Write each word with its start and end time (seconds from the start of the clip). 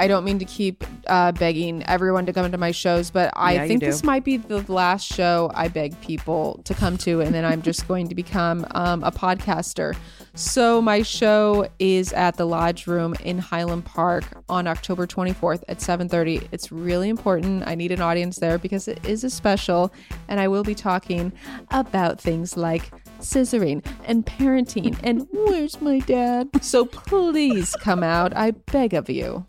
I 0.00 0.08
don't 0.08 0.24
mean 0.24 0.38
to 0.38 0.46
keep 0.46 0.82
uh, 1.08 1.32
begging 1.32 1.84
everyone 1.84 2.24
to 2.24 2.32
come 2.32 2.50
to 2.50 2.56
my 2.56 2.70
shows, 2.70 3.10
but 3.10 3.30
I 3.36 3.52
Yeah, 3.52 3.66
think 3.66 3.80
this 3.80 4.02
might 4.02 4.24
be 4.24 4.38
the 4.38 4.64
last 4.72 5.06
show 5.06 5.50
I 5.54 5.68
beg 5.68 6.00
people 6.00 6.62
to 6.64 6.72
come 6.72 6.96
to, 6.98 7.20
and 7.20 7.34
then 7.34 7.44
I'm 7.44 7.60
just 7.60 7.86
going 7.86 8.08
to 8.08 8.14
become 8.14 8.66
um, 8.70 9.04
a 9.04 9.12
podcaster. 9.12 9.94
So 10.32 10.80
my 10.80 11.02
show 11.02 11.68
is 11.78 12.14
at 12.14 12.38
the 12.38 12.46
Lodge 12.46 12.86
Room 12.86 13.14
in 13.22 13.36
Highland 13.36 13.84
Park 13.84 14.24
on 14.48 14.66
October 14.66 15.06
24th 15.06 15.64
at 15.68 15.80
7:30. 15.80 16.48
It's 16.50 16.72
really 16.72 17.10
important. 17.10 17.66
I 17.66 17.74
need 17.74 17.92
an 17.92 18.00
audience 18.00 18.38
there 18.38 18.56
because 18.56 18.88
it 18.88 19.04
is 19.04 19.22
a 19.22 19.28
special, 19.28 19.92
and 20.28 20.40
I 20.40 20.48
will 20.48 20.64
be 20.64 20.74
talking 20.74 21.30
about 21.70 22.18
things 22.18 22.56
like 22.56 22.90
scissoring 23.20 23.84
and 24.06 24.24
parenting 24.24 24.98
and 25.02 25.26
where's 25.30 25.78
my 25.82 25.98
dad? 25.98 26.48
So 26.62 26.86
please 26.86 27.76
come 27.76 28.02
out. 28.02 28.34
I 28.34 28.52
beg 28.52 28.94
of 28.94 29.10
you. 29.10 29.44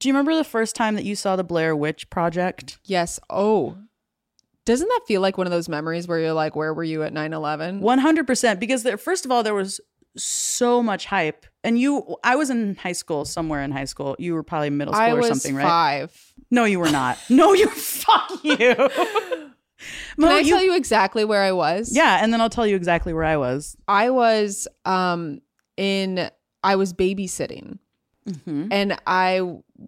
Do 0.00 0.08
you 0.08 0.14
remember 0.14 0.34
the 0.34 0.44
first 0.44 0.74
time 0.74 0.94
that 0.96 1.04
you 1.04 1.14
saw 1.14 1.36
the 1.36 1.44
Blair 1.44 1.76
Witch 1.76 2.08
Project? 2.08 2.78
Yes. 2.84 3.20
Oh. 3.28 3.76
Doesn't 4.64 4.88
that 4.88 5.00
feel 5.06 5.20
like 5.20 5.36
one 5.36 5.46
of 5.46 5.50
those 5.50 5.68
memories 5.68 6.08
where 6.08 6.18
you're 6.18 6.32
like, 6.32 6.56
where 6.56 6.72
were 6.72 6.84
you 6.84 7.02
at 7.02 7.12
9 7.12 7.32
11? 7.32 7.80
100% 7.82 8.58
because 8.58 8.82
there, 8.82 8.96
first 8.96 9.24
of 9.26 9.30
all 9.30 9.42
there 9.42 9.54
was 9.54 9.78
so 10.16 10.82
much 10.82 11.06
hype 11.06 11.46
and 11.62 11.78
you 11.78 12.16
I 12.24 12.34
was 12.34 12.50
in 12.50 12.74
high 12.76 12.92
school 12.92 13.24
somewhere 13.24 13.62
in 13.62 13.70
high 13.70 13.84
school 13.84 14.16
you 14.18 14.34
were 14.34 14.42
probably 14.42 14.68
middle 14.70 14.92
school 14.92 15.04
I 15.04 15.12
or 15.12 15.22
something 15.22 15.54
right 15.54 15.62
five. 15.62 16.34
no 16.50 16.64
you 16.64 16.80
were 16.80 16.90
not 16.90 17.16
no 17.28 17.52
you 17.52 17.68
fuck 17.70 18.28
you 18.42 18.56
Can 18.74 19.52
Mo, 20.18 20.28
I 20.28 20.42
tell 20.42 20.62
you 20.62 20.74
exactly 20.74 21.24
where 21.24 21.42
I 21.44 21.52
was? 21.52 21.94
yeah 21.94 22.18
and 22.22 22.32
then 22.32 22.40
I'll 22.40 22.50
tell 22.50 22.66
you 22.66 22.74
exactly 22.74 23.12
where 23.12 23.22
I 23.24 23.36
was 23.36 23.76
I 23.86 24.10
was 24.10 24.66
um 24.84 25.40
in 25.76 26.28
I 26.64 26.74
was 26.74 26.92
babysitting 26.92 27.78
mm-hmm. 28.28 28.68
and 28.70 28.98
I 29.06 29.40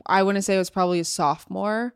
I 0.06 0.22
want 0.22 0.36
to 0.36 0.42
say 0.42 0.54
I 0.54 0.58
was 0.58 0.70
probably 0.70 1.00
a 1.00 1.04
sophomore 1.04 1.94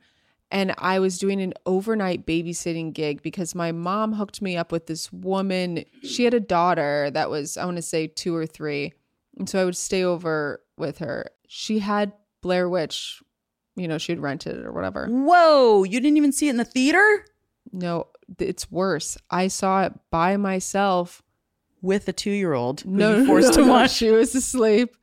and 0.50 0.74
I 0.78 0.98
was 1.00 1.18
doing 1.18 1.40
an 1.42 1.54
overnight 1.66 2.24
babysitting 2.26 2.92
gig 2.92 3.20
because 3.22 3.54
my 3.54 3.72
mom 3.72 4.12
hooked 4.12 4.40
me 4.40 4.56
up 4.56 4.70
with 4.70 4.86
this 4.86 5.12
woman. 5.12 5.84
She 6.04 6.24
had 6.24 6.34
a 6.34 6.40
daughter 6.40 7.10
that 7.12 7.30
was 7.30 7.56
I 7.56 7.64
want 7.64 7.76
to 7.78 7.82
say 7.82 8.06
2 8.06 8.34
or 8.34 8.46
3. 8.46 8.92
And 9.38 9.48
so 9.48 9.60
I 9.60 9.64
would 9.64 9.76
stay 9.76 10.04
over 10.04 10.62
with 10.78 10.98
her. 10.98 11.26
She 11.48 11.80
had 11.80 12.12
Blair 12.42 12.68
Witch, 12.68 13.22
you 13.74 13.88
know, 13.88 13.98
she'd 13.98 14.20
rented 14.20 14.56
it 14.56 14.64
or 14.64 14.72
whatever. 14.72 15.06
whoa 15.08 15.82
you 15.84 16.00
didn't 16.00 16.16
even 16.16 16.32
see 16.32 16.46
it 16.46 16.50
in 16.50 16.56
the 16.58 16.64
theater 16.64 17.24
No, 17.72 18.06
it's 18.38 18.70
worse. 18.70 19.18
I 19.30 19.48
saw 19.48 19.82
it 19.84 19.92
by 20.10 20.36
myself. 20.36 21.22
with 21.82 22.06
a 22.08 22.12
two-year-old 22.12 22.82
who 22.82 22.90
No, 22.90 23.10
you 23.16 23.20
no, 23.22 23.26
forced 23.26 23.48
no, 23.50 23.62
to 23.62 23.66
no, 23.66 23.72
watch 23.72 23.90
She 23.92 24.10
was 24.10 24.34
asleep. 24.34 24.96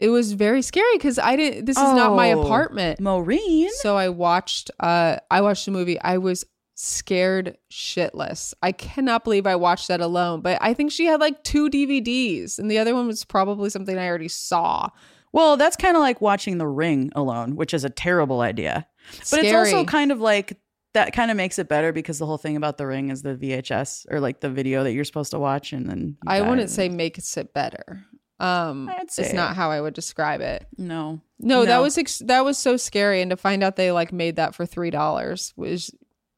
It 0.00 0.08
was 0.08 0.32
very 0.32 0.62
scary 0.62 0.92
because 0.94 1.18
I 1.18 1.36
didn't. 1.36 1.64
This 1.66 1.76
is 1.76 1.82
not 1.92 2.14
my 2.16 2.32
Oh. 2.32 2.42
apartment. 2.42 3.00
Maureen 3.00 3.68
So 3.80 3.96
I 3.96 4.08
watched. 4.08 4.70
Uh, 4.80 5.16
I 5.30 5.40
watched 5.40 5.64
the 5.66 5.72
movie. 5.72 6.00
I 6.00 6.18
was 6.18 6.44
scared 6.74 7.56
shitless. 7.72 8.54
I 8.62 8.70
cannot 8.72 9.24
believe 9.24 9.46
I 9.46 9.56
watched 9.56 9.88
that 9.88 10.00
alone. 10.00 10.40
But 10.42 10.58
I 10.60 10.74
think 10.74 10.92
she 10.92 11.06
had 11.06 11.20
like 11.20 11.42
two 11.42 11.68
DVDs, 11.68 12.58
and 12.58 12.70
the 12.70 12.78
other 12.78 12.94
one 12.94 13.06
was 13.08 13.24
probably 13.24 13.68
something 13.70 13.98
I 13.98 14.06
already 14.08 14.28
saw. 14.28 14.88
well 15.32 15.56
that's 15.58 15.76
kind 15.76 15.94
of 15.96 16.00
like 16.00 16.20
watching 16.22 16.56
The 16.58 16.66
Ring 16.66 17.10
alone 17.14 17.54
which 17.56 17.74
is 17.74 17.84
a 17.84 17.90
terrible 17.90 18.40
idea 18.40 18.86
but 19.30 19.40
it's 19.44 19.52
also 19.52 19.84
kind 19.84 20.10
of 20.10 20.20
like 20.22 20.56
that 20.94 21.12
kind 21.12 21.30
of 21.30 21.36
makes 21.36 21.58
it 21.58 21.68
better 21.68 21.92
because 21.92 22.18
the 22.18 22.24
whole 22.24 22.38
thing 22.38 22.56
about 22.56 22.78
the 22.78 22.86
ring 22.86 23.10
is 23.10 23.20
the 23.20 23.34
VHS 23.36 24.06
or 24.10 24.20
like 24.20 24.40
the 24.40 24.48
video 24.48 24.82
that 24.84 24.92
you're 24.92 25.04
supposed 25.04 25.32
to 25.32 25.38
watch 25.38 25.74
and 25.74 25.86
then 25.88 26.16
I 26.26 26.40
wouldn't 26.40 26.70
say 26.70 26.88
makes 26.88 27.36
it 27.36 27.52
better. 27.52 28.04
Um, 28.40 28.88
I'd 28.88 29.10
say 29.10 29.24
it's 29.24 29.32
not 29.32 29.56
how 29.56 29.70
I 29.70 29.80
would 29.80 29.94
describe 29.94 30.40
it. 30.40 30.66
no 30.76 31.20
No, 31.40 31.64
that 31.64 31.78
was 31.82 31.98
ex- 31.98 32.20
that 32.20 32.44
was 32.44 32.56
so 32.58 32.76
scary, 32.76 33.20
and 33.20 33.30
to 33.30 33.36
find 33.36 33.62
out 33.64 33.76
they 33.76 33.90
like 33.92 34.12
made 34.12 34.36
that 34.36 34.54
for 34.54 34.64
three 34.66 34.90
dollars 34.90 35.52
was, 35.56 35.90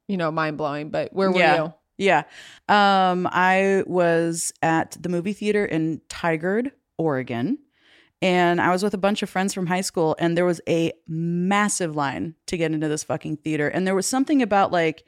you 0.09 0.17
know, 0.17 0.31
mind 0.31 0.56
blowing. 0.56 0.91
But 0.91 1.12
where 1.12 1.31
were 1.31 1.38
Yeah. 1.38 1.56
you? 1.65 1.75
yeah 1.99 2.22
um 2.71 3.28
I 3.31 3.84
was 3.87 4.53
at 4.62 4.97
the 4.99 5.11
movie 5.11 5.34
theater 5.34 5.66
in 5.66 6.00
Tigard 6.09 6.71
Oregon 6.97 7.59
and 8.22 8.59
I 8.59 8.71
was 8.71 8.82
with 8.82 8.94
a 8.94 8.99
bunch 8.99 9.22
of 9.22 9.28
friends 9.28 9.53
from 9.53 9.67
high 9.67 9.82
school 9.82 10.17
and 10.19 10.34
there 10.34 10.47
was 10.47 10.62
a 10.67 10.93
massive 11.06 11.94
line 11.97 12.37
to 12.47 12.56
get 12.56 12.72
into 12.72 12.88
this 12.88 13.05
fucking 13.05 13.37
theater 13.38 13.69
and 13.69 13.87
there 13.87 13.94
was 13.94 14.06
something 14.06 14.41
about 14.41 14.72
like 14.72 15.05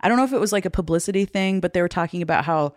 I 0.00 0.08
don't 0.08 0.16
know 0.16 0.24
if 0.24 0.32
it 0.32 0.40
was 0.40 0.50
like 0.52 0.64
a 0.64 0.70
publicity 0.70 1.24
thing 1.26 1.60
but 1.60 1.74
they 1.74 1.80
were 1.80 1.88
talking 1.88 2.22
about 2.22 2.44
how 2.44 2.74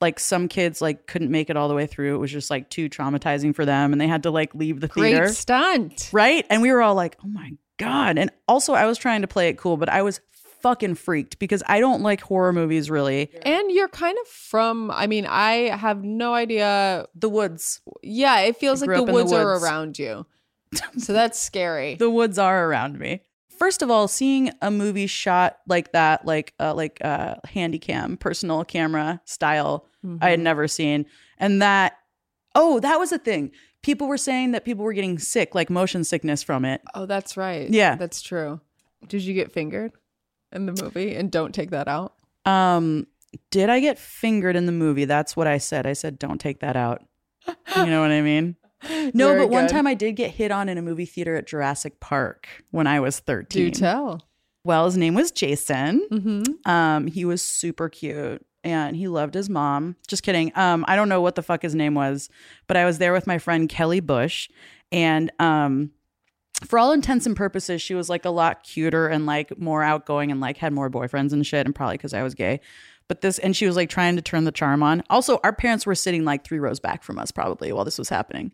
like 0.00 0.20
some 0.20 0.48
kids 0.48 0.82
like 0.82 1.06
couldn't 1.06 1.30
make 1.30 1.48
it 1.50 1.56
all 1.56 1.68
the 1.68 1.74
way 1.74 1.86
through 1.86 2.14
it 2.14 2.18
was 2.18 2.30
just 2.30 2.50
like 2.50 2.68
too 2.68 2.88
traumatizing 2.88 3.54
for 3.54 3.64
them 3.64 3.92
and 3.92 4.00
they 4.00 4.08
had 4.08 4.22
to 4.24 4.30
like 4.30 4.54
leave 4.54 4.80
the 4.80 4.88
theater. 4.88 5.00
Great 5.00 5.12
theater 5.12 5.28
stunt. 5.32 6.10
right? 6.12 6.44
And 6.50 6.60
we 6.62 6.70
were 6.72 6.82
all 6.82 6.94
like, 6.94 7.16
"Oh 7.24 7.28
my 7.28 7.52
god!" 7.78 8.18
And 8.18 8.30
also, 8.48 8.74
I 8.74 8.86
was 8.86 8.98
trying 8.98 9.22
to 9.22 9.28
play 9.28 9.48
it 9.48 9.56
cool, 9.58 9.76
but 9.76 9.88
I 9.88 10.02
was 10.02 10.20
fucking 10.60 10.94
freaked 10.96 11.38
because 11.38 11.62
I 11.66 11.80
don't 11.80 12.02
like 12.02 12.20
horror 12.20 12.52
movies 12.52 12.90
really. 12.90 13.30
And 13.42 13.70
you're 13.70 13.88
kind 13.88 14.16
of 14.20 14.26
from. 14.28 14.90
I 14.90 15.06
mean, 15.06 15.26
I 15.26 15.76
have 15.76 16.02
no 16.04 16.34
idea. 16.34 17.06
The 17.14 17.28
woods, 17.28 17.80
Yeah, 18.02 18.40
it 18.40 18.56
feels 18.56 18.82
I 18.82 18.86
like 18.86 18.96
the 18.96 19.02
up 19.02 19.08
in 19.08 19.14
the 19.14 19.22
woods, 19.22 19.32
are 19.32 19.58
around 19.58 19.98
you. 19.98 20.26
so 20.98 21.12
that's 21.12 21.38
scary. 21.38 21.94
the 21.94 22.10
woods 22.10 22.38
are 22.38 22.68
around 22.68 22.98
me. 22.98 23.22
First 23.58 23.82
of 23.82 23.90
all, 23.90 24.06
seeing 24.08 24.50
a 24.62 24.70
movie 24.70 25.06
shot 25.06 25.58
like 25.66 25.92
that, 25.92 26.24
like 26.26 26.54
uh, 26.60 26.74
like 26.74 26.98
uh, 27.04 27.36
handy 27.48 27.78
cam, 27.78 28.16
personal 28.16 28.64
camera 28.64 29.20
style, 29.24 29.86
I 30.20 30.30
had 30.30 30.38
Mhm. 30.40 30.42
never 30.44 30.68
seen, 30.68 31.06
and 31.38 31.60
that 31.62 31.98
oh, 32.54 32.80
that 32.80 32.98
was 32.98 33.12
a 33.12 33.18
thing. 33.18 33.50
People 33.82 34.08
were 34.08 34.18
saying 34.18 34.52
that 34.52 34.64
people 34.64 34.84
were 34.84 34.92
getting 34.92 35.18
sick, 35.18 35.54
like 35.54 35.70
motion 35.70 36.04
sickness 36.04 36.42
from 36.42 36.64
it. 36.64 36.80
Oh, 36.94 37.06
that's 37.06 37.36
right. 37.36 37.68
Yeah. 37.70 37.96
that's 37.96 38.20
true. 38.22 38.60
Did 39.08 39.22
you 39.22 39.34
get 39.34 39.52
fingered 39.52 39.92
in 40.52 40.66
the 40.66 40.82
movie? 40.82 41.14
And 41.14 41.30
don't 41.30 41.54
take 41.54 41.70
that 41.70 41.86
out. 41.86 42.14
Um, 42.44 43.06
did 43.50 43.68
I 43.70 43.80
get 43.80 43.98
fingered 43.98 44.56
in 44.56 44.66
the 44.66 44.72
movie? 44.72 45.04
That's 45.04 45.36
what 45.36 45.46
I 45.46 45.58
said. 45.58 45.86
I 45.86 45.92
said, 45.92 46.18
don't 46.18 46.40
take 46.40 46.60
that 46.60 46.76
out. 46.76 47.02
You 47.76 47.86
know 47.86 48.00
what 48.00 48.10
I 48.10 48.22
mean? 48.22 48.56
No, 49.14 49.28
Very 49.28 49.40
but 49.40 49.50
one 49.50 49.64
good. 49.66 49.72
time 49.72 49.86
I 49.86 49.94
did 49.94 50.12
get 50.12 50.32
hit 50.32 50.50
on 50.50 50.68
in 50.68 50.78
a 50.78 50.82
movie 50.82 51.06
theater 51.06 51.36
at 51.36 51.46
Jurassic 51.46 51.98
Park 52.00 52.48
when 52.70 52.86
I 52.86 53.00
was 53.00 53.18
13. 53.20 53.64
Do 53.66 53.70
tell. 53.70 54.22
Well, 54.64 54.84
his 54.84 54.96
name 54.96 55.14
was 55.14 55.30
Jason. 55.30 56.06
Mm-hmm. 56.10 56.70
Um, 56.70 57.06
he 57.06 57.24
was 57.24 57.40
super 57.40 57.88
cute 57.88 58.44
and 58.64 58.96
he 58.96 59.06
loved 59.08 59.34
his 59.34 59.48
mom. 59.48 59.96
Just 60.08 60.22
kidding. 60.22 60.52
Um, 60.56 60.84
I 60.88 60.96
don't 60.96 61.08
know 61.08 61.20
what 61.20 61.36
the 61.36 61.42
fuck 61.42 61.62
his 61.62 61.74
name 61.74 61.94
was, 61.94 62.28
but 62.66 62.76
I 62.76 62.84
was 62.84 62.98
there 62.98 63.12
with 63.12 63.26
my 63.26 63.38
friend 63.38 63.68
Kelly 63.68 64.00
Bush 64.00 64.48
and 64.92 65.32
um 65.38 65.90
for 66.64 66.78
all 66.78 66.92
intents 66.92 67.26
and 67.26 67.36
purposes, 67.36 67.82
she 67.82 67.94
was 67.94 68.08
like 68.08 68.24
a 68.24 68.30
lot 68.30 68.62
cuter 68.64 69.08
and 69.08 69.26
like 69.26 69.58
more 69.58 69.82
outgoing 69.82 70.30
and 70.30 70.40
like 70.40 70.56
had 70.56 70.72
more 70.72 70.88
boyfriends 70.88 71.32
and 71.32 71.46
shit, 71.46 71.66
and 71.66 71.74
probably 71.74 71.96
because 71.98 72.14
I 72.14 72.22
was 72.22 72.34
gay. 72.34 72.60
But 73.08 73.20
this, 73.20 73.38
and 73.38 73.54
she 73.56 73.66
was 73.66 73.76
like 73.76 73.88
trying 73.88 74.16
to 74.16 74.22
turn 74.22 74.44
the 74.44 74.52
charm 74.52 74.82
on. 74.82 75.02
Also, 75.10 75.38
our 75.44 75.52
parents 75.52 75.86
were 75.86 75.94
sitting 75.94 76.24
like 76.24 76.44
three 76.44 76.58
rows 76.58 76.80
back 76.80 77.02
from 77.04 77.18
us, 77.18 77.30
probably 77.30 77.72
while 77.72 77.84
this 77.84 77.98
was 77.98 78.08
happening. 78.08 78.52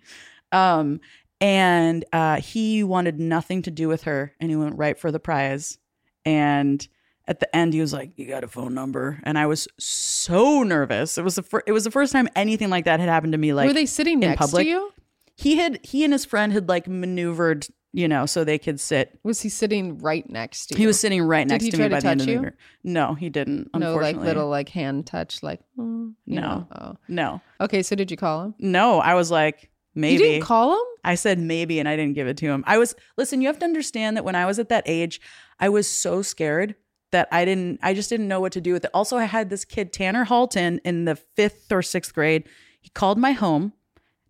Um, 0.53 1.01
and 1.41 2.05
uh, 2.13 2.37
he 2.41 2.85
wanted 2.85 3.19
nothing 3.19 3.63
to 3.63 3.71
do 3.71 3.89
with 3.89 4.03
her, 4.05 4.35
and 4.41 4.51
he 4.51 4.57
went 4.57 4.77
right 4.77 4.99
for 4.99 5.11
the 5.11 5.19
prize. 5.19 5.79
And 6.25 6.87
at 7.27 7.41
the 7.41 7.57
end, 7.57 7.73
he 7.73 7.81
was 7.81 7.93
like, 7.93 8.13
"You 8.17 8.27
got 8.27 8.45
a 8.45 8.49
phone 8.49 8.75
number?" 8.75 9.21
And 9.25 9.39
I 9.39 9.47
was 9.47 9.67
so 9.79 10.63
nervous. 10.63 11.19
It 11.19 11.25
was 11.25 11.37
the 11.37 11.43
fir- 11.43 11.63
it 11.67 11.73
was 11.73 11.85
the 11.85 11.91
first 11.91 12.13
time 12.13 12.29
anything 12.37 12.69
like 12.71 12.85
that 12.85 13.01
had 13.01 13.09
happened 13.09 13.33
to 13.33 13.39
me. 13.39 13.53
Like 13.55 13.67
Were 13.69 13.73
they 13.75 13.87
sitting 13.87 14.15
in 14.15 14.29
next 14.29 14.39
public? 14.39 14.65
to 14.67 14.71
you? 14.71 14.93
he 15.35 15.57
had 15.57 15.81
he 15.83 16.05
and 16.05 16.13
his 16.13 16.25
friend 16.25 16.53
had 16.53 16.69
like 16.69 16.87
maneuvered, 16.87 17.67
you 17.93 18.09
know, 18.09 18.27
so 18.27 18.43
they 18.45 18.59
could 18.59 18.81
sit. 18.81 19.19
Was 19.23 19.41
he 19.43 19.49
sitting 19.49 19.99
right 19.99 20.29
next 20.29 20.67
to 20.67 20.75
you? 20.75 20.79
He 20.79 20.87
was 20.87 20.99
sitting 20.99 21.23
right 21.23 21.47
next 21.47 21.65
to 21.71 21.77
me 21.77 21.85
to 21.85 21.91
by 21.91 22.01
the 22.01 22.09
end 22.09 22.21
of 22.21 22.27
touch 22.27 22.27
the 22.27 22.33
you? 22.33 22.51
No, 22.85 23.15
he 23.15 23.29
didn't. 23.29 23.69
no 23.77 23.97
like 23.97 24.17
little 24.17 24.49
like 24.49 24.69
hand 24.71 25.07
touch 25.07 25.43
like 25.43 25.61
mm, 25.79 26.15
No. 26.27 26.67
Oh. 26.75 26.97
No, 27.09 27.41
Okay, 27.61 27.83
so 27.83 27.95
did 27.95 28.11
you 28.11 28.17
call 28.17 28.45
him? 28.45 28.55
no. 28.59 28.99
I 29.01 29.15
was 29.15 29.31
like, 29.31 29.71
maybe. 29.95 30.13
You 30.13 30.19
didn't 30.19 30.45
call 30.45 30.73
him? 30.73 30.87
I 31.05 31.17
said 31.17 31.39
maybe, 31.39 31.79
and 31.81 31.89
I 31.89 31.97
didn't 31.97 32.15
give 32.15 32.27
it 32.29 32.37
to 32.39 32.47
him. 32.47 32.65
I 32.67 32.79
was 32.79 32.95
listen. 33.17 33.41
You 33.41 33.49
have 33.49 33.59
to 33.59 33.65
understand 33.67 34.17
that 34.17 34.25
when 34.25 34.35
I 34.35 34.47
was 34.47 34.59
at 34.59 34.69
that 34.71 34.85
age, 34.87 35.21
I 35.61 35.69
was 35.69 35.89
so 35.89 36.23
scared 36.23 36.75
that 37.11 37.29
I 37.31 37.45
didn't. 37.45 37.81
I 37.83 37.93
just 37.93 38.09
didn't 38.09 38.29
know 38.29 38.41
what 38.41 38.53
to 38.53 38.61
do 38.61 38.73
with 38.73 38.85
it. 38.87 38.91
Also, 38.95 39.19
I 39.19 39.25
had 39.25 39.51
this 39.51 39.65
kid 39.67 39.93
Tanner 39.93 40.25
Halton 40.25 40.81
in 40.85 41.05
the 41.05 41.17
fifth 41.17 41.71
or 41.71 41.83
sixth 41.83 42.15
grade. 42.15 42.49
He 42.81 42.89
called 42.91 43.19
my 43.19 43.33
home 43.33 43.73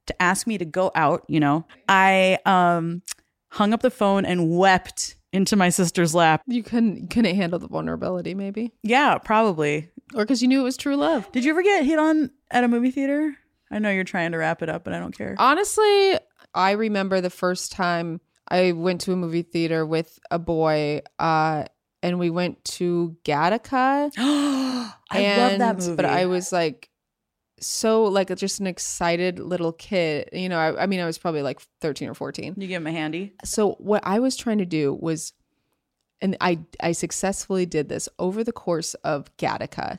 to 0.07 0.21
ask 0.21 0.47
me 0.49 0.59
to 0.59 0.65
go 0.65 0.91
out. 0.97 1.25
You 1.29 1.39
know, 1.41 1.65
I 1.89 2.39
um 2.45 3.03
hung 3.53 3.73
up 3.73 3.83
the 3.83 3.91
phone 3.91 4.25
and 4.25 4.51
wept 4.57 5.17
into 5.33 5.57
my 5.57 5.69
sister's 5.69 6.15
lap. 6.15 6.43
You 6.47 6.63
couldn't 6.63 6.97
you 6.97 7.07
couldn't 7.09 7.35
handle 7.37 7.59
the 7.59 7.69
vulnerability, 7.69 8.35
maybe, 8.35 8.73
Yeah, 8.83 9.19
probably. 9.19 9.91
or 10.15 10.25
because 10.25 10.43
you 10.43 10.49
knew 10.49 10.61
it 10.61 10.65
was 10.65 10.77
true 10.77 10.97
love. 10.97 11.31
Did 11.33 11.45
you 11.45 11.51
ever 11.53 11.63
get 11.63 11.85
hit 11.85 11.99
on 11.99 12.31
at 12.51 12.65
a 12.65 12.69
movie 12.69 12.91
theater? 12.91 13.35
I 13.71 13.79
know 13.79 13.91
you're 13.91 14.05
trying 14.05 14.33
to 14.33 14.39
wrap 14.39 14.63
it 14.63 14.69
up, 14.69 14.85
but 14.85 14.93
I 14.93 14.99
don't 14.99 15.17
care. 15.17 15.35
Honestly, 15.39 16.19
I 16.55 16.73
remember 16.73 17.21
the 17.23 17.31
first 17.31 17.73
time 17.73 18.21
I 18.49 18.73
went 18.73 19.01
to 19.03 19.13
a 19.13 19.17
movie 19.17 19.41
theater 19.43 19.87
with 19.87 20.19
a 20.31 20.39
boy, 20.39 21.01
uh, 21.19 21.65
and 22.03 22.19
we 22.19 22.29
went 22.29 22.63
to 22.77 23.17
Gattaca. 23.25 24.11
I 24.19 24.93
love 25.39 25.59
that 25.59 25.79
movie. 25.79 25.97
But 25.97 26.05
I 26.05 26.27
was 26.27 26.53
like 26.53 26.91
so 27.63 28.05
like 28.05 28.35
just 28.37 28.61
an 28.61 28.67
excited 28.67 29.39
little 29.39 29.73
kid. 29.73 30.29
You 30.33 30.49
know, 30.49 30.59
I, 30.59 30.83
I 30.83 30.87
mean, 30.87 31.01
I 31.01 31.07
was 31.07 31.19
probably 31.19 31.43
like 31.43 31.61
13 31.81 32.09
or 32.09 32.15
14. 32.15 32.55
You 32.57 32.67
give 32.67 32.83
him 32.83 32.87
a 32.87 32.93
handy. 32.93 33.35
So 33.45 33.73
what 33.79 34.03
I 34.05 34.19
was 34.19 34.37
trying 34.37 34.59
to 34.59 34.67
do 34.67 34.93
was, 34.93 35.33
and 36.21 36.37
I 36.41 36.61
I 36.81 36.93
successfully 36.93 37.67
did 37.67 37.89
this 37.89 38.09
over 38.19 38.45
the 38.45 38.53
course 38.53 38.95
of 38.95 39.35
Gattaca. 39.37 39.99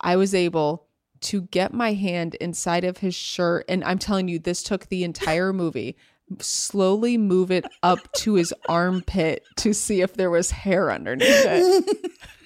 I 0.00 0.16
was 0.16 0.34
able 0.34 0.86
to 1.20 1.42
get 1.42 1.72
my 1.72 1.94
hand 1.94 2.36
inside 2.36 2.84
of 2.84 2.98
his 2.98 3.14
shirt, 3.14 3.64
and 3.68 3.82
I'm 3.84 3.98
telling 3.98 4.28
you, 4.28 4.38
this 4.38 4.62
took 4.62 4.86
the 4.86 5.04
entire 5.04 5.52
movie. 5.52 5.96
Slowly 6.40 7.16
move 7.16 7.50
it 7.50 7.64
up 7.82 8.12
to 8.18 8.34
his 8.34 8.52
armpit 8.68 9.44
to 9.56 9.72
see 9.72 10.02
if 10.02 10.14
there 10.14 10.30
was 10.30 10.50
hair 10.50 10.92
underneath 10.92 11.26
it. 11.28 12.10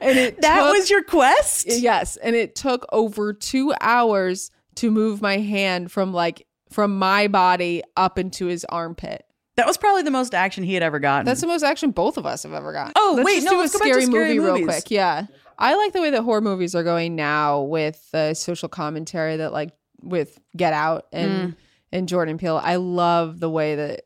and 0.00 0.18
it 0.18 0.40
That 0.42 0.62
took- 0.62 0.72
was 0.76 0.90
your 0.90 1.02
quest? 1.02 1.66
Yes, 1.68 2.16
and 2.16 2.34
it 2.36 2.54
took 2.54 2.86
over 2.92 3.32
2 3.32 3.74
hours 3.80 4.50
to 4.76 4.90
move 4.90 5.20
my 5.22 5.38
hand 5.38 5.90
from 5.92 6.12
like 6.12 6.46
from 6.70 6.98
my 6.98 7.28
body 7.28 7.82
up 7.96 8.18
into 8.18 8.46
his 8.46 8.64
armpit. 8.68 9.24
That 9.56 9.66
was 9.68 9.76
probably 9.76 10.02
the 10.02 10.10
most 10.10 10.34
action 10.34 10.64
he 10.64 10.74
had 10.74 10.82
ever 10.82 10.98
gotten. 10.98 11.24
That's 11.26 11.40
the 11.40 11.46
most 11.46 11.62
action 11.62 11.92
both 11.92 12.16
of 12.16 12.26
us 12.26 12.42
have 12.42 12.52
ever 12.52 12.72
gotten. 12.72 12.92
Oh, 12.96 13.14
Let's 13.16 13.24
wait, 13.26 13.44
no, 13.44 13.50
do 13.52 13.58
let's 13.58 13.74
a 13.74 13.78
go 13.78 13.84
back 13.84 13.88
to 13.92 13.92
scary, 14.02 14.06
scary 14.06 14.38
movie 14.38 14.58
real 14.58 14.66
quick. 14.66 14.90
Yeah, 14.90 15.26
I 15.58 15.76
like 15.76 15.92
the 15.92 16.00
way 16.00 16.10
that 16.10 16.22
horror 16.22 16.40
movies 16.40 16.74
are 16.74 16.82
going 16.82 17.14
now 17.14 17.60
with 17.62 18.10
the 18.10 18.34
social 18.34 18.68
commentary 18.68 19.36
that 19.36 19.52
like 19.52 19.70
with 20.02 20.40
Get 20.56 20.72
Out 20.72 21.10
Mm. 21.12 21.18
and 21.18 21.56
and 21.92 22.08
Jordan 22.08 22.38
Peele. 22.38 22.60
I 22.60 22.74
love 22.76 23.38
the 23.38 23.48
way 23.48 23.76
that 23.76 24.02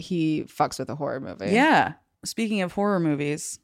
he 0.00 0.42
fucks 0.48 0.80
with 0.80 0.88
a 0.90 0.96
horror 0.96 1.20
movie. 1.20 1.50
yeah. 1.50 1.92
Speaking 2.24 2.60
of 2.62 2.72
horror 2.72 2.98
movies, 2.98 3.60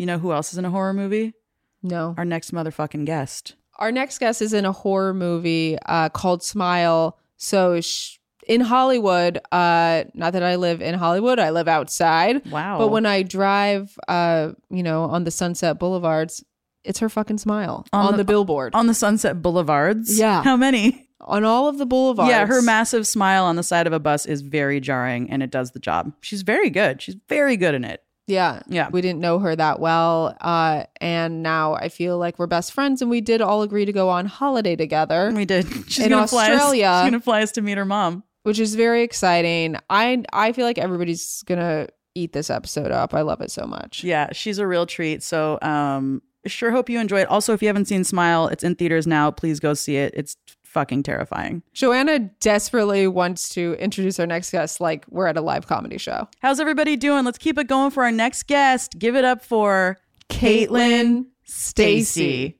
you 0.00 0.06
know 0.06 0.18
who 0.18 0.32
else 0.32 0.52
is 0.52 0.58
in 0.58 0.64
a 0.64 0.70
horror 0.70 0.94
movie? 0.94 1.34
No. 1.82 2.14
Our 2.18 2.24
next 2.24 2.52
motherfucking 2.52 3.04
guest. 3.06 3.54
Our 3.78 3.92
next 3.92 4.18
guest 4.18 4.40
is 4.42 4.52
in 4.52 4.64
a 4.64 4.72
horror 4.72 5.14
movie 5.14 5.76
uh, 5.86 6.08
called 6.08 6.42
Smile. 6.42 7.18
So 7.36 7.80
sh- 7.80 8.18
in 8.46 8.60
Hollywood, 8.62 9.38
uh, 9.52 10.04
not 10.14 10.32
that 10.32 10.42
I 10.42 10.56
live 10.56 10.80
in 10.82 10.94
Hollywood, 10.94 11.38
I 11.38 11.50
live 11.50 11.68
outside. 11.68 12.50
Wow. 12.50 12.78
But 12.78 12.88
when 12.88 13.06
I 13.06 13.22
drive, 13.22 13.94
uh, 14.08 14.52
you 14.70 14.82
know, 14.82 15.04
on 15.04 15.24
the 15.24 15.30
Sunset 15.30 15.78
Boulevards, 15.78 16.42
it's 16.84 16.98
her 17.00 17.08
fucking 17.08 17.38
smile 17.38 17.84
On 17.92 18.06
on, 18.06 18.12
the- 18.12 18.18
the, 18.18 18.24
billboard 18.24 18.74
on 18.74 18.86
the 18.86 18.94
Sunset 18.94 19.40
Boulevards. 19.42 20.18
Yeah. 20.18 20.42
How 20.42 20.56
many? 20.56 21.06
on 21.22 21.44
all 21.44 21.68
of 21.68 21.76
the 21.76 21.84
boulevards. 21.86 22.30
Yeah, 22.30 22.46
her 22.46 22.62
massive 22.62 23.06
smile 23.06 23.44
on 23.44 23.56
the 23.56 23.62
side 23.62 23.86
of 23.86 23.92
a 23.92 23.98
bus 24.00 24.24
is 24.24 24.40
very 24.40 24.80
jarring 24.80 25.30
and 25.30 25.42
it 25.42 25.50
does 25.50 25.72
the 25.72 25.78
job. 25.78 26.12
She's 26.22 26.40
very 26.40 26.70
good. 26.70 27.02
She's 27.02 27.16
very 27.28 27.58
good 27.58 27.74
in 27.74 27.84
it. 27.84 28.02
Yeah, 28.30 28.62
Yeah. 28.68 28.88
We 28.90 29.00
didn't 29.02 29.20
know 29.20 29.38
her 29.40 29.54
that 29.56 29.80
well, 29.80 30.36
uh, 30.40 30.84
and 31.00 31.42
now 31.42 31.74
I 31.74 31.88
feel 31.88 32.16
like 32.18 32.38
we're 32.38 32.46
best 32.46 32.72
friends, 32.72 33.02
and 33.02 33.10
we 33.10 33.20
did 33.20 33.40
all 33.42 33.62
agree 33.62 33.84
to 33.84 33.92
go 33.92 34.08
on 34.08 34.26
holiday 34.26 34.76
together, 34.76 35.32
We 35.34 35.44
did. 35.44 35.66
She's 35.88 36.04
In 36.06 36.10
gonna 36.10 36.26
fly 36.28 36.44
us. 36.50 36.50
Australia- 36.60 37.00
She's 37.02 37.10
gonna 37.10 37.20
fly 37.20 37.42
us 37.42 37.52
to 37.52 37.60
meet 37.62 37.76
her 37.76 37.84
mom. 37.84 38.22
which 38.44 38.58
is 38.58 38.74
very 38.74 39.02
exciting. 39.02 39.76
I 39.90 40.22
I 40.32 40.52
feel 40.52 40.64
like 40.64 40.78
everybody's 40.78 41.42
gonna 41.46 41.88
eat 42.14 42.32
this 42.32 42.48
episode 42.50 42.90
up. 42.90 43.12
I 43.14 43.20
love 43.22 43.40
it 43.40 43.50
so 43.50 43.66
much. 43.66 44.02
Yeah, 44.04 44.28
she's 44.32 44.58
a 44.58 44.66
real 44.66 44.86
treat. 44.86 45.22
So 45.22 45.58
um 45.62 46.22
sure 46.46 46.70
hope 46.70 46.88
you 46.88 46.98
enjoy 46.98 47.20
it. 47.20 47.28
Also, 47.28 47.52
if 47.52 47.60
you 47.62 47.68
haven't 47.68 47.84
seen 47.86 48.02
Smile, 48.02 48.48
it's 48.48 48.64
in 48.64 48.74
theaters 48.76 49.06
now. 49.06 49.30
Please 49.30 49.60
go 49.60 49.74
see 49.74 49.96
it. 49.96 50.14
It's 50.16 50.36
fucking 50.70 51.02
terrifying. 51.02 51.62
Joanna 51.72 52.20
desperately 52.40 53.08
wants 53.08 53.48
to 53.50 53.74
introduce 53.74 54.20
our 54.20 54.26
next 54.26 54.52
guest 54.52 54.80
like 54.80 55.04
we're 55.08 55.26
at 55.26 55.36
a 55.36 55.40
live 55.40 55.66
comedy 55.66 55.98
show. 55.98 56.28
How's 56.40 56.60
everybody 56.60 56.96
doing? 56.96 57.24
Let's 57.24 57.38
keep 57.38 57.58
it 57.58 57.66
going 57.66 57.90
for 57.90 58.04
our 58.04 58.12
next 58.12 58.44
guest. 58.46 58.98
Give 58.98 59.16
it 59.16 59.24
up 59.24 59.44
for 59.44 59.98
Caitlin 60.28 61.26
Stasey 61.46 62.54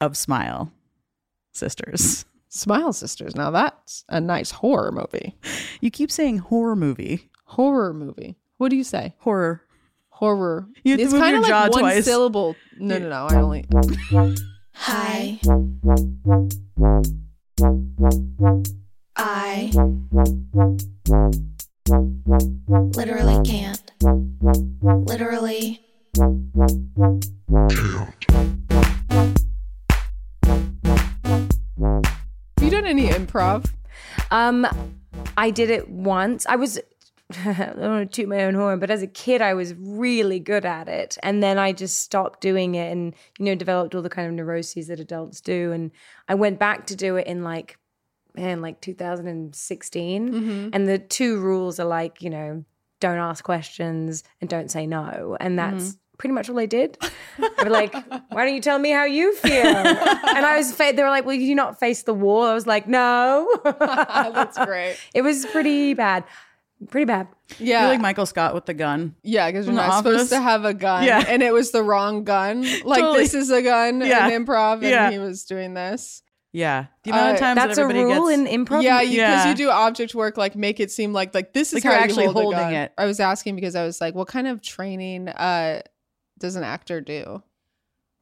of 0.00 0.16
Smile 0.16 0.72
Sisters. 1.52 2.24
Smile 2.48 2.92
Sisters. 2.92 3.36
Now 3.36 3.50
that's 3.50 4.04
a 4.08 4.20
nice 4.20 4.50
horror 4.50 4.90
movie. 4.90 5.36
You 5.80 5.90
keep 5.90 6.10
saying 6.10 6.38
horror 6.38 6.76
movie. 6.76 7.30
Horror 7.44 7.94
movie. 7.94 8.36
What 8.56 8.70
do 8.70 8.76
you 8.76 8.84
say? 8.84 9.14
Horror. 9.18 9.62
Horror. 10.08 10.66
You 10.82 10.92
have 10.92 10.98
to 11.00 11.04
it's 11.04 11.12
kind 11.14 11.36
of 11.36 11.44
jaw 11.44 11.64
like 11.64 11.72
one 11.72 11.80
twice. 11.82 12.04
syllable. 12.04 12.56
No, 12.78 12.98
no, 12.98 13.08
no. 13.08 13.26
I 13.30 13.36
only. 13.36 13.66
Hi. 14.72 15.38
I 19.16 19.70
literally 22.94 23.44
can't. 23.44 23.92
Literally. 24.84 25.80
Have 26.18 26.24
you 32.60 32.70
done 32.70 32.86
any 32.86 33.08
improv? 33.08 33.72
Um, 34.30 34.66
I 35.38 35.50
did 35.50 35.70
it 35.70 35.88
once. 35.88 36.44
I 36.46 36.56
was. 36.56 36.78
I 37.44 37.72
don't 37.76 37.78
want 37.78 38.12
to 38.12 38.22
toot 38.22 38.28
my 38.28 38.44
own 38.44 38.54
horn, 38.54 38.78
but 38.78 38.90
as 38.90 39.02
a 39.02 39.08
kid, 39.08 39.42
I 39.42 39.54
was 39.54 39.74
really 39.74 40.38
good 40.38 40.64
at 40.64 40.88
it, 40.88 41.18
and 41.24 41.42
then 41.42 41.58
I 41.58 41.72
just 41.72 41.98
stopped 41.98 42.40
doing 42.40 42.76
it, 42.76 42.92
and 42.92 43.14
you 43.38 43.46
know, 43.46 43.54
developed 43.56 43.94
all 43.94 44.02
the 44.02 44.08
kind 44.08 44.28
of 44.28 44.34
neuroses 44.34 44.86
that 44.86 45.00
adults 45.00 45.40
do. 45.40 45.72
And 45.72 45.90
I 46.28 46.36
went 46.36 46.60
back 46.60 46.86
to 46.86 46.96
do 46.96 47.16
it 47.16 47.26
in 47.26 47.42
like, 47.42 47.78
man, 48.36 48.62
like 48.62 48.80
2016. 48.80 50.32
Mm-hmm. 50.32 50.68
And 50.72 50.88
the 50.88 50.98
two 50.98 51.40
rules 51.40 51.80
are 51.80 51.86
like, 51.86 52.22
you 52.22 52.30
know, 52.30 52.64
don't 53.00 53.18
ask 53.18 53.42
questions 53.42 54.22
and 54.40 54.48
don't 54.48 54.70
say 54.70 54.86
no, 54.86 55.36
and 55.40 55.58
that's. 55.58 55.84
Mm-hmm. 55.84 56.00
Pretty 56.18 56.32
much 56.32 56.48
all 56.48 56.58
I 56.58 56.64
did. 56.64 56.96
They 57.36 57.64
were 57.64 57.68
like, 57.68 57.92
"Why 58.30 58.46
don't 58.46 58.54
you 58.54 58.62
tell 58.62 58.78
me 58.78 58.88
how 58.90 59.04
you 59.04 59.34
feel?" 59.36 59.66
And 59.66 60.46
I 60.46 60.56
was, 60.56 60.72
fa- 60.72 60.94
they 60.96 61.02
were 61.02 61.10
like, 61.10 61.26
"Well, 61.26 61.34
you 61.34 61.54
not 61.54 61.78
face 61.78 62.04
the 62.04 62.14
wall." 62.14 62.44
I 62.44 62.54
was 62.54 62.66
like, 62.66 62.88
"No." 62.88 63.46
That's 63.64 64.56
great. 64.64 64.96
It 65.12 65.20
was 65.20 65.44
pretty 65.44 65.92
bad. 65.92 66.24
Pretty 66.90 67.06
bad. 67.06 67.28
Yeah. 67.58 67.82
You're 67.82 67.90
like 67.92 68.00
Michael 68.00 68.26
Scott 68.26 68.54
with 68.54 68.66
the 68.66 68.74
gun. 68.74 69.14
yeah, 69.22 69.50
because 69.50 69.64
you're 69.66 69.70
in 69.72 69.76
the 69.76 69.82
not 69.82 69.90
office. 69.92 70.12
supposed 70.12 70.30
to 70.32 70.40
have 70.40 70.64
a 70.64 70.74
gun. 70.74 71.04
Yeah. 71.04 71.24
And 71.26 71.42
it 71.42 71.52
was 71.52 71.70
the 71.70 71.82
wrong 71.82 72.24
gun. 72.24 72.62
Like, 72.84 73.00
Totally. 73.00 73.20
this 73.22 73.34
is 73.34 73.50
a 73.50 73.62
gun 73.62 74.00
Yeah. 74.02 74.28
in 74.28 74.44
improv, 74.44 74.74
and 74.74 74.82
Yeah. 74.84 75.10
he 75.10 75.18
was 75.18 75.44
doing 75.44 75.74
this. 75.74 76.22
Yeah. 76.52 76.86
The 77.04 77.10
amount 77.10 77.28
Uh, 77.30 77.32
of 77.34 77.38
times 77.38 77.56
That's 77.56 77.76
that 77.76 77.80
a 77.82 77.84
everybody 77.84 78.04
rule 78.14 78.28
gets 78.28 78.38
in 78.40 78.46
improv. 78.64 78.82
Yeah, 78.82 79.00
because 79.00 79.14
you, 79.14 79.22
'cause 79.22 79.44
Yeah. 79.44 79.48
you 79.48 79.54
do 79.56 79.70
object 79.70 80.14
work, 80.14 80.36
like 80.36 80.54
make 80.56 80.78
it 80.80 80.90
seem 80.90 81.12
like 81.12 81.34
like 81.34 81.52
this 81.54 81.68
is 81.68 81.74
Like 81.74 81.84
how 81.84 81.90
you're 81.90 81.98
you 82.00 82.04
actually 82.04 82.24
hold 82.26 82.36
a 82.36 82.40
holding 82.42 82.58
gun. 82.60 82.74
it. 82.74 82.92
I 82.98 83.06
was 83.06 83.20
asking 83.20 83.56
because 83.56 83.74
I 83.74 83.84
was 83.84 84.00
like, 84.00 84.14
what 84.14 84.28
kind 84.28 84.46
of 84.46 84.60
training 84.62 85.28
uh 85.28 85.80
does 86.38 86.56
an 86.56 86.62
actor 86.64 87.00
do? 87.00 87.42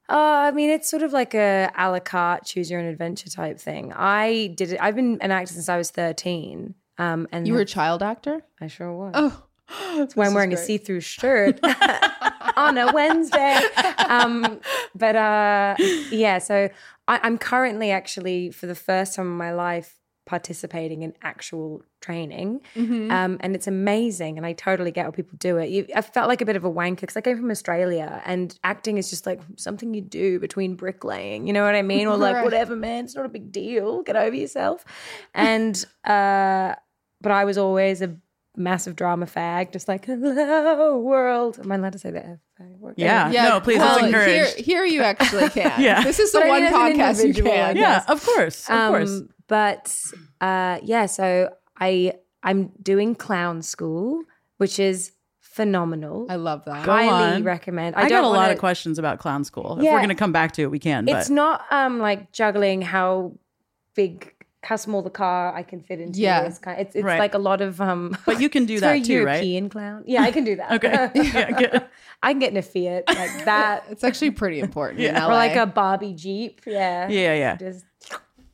Uh, 0.08 0.14
I 0.14 0.50
mean, 0.50 0.68
it's 0.70 0.88
sort 0.90 1.02
of 1.02 1.12
like 1.12 1.34
a 1.34 1.70
a 1.76 1.90
la 1.90 1.98
carte, 2.00 2.44
choose 2.44 2.70
your 2.70 2.78
own 2.80 2.86
adventure 2.86 3.30
type 3.30 3.58
thing. 3.58 3.92
I 3.94 4.52
did 4.56 4.72
it. 4.72 4.78
I've 4.80 4.94
been 4.94 5.18
an 5.22 5.30
actor 5.30 5.54
since 5.54 5.68
I 5.68 5.76
was 5.76 5.90
13. 5.90 6.74
Um, 6.98 7.26
and 7.32 7.46
You 7.46 7.54
were 7.54 7.60
a 7.60 7.64
child 7.66 8.02
actor? 8.02 8.42
I 8.60 8.66
sure 8.68 8.92
was. 8.92 9.12
Oh, 9.14 9.42
That's 9.98 10.14
why 10.16 10.26
I'm 10.26 10.34
wearing 10.34 10.52
a 10.52 10.56
see-through 10.56 11.00
shirt 11.00 11.58
on 12.56 12.78
a 12.78 12.92
Wednesday. 12.92 13.60
Um, 14.08 14.60
but 14.94 15.16
uh, 15.16 15.74
yeah, 16.10 16.38
so 16.38 16.68
I, 17.08 17.20
I'm 17.22 17.38
currently 17.38 17.90
actually, 17.90 18.50
for 18.50 18.66
the 18.66 18.74
first 18.74 19.14
time 19.14 19.26
in 19.26 19.36
my 19.36 19.52
life, 19.52 19.98
participating 20.26 21.02
in 21.02 21.12
actual 21.22 21.82
training, 22.00 22.60
Mm-hmm. 22.74 23.10
um, 23.10 23.36
and 23.40 23.54
it's 23.54 23.66
amazing. 23.66 24.36
And 24.38 24.46
I 24.46 24.52
totally 24.54 24.90
get 24.90 25.04
how 25.04 25.10
people 25.10 25.36
do 25.38 25.58
it. 25.58 25.68
You, 25.70 25.86
I 25.94 26.00
felt 26.00 26.28
like 26.28 26.40
a 26.40 26.46
bit 26.46 26.56
of 26.56 26.64
a 26.64 26.70
wanker 26.70 27.00
because 27.02 27.16
I 27.16 27.20
came 27.20 27.36
from 27.36 27.50
Australia, 27.50 28.22
and 28.24 28.58
acting 28.64 28.96
is 28.98 29.10
just 29.10 29.26
like 29.26 29.40
something 29.56 29.92
you 29.94 30.00
do 30.00 30.38
between 30.40 30.76
bricklaying. 30.76 31.46
You 31.46 31.52
know 31.52 31.62
what 31.64 31.74
I 31.74 31.82
mean? 31.82 32.06
Or 32.06 32.16
like 32.16 32.36
Right. 32.36 32.44
whatever, 32.44 32.74
man. 32.76 33.04
It's 33.04 33.14
not 33.14 33.26
a 33.26 33.28
big 33.30 33.52
deal. 33.52 34.02
Get 34.02 34.16
over 34.16 34.34
yourself. 34.34 34.84
And 35.34 35.82
uh, 36.04 36.74
but 37.24 37.32
I 37.32 37.44
was 37.44 37.58
always 37.58 38.00
a 38.02 38.16
massive 38.56 38.94
drama 38.94 39.26
fag, 39.26 39.72
just 39.72 39.88
like 39.88 40.04
hello 40.06 40.96
world. 40.98 41.58
Am 41.58 41.72
I 41.72 41.74
allowed 41.74 41.94
to 41.94 41.98
say 41.98 42.12
that? 42.12 42.38
Yeah. 42.96 43.30
yeah. 43.32 43.48
No, 43.48 43.60
please, 43.60 43.78
well. 43.78 43.98
Here, 44.04 44.46
here 44.56 44.84
you 44.84 45.02
actually 45.02 45.48
can. 45.58 45.80
Yeah. 45.82 46.04
This 46.04 46.20
is 46.20 46.30
the 46.30 46.38
But 46.38 46.48
one 46.48 46.62
mean, 46.62 46.72
as 46.72 46.74
an 46.74 46.80
podcast 46.80 47.18
you 47.18 47.28
individual, 47.30 47.50
can. 47.50 47.76
Yeah, 47.76 48.04
of 48.06 48.24
course. 48.24 48.70
Of 48.70 48.90
course. 48.90 49.10
Um, 49.10 49.28
but 49.48 50.00
uh, 50.40 50.78
yeah, 50.84 51.06
so 51.06 51.50
I 51.80 52.12
I'm 52.44 52.70
doing 52.80 53.16
clown 53.16 53.62
school, 53.62 54.22
which 54.58 54.78
is 54.78 55.10
phenomenal. 55.40 56.26
I 56.28 56.36
love 56.36 56.64
that. 56.66 56.84
Go 56.84 56.92
highly 56.92 57.36
on. 57.36 57.44
recommend. 57.44 57.96
I, 57.96 58.00
I, 58.00 58.02
got 58.04 58.08
don't 58.20 58.24
a 58.24 58.28
lot 58.28 58.36
wanna- 58.36 58.52
of 58.52 58.58
questions 58.58 58.98
about 58.98 59.18
clown 59.18 59.44
school. 59.44 59.78
If 59.78 59.84
we're 59.84 59.96
going 59.98 60.08
to 60.08 60.14
come 60.14 60.32
back 60.32 60.52
to 60.52 60.62
it, 60.62 60.70
we 60.70 60.78
can. 60.78 61.08
It's 61.08 61.28
but 61.28 61.34
not 61.34 61.62
um 61.72 61.98
like 62.00 62.32
juggling 62.32 62.82
how 62.82 63.32
big, 63.94 64.34
how 64.64 64.76
small 64.76 65.02
the 65.02 65.10
car 65.10 65.54
I 65.54 65.62
can 65.62 65.80
fit 65.80 66.00
into. 66.00 66.20
Yeah. 66.20 66.42
it's 66.42 66.58
kind. 66.58 66.80
It's, 66.80 66.96
it's 66.96 67.04
Right. 67.04 67.18
like 67.18 67.34
a 67.34 67.38
lot 67.38 67.60
of 67.60 67.80
um. 67.80 68.16
but 68.26 68.40
you 68.40 68.48
can 68.48 68.64
do 68.64 68.80
that 68.80 69.04
too, 69.04 69.24
right? 69.24 69.34
European 69.34 69.68
clown. 69.68 70.02
Yeah, 70.06 70.22
I 70.22 70.30
can 70.30 70.44
do 70.44 70.56
that. 70.56 70.72
Okay. 70.72 71.10
Yeah, 71.34 71.50
good. 71.52 71.84
I 72.22 72.32
can 72.32 72.38
get 72.40 72.50
in 72.52 72.56
a 72.56 72.62
Fiat 72.62 73.04
like 73.08 73.44
that, 73.44 73.84
It's 73.90 74.02
actually 74.04 74.30
pretty 74.30 74.60
important. 74.60 75.00
Yeah. 75.00 75.26
or 75.26 75.32
like 75.32 75.56
a 75.56 75.66
Barbie 75.66 76.14
Jeep. 76.14 76.62
Yeah. 76.66 77.08
Yeah, 77.08 77.34
yeah. 77.34 77.56
Just 77.56 77.84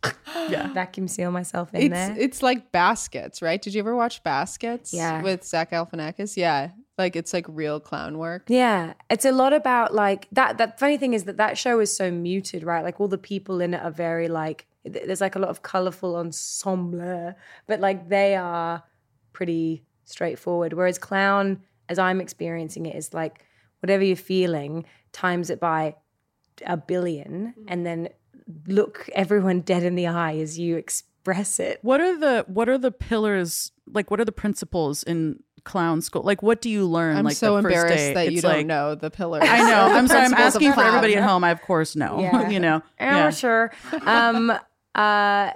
Yeah. 0.49 0.73
vacuum 0.73 1.07
seal 1.09 1.31
myself 1.31 1.73
in 1.75 1.83
it's 1.83 1.93
there. 1.93 2.17
it's 2.19 2.43
like 2.43 2.73
baskets, 2.73 3.43
right? 3.43 3.61
Did 3.61 3.75
you 3.75 3.81
ever 3.81 3.95
watch 3.95 4.23
Baskets? 4.23 4.93
Yeah. 4.95 5.23
with 5.23 5.45
Zach 5.45 5.71
Galifianakis. 5.71 6.37
Yeah, 6.37 6.71
Like 7.01 7.17
it's 7.17 7.33
like 7.33 7.47
real 7.49 7.81
clown 7.81 8.19
work. 8.19 8.45
Yeah, 8.49 8.93
it's 9.09 9.25
a 9.25 9.33
lot 9.33 9.53
about 9.53 9.95
like 9.95 10.29
that. 10.33 10.59
That 10.59 10.79
funny 10.79 10.99
thing 10.99 11.15
is 11.15 11.25
that 11.25 11.39
that 11.39 11.57
show 11.57 11.81
is 11.81 11.95
so 11.95 12.11
muted, 12.11 12.63
right? 12.63 12.85
Like 12.85 13.01
all 13.01 13.09
the 13.09 13.19
people 13.19 13.61
in 13.61 13.75
it 13.75 13.83
are 13.83 13.91
very 13.91 14.29
like 14.29 14.67
there's 14.85 15.21
like 15.21 15.35
a 15.35 15.39
lot 15.39 15.51
of 15.51 15.63
colorful 15.63 16.17
ensemble, 16.17 17.35
but 17.67 17.81
like 17.81 18.09
they 18.09 18.37
are 18.37 18.83
pretty 19.33 19.83
straightforward. 20.05 20.75
Whereas 20.75 20.99
clown, 20.99 21.63
as 21.89 21.99
I'm 21.99 22.21
experiencing 22.21 22.87
it, 22.87 22.97
is 22.97 23.15
like 23.15 23.45
whatever 23.81 24.05
you're 24.05 24.17
feeling, 24.17 24.85
times 25.13 25.49
it 25.49 25.59
by 25.59 25.97
a 26.67 26.77
billion, 26.77 27.55
mm. 27.59 27.65
and 27.69 27.87
then 27.87 28.09
look 28.67 29.09
everyone 29.15 29.61
dead 29.73 29.83
in 29.83 29.95
the 29.95 30.07
eye 30.07 30.37
as 30.37 30.59
you 30.59 30.77
express 31.21 31.61
it. 31.61 31.79
What 31.83 32.01
are 32.01 32.19
the 32.19 32.45
what 32.49 32.69
are 32.69 32.79
the 32.79 32.91
pillars? 32.91 33.73
Like, 33.87 34.11
what 34.11 34.21
are 34.21 34.25
the 34.25 34.33
principles 34.33 35.03
in 35.03 35.43
clown 35.65 36.01
school? 36.01 36.23
Like, 36.23 36.43
what 36.43 36.61
do 36.61 36.71
you 36.71 36.87
learn? 36.87 37.17
I'm 37.17 37.25
like 37.25 37.37
so 37.37 37.57
the 37.57 37.63
first 37.63 37.75
embarrassed 37.75 37.97
day? 37.97 38.15
that 38.15 38.27
you 38.27 38.33
It's 38.39 38.43
don't 38.43 38.53
like- 38.53 38.67
know 38.67 38.95
the 38.95 39.11
pillars. 39.11 39.43
I 39.47 39.59
know. 39.71 39.95
I'm 39.95 40.09
sorry. 40.09 40.25
I'm 40.25 40.35
asking 40.35 40.73
for 40.73 40.83
everybody 40.83 41.17
at 41.17 41.23
home. 41.23 41.45
I 41.45 41.51
of 41.51 41.61
course 41.61 41.95
know. 41.97 42.21
Yeah. 42.21 42.49
you 42.55 42.61
know. 42.61 42.83
Amateur. 42.99 43.69
Um, 44.07 44.53
uh, 44.95 45.51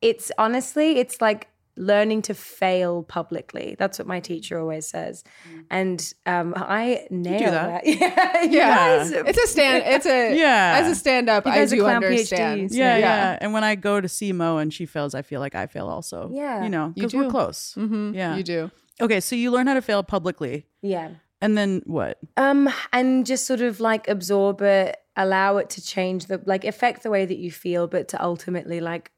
it's 0.00 0.30
honestly, 0.38 0.98
it's 0.98 1.20
like 1.20 1.48
learning 1.78 2.22
to 2.22 2.34
fail 2.34 3.02
publicly. 3.04 3.76
That's 3.78 3.98
what 3.98 4.06
my 4.08 4.20
teacher 4.20 4.58
always 4.58 4.86
says, 4.86 5.24
and 5.70 6.12
um, 6.26 6.52
I 6.56 7.06
nail 7.10 7.38
that. 7.50 7.84
that. 7.84 7.86
Yeah, 7.86 8.42
Yeah, 8.42 8.76
guys- 8.98 9.12
it's 9.12 9.38
a 9.38 9.46
stand. 9.46 9.84
It's 9.86 10.06
a 10.06 10.36
Yeah. 10.38 10.78
As 10.82 10.90
a 10.90 10.94
stand 10.94 11.28
up, 11.30 11.46
You 11.46 11.52
I 11.52 11.64
do 11.66 11.80
clown 11.80 12.04
understand. 12.04 12.70
PhDs. 12.70 12.74
Yeah, 12.74 12.96
yeah, 12.96 12.98
Yeah. 12.98 13.38
And 13.40 13.52
when 13.52 13.64
I 13.64 13.74
go 13.74 14.00
to 14.00 14.08
see 14.08 14.32
Mo 14.32 14.58
and 14.58 14.72
she 14.74 14.84
fails, 14.86 15.14
I 15.14 15.22
feel 15.22 15.40
like 15.40 15.54
I 15.54 15.66
fail 15.66 15.88
also. 15.88 16.30
Yeah. 16.32 16.62
You 16.64 16.68
know, 16.68 16.86
You 16.88 17.02
because 17.02 17.14
we're 17.14 17.24
do. 17.24 17.30
close. 17.30 17.74
Mhm, 17.76 18.14
Yeah. 18.14 18.36
you 18.36 18.42
do. 18.42 18.70
Okay, 19.00 19.20
so 19.20 19.36
you 19.36 19.50
learn 19.50 19.66
how 19.68 19.74
to 19.74 19.82
fail 19.82 20.02
publicly. 20.02 20.66
yeah. 20.82 21.10
And 21.40 21.56
then 21.56 21.82
what? 21.86 22.18
Um, 22.36 22.68
and 22.92 23.24
just 23.24 23.46
sort 23.46 23.60
of 23.60 23.78
like 23.78 24.08
absorb 24.08 24.60
it, 24.60 24.96
allow 25.16 25.58
it 25.58 25.70
to 25.70 25.80
change 25.80 26.26
the 26.26 26.42
like 26.46 26.64
affect 26.64 27.04
the 27.04 27.10
way 27.10 27.24
that 27.26 27.38
you 27.38 27.52
feel, 27.52 27.86
but 27.86 28.08
to 28.08 28.20
ultimately 28.20 28.80
like, 28.80 29.12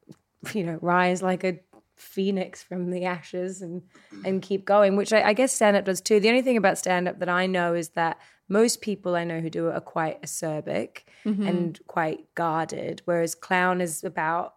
you 0.53 0.63
know, 0.63 0.77
rise 0.83 1.23
like 1.23 1.43
a 1.43 1.57
phoenix 2.01 2.63
from 2.63 2.89
the 2.91 3.05
ashes 3.05 3.61
and 3.61 3.83
and 4.25 4.41
keep 4.41 4.65
going. 4.65 4.95
Which 4.95 5.13
I, 5.13 5.21
I 5.29 5.33
guess 5.33 5.53
stand 5.53 5.77
up 5.77 5.85
does 5.85 6.01
too. 6.01 6.19
The 6.19 6.29
only 6.29 6.41
thing 6.41 6.57
about 6.57 6.77
stand 6.77 7.07
up 7.07 7.19
that 7.19 7.29
I 7.29 7.47
know 7.47 7.73
is 7.73 7.89
that 7.89 8.19
most 8.49 8.81
people 8.81 9.15
I 9.15 9.23
know 9.23 9.39
who 9.39 9.49
do 9.49 9.69
it 9.69 9.75
are 9.75 9.81
quite 9.81 10.21
acerbic 10.21 11.03
mm-hmm. 11.25 11.47
and 11.47 11.79
quite 11.87 12.33
guarded, 12.35 13.01
whereas 13.05 13.33
clown 13.33 13.79
is 13.79 14.03
about 14.03 14.55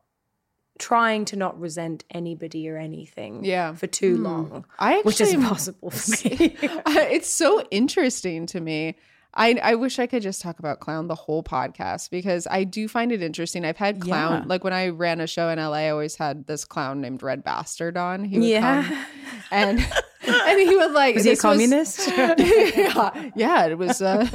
trying 0.78 1.24
to 1.24 1.36
not 1.36 1.58
resent 1.58 2.04
anybody 2.10 2.68
or 2.68 2.76
anything 2.76 3.44
Yeah. 3.44 3.74
for 3.74 3.86
too 3.86 4.16
hmm. 4.16 4.24
long. 4.24 4.64
I 4.78 5.00
which 5.02 5.20
is 5.20 5.32
impossible 5.32 5.90
for 5.90 6.10
me. 6.28 6.56
it's 6.60 7.28
so 7.28 7.62
interesting 7.70 8.46
to 8.46 8.60
me. 8.60 8.96
I, 9.36 9.58
I 9.62 9.74
wish 9.74 9.98
I 9.98 10.06
could 10.06 10.22
just 10.22 10.40
talk 10.40 10.58
about 10.60 10.78
clown 10.80 11.08
the 11.08 11.14
whole 11.14 11.42
podcast 11.42 12.10
because 12.10 12.46
I 12.50 12.62
do 12.64 12.86
find 12.88 13.10
it 13.10 13.20
interesting. 13.22 13.64
I've 13.64 13.76
had 13.76 14.00
clown 14.00 14.42
Yeah. 14.42 14.44
like 14.46 14.62
when 14.62 14.72
I 14.72 14.88
ran 14.88 15.20
a 15.20 15.26
show 15.26 15.48
in 15.48 15.58
LA, 15.58 15.72
I 15.72 15.88
always 15.90 16.14
had 16.16 16.46
this 16.46 16.64
clown 16.64 17.00
named 17.00 17.22
Red 17.22 17.42
Bastard 17.42 17.96
on. 17.96 18.24
He 18.24 18.38
would 18.38 18.48
Yeah. 18.48 18.82
come 18.84 19.06
and 19.50 19.80
and 20.46 20.60
he 20.60 20.76
would 20.76 20.92
like 20.92 21.16
Is 21.16 21.24
he 21.24 21.30
a 21.30 21.32
this 21.32 21.40
communist? 21.40 22.08
yeah, 22.16 23.30
yeah, 23.34 23.66
it 23.66 23.78
was. 23.78 24.00
Uh, 24.02 24.26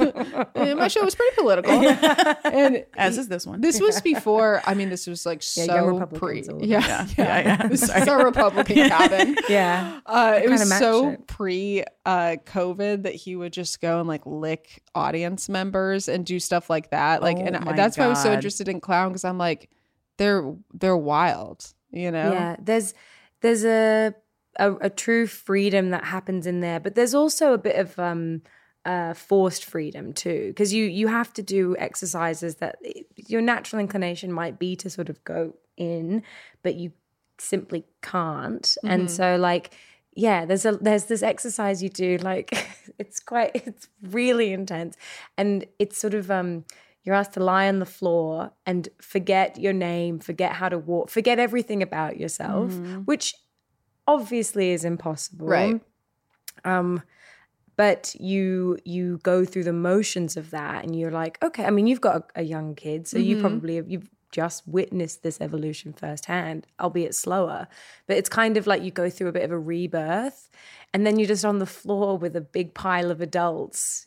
my 0.54 0.88
show 0.88 1.04
was 1.04 1.14
pretty 1.14 1.34
political, 1.36 1.72
and 1.72 2.84
As 2.96 3.18
is 3.18 3.28
this 3.28 3.46
one. 3.46 3.60
this 3.60 3.80
was 3.80 4.00
before. 4.00 4.62
I 4.64 4.74
mean, 4.74 4.88
this 4.88 5.06
was 5.06 5.26
like 5.26 5.42
Yeah, 5.56 5.64
so 5.66 6.06
pre. 6.06 6.38
Republicans. 6.38 6.62
Yeah, 6.64 6.86
yeah, 6.86 7.06
yeah, 7.18 7.38
yeah. 7.40 7.66
This 7.68 7.82
is 7.82 7.88
Sorry. 7.88 8.04
so 8.04 8.22
Republican 8.22 8.88
cabin. 8.88 9.36
yeah. 9.48 10.00
Uh, 10.06 10.40
it 10.42 10.48
was 10.50 10.60
kinda 10.62 10.78
so 10.78 11.08
it. 11.10 11.26
pre 11.26 11.84
uh, 12.04 12.36
COVID 12.46 13.02
that 13.04 13.14
he 13.14 13.36
would 13.36 13.52
just 13.52 13.80
go 13.80 13.98
and 14.00 14.08
like 14.08 14.24
lick 14.26 14.82
audience 14.94 15.48
members 15.48 16.08
and 16.08 16.24
do 16.24 16.38
stuff 16.40 16.70
like 16.70 16.90
that. 16.90 17.22
Like, 17.22 17.38
Oh 17.38 17.42
and 17.42 17.64
my 17.64 17.72
that's 17.72 17.96
why 17.98 18.04
I 18.04 18.08
was 18.08 18.22
so 18.22 18.32
interested 18.32 18.68
in 18.68 18.80
clown 18.80 19.08
because 19.10 19.24
I'm 19.24 19.38
like, 19.38 19.70
they're 20.18 20.54
they're 20.74 20.96
wild, 20.96 21.64
you 21.90 22.10
know. 22.10 22.32
Yeah, 22.32 22.56
there's 22.60 22.94
there's 23.40 23.64
a, 23.64 24.14
a 24.56 24.74
a 24.76 24.90
true 24.90 25.26
freedom 25.26 25.90
that 25.90 26.04
happens 26.04 26.46
in 26.46 26.60
there, 26.60 26.80
but 26.80 26.94
there's 26.94 27.14
also 27.14 27.52
a 27.52 27.58
bit 27.58 27.76
of 27.76 27.98
um 27.98 28.42
uh 28.84 29.12
forced 29.12 29.64
freedom 29.64 30.12
too 30.12 30.48
because 30.48 30.72
you 30.72 30.84
you 30.84 31.06
have 31.08 31.32
to 31.34 31.42
do 31.42 31.76
exercises 31.78 32.56
that 32.56 32.78
your 33.16 33.42
natural 33.42 33.78
inclination 33.78 34.32
might 34.32 34.58
be 34.58 34.74
to 34.74 34.88
sort 34.88 35.10
of 35.10 35.22
go 35.24 35.54
in 35.76 36.22
but 36.62 36.74
you 36.76 36.92
simply 37.38 37.84
can't. 38.02 38.76
And 38.84 39.10
so 39.10 39.36
like 39.36 39.74
yeah 40.14 40.44
there's 40.44 40.64
a 40.64 40.72
there's 40.72 41.04
this 41.04 41.22
exercise 41.22 41.82
you 41.82 41.88
do 41.88 42.16
like 42.18 42.52
it's 42.98 43.20
quite 43.20 43.50
it's 43.54 43.88
really 44.02 44.52
intense. 44.52 44.96
And 45.36 45.66
it's 45.78 45.98
sort 45.98 46.14
of 46.14 46.30
um 46.30 46.64
you're 47.04 47.14
asked 47.14 47.32
to 47.32 47.40
lie 47.40 47.68
on 47.68 47.78
the 47.78 47.86
floor 47.86 48.52
and 48.66 48.88
forget 49.00 49.58
your 49.58 49.72
name 49.72 50.18
forget 50.18 50.52
how 50.52 50.68
to 50.68 50.78
walk 50.78 51.08
forget 51.10 51.38
everything 51.38 51.82
about 51.82 52.18
yourself 52.18 52.72
which 53.06 53.34
obviously 54.14 54.70
is 54.70 54.84
impossible. 54.84 55.46
Right. 55.46 55.80
um 56.64 57.02
but 57.76 58.14
you 58.20 58.78
you 58.84 59.18
go 59.22 59.44
through 59.46 59.64
the 59.64 59.72
motions 59.72 60.36
of 60.36 60.50
that 60.50 60.84
and 60.84 60.98
you're 60.98 61.10
like 61.10 61.42
okay 61.42 61.64
i 61.64 61.70
mean 61.70 61.86
you've 61.86 62.00
got 62.00 62.16
a, 62.16 62.40
a 62.40 62.42
young 62.42 62.74
kid 62.74 63.06
so 63.06 63.16
you 63.16 63.40
probably 63.40 63.76
have, 63.76 63.88
you've 63.88 64.08
just 64.30 64.66
witnessed 64.66 65.22
this 65.22 65.40
evolution 65.40 65.92
firsthand 65.92 66.66
albeit 66.78 67.14
slower. 67.14 67.66
But 68.06 68.16
it's 68.16 68.28
kind 68.28 68.56
of 68.56 68.66
like 68.66 68.82
you 68.82 68.90
go 68.90 69.10
through 69.10 69.28
a 69.28 69.32
bit 69.32 69.42
of 69.42 69.50
a 69.50 69.58
rebirth 69.58 70.50
and 70.92 71.06
then 71.06 71.18
you're 71.18 71.28
just 71.28 71.44
on 71.44 71.58
the 71.58 71.66
floor 71.66 72.16
with 72.16 72.36
a 72.36 72.40
big 72.40 72.74
pile 72.74 73.10
of 73.10 73.20
adults 73.20 74.06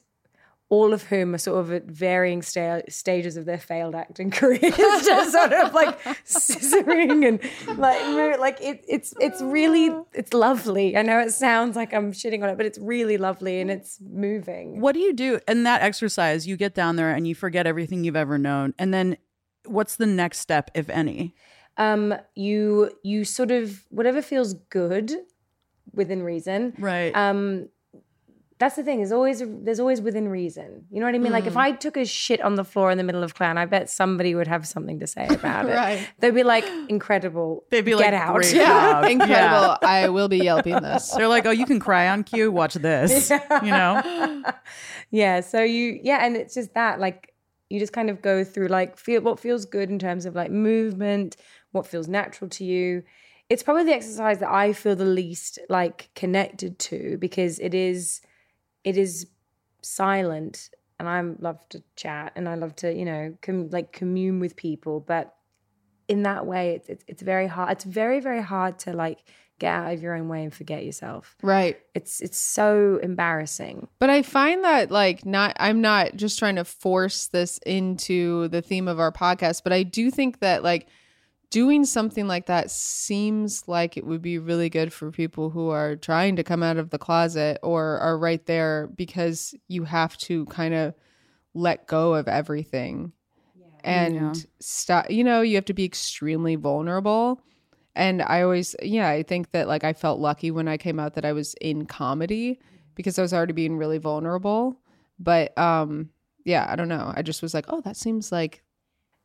all 0.73 0.91
of 0.91 1.03
whom 1.03 1.35
are 1.35 1.37
sort 1.37 1.59
of 1.59 1.71
at 1.71 1.85
varying 1.85 2.41
sta- 2.41 2.81
stages 2.89 3.37
of 3.37 3.45
their 3.45 3.59
failed 3.59 3.93
acting 3.93 4.31
careers, 4.39 4.75
just 4.75 5.31
sort 5.31 5.53
of 5.53 5.71
like 5.71 6.01
scissoring 6.25 7.27
and 7.27 7.77
like 7.77 8.39
like 8.39 8.59
it, 8.59 8.83
it's 8.87 9.13
it's 9.19 9.39
really 9.39 9.95
it's 10.13 10.33
lovely. 10.33 10.97
I 10.97 11.03
know 11.03 11.19
it 11.19 11.31
sounds 11.31 11.75
like 11.75 11.93
I'm 11.93 12.11
shitting 12.11 12.41
on 12.41 12.49
it, 12.49 12.57
but 12.57 12.65
it's 12.65 12.79
really 12.79 13.17
lovely 13.17 13.61
and 13.61 13.69
it's 13.69 13.99
moving. 14.01 14.81
What 14.81 14.93
do 14.93 14.99
you 14.99 15.13
do 15.13 15.39
in 15.47 15.61
that 15.63 15.83
exercise? 15.83 16.47
You 16.47 16.57
get 16.57 16.73
down 16.73 16.95
there 16.95 17.11
and 17.13 17.27
you 17.27 17.35
forget 17.35 17.67
everything 17.67 18.03
you've 18.03 18.15
ever 18.15 18.39
known. 18.39 18.73
And 18.79 18.91
then 18.91 19.17
what's 19.65 19.95
the 19.97 20.07
next 20.07 20.39
step, 20.39 20.71
if 20.73 20.89
any? 20.89 21.35
Um, 21.77 22.15
you 22.33 22.89
you 23.03 23.25
sort 23.25 23.51
of 23.51 23.85
whatever 23.89 24.23
feels 24.23 24.55
good 24.71 25.13
within 25.93 26.23
reason. 26.23 26.73
Right. 26.79 27.15
um 27.15 27.69
that's 28.59 28.75
the 28.75 28.83
thing 28.83 28.97
there's 28.97 29.11
always 29.11 29.41
there's 29.63 29.79
always 29.79 29.99
within 30.01 30.27
reason 30.29 30.85
you 30.91 30.99
know 30.99 31.05
what 31.05 31.15
i 31.15 31.17
mean 31.17 31.31
like 31.31 31.45
if 31.45 31.53
mm. 31.55 31.61
i 31.61 31.71
took 31.71 31.97
a 31.97 32.05
shit 32.05 32.39
on 32.41 32.55
the 32.55 32.63
floor 32.63 32.91
in 32.91 32.97
the 32.97 33.03
middle 33.03 33.23
of 33.23 33.33
clown 33.33 33.57
i 33.57 33.65
bet 33.65 33.89
somebody 33.89 34.35
would 34.35 34.47
have 34.47 34.67
something 34.67 34.99
to 34.99 35.07
say 35.07 35.25
about 35.27 35.65
it 35.69 35.73
Right. 35.75 36.07
they'd 36.19 36.31
be 36.35 36.43
like 36.43 36.65
incredible 36.89 37.63
They'd 37.71 37.81
be 37.85 37.91
get 37.91 37.97
like, 37.97 38.05
get 38.11 38.13
out 38.13 38.35
"Great 38.35 38.53
Yeah, 38.63 39.01
job." 39.01 39.05
incredible. 39.11 39.77
I 39.81 40.09
will 40.09 40.27
be 40.27 40.37
yelping 40.37 40.79
this. 40.81 41.09
They're 41.11 41.27
like, 41.27 41.45
oh, 41.45 41.51
you 41.51 41.65
can 41.65 41.79
cry 41.79 42.07
on 42.09 42.23
cue. 42.23 42.51
Watch 42.51 42.75
this. 42.75 43.31
You 43.63 43.71
know? 43.71 44.43
yeah 45.11 45.39
so 45.41 45.61
you 45.63 45.99
yeah 46.03 46.25
and 46.25 46.35
it's 46.35 46.53
just 46.55 46.73
that 46.73 46.99
like 46.99 47.33
you 47.69 47.79
just 47.79 47.93
kind 47.93 48.09
of 48.09 48.21
go 48.21 48.43
through 48.43 48.67
like 48.67 48.97
feel 48.97 49.21
what 49.21 49.39
feels 49.39 49.65
good 49.65 49.89
in 49.89 49.99
terms 49.99 50.25
of 50.25 50.35
like 50.35 50.51
movement 50.51 51.35
what 51.71 51.87
feels 51.87 52.07
natural 52.07 52.49
to 52.49 52.63
you 52.63 53.03
it's 53.49 53.63
probably 53.63 53.83
the 53.83 53.93
exercise 53.93 54.39
that 54.39 54.51
i 54.51 54.73
feel 54.73 54.95
the 54.95 55.05
least 55.05 55.59
like 55.69 56.09
connected 56.15 56.77
to 56.79 57.17
because 57.19 57.59
it 57.59 57.73
is 57.73 58.21
it 58.83 58.97
is 58.97 59.27
silent 59.81 60.69
and 60.99 61.07
i 61.09 61.21
love 61.39 61.59
to 61.69 61.83
chat 61.95 62.31
and 62.35 62.47
i 62.47 62.55
love 62.55 62.75
to 62.75 62.93
you 62.93 63.05
know 63.05 63.35
com- 63.41 63.69
like 63.69 63.91
commune 63.91 64.39
with 64.39 64.55
people 64.55 64.99
but 64.99 65.35
in 66.07 66.23
that 66.23 66.45
way 66.45 66.75
it's, 66.75 66.89
it's 66.89 67.05
it's 67.07 67.21
very 67.21 67.47
hard 67.47 67.71
it's 67.71 67.83
very 67.83 68.19
very 68.19 68.41
hard 68.41 68.79
to 68.79 68.93
like 68.93 69.19
get 69.59 69.73
out 69.73 69.93
of 69.93 70.01
your 70.01 70.15
own 70.15 70.27
way 70.27 70.43
and 70.43 70.53
forget 70.53 70.83
yourself 70.83 71.35
Right. 71.43 71.79
it's 71.93 72.21
it's 72.21 72.37
so 72.37 72.99
embarrassing 73.03 73.87
But 73.99 74.09
I 74.09 74.21
find 74.23 74.63
that 74.63 74.89
like 74.91 75.25
not 75.25 75.55
I'm 75.59 75.79
not 75.81 76.15
just 76.15 76.39
trying 76.39 76.55
to 76.55 76.65
force 76.65 77.27
this 77.27 77.59
into 77.65 78.47
the 78.49 78.61
theme 78.61 78.87
of 78.87 78.99
our 78.99 79.11
podcast, 79.11 79.63
but 79.63 79.71
I 79.71 79.83
do 79.83 80.09
think 80.11 80.39
that 80.39 80.63
like 80.63 80.87
doing 81.53 81.85
something 81.85 82.27
like 82.27 82.47
that 82.47 82.71
seems 82.71 83.67
like 83.67 83.95
it 83.95 84.05
would 84.05 84.21
be 84.23 84.39
really 84.39 84.69
good 84.69 84.91
for 84.91 85.11
people 85.11 85.51
who 85.51 85.69
are 85.69 85.95
trying 85.95 86.35
to 86.35 86.43
come 86.43 86.63
out 86.63 86.77
of 86.77 86.89
the 86.89 86.97
closet 86.97 87.59
or 87.61 87.99
are 87.99 88.17
right 88.17 88.43
there 88.47 88.87
because 88.95 89.53
you 89.67 89.83
have 89.83 90.17
to 90.17 90.45
kind 90.47 90.73
of 90.73 90.95
let 91.53 91.85
go 91.85 92.15
of 92.15 92.27
everything 92.27 93.11
and 93.83 94.15
Yeah. 94.15 94.33
stop 94.59 95.11
you 95.11 95.23
know 95.23 95.41
you 95.41 95.55
have 95.55 95.65
to 95.65 95.73
be 95.73 95.85
extremely 95.85 96.55
vulnerable. 96.55 97.39
And 97.95 98.23
i 98.23 98.41
always 98.41 98.75
yeah 98.81 99.07
i 99.09 99.21
think 99.21 99.51
that 99.51 99.67
like 99.67 99.83
i 99.83 99.93
felt 99.93 100.19
lucky 100.19 100.49
when 100.49 100.67
i 100.67 100.77
came 100.77 100.99
out 100.99 101.13
that 101.13 101.25
i 101.25 101.33
was 101.33 101.53
in 101.61 101.85
comedy 101.85 102.59
because 102.95 103.19
i 103.19 103.21
was 103.21 103.33
already 103.33 103.53
being 103.53 103.77
really 103.77 103.99
vulnerable. 103.99 104.79
But 105.19 105.55
um 105.57 106.09
yeah 106.45 106.65
i 106.67 106.75
don't 106.75 106.89
know. 106.89 107.13
I 107.15 107.21
just 107.21 107.43
was 107.43 107.53
like 107.53 107.65
oh 107.69 107.81
that 107.81 107.95
seems 107.95 108.31
like 108.31 108.63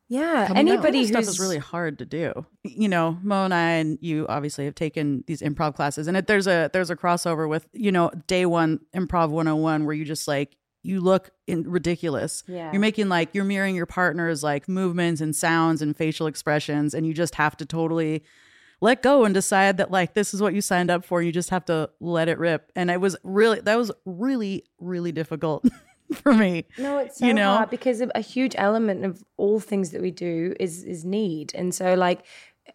Yeah, 0.09 0.47
Coming 0.47 0.67
anybody 0.67 1.05
stuff 1.05 1.21
is 1.21 1.39
really 1.39 1.59
hard 1.59 1.99
to 1.99 2.05
do. 2.05 2.45
You 2.63 2.89
know, 2.89 3.19
Mo 3.21 3.45
and 3.45 3.53
I 3.53 3.73
and 3.73 3.99
you 4.01 4.25
obviously 4.27 4.65
have 4.65 4.73
taken 4.73 5.23
these 5.27 5.41
improv 5.41 5.75
classes, 5.75 6.07
and 6.07 6.17
it, 6.17 6.25
there's 6.25 6.47
a 6.47 6.71
there's 6.73 6.89
a 6.89 6.95
crossover 6.95 7.47
with 7.47 7.67
you 7.73 7.91
know 7.91 8.09
day 8.25 8.47
one 8.47 8.79
improv 8.95 9.29
101 9.29 9.85
where 9.85 9.93
you 9.93 10.03
just 10.03 10.27
like 10.27 10.57
you 10.81 10.99
look 10.99 11.29
in 11.45 11.69
ridiculous. 11.69 12.43
Yeah. 12.47 12.71
You're 12.71 12.81
making 12.81 13.07
like 13.07 13.29
you're 13.33 13.45
mirroring 13.45 13.75
your 13.75 13.85
partner's 13.85 14.41
like 14.41 14.67
movements 14.67 15.21
and 15.21 15.35
sounds 15.35 15.81
and 15.83 15.95
facial 15.95 16.25
expressions, 16.25 16.95
and 16.95 17.05
you 17.05 17.13
just 17.13 17.35
have 17.35 17.55
to 17.57 17.65
totally 17.65 18.23
let 18.81 19.03
go 19.03 19.25
and 19.25 19.33
decide 19.33 19.77
that 19.77 19.91
like 19.91 20.15
this 20.15 20.33
is 20.33 20.41
what 20.41 20.55
you 20.55 20.61
signed 20.61 20.89
up 20.89 21.05
for. 21.05 21.19
And 21.19 21.27
you 21.27 21.31
just 21.31 21.51
have 21.51 21.65
to 21.65 21.91
let 21.99 22.29
it 22.29 22.39
rip. 22.39 22.71
And 22.75 22.89
it 22.89 22.99
was 22.99 23.15
really 23.23 23.59
that 23.61 23.77
was 23.77 23.91
really 24.05 24.63
really 24.79 25.11
difficult 25.11 25.65
for 26.13 26.33
me. 26.33 26.65
No, 26.77 26.97
it's 26.97 27.19
so 27.19 27.27
you 27.27 27.33
know? 27.33 27.53
hard 27.53 27.69
because 27.69 28.01
a 28.01 28.21
huge 28.21 28.55
element 28.57 29.05
of 29.05 29.23
all 29.37 29.59
things 29.59 29.91
that 29.91 30.01
we 30.01 30.11
do 30.11 30.53
is 30.59 30.83
is 30.83 31.05
need, 31.05 31.51
and 31.55 31.73
so 31.73 31.93
like 31.93 32.25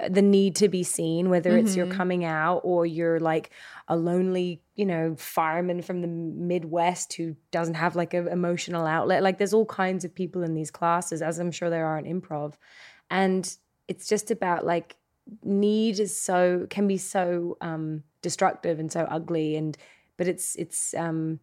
the 0.08 0.22
need 0.22 0.56
to 0.56 0.68
be 0.68 0.82
seen, 0.82 1.30
whether 1.30 1.56
it's 1.56 1.76
you're 1.76 1.86
coming 1.86 2.24
out 2.24 2.60
or 2.64 2.84
you're 2.84 3.20
like 3.20 3.50
a 3.86 3.96
lonely, 3.96 4.60
you 4.74 4.84
know, 4.84 5.14
fireman 5.16 5.82
from 5.82 6.00
the 6.00 6.08
Midwest 6.08 7.12
who 7.14 7.36
doesn't 7.52 7.74
have 7.74 7.94
like 7.94 8.12
an 8.14 8.26
emotional 8.28 8.86
outlet. 8.86 9.22
Like 9.22 9.38
there's 9.38 9.54
all 9.54 9.66
kinds 9.66 10.04
of 10.04 10.14
people 10.14 10.42
in 10.42 10.54
these 10.54 10.70
classes, 10.70 11.22
as 11.22 11.38
I'm 11.38 11.52
sure 11.52 11.70
there 11.70 11.86
are 11.86 11.98
in 11.98 12.20
improv, 12.20 12.54
and 13.10 13.56
it's 13.88 14.08
just 14.08 14.30
about 14.30 14.64
like 14.66 14.96
need 15.42 15.98
is 15.98 16.18
so 16.20 16.66
can 16.68 16.86
be 16.86 16.98
so 16.98 17.56
um 17.60 18.02
destructive 18.20 18.78
and 18.78 18.92
so 18.92 19.06
ugly 19.10 19.56
and 19.56 19.78
but 20.18 20.26
it's 20.26 20.54
it's 20.56 20.92
um 20.94 21.40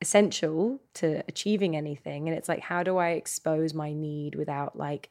essential 0.00 0.80
to 0.94 1.22
achieving 1.28 1.76
anything. 1.76 2.28
And 2.28 2.36
it's 2.36 2.48
like 2.48 2.60
how 2.60 2.82
do 2.82 2.96
i 2.96 3.10
expose 3.10 3.74
my 3.74 3.92
need 3.92 4.34
without 4.34 4.76
like 4.76 5.10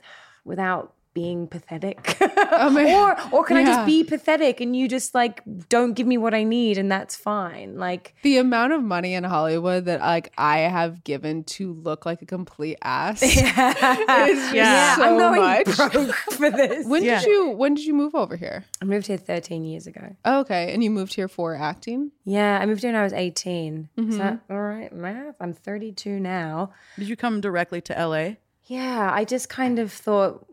without 0.44 0.94
being 1.18 1.48
pathetic 1.48 2.16
or 2.22 3.16
or 3.34 3.42
can 3.44 3.56
i 3.56 3.64
just 3.64 3.84
be 3.86 4.04
pathetic 4.04 4.60
and 4.60 4.76
you 4.76 4.86
just 4.88 5.14
like 5.14 5.42
don't 5.68 5.94
give 5.94 6.06
me 6.06 6.16
what 6.24 6.32
i 6.34 6.42
need 6.44 6.78
and 6.78 6.90
that's 6.92 7.16
fine 7.16 7.76
like 7.76 8.14
The 8.22 8.36
amount 8.38 8.72
of 8.72 8.82
money 8.82 9.14
in 9.14 9.24
Hollywood 9.24 9.84
that 9.86 10.00
like 10.00 10.32
I 10.38 10.58
have 10.78 11.02
given 11.02 11.44
to 11.56 11.72
look 11.72 12.06
like 12.06 12.20
a 12.22 12.26
complete 12.26 12.78
ass. 12.82 13.22
is 13.22 13.34
just 13.34 14.54
Yeah. 14.54 14.96
so 14.96 15.02
i'm 15.04 15.18
going 15.18 15.40
much. 15.40 15.76
broke 15.76 16.14
for 16.38 16.50
this 16.50 16.86
When 16.86 17.02
Yeah. 17.02 17.20
did 17.20 17.28
you 17.28 17.50
when 17.50 17.74
did 17.74 17.84
you 17.84 17.94
move 17.94 18.14
over 18.14 18.36
here? 18.36 18.64
i 18.80 18.84
moved 18.84 19.06
here 19.08 19.16
13 19.16 19.64
years 19.64 19.86
ago 19.86 20.04
Oh, 20.24 20.40
okay, 20.40 20.72
and 20.72 20.82
you 20.84 20.90
moved 20.90 21.14
here 21.14 21.28
for 21.28 21.54
acting. 21.56 22.12
yeah 22.24 22.58
i 22.60 22.66
moved 22.66 22.82
here 22.82 22.92
when 22.92 23.00
i 23.00 23.04
was 23.04 23.12
18 23.12 23.88
is 23.96 24.04
mm-hmm. 24.04 24.18
that 24.18 24.40
all 24.50 24.60
right 24.60 24.92
math 24.92 25.34
i'm 25.40 25.52
32 25.52 26.20
now 26.20 26.70
Did 26.98 27.08
you 27.08 27.16
come 27.16 27.40
directly 27.40 27.80
to 27.88 27.92
LA? 28.06 28.26
Yeah, 28.70 29.10
I 29.20 29.24
just 29.24 29.48
kind 29.48 29.78
of 29.78 29.90
thought, 29.90 30.44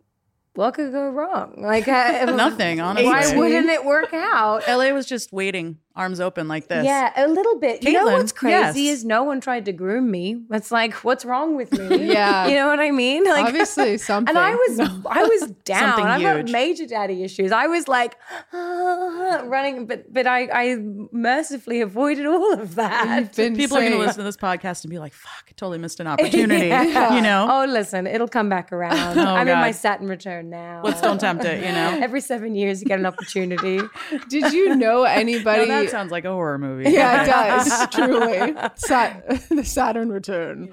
what 0.56 0.74
could 0.74 0.92
go 0.92 1.10
wrong? 1.10 1.54
Like 1.58 1.88
I, 1.88 2.24
Nothing, 2.36 2.80
honestly. 2.82 3.06
Why 3.08 3.36
wouldn't 3.36 3.70
it 3.70 3.86
work 3.86 4.14
out? 4.14 4.64
LA 4.68 4.90
was 4.92 5.06
just 5.06 5.32
waiting, 5.32 5.80
arms 5.96 6.20
open 6.20 6.48
like 6.48 6.68
this. 6.68 6.86
Yeah, 6.86 7.12
a 7.16 7.28
little 7.28 7.60
bit. 7.60 7.84
you 7.84 7.94
know 7.94 8.06
what's 8.06 8.32
crazy 8.32 8.84
yes. 8.84 8.98
is 8.98 9.06
no 9.06 9.24
one 9.24 9.40
tried 9.42 9.66
to 9.66 9.72
groom 9.72 10.12
me. 10.12 10.44
It's 10.52 10.72
like, 10.72 10.94
what's 11.04 11.24
wrong 11.26 11.56
with 11.56 11.72
me? 11.72 12.06
Yeah. 12.16 12.48
you 12.48 12.56
know 12.56 12.68
what 12.68 12.80
I 12.80 12.92
mean? 12.92 13.24
Like, 13.24 13.46
Obviously, 13.46 13.98
something. 13.98 14.26
And 14.36 14.38
I 14.38 14.54
was, 14.54 14.80
I 14.80 15.24
was 15.24 15.52
down. 15.64 15.96
Something 15.96 16.06
I've 16.06 16.22
got 16.22 16.52
major 16.52 16.86
daddy 16.86 17.24
issues. 17.24 17.52
I 17.52 17.68
was 17.68 17.88
like 17.88 18.18
ah, 18.54 19.44
running, 19.46 19.86
but 19.86 20.12
but 20.12 20.28
I, 20.28 20.48
I 20.52 20.78
mercifully 21.12 21.82
avoided 21.82 22.26
all 22.26 22.54
of 22.54 22.76
that. 22.76 23.20
You've 23.20 23.36
been 23.36 23.56
People 23.56 23.78
are 23.78 23.82
going 23.82 23.94
to 23.94 23.98
listen 23.98 24.18
to 24.18 24.24
this 24.24 24.38
podcast 24.38 24.84
and 24.84 24.92
be 24.92 25.00
like, 25.00 25.14
fuck, 25.14 25.46
I 25.48 25.52
totally 25.56 25.78
missed 25.78 26.00
an 26.00 26.08
opportunity. 26.08 26.68
You 26.68 27.22
know? 27.22 27.48
Oh, 27.50 27.66
listen, 27.66 28.08
it'll 28.08 28.28
come 28.28 28.50
back 28.50 28.72
around. 28.72 29.18
Oh, 29.18 29.22
I'm 29.22 29.48
in 29.48 29.54
God. 29.54 29.62
my 29.62 29.72
Saturn 29.72 30.08
return 30.08 30.50
now. 30.50 30.82
Let's 30.84 31.02
don't 31.02 31.20
tempt 31.20 31.46
it, 31.46 31.64
you 31.64 31.72
know? 31.72 32.00
Every 32.02 32.22
seven 32.22 32.56
years, 32.56 32.82
you 32.82 32.88
get 32.88 33.00
an 33.00 33.06
opportunity. 33.06 33.82
Did 34.30 34.54
you 34.54 34.76
know 34.76 34.86
No, 34.86 35.04
anybody? 35.04 35.85
That 35.86 35.92
sounds 35.92 36.12
like 36.12 36.26
a 36.26 36.32
horror 36.32 36.58
movie. 36.58 36.90
yeah, 36.92 37.24
it 37.24 37.26
does 37.66 37.88
truly. 37.90 38.54
Sat- 38.76 39.26
the 39.50 39.64
Saturn 39.64 40.12
return. 40.12 40.70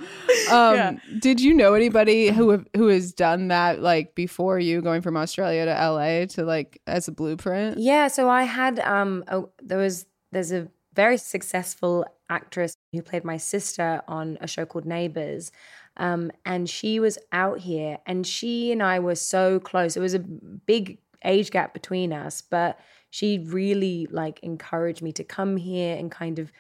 Um, 0.50 0.75
Yeah. 0.75 0.92
Did 1.21 1.40
you 1.40 1.54
know 1.54 1.75
anybody 1.75 2.28
who 2.31 2.50
have, 2.50 2.66
who 2.76 2.88
has 2.88 3.12
done 3.12 3.49
that 3.49 3.81
like 3.81 4.14
before 4.14 4.59
you 4.59 4.83
going 4.83 5.02
from 5.02 5.16
Australia 5.16 5.64
to 5.66 5.73
LA 5.73 6.26
to 6.26 6.45
like 6.45 6.81
as 6.87 7.09
a 7.09 7.12
blueprint? 7.12 7.78
Yeah, 7.78 8.09
so 8.09 8.28
I 8.28 8.42
had 8.45 8.78
um 8.81 9.25
a, 9.28 9.42
there 9.62 9.78
was 9.78 10.07
there's 10.33 10.52
a 10.52 10.69
very 10.95 11.16
successful 11.16 12.07
actress 12.28 12.77
who 12.92 13.03
played 13.03 13.25
my 13.25 13.37
sister 13.37 14.03
on 14.09 14.38
a 14.40 14.46
show 14.46 14.64
called 14.66 14.85
Neighbours. 14.87 15.53
Um, 15.98 16.31
and 16.46 16.68
she 16.70 17.01
was 17.01 17.18
out 17.33 17.61
here 17.61 17.98
and 18.07 18.27
she 18.27 18.72
and 18.72 18.83
I 18.83 18.98
were 18.98 19.14
so 19.14 19.61
close. 19.61 19.96
It 19.96 20.01
was 20.01 20.14
a 20.14 20.18
big 20.18 20.98
age 21.25 21.51
gap 21.51 21.75
between 21.75 22.12
us, 22.14 22.40
but 22.40 22.79
she 23.12 23.38
really 23.38 24.09
like 24.11 24.40
encouraged 24.42 25.03
me 25.03 25.12
to 25.12 25.22
come 25.22 25.59
here 25.59 25.94
and 25.98 26.11
kind 26.11 26.38
of 26.38 26.51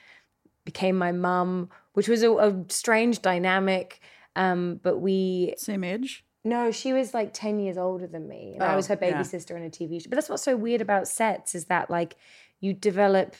became 0.66 0.96
my 0.96 1.10
mum, 1.10 1.70
which 1.94 2.08
was 2.08 2.22
a, 2.22 2.30
a 2.30 2.64
strange 2.68 3.22
dynamic. 3.22 4.00
Um, 4.36 4.78
but 4.82 4.98
we 4.98 5.54
Same 5.56 5.82
age? 5.82 6.24
no, 6.44 6.70
she 6.70 6.92
was 6.92 7.14
like 7.14 7.32
10 7.32 7.58
years 7.58 7.78
older 7.78 8.06
than 8.06 8.28
me. 8.28 8.52
And 8.54 8.62
I 8.64 8.72
Oh, 8.74 8.76
was 8.76 8.86
her 8.88 8.96
baby 8.96 9.18
yeah. 9.18 9.22
sister 9.22 9.56
in 9.56 9.62
a 9.62 9.70
TV 9.70 10.00
show. 10.02 10.10
But 10.10 10.16
that's 10.16 10.28
what's 10.28 10.42
so 10.42 10.54
weird 10.56 10.80
about 10.82 11.08
sets 11.08 11.54
is 11.54 11.64
that 11.66 11.88
like 11.90 12.16
you 12.60 12.74
develop 12.74 13.34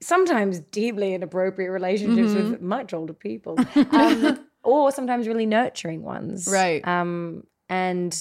sometimes 0.00 0.58
deeply 0.60 1.14
inappropriate 1.14 1.70
relationships 1.70 2.32
Mm-hmm. 2.32 2.50
with 2.52 2.60
much 2.60 2.92
older 2.94 3.12
people. 3.12 3.58
Um, 3.92 4.46
or 4.62 4.90
sometimes 4.92 5.26
really 5.28 5.46
nurturing 5.46 6.02
ones. 6.02 6.46
Right. 6.50 6.86
Um, 6.86 7.44
and 7.68 8.12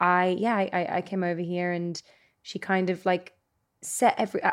I, 0.00 0.36
yeah, 0.38 0.54
I, 0.56 0.70
I- 0.72 0.96
I 0.96 1.00
came 1.02 1.22
over 1.24 1.40
here 1.40 1.70
and 1.72 2.00
she 2.44 2.58
kind 2.58 2.90
of 2.90 3.04
like 3.06 3.32
set 3.82 4.14
every, 4.18 4.42
uh, 4.42 4.52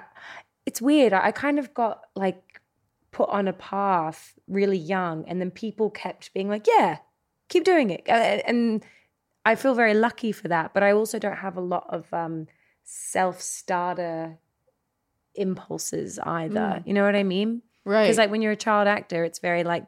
it's 0.66 0.82
weird. 0.82 1.12
I, 1.12 1.28
I 1.28 1.32
kind 1.32 1.60
of 1.60 1.74
got 1.74 2.06
like 2.16 2.62
put 3.12 3.30
on 3.30 3.50
a 3.50 3.54
path 3.54 4.34
really 4.48 4.78
young 4.78 5.26
and 5.28 5.42
then 5.42 5.52
people 5.52 5.90
kept 5.90 6.34
being 6.34 6.48
like, 6.48 6.66
yeah, 6.68 7.00
keep 7.50 7.66
doing 7.66 7.90
it. 7.90 8.02
And 8.08 8.84
I 9.46 9.56
feel 9.56 9.76
very 9.76 9.94
lucky 9.94 10.32
for 10.32 10.48
that. 10.48 10.74
But 10.74 10.84
I 10.84 10.94
also 10.94 11.20
don't 11.20 11.36
have 11.36 11.58
a 11.58 11.62
lot 11.62 11.86
of 11.90 12.12
um, 12.14 12.48
self 12.84 13.42
starter 13.42 14.38
impulses 15.36 16.18
either. 16.20 16.82
You 16.86 16.94
know 16.94 17.04
what 17.04 17.18
I 17.18 17.24
mean? 17.24 17.62
Right. 17.84 18.06
Because 18.06 18.18
like 18.18 18.32
when 18.32 18.42
you're 18.42 18.54
a 18.54 18.56
child 18.56 18.88
actor, 18.88 19.26
it's 19.26 19.40
very 19.40 19.64
like, 19.66 19.84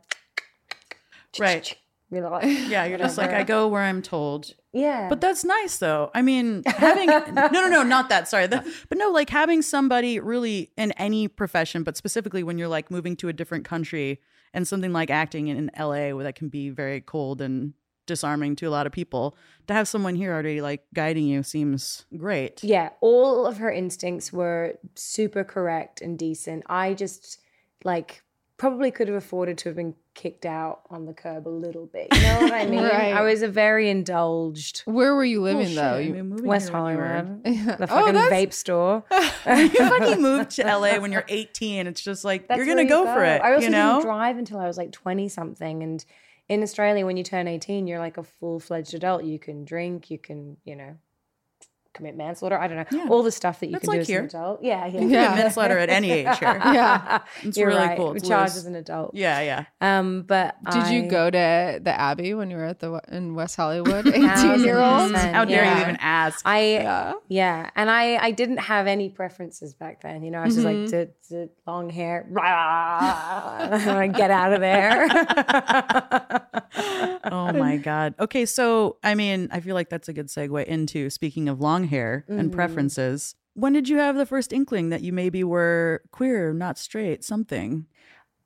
Right. 1.39 1.75
You're 2.11 2.29
like, 2.29 2.43
Yeah, 2.67 2.85
you're 2.85 2.97
just 3.07 3.17
like, 3.17 3.31
I 3.31 3.43
go 3.43 3.67
where 3.69 3.81
I'm 3.81 4.01
told. 4.03 4.53
Yeah. 4.73 5.07
But 5.09 5.21
that's 5.21 5.43
nice 5.45 5.77
though. 5.77 6.09
I 6.13 6.21
mean, 6.21 6.63
having 6.65 7.07
no, 7.35 7.47
no, 7.51 7.67
no, 7.69 7.83
not 7.83 8.09
that. 8.09 8.27
Sorry, 8.27 8.47
The- 8.47 8.63
but 8.89 8.97
no, 8.97 9.09
like 9.11 9.29
having 9.29 9.61
somebody 9.61 10.19
really 10.19 10.71
in 10.77 10.91
any 10.93 11.27
profession, 11.27 11.83
but 11.83 11.95
specifically 11.95 12.43
when 12.43 12.57
you're 12.57 12.67
like 12.67 12.89
moving 12.91 13.15
to 13.17 13.29
a 13.29 13.33
different 13.33 13.65
country 13.65 14.19
and 14.53 14.67
something 14.67 14.91
like 14.91 15.09
acting 15.09 15.47
in, 15.47 15.57
in 15.57 15.71
LA, 15.79 16.09
where 16.15 16.23
that 16.23 16.35
can 16.35 16.49
be 16.49 16.69
very 16.69 17.01
cold 17.01 17.41
and 17.41 17.73
disarming 18.05 18.55
to 18.57 18.65
a 18.65 18.69
lot 18.71 18.85
of 18.87 18.91
people. 18.91 19.37
To 19.67 19.73
have 19.73 19.87
someone 19.87 20.15
here 20.15 20.33
already 20.33 20.59
like 20.61 20.83
guiding 20.93 21.25
you 21.25 21.43
seems 21.43 22.05
great. 22.17 22.63
yeah, 22.63 22.89
all 22.99 23.45
of 23.45 23.57
her 23.57 23.71
instincts 23.71 24.33
were 24.33 24.73
super 24.95 25.43
correct 25.43 26.01
and 26.01 26.19
decent. 26.19 26.63
I 26.67 26.95
just 26.95 27.39
like 27.85 28.22
probably 28.57 28.91
could 28.91 29.07
have 29.07 29.17
afforded 29.17 29.57
to 29.59 29.69
have 29.69 29.75
been 29.75 29.95
kicked 30.13 30.45
out 30.45 30.81
on 30.89 31.05
the 31.05 31.13
curb 31.13 31.47
a 31.47 31.49
little 31.49 31.87
bit. 31.87 32.07
You 32.13 32.21
know 32.21 32.39
what 32.41 32.53
I 32.53 32.65
mean? 32.69 32.83
Right. 32.83 33.13
I 33.13 33.21
was 33.21 33.41
a 33.41 33.47
very 33.47 33.89
indulged 33.89 34.81
Where 34.85 35.15
were 35.15 35.25
you 35.25 35.41
living 35.41 35.73
Bullshit. 35.75 35.75
though? 35.75 35.95
I 35.95 35.99
You, 35.99 36.35
West 36.43 36.69
here 36.69 36.73
when 36.81 36.95
Hollywood, 36.97 37.43
the 37.43 37.83
Oh, 37.83 37.87
fucking 37.87 38.13
that's- 38.13 38.31
vape 38.31 38.53
store. 38.53 39.03
It's 39.11 39.77
funny 39.77 40.11
you 40.11 40.17
moved 40.19 40.51
to 40.51 40.63
LA 40.63 40.99
when 40.99 41.11
you're 41.11 41.25
18. 41.27 41.87
It's 41.87 42.01
just 42.01 42.23
like 42.23 42.47
That's 42.47 42.57
you're 42.57 42.67
gonna 42.67 42.83
you 42.83 42.89
go, 42.89 43.05
for 43.05 43.23
it. 43.23 43.41
I 43.41 43.53
also 43.53 43.65
you 43.65 43.71
know? 43.71 43.93
didn't 43.95 44.05
drive 44.05 44.37
until 44.37 44.59
I 44.59 44.67
was 44.67 44.77
like 44.77 44.91
twenty 44.91 45.27
something, 45.29 45.81
and 45.83 46.03
in 46.49 46.61
Australia, 46.61 47.05
when 47.05 47.17
you 47.17 47.23
turn 47.23 47.47
eighteen, 47.47 47.87
you're 47.87 47.99
like 47.99 48.17
a 48.17 48.23
full 48.23 48.59
fledged 48.59 48.93
adult. 48.93 49.23
You 49.23 49.39
can 49.39 49.65
drink, 49.65 50.11
you 50.11 50.17
can, 50.19 50.57
you 50.63 50.75
know, 50.75 50.95
commit 51.93 52.15
manslaughter. 52.17 52.57
I 52.59 52.67
don't 52.67 52.77
know 52.77 52.85
Yeah. 53.03 53.07
all 53.09 53.23
the 53.23 53.31
stuff 53.31 53.59
that 53.59 53.67
you 53.67 53.73
That's 53.73 53.83
can 53.85 53.91
do 53.91 53.97
like 53.97 54.01
as 54.01 54.07
here. 54.07 54.19
an 54.21 54.25
adult. 54.25 54.63
Yeah, 54.63 54.85
yeah, 54.85 54.91
You 54.93 54.99
can 54.99 55.09
Yeah. 55.09 55.27
get 55.35 55.35
manslaughter 55.43 55.77
at 55.77 55.89
any 55.89 56.11
age 56.11 56.37
here. 56.39 56.59
Yeah. 56.73 57.19
It's 57.43 57.57
You're 57.57 57.67
really 57.67 57.79
right. 57.87 57.97
cool. 57.97 58.11
We 58.11 58.17
It's 58.17 58.27
charge 58.27 58.49
loose. 58.49 58.57
as 58.57 58.65
an 58.65 58.75
adult. 58.75 59.13
Yeah, 59.15 59.39
yeah. 59.41 59.65
Um, 59.81 60.23
but 60.23 60.55
did 60.71 60.87
you 60.87 61.03
go 61.09 61.29
to 61.29 61.79
the 61.81 61.99
Abbey 61.99 62.33
when 62.33 62.49
you 62.49 62.57
were 62.57 62.65
at 62.65 62.79
the 62.79 62.99
in 63.11 63.35
West 63.35 63.55
Hollywood? 63.55 64.07
18 64.07 64.63
year 64.63 64.79
old. 64.79 65.13
How 65.15 65.45
dare 65.45 65.65
you 65.65 65.81
even 65.81 65.97
ask? 65.99 66.41
I 66.45 66.59
Yeah. 66.61 67.13
yeah, 67.27 67.69
and 67.75 67.89
I 67.89 68.17
I 68.17 68.31
didn't 68.31 68.57
have 68.57 68.87
any 68.87 69.09
preferences 69.09 69.73
back 69.73 70.01
then. 70.01 70.23
You 70.23 70.31
know, 70.31 70.39
I 70.39 70.45
was 70.45 70.55
just 70.55 70.65
like, 70.65 70.87
"D- 70.89 71.11
d- 71.29 71.49
long 71.67 71.89
hair, 71.89 72.25
get 74.13 74.31
out 74.31 74.53
of 74.53 74.59
there. 74.61 75.07
oh 77.31 77.51
my 77.53 77.77
god. 77.77 78.15
Okay, 78.19 78.45
so 78.45 78.97
I 79.03 79.15
mean, 79.15 79.47
I 79.51 79.59
feel 79.59 79.75
like 79.75 79.89
that's 79.89 80.07
a 80.09 80.13
good 80.13 80.27
segue 80.27 80.63
into 80.65 81.09
speaking 81.09 81.49
of 81.49 81.59
long 81.61 81.82
hair 81.83 82.25
and 82.27 82.49
Mm-hmm. 82.49 82.49
preferences. 82.49 83.35
When 83.55 83.73
did 83.73 83.87
you 83.87 83.97
have 83.97 84.15
the 84.15 84.25
first 84.25 84.51
inkling 84.51 84.89
that 84.89 85.01
you 85.01 85.13
maybe 85.13 85.43
were 85.43 86.01
queer, 86.11 86.53
not 86.53 86.77
straight, 86.77 87.23
something? 87.23 87.85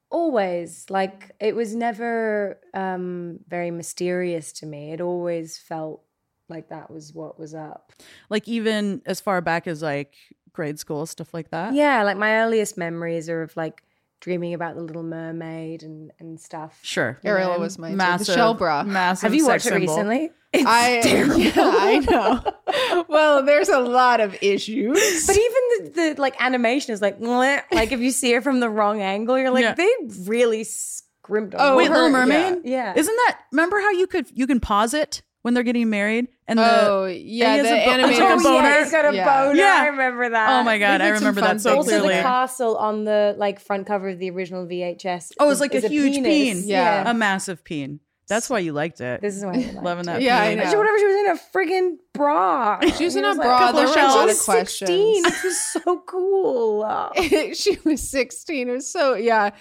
Always. 0.09 0.89
Like 0.89 1.31
it 1.39 1.55
was 1.55 1.75
never 1.75 2.59
um 2.73 3.39
very 3.47 3.71
mysterious 3.71 4.51
to 4.53 4.65
me. 4.65 4.93
It 4.93 5.01
always 5.01 5.57
felt 5.57 6.03
like 6.49 6.69
that 6.69 6.89
was 6.89 7.13
what 7.13 7.37
was 7.37 7.53
up. 7.53 7.91
Like 8.29 8.47
even 8.47 9.01
as 9.05 9.19
far 9.19 9.41
back 9.41 9.67
as 9.67 9.81
like 9.81 10.13
grade 10.53 10.79
school, 10.79 11.05
stuff 11.05 11.33
like 11.33 11.49
that. 11.51 11.73
Yeah, 11.73 12.03
like 12.03 12.17
my 12.17 12.37
earliest 12.39 12.77
memories 12.77 13.29
are 13.29 13.43
of 13.43 13.55
like 13.57 13.83
dreaming 14.19 14.53
about 14.53 14.75
the 14.75 14.81
little 14.81 15.03
mermaid 15.03 15.83
and 15.83 16.11
and 16.19 16.39
stuff. 16.39 16.79
Sure. 16.81 17.19
Ariel 17.23 17.59
was 17.59 17.77
my 17.77 17.91
Massive, 17.91 18.35
shell 18.35 18.53
bra. 18.53 18.83
Massive 18.83 19.27
Have 19.27 19.33
you 19.35 19.41
sex 19.45 19.65
watched 19.65 19.65
it 19.67 19.79
symbol. 19.79 19.93
recently? 19.95 20.31
It's 20.53 20.65
I 20.65 21.01
terrible. 21.03 21.37
yeah, 21.39 21.53
I 21.55 21.99
know. 22.09 23.05
well, 23.09 23.43
there's 23.43 23.69
a 23.69 23.79
lot 23.79 24.19
of 24.21 24.35
issues. 24.41 25.27
But 25.27 25.35
even 25.37 25.53
the, 25.93 26.13
the 26.15 26.21
like 26.21 26.41
animation 26.41 26.93
is 26.93 27.01
like, 27.01 27.19
"Mwah." 27.19 27.61
like 27.71 27.91
if 27.91 27.99
you 27.99 28.11
see 28.11 28.33
it 28.33 28.43
from 28.43 28.59
the 28.59 28.69
wrong 28.69 29.01
angle, 29.01 29.37
you're 29.37 29.51
like, 29.51 29.63
Yeah. 29.63 29.73
they 29.73 29.89
really 30.25 30.63
scrimped 30.63 31.53
on. 31.53 31.73
Oh. 31.73 31.75
Wait, 31.77 31.87
her- 31.89 31.93
Little 31.93 32.09
Mermaid? 32.11 32.61
yeah. 32.63 32.93
Isn't 32.95 33.15
that 33.27 33.39
remember 33.51 33.79
how 33.81 33.91
you 33.91 34.07
could 34.07 34.27
you 34.33 34.47
can 34.47 34.59
pause 34.59 34.93
it 34.93 35.21
when 35.47 35.53
they're 35.53 35.63
getting 35.63 35.89
married 35.89 36.27
and 36.45 36.59
the 36.59 36.87
oh 36.89 37.05
yeah, 37.05 37.53
he 37.53 37.57
has 37.59 37.67
the 37.67 37.73
a 37.73 37.85
bo- 37.85 37.91
animated. 37.91 38.19
like 38.21 38.29
a 38.29 38.33
Oh, 38.33 38.43
boner? 38.43 38.67
yeah, 38.67 38.79
he's 38.83 38.91
got 38.91 39.05
a 39.13 39.15
Yeah. 39.15 39.45
boner. 39.47 39.55
Yeah. 39.57 39.77
I 39.79 39.85
remember 39.87 40.29
that. 40.29 40.49
Oh 40.59 40.63
my 40.65 40.77
god, 40.77 40.99
I 40.99 41.07
remember 41.07 41.39
that 41.39 41.61
so 41.61 41.69
things 41.69 41.87
Also, 41.87 41.99
clearly. 42.01 42.15
the 42.17 42.21
castle 42.21 42.75
on 42.75 43.05
the 43.05 43.33
like 43.37 43.61
front 43.61 43.87
cover 43.87 44.09
of 44.09 44.19
the 44.19 44.29
original 44.29 44.67
VHS. 44.67 45.31
Oh, 45.39 45.45
it's 45.45 45.53
is- 45.55 45.61
like 45.61 45.73
a 45.73 45.77
is 45.77 45.85
huge 45.85 46.15
penis. 46.15 46.27
peen. 46.59 46.67
Yeah. 46.67 47.09
a 47.09 47.13
massive 47.13 47.63
peen. 47.63 48.01
That's 48.27 48.49
why 48.49 48.59
you 48.59 48.73
liked 48.73 48.99
it. 48.99 49.21
This 49.21 49.37
is 49.37 49.45
why 49.45 49.53
I 49.53 49.55
liked 49.57 49.83
Loving 49.83 50.05
that. 50.07 50.21
Yeah, 50.21 50.39
I 50.41 50.53
know. 50.55 50.69
She, 50.69 50.75
whatever, 50.75 50.97
she 50.99 51.05
was 51.05 51.15
in 51.15 51.27
a 51.27 51.39
friggin' 51.53 51.95
bra. 52.13 52.79
She 52.97 53.05
was 53.05 53.15
in 53.15 53.23
a 53.23 53.29
like- 53.29 53.37
bra. 53.37 53.57
couple 53.59 53.79
There 53.79 53.87
were 53.87 53.93
a 53.99 54.03
lot 54.13 54.29
of 54.29 54.37
questions. 54.39 54.89
16. 54.89 55.23
This 55.23 55.43
was 55.43 55.57
so 55.61 55.99
cool. 56.05 57.11
she 57.53 57.77
was 57.85 58.09
16. 58.09 58.67
It 58.67 58.71
was 58.71 58.91
so 58.91 59.15
yeah. 59.15 59.51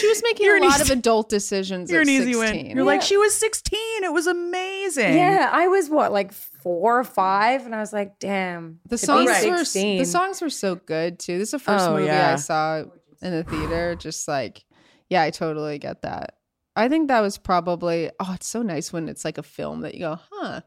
She 0.00 0.08
was 0.08 0.22
making 0.24 0.44
You're 0.46 0.56
a 0.58 0.60
lot 0.62 0.80
easy- 0.80 0.92
of 0.92 0.98
adult 0.98 1.28
decisions. 1.28 1.90
You're 1.90 2.00
at 2.02 2.08
an 2.08 2.12
easy 2.12 2.32
16. 2.34 2.66
win. 2.66 2.76
You're 2.76 2.84
like 2.84 3.02
she 3.02 3.16
was 3.16 3.34
16. 3.38 3.78
It 4.04 4.12
was 4.12 4.26
amazing. 4.26 5.14
yeah, 5.14 5.48
I 5.52 5.68
was 5.68 5.88
what, 5.88 6.10
like 6.12 6.32
four 6.32 6.98
or 6.98 7.04
five? 7.04 7.64
And 7.64 7.74
I 7.74 7.78
was 7.80 7.92
like, 7.92 8.18
damn. 8.18 8.80
The 8.88 8.96
to 8.98 9.02
be 9.02 9.06
songs 9.06 9.46
were 9.46 9.58
16. 9.58 9.98
the 9.98 10.04
songs 10.04 10.42
were 10.42 10.50
so 10.50 10.74
good 10.74 11.18
too. 11.18 11.38
This 11.38 11.48
is 11.48 11.52
the 11.52 11.58
first 11.60 11.86
Oh, 11.86 11.92
movie 11.92 12.06
yeah. 12.06 12.32
I 12.32 12.36
saw 12.36 12.82
in 13.22 13.30
the 13.32 13.44
theater. 13.44 13.94
Just 13.94 14.26
like, 14.26 14.64
yeah, 15.08 15.22
I 15.22 15.30
totally 15.30 15.78
get 15.78 16.02
that. 16.02 16.34
I 16.76 16.88
think 16.88 17.08
that 17.08 17.20
was 17.20 17.38
probably 17.38 18.10
oh, 18.20 18.32
it's 18.34 18.46
so 18.46 18.62
nice 18.62 18.92
when 18.92 19.08
it's 19.08 19.24
like 19.24 19.38
a 19.38 19.42
film 19.42 19.80
that 19.80 19.94
you 19.94 20.00
go, 20.00 20.18
huh. 20.30 20.60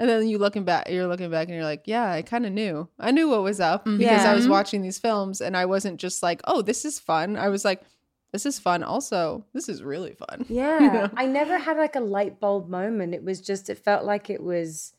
And 0.00 0.08
then 0.08 0.28
you 0.28 0.38
looking 0.38 0.62
back, 0.64 0.88
you're 0.88 1.08
looking 1.08 1.28
back 1.30 1.48
and 1.48 1.56
you're 1.56 1.64
like, 1.64 1.82
yeah, 1.86 2.12
I 2.12 2.22
kind 2.22 2.46
of 2.46 2.52
knew. 2.52 2.88
I 3.00 3.10
knew 3.10 3.28
what 3.28 3.42
was 3.42 3.58
up 3.58 3.84
because 3.84 4.24
I 4.24 4.32
was 4.32 4.46
watching 4.46 4.80
these 4.80 4.98
films 4.98 5.40
and 5.40 5.56
I 5.56 5.66
wasn't 5.66 5.98
just 5.98 6.22
like, 6.22 6.40
oh, 6.44 6.62
this 6.62 6.84
is 6.84 7.00
fun. 7.00 7.36
I 7.36 7.48
was 7.48 7.64
like, 7.64 7.82
this 8.30 8.46
is 8.46 8.60
fun. 8.60 8.84
Also, 8.84 9.44
this 9.54 9.68
is 9.68 9.82
really 9.82 10.12
fun. 10.12 10.46
Yeah. 10.48 11.08
I 11.16 11.26
never 11.26 11.58
had 11.58 11.76
like 11.78 11.96
a 11.96 12.00
light 12.00 12.38
bulb 12.38 12.68
moment. 12.68 13.12
It 13.12 13.24
was 13.24 13.40
just, 13.40 13.68
it 13.70 13.78
felt 13.78 14.04
like 14.04 14.30
it 14.30 14.40
was, 14.40 14.92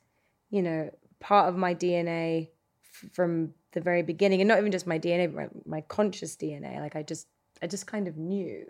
you 0.49 0.62
know, 0.62 0.89
part 1.21 1.47
of 1.47 1.55
my 1.55 1.73
DNA 1.75 2.49
f- 2.83 3.12
from 3.13 3.53
the 3.71 3.79
very 3.79 4.01
beginning. 4.01 4.41
And 4.41 4.47
not 4.49 4.57
even 4.57 4.71
just 4.71 4.88
my 4.88 4.99
DNA, 4.99 5.33
but 5.33 5.65
my, 5.65 5.77
my 5.77 5.81
conscious 5.81 6.35
DNA. 6.35 6.81
Like 6.81 6.97
I 6.97 7.03
just, 7.03 7.27
I 7.62 7.67
just 7.67 7.88
kind 7.88 8.09
of 8.09 8.17
knew. 8.17 8.65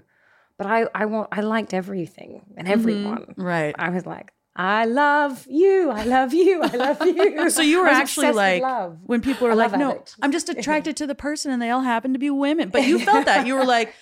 But 0.60 0.68
I, 0.68 0.86
I 0.94 1.06
want, 1.06 1.30
I 1.32 1.40
liked 1.42 1.74
everything 1.74 2.42
and 2.58 2.68
everyone. 2.68 3.34
Right. 3.38 3.74
I 3.80 3.90
was 3.90 4.06
like, 4.06 4.34
I 4.56 4.84
love 4.86 5.48
you. 5.50 5.90
I 5.90 6.04
love 6.04 6.34
you. 6.34 6.62
I 6.62 6.68
love 6.76 7.02
you. 7.02 7.50
So 7.58 7.62
you 7.62 7.80
were 7.82 7.88
actually 7.88 8.32
like 8.34 8.62
when 9.06 9.22
people 9.22 9.48
are 9.48 9.52
A 9.52 9.56
like, 9.56 9.72
"No, 9.72 9.92
addict." 9.92 10.16
I'm 10.22 10.34
just 10.34 10.50
attracted 10.56 10.98
to 10.98 11.08
the 11.08 11.16
person, 11.16 11.50
and 11.52 11.62
they 11.62 11.70
all 11.70 11.82
happen 11.82 12.12
to 12.14 12.20
be 12.20 12.30
women." 12.30 12.68
But 12.70 12.86
you 12.86 13.00
felt 13.00 13.26
that 13.26 13.48
you 13.48 13.56
were 13.56 13.66
like, 13.78 13.94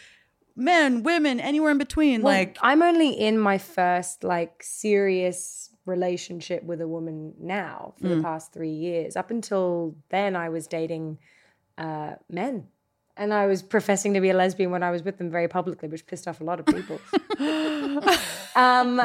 men, 0.55 1.03
women, 1.03 1.39
anywhere 1.39 1.69
in 1.71 1.77
between. 1.77 2.23
Well, 2.23 2.33
like, 2.33 2.57
I'm 2.61 2.81
only 2.81 3.11
in 3.11 3.37
my 3.37 3.59
first 3.59 4.23
like 4.23 4.63
serious 4.63 5.69
relationship 5.85 6.63
with 6.63 6.81
a 6.81 6.87
woman 6.87 7.33
now 7.39 7.93
for 8.01 8.07
Mm. 8.07 8.17
the 8.17 8.23
past 8.23 8.51
three 8.51 8.71
years. 8.73 9.15
Up 9.15 9.29
until 9.31 9.95
then, 10.09 10.35
I 10.35 10.49
was 10.49 10.65
dating 10.65 11.19
uh, 11.77 12.13
men. 12.29 12.67
And 13.17 13.33
I 13.33 13.47
was 13.47 13.63
professing 13.63 14.13
to 14.13 14.21
be 14.21 14.29
a 14.29 14.33
lesbian 14.33 14.71
when 14.71 14.83
I 14.83 14.91
was 14.91 15.03
with 15.03 15.17
them 15.17 15.29
very 15.29 15.47
publicly, 15.47 15.89
which 15.89 16.05
pissed 16.05 16.27
off 16.27 16.39
a 16.39 16.43
lot 16.43 16.59
of 16.59 16.65
people. 16.65 16.99
um, 18.55 19.01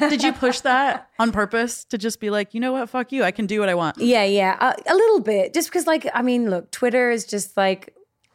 did 0.00 0.22
you 0.22 0.32
push 0.32 0.60
that 0.60 1.08
on 1.18 1.32
purpose 1.32 1.84
to 1.86 1.98
just 1.98 2.20
be 2.20 2.30
like, 2.30 2.54
you 2.54 2.60
know 2.60 2.72
what, 2.72 2.88
fuck 2.88 3.12
you, 3.12 3.24
I 3.24 3.30
can 3.30 3.46
do 3.46 3.60
what 3.60 3.68
I 3.68 3.74
want? 3.74 3.98
yeah, 3.98 4.24
yeah, 4.24 4.56
uh, 4.60 4.74
a 4.86 4.94
little 4.94 5.20
bit. 5.20 5.54
Just 5.54 5.68
because, 5.68 5.86
like, 5.86 6.06
I 6.14 6.22
mean, 6.22 6.50
look, 6.50 6.70
Twitter 6.70 7.10
is 7.10 7.24
just 7.24 7.56
like, 7.56 7.94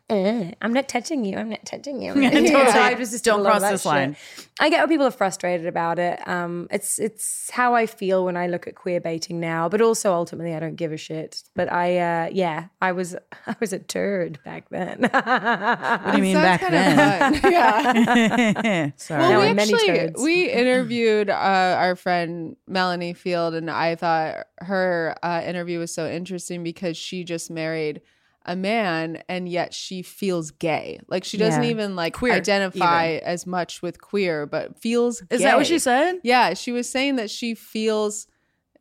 eh, 0.10 0.52
I'm 0.62 0.74
not 0.74 0.88
touching 0.88 1.24
you. 1.26 1.38
I'm 1.38 1.50
not 1.50 1.66
touching 1.66 2.02
you. 2.02 2.14
Yeah, 2.22 2.30
totally. 2.32 2.48
So 2.72 2.80
I 2.80 2.94
was 2.96 3.12
just 3.12 3.24
Don't 3.26 3.40
did 3.40 3.42
a 3.42 3.44
lot 3.44 3.56
of 3.58 3.60
cross 3.60 3.62
that 3.62 3.72
this 3.72 3.82
shit. 3.84 3.90
line. 3.92 4.16
I 4.60 4.70
get 4.70 4.80
how 4.82 4.88
people 4.88 5.06
are 5.06 5.12
frustrated 5.12 5.68
about 5.68 6.00
it. 6.00 6.20
Um, 6.28 6.68
it's 6.72 7.00
it's 7.00 7.50
how 7.52 7.76
I 7.76 7.86
feel 7.86 8.26
when 8.26 8.36
I 8.36 8.48
look 8.48 8.68
at 8.68 8.76
queer 8.76 9.00
baiting 9.00 9.40
now, 9.40 9.70
but 9.70 9.80
also 9.82 10.12
ultimately 10.14 10.54
I 10.54 10.60
don't 10.60 10.76
give 10.76 10.92
a 10.92 10.98
shit. 10.98 11.44
But 11.56 11.72
I, 11.72 11.98
uh, 11.98 12.30
yeah, 12.32 12.66
I 12.82 12.92
was 12.92 13.16
I 13.48 13.56
was 13.60 13.72
a 13.72 13.80
turd 13.80 14.40
back 14.44 14.70
then. 14.70 15.02
What 15.02 16.12
do 16.12 16.18
you 16.18 16.24
mean 16.24 16.36
Sounds 16.36 16.60
back 16.62 16.72
then? 16.72 17.40
Yeah. 17.52 18.92
Sorry. 18.98 19.20
Well, 19.22 19.32
Now 19.32 19.40
we 19.42 19.54
many 19.54 19.74
actually 19.74 19.88
turds. 19.88 20.22
we 20.22 20.50
interviewed 20.50 21.30
uh, 21.30 21.34
our 21.80 21.96
friend 21.96 22.56
Melanie 22.68 23.14
Field, 23.14 23.54
and 23.54 23.70
I 23.70 23.96
thought 23.96 24.48
her 24.60 25.16
uh, 25.24 25.42
interview 25.46 25.80
was 25.80 25.94
so 25.94 26.10
interesting 26.10 26.64
because 26.64 26.98
she 26.98 27.24
just 27.24 27.50
married 27.50 28.02
a 28.50 28.56
man, 28.56 29.22
and 29.30 29.48
yet 29.48 29.74
she 29.76 30.02
feels 30.02 30.50
gay. 30.50 31.00
Like 31.08 31.24
she 31.24 31.38
doesn't 31.38 31.64
Yeah. 31.64 31.70
even 31.70 31.96
like 31.96 32.14
Queer, 32.16 32.34
identify 32.34 33.20
as 33.24 33.46
much 33.46 33.82
with 33.84 34.02
queer, 34.02 34.48
but 34.48 34.82
feels. 34.82 35.22
Is 35.30 35.42
that 35.44 35.56
what 35.56 35.68
she 35.68 35.78
said? 35.78 36.20
Yeah, 36.24 36.56
she 36.56 36.72
was 36.72 36.90
saying 36.90 37.18
that 37.18 37.30
she 37.30 37.54
feels 37.54 38.28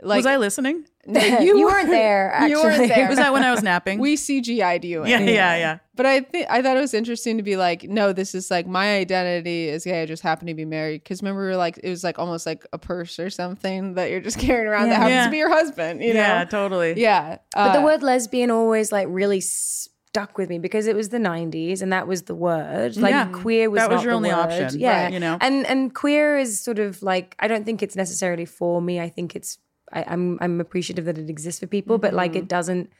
like 0.03 0.19
was 0.19 0.27
I 0.27 0.37
listening? 0.37 0.85
No, 1.09 1.21
You 1.41 1.65
weren't 1.65 1.89
there, 1.89 2.47
You 2.49 2.61
weren't 2.63 2.87
there. 2.89 3.09
Was 3.09 3.17
that 3.17 3.33
when 3.33 3.43
I 3.43 3.51
was 3.51 3.63
napping? 3.63 3.99
we 3.99 4.15
CGI'd 4.17 4.85
you. 4.85 5.05
in. 5.05 5.09
yeah, 5.09 5.21
yeah, 5.21 5.57
yeah. 5.57 5.79
But 5.95 6.05
I 6.05 6.21
think 6.21 6.47
I 6.51 6.61
thought 6.61 6.77
it 6.77 6.81
was 6.81 6.93
interesting 6.93 7.39
to 7.39 7.43
be 7.43 7.57
like, 7.57 7.85
no, 7.85 8.13
this 8.13 8.35
is 8.35 8.51
like 8.51 8.67
my 8.67 8.97
identity 8.99 9.69
is 9.69 9.85
gay. 9.85 10.03
I 10.03 10.07
just 10.07 10.23
happen 10.23 10.47
to 10.49 10.55
be 10.55 10.67
married. 10.67 11.03
Because 11.03 11.23
remember, 11.23 11.41
we 11.41 11.47
were 11.49 11.57
like, 11.57 11.79
it 11.83 11.89
was 11.89 12.05
like 12.05 12.19
almost 12.19 12.45
like 12.45 12.67
a 12.75 12.79
purse 12.79 13.19
or 13.19 13.31
something 13.31 13.95
that 13.95 14.11
you're 14.11 14.21
just 14.21 14.39
carrying 14.47 14.69
around 14.69 14.91
that 14.91 14.97
happens 14.97 15.13
Yeah. 15.15 15.25
to 15.25 15.31
be 15.31 15.39
your 15.39 15.49
husband. 15.49 16.03
You 16.03 16.13
know? 16.13 16.21
Yeah, 16.21 16.45
totally. 16.45 17.01
Yeah. 17.01 17.39
But 17.55 17.73
the 17.73 17.79
Uh, 17.81 17.85
word 17.85 18.03
lesbian 18.03 18.51
always 18.51 18.93
like 18.93 19.07
really 19.11 19.41
stuck 19.41 20.37
with 20.37 20.51
me 20.51 20.59
because 20.59 20.87
it 20.87 20.95
was 20.95 21.09
the 21.09 21.19
90s 21.19 21.81
and 21.81 21.91
that 21.93 22.07
was 22.07 22.23
the 22.25 22.35
word. 22.35 22.97
Like 22.99 23.13
Yeah. 23.13 23.29
queer 23.33 23.71
was 23.71 23.79
That 23.81 23.89
was 23.89 23.97
not 23.97 24.05
your 24.05 24.13
the 24.13 24.17
only 24.17 24.31
word. 24.31 24.39
option, 24.39 24.79
Yeah. 24.79 25.05
right, 25.05 25.13
you 25.15 25.21
know? 25.21 25.39
And 25.41 25.67
and 25.67 25.95
queer 25.95 26.37
is 26.37 26.61
sort 26.63 26.79
of 26.79 27.03
like 27.03 27.35
I 27.39 27.49
don't 27.49 27.65
think 27.65 27.83
it's 27.83 27.97
necessarily 27.97 28.45
for 28.45 28.83
me. 28.83 29.01
I 29.01 29.09
think 29.09 29.35
it's 29.35 29.57
I, 29.93 30.05
I'm 30.07 30.39
I'm 30.41 30.61
appreciative 30.61 31.05
that 31.07 31.19
it 31.19 31.29
exists 31.31 31.61
for 31.61 31.67
people, 31.67 31.99
but 31.99 32.15
like 32.15 32.33
Mm-hmm. 32.33 32.39
it 32.41 32.49
doesn't 32.49 32.91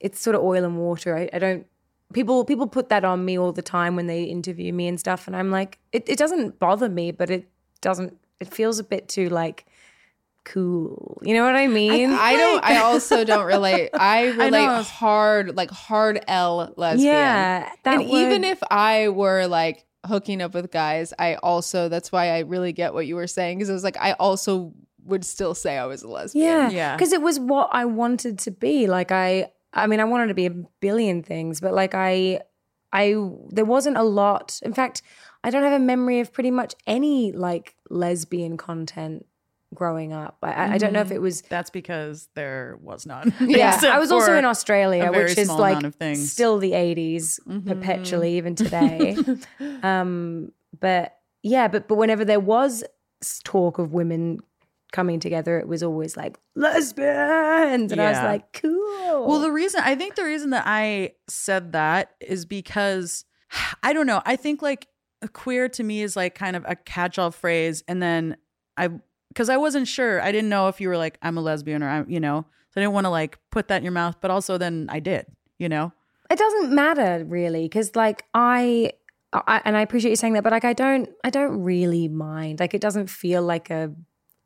it's 0.00 0.18
sort 0.20 0.34
of 0.36 0.42
oil 0.42 0.64
and 0.64 0.78
water. 0.78 1.16
I, 1.16 1.28
I 1.32 1.38
don't 1.38 1.66
people 2.12 2.44
people 2.44 2.66
put 2.66 2.88
that 2.88 3.04
on 3.04 3.24
me 3.24 3.38
all 3.38 3.52
the 3.52 3.62
time 3.62 3.96
when 3.96 4.06
they 4.06 4.24
interview 4.24 4.72
me 4.72 4.88
and 4.88 4.98
stuff 4.98 5.26
and 5.26 5.36
I'm 5.36 5.50
like 5.50 5.78
it, 5.92 6.08
it 6.08 6.18
doesn't 6.18 6.58
bother 6.58 6.88
me, 6.88 7.10
but 7.12 7.30
it 7.30 7.48
doesn't 7.80 8.16
it 8.40 8.48
feels 8.52 8.78
a 8.78 8.84
bit 8.84 9.08
too 9.08 9.28
like 9.28 9.66
cool. 10.44 11.20
You 11.22 11.34
know 11.34 11.44
what 11.44 11.56
I 11.56 11.66
mean? 11.66 12.10
I 12.12 12.36
don't. 12.36 12.64
I 12.64 12.78
also 12.78 13.24
don't 13.24 13.44
relate. 13.44 13.90
I 13.94 14.28
relate 14.28 14.50
know. 14.50 14.82
hard, 14.82 15.56
like 15.56 15.70
hard 15.70 16.24
L 16.26 16.72
lesbian. 16.76 17.12
Yeah, 17.14 17.70
and 17.84 18.02
even 18.02 18.44
if 18.44 18.58
I 18.70 19.08
were 19.10 19.46
like 19.46 19.84
hooking 20.06 20.40
up 20.40 20.54
with 20.54 20.70
guys, 20.70 21.12
I 21.18 21.34
also. 21.36 21.88
That's 21.88 22.10
why 22.10 22.30
I 22.30 22.40
really 22.40 22.72
get 22.72 22.94
what 22.94 23.06
you 23.06 23.16
were 23.16 23.26
saying 23.26 23.58
because 23.58 23.68
it 23.68 23.74
was 23.74 23.84
like 23.84 23.98
I 24.00 24.12
also 24.12 24.72
would 25.10 25.24
still 25.24 25.54
say 25.54 25.76
I 25.78 25.86
was 25.86 26.02
a 26.02 26.08
lesbian. 26.08 26.46
Yeah. 26.46 26.70
Yeah. 26.70 26.96
Because 26.96 27.12
it 27.12 27.20
was 27.22 27.38
what 27.38 27.68
I 27.72 27.84
wanted 27.84 28.38
to 28.40 28.50
be. 28.50 28.86
Like 28.86 29.12
I 29.12 29.50
I 29.72 29.86
mean, 29.86 30.00
I 30.00 30.04
wanted 30.04 30.28
to 30.28 30.34
be 30.34 30.46
a 30.46 30.50
billion 30.50 31.22
things, 31.22 31.60
but 31.60 31.72
like 31.74 31.94
I 31.94 32.40
I 32.92 33.14
there 33.50 33.64
wasn't 33.64 33.96
a 33.96 34.02
lot. 34.02 34.58
In 34.62 34.72
fact, 34.72 35.02
I 35.44 35.50
don't 35.50 35.62
have 35.62 35.72
a 35.80 35.84
memory 35.84 36.20
of 36.20 36.32
pretty 36.32 36.50
much 36.50 36.74
any 36.86 37.32
like 37.32 37.74
lesbian 37.88 38.56
content 38.56 39.26
growing 39.72 40.12
up. 40.12 40.36
I, 40.42 40.52
I- 40.52 40.72
I 40.74 40.78
don't 40.78 40.92
know 40.92 41.00
if 41.00 41.12
it 41.12 41.20
was 41.20 41.42
That's 41.42 41.70
because 41.70 42.28
there 42.34 42.76
was 42.82 43.06
none. 43.06 43.32
yeah, 43.40 43.78
I 43.96 44.00
was 44.00 44.10
also 44.10 44.34
in 44.36 44.44
Australia, 44.44 45.06
a 45.08 45.12
very 45.12 45.24
which 45.26 45.38
is 45.38 45.46
small 45.46 45.60
like 45.60 45.72
amount 45.74 45.86
of 45.86 45.94
things. 45.94 46.32
still 46.32 46.58
the 46.58 46.72
80s 46.72 47.38
perpetually, 47.66 48.36
even 48.38 48.54
today. 48.64 49.16
um, 49.84 50.50
but 50.80 51.16
yeah, 51.42 51.68
but 51.68 51.86
but 51.88 51.94
whenever 51.96 52.24
there 52.24 52.40
was 52.40 52.82
talk 53.44 53.78
of 53.78 53.92
women 53.92 54.40
coming 54.90 55.20
together, 55.20 55.58
it 55.58 55.68
was 55.68 55.82
always 55.82 56.16
like 56.16 56.38
lesbians, 56.54 57.92
and 57.92 58.00
I 58.00 58.10
was 58.10 58.18
like, 58.18 58.52
cool. 58.52 59.26
Well, 59.26 59.40
the 59.40 59.52
reason 59.52 59.80
I 59.84 59.94
think 59.94 60.14
the 60.14 60.24
reason 60.24 60.50
that 60.50 60.64
I 60.66 61.12
said 61.28 61.72
that 61.72 62.12
is 62.20 62.44
because 62.44 63.24
I 63.82 63.92
don't 63.92 64.06
know. 64.06 64.22
I 64.24 64.36
think 64.36 64.62
like 64.62 64.86
queer 65.32 65.68
to 65.68 65.82
me 65.82 66.02
is 66.02 66.16
like 66.16 66.34
kind 66.34 66.56
of 66.56 66.64
a 66.66 66.76
catch-all 66.76 67.30
phrase, 67.30 67.82
and 67.88 68.02
then 68.02 68.36
I 68.76 68.88
because 69.28 69.48
I 69.48 69.56
wasn't 69.56 69.88
sure. 69.88 70.20
I 70.20 70.32
didn't 70.32 70.50
know 70.50 70.68
if 70.68 70.80
you 70.80 70.88
were 70.88 70.98
like 70.98 71.18
I'm 71.22 71.36
a 71.36 71.40
lesbian 71.40 71.82
or 71.82 71.88
I'm 71.88 72.10
you 72.10 72.20
know. 72.20 72.46
So 72.70 72.80
I 72.80 72.84
didn't 72.84 72.94
want 72.94 73.06
to 73.06 73.10
like 73.10 73.38
put 73.50 73.68
that 73.68 73.78
in 73.78 73.82
your 73.82 73.92
mouth, 73.92 74.16
but 74.20 74.30
also 74.30 74.58
then 74.58 74.86
I 74.90 75.00
did. 75.00 75.26
You 75.58 75.68
know. 75.68 75.92
it 76.30 76.38
doesn't 76.38 76.74
matter 76.74 77.22
really 77.26 77.64
because 77.64 77.94
like 77.94 78.24
I 78.32 78.92
I, 79.32 79.60
and 79.64 79.76
I 79.76 79.82
appreciate 79.82 80.10
you 80.10 80.16
saying 80.16 80.32
that, 80.34 80.42
but 80.42 80.52
like 80.52 80.64
I 80.64 80.72
don't, 80.72 81.08
I 81.22 81.30
don't 81.30 81.62
really 81.62 82.08
mind. 82.08 82.60
Like 82.60 82.74
it 82.74 82.80
doesn't 82.80 83.08
feel 83.08 83.42
like 83.42 83.70
a 83.70 83.94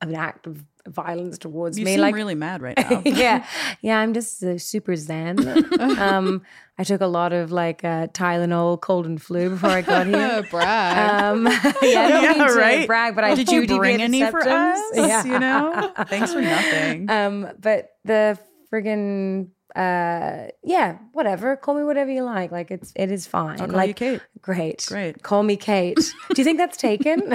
an 0.08 0.14
act 0.16 0.46
of 0.46 0.64
violence 0.86 1.38
towards 1.38 1.78
You 1.78 1.84
me. 1.86 1.92
seem 1.92 2.00
like 2.00 2.14
really 2.14 2.34
mad 2.34 2.60
right 2.60 2.76
now. 2.90 3.02
yeah, 3.06 3.46
yeah, 3.80 3.98
I'm 4.00 4.12
just 4.12 4.42
uh, 4.42 4.58
super 4.58 4.94
zen. 4.96 5.38
um, 5.98 6.42
I 6.78 6.84
took 6.84 7.00
a 7.00 7.06
lot 7.06 7.32
of 7.32 7.52
like 7.52 7.84
uh, 7.84 8.08
Tylenol, 8.08 8.80
cold 8.80 9.06
and 9.06 9.20
flu 9.20 9.50
before 9.50 9.70
I 9.70 9.80
got 9.82 10.06
here. 10.06 10.42
Brag. 10.50 11.22
Um, 11.22 11.46
yeah, 11.46 11.52
I 11.52 12.08
don't 12.08 12.22
Yeah, 12.22 12.32
mean 12.32 12.48
to 12.48 12.54
right? 12.54 12.86
brag, 12.86 13.14
but 13.14 13.24
I 13.24 13.34
Did 13.34 13.48
you 13.50 13.66
bring 13.66 14.02
any 14.02 14.24
for 14.30 14.40
us? 14.46 14.80
Yeah. 14.94 15.24
You 15.24 15.38
know, 15.38 15.92
thanks 16.08 16.32
for 16.32 16.40
nothing. 16.42 17.08
Um, 17.10 17.48
but 17.60 17.90
the 18.04 18.38
friggin' 18.72 19.48
uh, 19.74 20.48
yeah, 20.62 20.98
whatever. 21.12 21.56
Call 21.56 21.74
me 21.74 21.82
whatever 21.84 22.10
you 22.10 22.22
like. 22.22 22.52
Like 22.52 22.70
it's 22.70 22.92
it 22.94 23.10
is 23.10 23.26
fine. 23.26 23.60
I'll 23.60 23.66
call 23.66 23.76
like 23.76 23.88
you 23.88 23.94
Kate. 23.94 24.20
Great, 24.40 24.84
Great. 24.88 25.22
Call 25.22 25.42
me 25.42 25.56
Kate. 25.56 25.96
Do 25.96 26.40
you 26.40 26.44
think 26.44 26.58
that's 26.58 26.76
taken? 26.76 27.22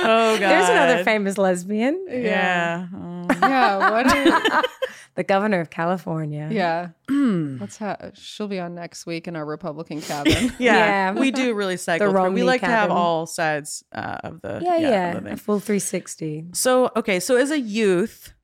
Oh 0.00 0.36
god, 0.38 0.40
There's 0.40 0.68
another 0.68 1.04
famous 1.04 1.38
lesbian, 1.38 2.06
Yeah. 2.08 2.86
Oh. 2.94 3.26
yeah. 3.40 3.90
What? 3.90 4.06
Are, 4.06 4.62
the 5.14 5.24
governor 5.24 5.60
of 5.60 5.70
California. 5.70 6.48
yeah. 6.50 6.88
Let's 7.08 7.76
have. 7.78 8.12
She'll 8.14 8.48
be 8.48 8.58
on 8.60 8.74
next 8.74 9.06
week 9.06 9.28
in 9.28 9.36
our 9.36 9.44
Republican 9.44 10.00
cabin. 10.00 10.52
Yeah, 10.58 11.12
Yeah. 11.12 11.12
we 11.12 11.30
do 11.30 11.54
really 11.54 11.76
cycle. 11.76 12.06
through. 12.06 12.12
We 12.20 12.24
Romney 12.24 12.42
like 12.42 12.60
to 12.60 12.66
have 12.66 12.90
all 12.90 13.26
sides 13.26 13.84
uh, 13.92 14.18
of 14.24 14.40
the 14.42 14.60
yeah, 14.62 14.76
yeah. 14.76 15.16
of 15.16 15.24
the 15.24 15.32
A 15.32 15.36
full 15.36 15.60
360. 15.60 16.46
So 16.54 16.90
okay, 16.96 17.20
so 17.20 17.36
as 17.36 17.50
a 17.50 17.58
youth, 17.60 18.34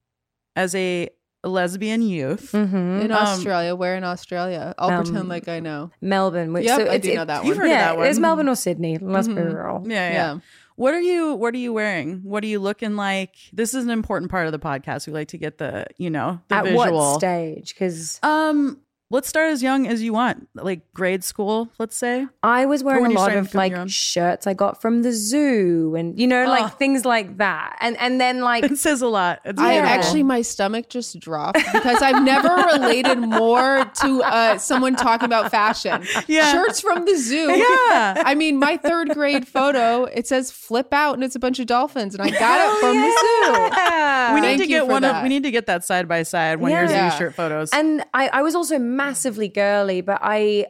as 0.57 0.75
a 0.75 1.09
lesbian 1.49 2.03
youth, 2.03 2.53
Mm-hmm. 2.53 3.01
in 3.03 3.13
Um, 3.13 3.19
Australia. 3.19 3.75
Where 3.77 3.97
in 3.97 4.05
Australia? 4.05 4.75
I'll 4.79 4.91
Um, 4.91 5.05
pretend 5.05 5.29
like 5.29 5.49
I 5.49 5.61
know. 5.61 5.91
Melbourne. 6.01 6.53
Which, 6.53 6.65
Yep, 6.65 6.81
so 6.81 6.87
I 6.87 6.95
it's, 6.95 7.07
do 7.07 7.13
it- 7.13 7.17
know 7.17 7.25
that 7.25 7.45
You've 7.45 7.57
one. 7.57 7.67
heard 7.67 7.73
of 7.73 7.79
yeah, 7.79 7.87
that 7.89 7.97
one. 7.99 8.07
it's 8.07 8.19
Melbourne 8.19 8.49
or 8.49 8.57
Sydney. 8.57 8.99
Let's 8.99 9.29
be 9.29 9.35
Mhm. 9.35 9.55
real. 9.55 9.83
yeah, 9.87 10.09
yeah. 10.09 10.13
Yeah. 10.13 10.39
What 10.77 10.93
are 10.93 11.01
you 11.01 11.35
What 11.35 11.55
are 11.55 11.59
you 11.59 11.73
wearing? 11.73 12.21
What 12.25 12.43
are 12.43 12.49
you 12.49 12.59
looking 12.59 12.97
like? 12.97 13.31
This 13.53 13.75
is 13.75 13.85
an 13.85 13.91
important 13.91 14.31
part 14.31 14.47
of 14.47 14.53
the 14.53 14.59
podcast. 14.59 15.07
We 15.07 15.13
like 15.13 15.29
to 15.29 15.39
get 15.39 15.59
the 15.59 15.87
you 15.99 16.11
know 16.11 16.41
the 16.49 16.55
At 16.57 16.65
visual. 16.65 16.93
what 17.13 17.21
stage? 17.21 17.75
Because 17.75 18.19
Um, 18.25 18.79
let's 19.15 19.29
start 19.29 19.51
as 19.51 19.63
young 19.63 19.87
as 19.87 20.03
you 20.03 20.13
want, 20.13 20.49
like 20.55 20.81
grade 20.93 21.23
school. 21.25 21.71
Let's 21.79 21.97
say. 21.97 22.27
I 22.43 22.67
was 22.67 22.83
wearing 22.85 23.07
a 23.07 23.11
lot 23.11 23.35
of 23.35 23.55
like 23.55 23.75
shirts 23.89 24.47
I 24.47 24.55
got 24.55 24.81
from 24.83 25.03
the 25.03 25.13
zoo, 25.13 25.95
and 25.97 26.19
you 26.19 26.27
know, 26.27 26.45
Oh. 26.45 26.49
like 26.51 26.77
things 26.79 27.05
like 27.05 27.39
that. 27.39 27.77
And 27.81 27.97
and 27.99 28.21
then 28.21 28.41
like 28.41 28.65
It 28.65 28.79
says 28.79 29.01
a 29.03 29.09
lot. 29.09 29.41
It's 29.45 29.61
I 29.61 29.75
Yeah. 29.75 29.81
beautiful. 29.83 29.99
actually, 30.01 30.23
my 30.25 30.43
stomach 30.43 30.89
just 30.89 31.19
dropped 31.21 31.59
because 31.73 32.03
I've 32.03 32.23
never 32.23 32.49
related 32.75 33.19
more 33.19 33.85
to 34.03 34.23
uh, 34.23 34.59
someone 34.59 34.97
talking 34.97 35.27
about 35.27 35.51
fashion. 35.51 36.05
Yeah. 36.27 36.51
Shirts 36.53 36.81
from 36.81 37.05
the 37.05 37.17
zoo. 37.17 37.51
Yeah. 37.65 38.23
I 38.27 38.35
mean, 38.35 38.59
my 38.59 38.77
third 38.77 39.11
grade 39.11 39.47
photo, 39.47 40.05
it 40.05 40.27
says 40.27 40.51
flip 40.51 40.93
out 40.93 41.15
and 41.15 41.23
it's 41.25 41.37
a 41.37 41.39
bunch 41.39 41.59
of 41.61 41.67
dolphins, 41.67 42.15
and 42.15 42.23
I 42.23 42.31
got 42.31 42.59
it 42.61 42.81
from 42.81 42.97
the 42.97 43.11
zoo. 43.23 44.35
we 44.35 44.41
need 44.41 44.47
Thank 44.49 44.61
to 44.63 44.67
get 44.67 44.81
for 44.85 44.87
one 44.93 45.05
of 45.05 45.13
that. 45.13 45.23
we 45.23 45.29
need 45.29 45.43
to 45.45 45.51
get 45.51 45.67
that 45.67 45.85
side 45.85 46.09
by 46.09 46.23
side 46.25 46.59
one 46.61 46.71
year 46.73 46.85
Yeah. 46.85 47.11
zoo 47.11 47.19
shirt 47.19 47.35
photos. 47.35 47.71
And 47.73 48.05
I, 48.13 48.29
I 48.29 48.43
was 48.43 48.55
also 48.55 48.79
massively 49.07 49.49
girly, 49.49 50.01
but 50.01 50.19
I, 50.23 50.67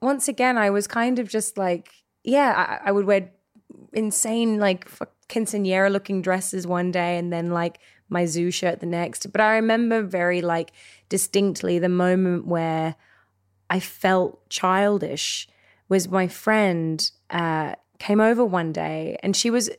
once 0.00 0.28
again, 0.28 0.56
I 0.58 0.70
was 0.70 0.86
kind 0.86 1.18
of 1.18 1.28
just 1.28 1.58
like, 1.58 1.90
yeah, 2.24 2.78
I, 2.84 2.88
I 2.88 2.92
would 2.92 3.04
wear 3.06 3.30
insane, 3.92 4.58
like, 4.58 4.86
f- 4.86 5.08
quinceanera 5.28 5.90
looking 5.90 6.22
dresses 6.22 6.66
one 6.66 6.90
day 6.90 7.16
and 7.18 7.32
then 7.32 7.50
like 7.50 7.78
my 8.08 8.26
zoo 8.26 8.50
shirt 8.50 8.80
the 8.80 8.86
next. 8.86 9.32
But 9.32 9.40
I 9.40 9.54
remember 9.56 10.02
very, 10.02 10.42
like, 10.42 10.72
distinctly 11.08 11.78
the 11.78 11.88
moment 11.88 12.46
where 12.46 12.96
I 13.70 13.80
felt 13.80 14.48
childish 14.50 15.48
was 15.88 16.08
my 16.08 16.28
friend 16.28 17.10
uh, 17.30 17.74
came 17.98 18.20
over 18.20 18.44
one 18.44 18.72
day 18.72 19.18
and 19.22 19.36
she 19.36 19.50
was, 19.50 19.70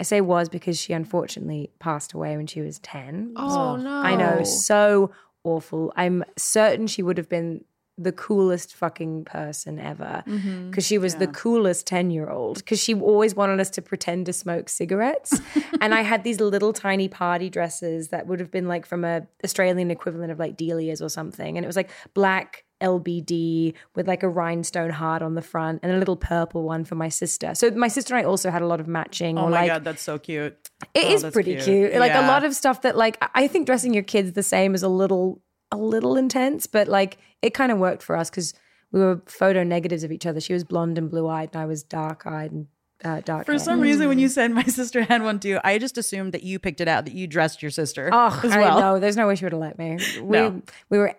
I 0.00 0.04
say 0.04 0.20
was 0.20 0.48
because 0.48 0.78
she 0.78 0.92
unfortunately 0.92 1.70
passed 1.78 2.12
away 2.12 2.36
when 2.36 2.46
she 2.46 2.60
was 2.60 2.78
10. 2.78 3.34
Oh 3.36 3.76
no! 3.76 3.90
I 3.90 4.14
know, 4.14 4.44
so 4.44 5.10
awful. 5.44 5.92
I'm 5.96 6.24
certain 6.36 6.86
she 6.86 7.02
would 7.02 7.18
have 7.18 7.28
been 7.28 7.64
the 7.98 8.12
coolest 8.12 8.74
fucking 8.76 9.24
person 9.24 9.78
ever. 9.78 10.22
Mm-hmm. 10.26 10.70
because 10.70 10.86
she 10.86 10.98
was 10.98 11.16
the 11.16 11.26
coolest 11.26 11.86
10 11.86 12.10
year 12.10 12.30
old 12.30 12.58
because 12.58 12.80
she 12.80 12.94
always 12.94 13.34
wanted 13.34 13.58
us 13.60 13.70
to 13.70 13.82
pretend 13.82 14.26
to 14.26 14.32
smoke 14.32 14.68
cigarettes. 14.68 15.40
And 15.80 15.94
i 15.94 16.02
had 16.02 16.24
these 16.24 16.40
little 16.40 16.72
tiny 16.72 17.08
party 17.08 17.48
dresses 17.50 18.08
that 18.08 18.26
would 18.26 18.40
have 18.40 18.50
been 18.50 18.66
like 18.66 18.84
from 18.84 19.04
a 19.04 19.26
australian 19.44 19.90
equivalent 19.90 20.32
of 20.32 20.38
like 20.38 20.56
delia's 20.56 21.02
or 21.02 21.08
something. 21.08 21.56
And 21.56 21.64
it 21.64 21.66
was 21.66 21.76
like 21.76 21.90
black 22.14 22.64
lbd 22.80 23.74
with 23.94 24.06
like 24.06 24.22
a 24.22 24.28
rhinestone 24.28 24.90
heart 24.90 25.22
on 25.22 25.34
the 25.34 25.42
front 25.42 25.80
and 25.82 25.92
a 25.92 25.98
little 25.98 26.16
purple 26.16 26.62
one 26.62 26.84
for 26.84 26.94
my 26.94 27.08
sister 27.08 27.54
so 27.54 27.70
my 27.72 27.88
sister 27.88 28.14
and 28.14 28.24
i 28.24 28.28
also 28.28 28.50
had 28.50 28.62
a 28.62 28.66
lot 28.66 28.80
of 28.80 28.86
matching 28.88 29.36
oh 29.38 29.44
my 29.48 29.50
like 29.50 29.68
god, 29.68 29.84
that's 29.84 30.02
so 30.02 30.18
cute. 30.18 30.56
it 30.94 31.04
Oh, 31.06 31.12
is 31.12 31.24
pretty 31.32 31.54
cute. 31.54 31.64
cute. 31.64 31.94
Like 31.94 32.14
a 32.14 32.20
lot 32.26 32.44
of 32.44 32.54
stuff 32.54 32.82
that 32.82 32.96
like 32.96 33.18
I- 33.34 33.48
think 33.48 33.66
dressing 33.66 33.94
your 33.94 34.02
kids 34.02 34.32
the 34.32 34.42
same 34.42 34.74
is 34.74 34.82
a 34.82 34.88
little 34.88 35.42
a 35.70 35.76
little 35.76 36.16
intense, 36.16 36.66
but 36.66 36.88
like 36.88 37.18
it 37.42 37.50
kind 37.52 37.70
of 37.72 37.78
worked 37.78 38.02
for 38.02 38.16
us 38.16 38.30
because 38.30 38.54
we 38.90 39.00
were 39.00 39.20
photo 39.26 39.62
negatives 39.64 40.02
of 40.02 40.10
each 40.10 40.24
other. 40.24 40.40
She 40.40 40.52
was 40.54 40.64
blonde 40.64 40.96
and 40.98 41.10
blue 41.10 41.28
eyed, 41.28 41.50
and 41.52 41.60
I 41.62 41.66
was 41.66 41.82
dark 41.82 42.26
eyed 42.26 42.52
and 42.52 42.66
uh, 43.04 43.20
dark. 43.20 43.44
For 43.44 43.52
hair. 43.52 43.58
some 43.58 43.80
reason, 43.80 44.08
when 44.08 44.18
you 44.18 44.28
said 44.28 44.50
my 44.50 44.62
sister 44.80 45.02
had 45.02 45.22
one 45.22 45.40
too, 45.40 45.58
I 45.64 45.76
just 45.78 45.98
assumed 45.98 46.32
that 46.32 46.42
you 46.42 46.58
picked 46.58 46.80
it 46.80 46.88
out, 46.88 47.04
that 47.04 47.12
you 47.14 47.26
dressed 47.26 47.60
your 47.60 47.70
sister 47.70 48.08
oh, 48.12 48.40
I 48.44 48.58
well. 48.58 48.80
know. 48.80 48.98
There's 48.98 49.16
no 49.16 49.26
way 49.28 49.34
she 49.34 49.44
would 49.44 49.52
have 49.52 49.60
let 49.60 49.78
me. 49.78 49.98
We 50.22 50.36
No. 50.38 50.62
we 50.90 50.96
were 50.98 51.14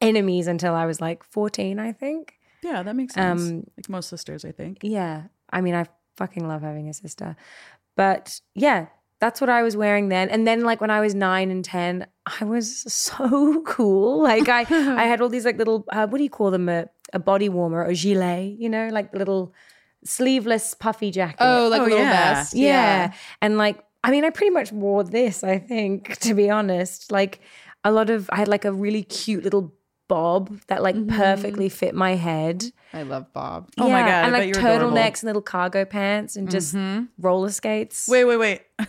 enemies 0.00 0.46
until 0.46 0.74
I 0.74 0.86
was 0.86 1.00
like 1.00 1.22
14, 1.24 1.78
I 1.78 1.92
think. 1.92 2.34
Yeah, 2.62 2.82
that 2.82 2.94
makes 2.96 3.14
sense. 3.14 3.42
Um, 3.42 3.56
like 3.76 3.88
most 3.88 4.08
sisters, 4.08 4.44
I 4.44 4.52
think. 4.52 4.78
Yeah. 4.82 5.24
I 5.52 5.60
mean, 5.60 5.74
I 5.74 5.86
fucking 6.16 6.46
love 6.46 6.62
having 6.62 6.88
a 6.88 6.94
sister. 6.94 7.36
But 7.96 8.40
yeah, 8.54 8.86
that's 9.18 9.40
what 9.40 9.50
I 9.50 9.62
was 9.62 9.76
wearing 9.76 10.08
then. 10.08 10.28
And 10.30 10.46
then 10.46 10.62
like 10.62 10.80
when 10.80 10.90
I 10.90 11.00
was 11.00 11.14
nine 11.14 11.50
and 11.50 11.64
10, 11.64 12.06
I 12.40 12.44
was 12.44 12.80
so 12.92 13.62
cool. 13.62 14.22
Like 14.22 14.48
I, 14.48 14.60
I 14.60 15.04
had 15.04 15.20
all 15.20 15.28
these 15.28 15.44
like 15.44 15.58
little, 15.58 15.84
uh, 15.90 16.06
what 16.06 16.18
do 16.18 16.24
you 16.24 16.30
call 16.30 16.50
them? 16.50 16.68
A, 16.68 16.86
a 17.12 17.18
body 17.18 17.48
warmer, 17.48 17.82
a 17.84 17.94
gilet, 17.94 18.58
you 18.58 18.68
know, 18.68 18.88
like 18.92 19.10
the 19.12 19.18
little 19.18 19.52
sleeveless 20.04 20.74
puffy 20.74 21.10
jacket. 21.10 21.38
Oh, 21.40 21.68
like 21.68 21.80
Oh, 21.80 21.84
a 21.84 21.88
little 21.88 21.98
yeah. 21.98 22.34
vest. 22.34 22.54
yeah. 22.54 23.12
And 23.42 23.58
like, 23.58 23.82
I 24.04 24.10
mean, 24.10 24.24
I 24.24 24.30
pretty 24.30 24.50
much 24.50 24.72
wore 24.72 25.04
this, 25.04 25.44
I 25.44 25.58
think, 25.58 26.16
to 26.20 26.34
be 26.34 26.48
honest. 26.50 27.10
Like 27.12 27.40
a 27.84 27.90
lot 27.92 28.10
of, 28.10 28.28
I 28.32 28.36
had 28.36 28.48
like 28.48 28.64
a 28.64 28.72
really 28.72 29.02
cute 29.02 29.44
little 29.44 29.74
bob 30.10 30.60
that 30.66 30.82
like 30.82 30.96
perfectly 31.08 31.68
fit 31.70 31.94
my 31.94 32.16
head. 32.16 32.64
I 32.92 33.02
love 33.04 33.32
Bob. 33.32 33.68
Oh 33.78 33.88
my 33.88 34.00
God, 34.00 34.08
I 34.08 34.22
And 34.24 34.32
bet 34.32 34.40
like 34.40 34.48
you're 34.48 34.58
adorable. 34.58 34.88
Mm-hmm. 34.88 34.96
turtlenecks 34.96 35.22
and 35.22 35.28
little 35.28 35.42
cargo 35.42 35.84
pants 35.84 36.34
and 36.36 36.50
just 36.50 36.76
roller 37.18 37.50
skates. 37.50 38.08
Wait, 38.08 38.24
wait, 38.24 38.36
wait. 38.36 38.62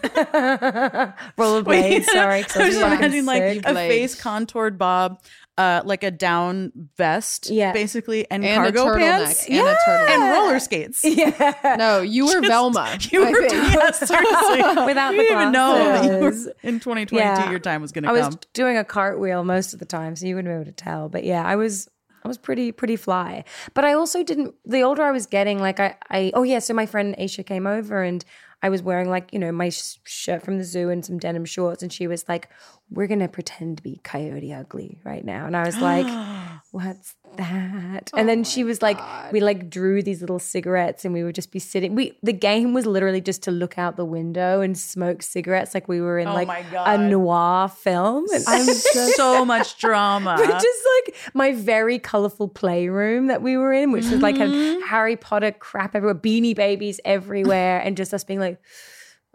Rollerblades, 1.37 2.05
sorry. 2.05 2.43
'cause 2.43 2.57
I 2.57 2.65
was 2.65 2.75
just 2.75 2.85
imagining 2.85 3.25
like 3.25 3.43
sick. 3.43 3.65
a 3.67 3.73
face 3.75 4.15
contoured 4.19 4.77
bob, 4.77 5.21
uh, 5.61 5.81
like 5.85 6.03
a 6.03 6.11
down 6.11 6.71
vest, 6.97 7.49
Yeah. 7.49 7.71
basically, 7.73 8.25
and, 8.31 8.43
And 8.43 8.61
cargo 8.73 8.85
turtleneck. 8.85 8.99
pants, 8.99 9.45
And 9.47 9.67
a 9.67 9.75
turtleneck. 9.75 10.09
and 10.09 10.31
roller 10.33 10.59
skates. 10.59 11.03
yeah. 11.05 11.75
No, 11.77 12.01
you 12.01 12.25
were 12.25 12.41
Velma. 12.41 12.97
You 13.11 13.19
were, 13.21 13.47
think. 13.49 13.53
yeah, 13.75 13.91
seriously. 13.91 14.85
Without 14.85 15.11
you 15.13 15.17
the 15.17 15.23
didn't 15.23 15.41
even 15.41 15.51
know 15.51 15.73
that 15.75 16.03
you 16.05 16.11
were, 16.11 16.31
glasses. 16.31 16.47
in 16.63 16.79
2022 16.79 17.15
Yeah. 17.15 17.49
your 17.49 17.59
time 17.59 17.81
was 17.81 17.91
going 17.91 18.03
to 18.03 18.09
come. 18.09 18.17
I 18.17 18.25
was 18.27 18.37
doing 18.53 18.77
a 18.77 18.83
cartwheel 18.83 19.43
most 19.43 19.73
of 19.73 19.79
the 19.79 19.85
time, 19.85 20.15
so 20.15 20.25
you 20.25 20.35
wouldn't 20.35 20.51
be 20.51 20.55
able 20.55 20.65
to 20.65 20.71
tell. 20.71 21.09
But 21.09 21.23
yeah, 21.23 21.43
I 21.45 21.55
was 21.55 21.87
I 22.23 22.27
was 22.27 22.37
pretty 22.37 22.71
pretty 22.71 22.95
fly. 22.95 23.43
But 23.73 23.83
I 23.85 23.93
also 23.93 24.23
didn't 24.23 24.53
the 24.65 24.81
older 24.83 25.03
I 25.03 25.11
was 25.11 25.25
getting, 25.25 25.59
like 25.59 25.79
I 25.79 25.95
I 26.09 26.31
oh 26.33 26.43
yeah, 26.43 26.59
so 26.59 26.73
my 26.73 26.85
friend 26.85 27.15
Aisha 27.17 27.45
came 27.45 27.65
over 27.67 28.03
and 28.03 28.23
I 28.63 28.69
was 28.69 28.81
wearing 28.83 29.09
like, 29.09 29.33
you 29.33 29.39
know, 29.39 29.51
my 29.51 29.69
sh- 29.69 29.97
shirt 30.03 30.43
from 30.43 30.57
the 30.57 30.63
zoo 30.63 30.89
and 30.89 31.03
some 31.05 31.17
denim 31.17 31.45
shorts 31.45 31.81
and 31.81 31.91
she 31.91 32.07
was 32.07 32.25
like, 32.29 32.49
"We're 32.89 33.07
going 33.07 33.19
to 33.19 33.27
pretend 33.27 33.77
to 33.77 33.83
be 33.83 33.99
coyote 34.03 34.53
ugly 34.53 34.99
right 35.03 35.25
now." 35.25 35.45
And 35.45 35.57
I 35.57 35.65
was 35.65 35.77
like, 35.79 36.05
"What's 36.71 37.15
that?" 37.37 38.09
And 38.15 38.27
then 38.27 38.43
she 38.43 38.63
was 38.63 38.81
like, 38.81 38.99
we 39.31 39.39
like 39.39 39.69
drew 39.69 40.01
these 40.01 40.21
little 40.21 40.39
cigarettes 40.39 41.05
and 41.05 41.13
we 41.13 41.23
would 41.23 41.35
just 41.35 41.51
be 41.51 41.59
sitting. 41.59 41.95
We 41.95 42.17
the 42.23 42.33
game 42.33 42.73
was 42.73 42.85
literally 42.85 43.21
just 43.21 43.43
to 43.43 43.51
look 43.51 43.77
out 43.77 43.95
the 43.97 44.05
window 44.05 44.61
and 44.61 44.77
smoke 44.77 45.21
cigarettes 45.21 45.73
like 45.73 45.87
we 45.87 46.01
were 46.01 46.17
in 46.19 46.27
Oh 46.27 46.33
like 46.33 46.65
a 46.73 46.97
noir 46.97 47.69
film. 47.69 48.25
And 48.33 48.43
I'm 48.47 48.65
just 48.65 49.15
so 49.15 49.45
much 49.45 49.77
drama. 49.77 50.35
but 50.37 50.47
just 50.49 50.79
like 51.05 51.15
my 51.33 51.51
very 51.53 51.99
colorful 51.99 52.47
playroom 52.47 53.27
that 53.27 53.41
we 53.41 53.57
were 53.57 53.73
in, 53.73 53.91
which 53.91 54.05
was 54.05 54.21
like 54.21 54.35
Mm-hmm. 54.35 54.81
Harry 54.87 55.15
Potter 55.15 55.51
crap 55.51 55.95
everywhere, 55.95 56.15
beanie 56.15 56.55
babies 56.55 56.99
everywhere, 57.05 57.79
and 57.79 57.95
just 57.95 58.13
us 58.13 58.23
being 58.23 58.39
like, 58.39 58.59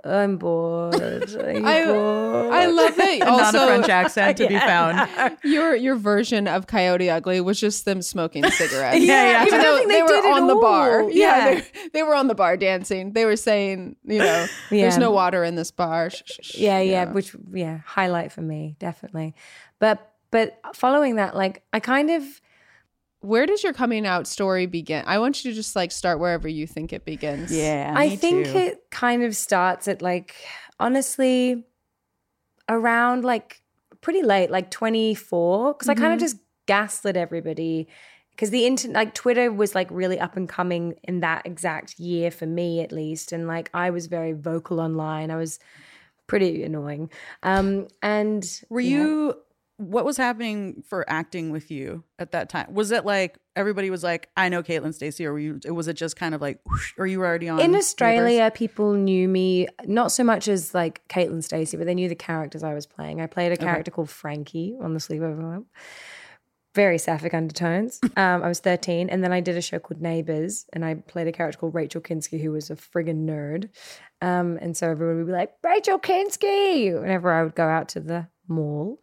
I'm 0.04 0.36
bored. 0.36 0.94
I, 1.00 1.84
bored? 1.86 2.52
I 2.52 2.66
love 2.66 2.98
it. 2.98 3.22
Also, 3.22 3.42
not 3.52 3.54
a 3.54 3.66
French 3.66 3.88
accent 3.88 4.36
to 4.38 4.46
be 4.46 4.54
found. 4.58 5.36
your 5.42 5.74
your 5.74 5.96
version 5.96 6.46
of 6.46 6.66
Coyote 6.66 7.08
Ugly 7.10 7.40
was 7.40 7.58
just 7.58 7.84
them 7.84 8.02
smoking 8.02 8.44
cigarettes. 8.50 9.04
Yeah, 9.04 9.30
yeah. 9.30 9.46
Even 9.46 9.60
though 9.60 9.78
they, 9.78 9.86
they 9.86 10.02
were 10.02 10.28
on 10.32 10.46
the 10.46 10.54
bar. 10.56 11.02
Yeah, 11.10 11.50
Yeah. 11.50 11.62
they, 11.92 12.02
were 12.02 12.14
on 12.14 12.28
the 12.28 12.34
bar 12.34 12.56
dancing. 12.56 13.12
They 13.12 13.24
were 13.24 13.36
saying, 13.36 13.96
you 14.04 14.18
know, 14.18 14.46
there's 14.70 14.98
no 14.98 15.10
water 15.10 15.42
in 15.44 15.54
this 15.54 15.70
bar. 15.70 16.10
Shh, 16.10 16.22
shh, 16.26 16.40
shh. 16.42 16.54
yeah, 16.56 16.80
yeah, 16.80 17.10
which 17.10 17.34
yeah, 17.52 17.78
highlight 17.84 18.32
for 18.32 18.42
me 18.42 18.76
definitely. 18.78 19.34
But 19.78 20.12
but 20.30 20.58
following 20.74 21.16
that, 21.16 21.34
like 21.34 21.62
I 21.72 21.80
kind 21.80 22.10
of 22.10 22.22
where 23.26 23.44
does 23.44 23.64
your 23.64 23.72
coming 23.72 24.06
out 24.06 24.26
story 24.26 24.66
begin? 24.66 25.02
I 25.06 25.18
want 25.18 25.44
you 25.44 25.50
to 25.50 25.54
just 25.56 25.74
like 25.74 25.90
start 25.90 26.20
wherever 26.20 26.46
you 26.46 26.66
think 26.66 26.92
it 26.92 27.04
begins. 27.04 27.50
Yeah, 27.54 27.92
I 27.96 28.10
me 28.10 28.16
think 28.16 28.46
too. 28.46 28.56
it 28.56 28.90
kind 28.90 29.24
of 29.24 29.34
starts 29.34 29.88
at 29.88 30.00
like 30.00 30.36
honestly 30.78 31.64
around 32.68 33.24
like 33.24 33.62
pretty 34.00 34.22
late, 34.22 34.50
like 34.50 34.70
24, 34.70 35.74
because 35.74 35.88
I 35.88 35.94
kind 35.94 36.14
of 36.14 36.20
just 36.20 36.36
gaslit 36.66 37.16
everybody. 37.16 37.88
Because 38.30 38.50
the 38.50 38.66
internet, 38.66 38.94
like 38.94 39.14
Twitter 39.14 39.50
was 39.50 39.74
like 39.74 39.88
really 39.90 40.20
up 40.20 40.36
and 40.36 40.48
coming 40.48 40.94
in 41.02 41.20
that 41.20 41.46
exact 41.46 41.98
year 41.98 42.30
for 42.30 42.46
me 42.46 42.80
at 42.80 42.92
least. 42.92 43.32
And 43.32 43.48
like 43.48 43.70
I 43.74 43.90
was 43.90 44.06
very 44.06 44.34
vocal 44.34 44.78
online. 44.78 45.32
I 45.32 45.36
was 45.36 45.58
pretty 46.28 46.62
annoying. 46.62 47.10
Um, 47.42 47.88
and 48.02 48.44
Were 48.68 48.80
you? 48.80 49.36
What 49.78 50.04
was 50.04 50.16
happening 50.16 50.82
for 50.86 51.04
acting 51.08 51.50
with 51.50 51.70
you 51.70 52.02
at 52.18 52.32
that 52.32 52.48
time? 52.48 52.72
Was 52.72 52.90
it 52.90 53.04
like 53.04 53.38
everybody 53.54 53.90
was 53.90 54.02
like, 54.02 54.30
"I 54.36 54.48
know 54.48 54.62
Caitlin 54.62 54.94
Stasey," 54.94 55.26
or 55.26 55.32
were 55.32 55.38
you? 55.38 55.60
Was 55.66 55.86
it 55.86 55.94
just 55.94 56.16
kind 56.16 56.34
of 56.34 56.40
like, 56.40 56.60
whoosh, 56.64 56.94
or 56.96 57.06
you 57.06 57.18
were 57.18 57.26
already 57.26 57.48
on 57.48 57.60
in 57.60 57.72
Neighbours? 57.72 57.84
Australia, 57.84 58.50
people 58.54 58.94
knew 58.94 59.28
me 59.28 59.68
not 59.84 60.12
so 60.12 60.24
much 60.24 60.48
as 60.48 60.74
like 60.74 61.06
Caitlin 61.08 61.46
Stasey, 61.46 61.76
but 61.76 61.86
they 61.86 61.94
knew 61.94 62.08
the 62.08 62.14
characters 62.14 62.62
I 62.62 62.72
was 62.72 62.86
playing. 62.86 63.20
I 63.20 63.26
played 63.26 63.52
a 63.52 63.56
character 63.56 63.90
called 63.90 64.08
Frankie 64.08 64.76
on 64.80 64.94
the 64.94 65.00
Sleepover 65.00 65.40
Club. 65.40 65.64
Very 66.74 66.98
sapphic 66.98 67.32
undertones. 67.32 68.00
Um, 68.18 68.42
I 68.42 68.48
was 68.48 68.60
13, 68.60 69.10
and 69.10 69.22
then 69.22 69.32
I 69.32 69.40
did 69.40 69.56
a 69.56 69.62
show 69.62 69.78
called 69.78 70.00
Neighbours, 70.00 70.66
and 70.72 70.84
I 70.84 70.94
played 70.94 71.26
a 71.26 71.32
character 71.32 71.58
called 71.58 71.74
Rachel 71.74 72.00
Kinski, 72.00 72.40
who 72.40 72.52
was 72.52 72.70
a 72.70 72.76
friggin' 72.76 73.26
nerd. 73.26 73.68
Um, 74.22 74.58
and 74.60 74.74
so 74.74 74.90
everyone 74.90 75.18
would 75.18 75.26
be 75.26 75.32
like, 75.32 75.52
Rachel 75.62 75.98
Kinski, 75.98 76.98
whenever 76.98 77.30
I 77.30 77.42
would 77.42 77.54
go 77.54 77.66
out 77.66 77.88
to 77.90 78.00
the 78.00 78.28
mall. 78.48 79.00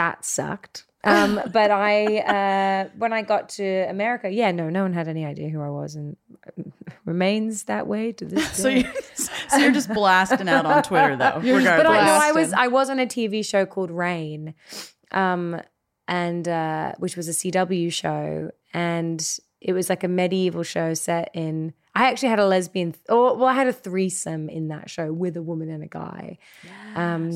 That 0.00 0.24
sucked. 0.24 0.86
Um, 1.04 1.42
but 1.52 1.70
I, 1.70 2.20
uh, 2.20 2.88
when 2.96 3.12
I 3.12 3.20
got 3.20 3.50
to 3.50 3.86
America, 3.90 4.30
yeah, 4.30 4.50
no, 4.50 4.70
no 4.70 4.80
one 4.80 4.94
had 4.94 5.08
any 5.08 5.26
idea 5.26 5.50
who 5.50 5.60
I 5.60 5.68
was, 5.68 5.94
and 5.94 6.16
remains 7.04 7.64
that 7.64 7.86
way 7.86 8.12
to 8.12 8.24
this 8.24 8.56
day. 8.56 8.62
So, 8.62 8.68
you, 8.68 8.84
so 9.50 9.56
you're 9.58 9.72
just 9.72 9.92
blasting 9.92 10.48
out 10.48 10.64
on 10.64 10.82
Twitter 10.82 11.16
though. 11.16 11.42
You're 11.42 11.58
regardless. 11.58 11.84
but 11.84 11.86
I 11.86 12.06
know 12.06 12.14
I 12.14 12.32
was. 12.32 12.54
I 12.54 12.68
was 12.68 12.88
on 12.88 12.98
a 12.98 13.06
TV 13.06 13.44
show 13.44 13.66
called 13.66 13.90
Reign, 13.90 14.54
um, 15.10 15.60
and 16.08 16.48
uh, 16.48 16.94
which 16.96 17.14
was 17.14 17.28
a 17.28 17.32
CW 17.32 17.92
show, 17.92 18.50
and 18.72 19.38
it 19.60 19.74
was 19.74 19.90
like 19.90 20.02
a 20.02 20.08
medieval 20.08 20.62
show 20.62 20.94
set 20.94 21.30
in. 21.34 21.74
I 21.94 22.08
actually 22.08 22.30
had 22.30 22.38
a 22.38 22.46
lesbian, 22.46 22.94
or 23.10 23.36
well, 23.36 23.48
I 23.48 23.54
had 23.54 23.66
a 23.66 23.72
threesome 23.74 24.48
in 24.48 24.68
that 24.68 24.88
show 24.88 25.12
with 25.12 25.36
a 25.36 25.42
woman 25.42 25.68
and 25.68 25.82
a 25.82 25.88
guy. 25.88 26.38
Um, 26.94 27.32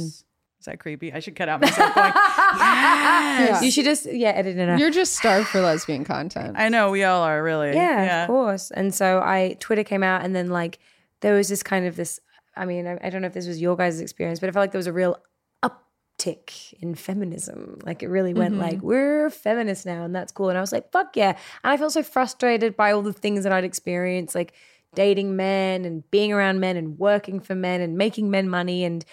Is 0.64 0.66
that 0.66 0.80
creepy? 0.80 1.12
I 1.12 1.20
should 1.20 1.36
cut 1.36 1.50
out 1.50 1.60
myself 1.60 1.94
going. 1.94 2.12
yes. 2.16 3.62
You 3.62 3.70
should 3.70 3.84
just 3.84 4.10
yeah 4.10 4.30
edit 4.30 4.56
it 4.56 4.66
out. 4.66 4.78
You're 4.78 4.90
just 4.90 5.14
starved 5.14 5.48
for 5.48 5.60
lesbian 5.60 6.04
content. 6.06 6.56
I 6.56 6.70
know 6.70 6.90
we 6.90 7.04
all 7.04 7.22
are 7.22 7.42
really. 7.42 7.74
yeah, 7.74 8.22
of 8.22 8.28
course. 8.28 8.70
And 8.70 8.94
so 8.94 9.20
I 9.20 9.58
Twitter 9.60 9.84
came 9.84 10.02
out, 10.02 10.24
and 10.24 10.34
then 10.34 10.48
like 10.48 10.78
there 11.20 11.34
was 11.34 11.50
this 11.50 11.62
kind 11.62 11.84
of 11.84 11.96
this. 11.96 12.18
I 12.56 12.64
mean, 12.64 12.86
I, 12.86 12.98
I 13.02 13.10
don't 13.10 13.20
know 13.20 13.26
if 13.26 13.34
this 13.34 13.46
was 13.46 13.60
your 13.60 13.76
guys' 13.76 14.00
experience, 14.00 14.40
but 14.40 14.48
I 14.48 14.52
felt 14.52 14.62
like 14.62 14.72
there 14.72 14.78
was 14.78 14.86
a 14.86 14.92
real 14.94 15.18
uptick 15.62 16.72
in 16.80 16.94
feminism. 16.94 17.80
Like 17.84 18.02
it 18.02 18.08
really 18.08 18.32
went 18.32 18.52
mm-hmm. 18.52 18.62
like 18.62 18.80
we're 18.80 19.28
feminists 19.28 19.84
now, 19.84 20.02
and 20.02 20.16
that's 20.16 20.32
cool. 20.32 20.48
And 20.48 20.56
I 20.56 20.62
was 20.62 20.72
like, 20.72 20.90
fuck 20.92 21.14
yeah. 21.14 21.36
And 21.62 21.72
I 21.74 21.76
felt 21.76 21.92
so 21.92 22.02
frustrated 22.02 22.74
by 22.74 22.92
all 22.92 23.02
the 23.02 23.12
things 23.12 23.44
that 23.44 23.52
I'd 23.52 23.64
experienced, 23.64 24.34
like 24.34 24.54
dating 24.94 25.36
men 25.36 25.84
and 25.84 26.08
being 26.10 26.32
around 26.32 26.60
men 26.60 26.78
and 26.78 26.98
working 26.98 27.40
for 27.40 27.54
men 27.54 27.82
and 27.82 27.98
making 27.98 28.30
men 28.30 28.48
money 28.48 28.84
and 28.84 29.04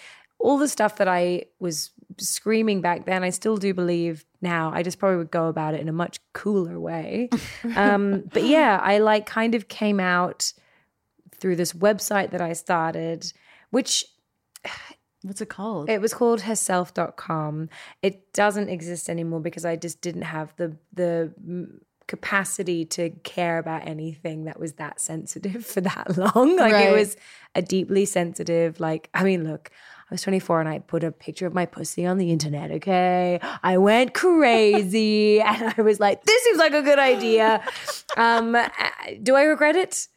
all 0.42 0.58
the 0.58 0.68
stuff 0.68 0.96
that 0.96 1.08
I 1.08 1.44
was 1.60 1.90
screaming 2.18 2.80
back 2.80 3.06
then, 3.06 3.22
I 3.22 3.30
still 3.30 3.56
do 3.56 3.72
believe 3.72 4.24
now. 4.40 4.70
I 4.74 4.82
just 4.82 4.98
probably 4.98 5.16
would 5.18 5.30
go 5.30 5.48
about 5.48 5.74
it 5.74 5.80
in 5.80 5.88
a 5.88 5.92
much 5.92 6.18
cooler 6.34 6.78
way. 6.78 7.28
um, 7.76 8.24
but 8.32 8.42
yeah, 8.44 8.78
I 8.82 8.98
like 8.98 9.24
kind 9.24 9.54
of 9.54 9.68
came 9.68 10.00
out 10.00 10.52
through 11.38 11.56
this 11.56 11.72
website 11.72 12.30
that 12.32 12.40
I 12.40 12.52
started, 12.52 13.32
which 13.70 14.04
What's 15.24 15.40
it 15.40 15.48
called? 15.48 15.88
it 15.88 16.00
was 16.00 16.12
called 16.12 16.40
herself.com. 16.40 17.68
It 18.02 18.32
doesn't 18.32 18.68
exist 18.68 19.08
anymore 19.08 19.38
because 19.40 19.64
I 19.64 19.76
just 19.76 20.00
didn't 20.00 20.22
have 20.22 20.52
the 20.56 20.76
the 20.92 21.32
capacity 22.08 22.84
to 22.84 23.10
care 23.22 23.58
about 23.58 23.86
anything 23.86 24.44
that 24.44 24.58
was 24.58 24.72
that 24.74 25.00
sensitive 25.00 25.64
for 25.74 25.80
that 25.80 26.16
long. 26.18 26.56
Like 26.56 26.72
Right. 26.72 26.88
it 26.88 26.92
was 26.92 27.16
a 27.54 27.62
deeply 27.62 28.04
sensitive 28.04 28.80
like 28.80 29.08
I 29.14 29.22
mean 29.22 29.44
look, 29.44 29.70
I 30.12 30.14
was 30.14 30.20
24 30.22 30.60
and 30.60 30.68
I 30.68 30.78
put 30.80 31.04
a 31.04 31.10
picture 31.10 31.46
of 31.46 31.54
my 31.54 31.64
pussy 31.64 32.04
on 32.04 32.18
the 32.18 32.30
internet, 32.30 32.70
okay? 32.70 33.40
I 33.62 33.78
went 33.78 34.12
crazy 34.12 35.40
and 35.40 35.72
I 35.74 35.80
was 35.80 35.98
like 36.00 36.22
this 36.24 36.44
seems 36.44 36.58
like 36.58 36.74
a 36.74 36.82
good 36.82 36.98
idea. 36.98 37.64
Um 38.18 38.54
uh, 38.54 38.68
do 39.22 39.34
I 39.36 39.44
regret 39.44 39.74
it? 39.74 40.08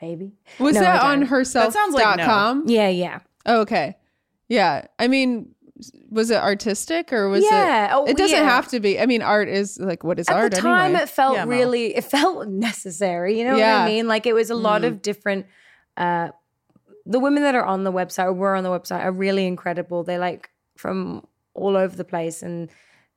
Maybe. 0.00 0.34
Was 0.60 0.76
No, 0.76 0.82
that 0.82 1.02
on 1.02 1.18
don't. 1.18 1.28
herself.com? 1.30 1.72
sounds 1.72 1.94
like 1.94 2.16
no. 2.18 2.62
Yeah, 2.66 2.88
yeah. 2.90 3.18
Oh, 3.44 3.62
okay. 3.62 3.96
Yeah. 4.48 4.86
I 5.00 5.08
mean, 5.08 5.52
was 6.08 6.30
it 6.30 6.36
artistic 6.40 7.12
or 7.12 7.28
was 7.28 7.42
Yeah. 7.42 7.86
it? 7.86 7.90
Oh, 7.94 8.04
it 8.04 8.16
doesn't 8.16 8.38
yeah. 8.38 8.44
have 8.44 8.68
to 8.68 8.78
be. 8.78 9.00
I 9.00 9.06
mean, 9.06 9.20
art 9.22 9.48
is 9.48 9.80
like, 9.80 10.04
what 10.04 10.20
is 10.20 10.28
at 10.28 10.36
art 10.36 10.52
the 10.54 10.60
time 10.60 10.90
anyway? 10.92 11.02
it 11.02 11.08
felt 11.08 11.34
Yeah, 11.34 11.44
really 11.46 11.96
it 11.96 12.04
felt 12.04 12.46
necessary 12.68 13.36
you 13.36 13.44
know 13.46 13.54
what 13.54 13.64
i 13.64 13.86
mean 13.86 14.06
like 14.06 14.26
it 14.26 14.32
was 14.32 14.50
a 14.50 14.54
lot 14.54 14.84
of 14.84 15.02
different 15.02 15.46
uh 15.96 16.28
the 17.04 17.20
women 17.20 17.42
that 17.42 17.54
are 17.54 17.64
on 17.64 17.84
the 17.84 17.92
website 17.92 18.26
or 18.26 18.32
were 18.32 18.54
on 18.54 18.64
the 18.64 18.70
website 18.70 19.04
are 19.04 19.12
really 19.12 19.46
incredible. 19.46 20.04
They're 20.04 20.18
like 20.18 20.50
from 20.76 21.26
all 21.54 21.76
over 21.76 21.94
the 21.94 22.04
place 22.04 22.42
and 22.42 22.70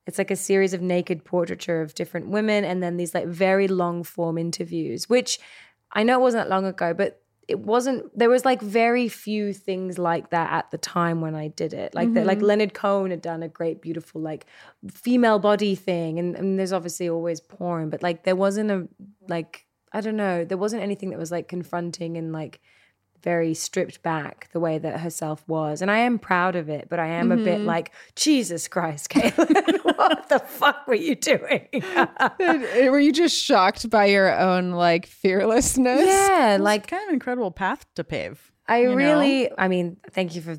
it's 0.08 0.18
like 0.18 0.32
a 0.32 0.36
series 0.36 0.74
of 0.74 0.82
naked 0.82 1.26
portraiture 1.26 1.82
of 1.82 1.96
different 1.96 2.28
women 2.28 2.64
and 2.64 2.82
then 2.84 2.98
these 2.98 3.14
like 3.14 3.28
very 3.28 3.68
long 3.68 4.04
form 4.04 4.38
interviews 4.38 5.10
which 5.10 5.40
i 5.94 6.04
know 6.04 6.20
it 6.20 6.22
wasn't 6.22 6.44
that 6.44 6.50
long 6.50 6.66
ago 6.66 6.94
but 6.94 7.22
it 7.48 7.60
wasn't 7.60 8.18
there 8.18 8.30
was 8.30 8.44
like 8.44 8.62
very 8.62 9.08
few 9.08 9.54
things 9.54 9.98
like 9.98 10.32
that 10.32 10.52
at 10.52 10.72
the 10.72 10.78
time 10.78 11.22
when 11.22 11.36
i 11.36 11.48
did 11.48 11.74
it. 11.74 11.94
Like 11.94 12.14
that 12.14 12.26
like 12.26 12.40
mm-hmm. 12.40 12.48
leonard 12.48 12.74
cohen 12.74 13.12
had 13.12 13.22
done 13.22 13.44
a 13.44 13.48
great 13.48 13.82
beautiful 13.82 14.20
like 14.20 14.46
female 14.92 15.40
body 15.40 15.76
thing 15.76 16.20
and, 16.20 16.36
and 16.36 16.58
there's 16.58 16.74
obviously 16.74 17.08
always 17.08 17.40
porn 17.40 17.90
but 17.90 18.02
like 18.02 18.24
there 18.24 18.36
wasn't 18.36 18.72
a 18.72 18.88
like 19.28 19.66
i 19.94 20.02
don't 20.02 20.18
know 20.18 20.44
there 20.44 20.58
wasn't 20.58 20.82
anything 20.82 21.12
that 21.12 21.20
was 21.20 21.32
like 21.32 21.48
confronting 21.48 22.18
and 22.18 22.34
like 22.34 22.62
very 23.26 23.54
stripped 23.54 24.02
back 24.04 24.48
the 24.54 24.60
way 24.60 24.78
that 24.78 25.02
herself 25.02 25.44
was 25.48 25.82
and 25.82 25.92
i 25.92 25.98
am 25.98 26.18
proud 26.18 26.56
of 26.56 26.70
it 26.70 26.88
but 26.90 27.00
i 27.00 27.08
am 27.08 27.32
a 27.32 27.36
bit 27.36 27.58
mm-hmm. 27.58 27.66
like 27.66 27.92
jesus 28.16 28.70
christ 28.70 29.10
caitlin 29.10 29.84
what 29.98 30.30
the 30.30 30.40
fuck 30.40 30.88
were 30.88 30.96
you 30.96 31.16
doing 31.16 31.68
Were 32.40 33.00
you 33.00 33.12
just 33.12 33.36
shocked 33.36 33.90
by 33.90 34.06
your 34.06 34.38
own 34.38 34.72
like 34.72 35.06
fearlessness? 35.06 36.06
yeah 36.06 36.58
like 36.60 36.88
kind 36.88 37.08
of 37.08 37.14
incredible 37.14 37.52
path 37.52 37.86
to 37.96 38.04
pave. 38.04 38.52
I 38.68 38.82
you 38.82 38.90
know? 38.90 38.96
really, 38.96 39.50
I 39.58 39.68
mean, 39.68 39.98
thank 40.12 40.36
you 40.36 40.42
for 40.42 40.58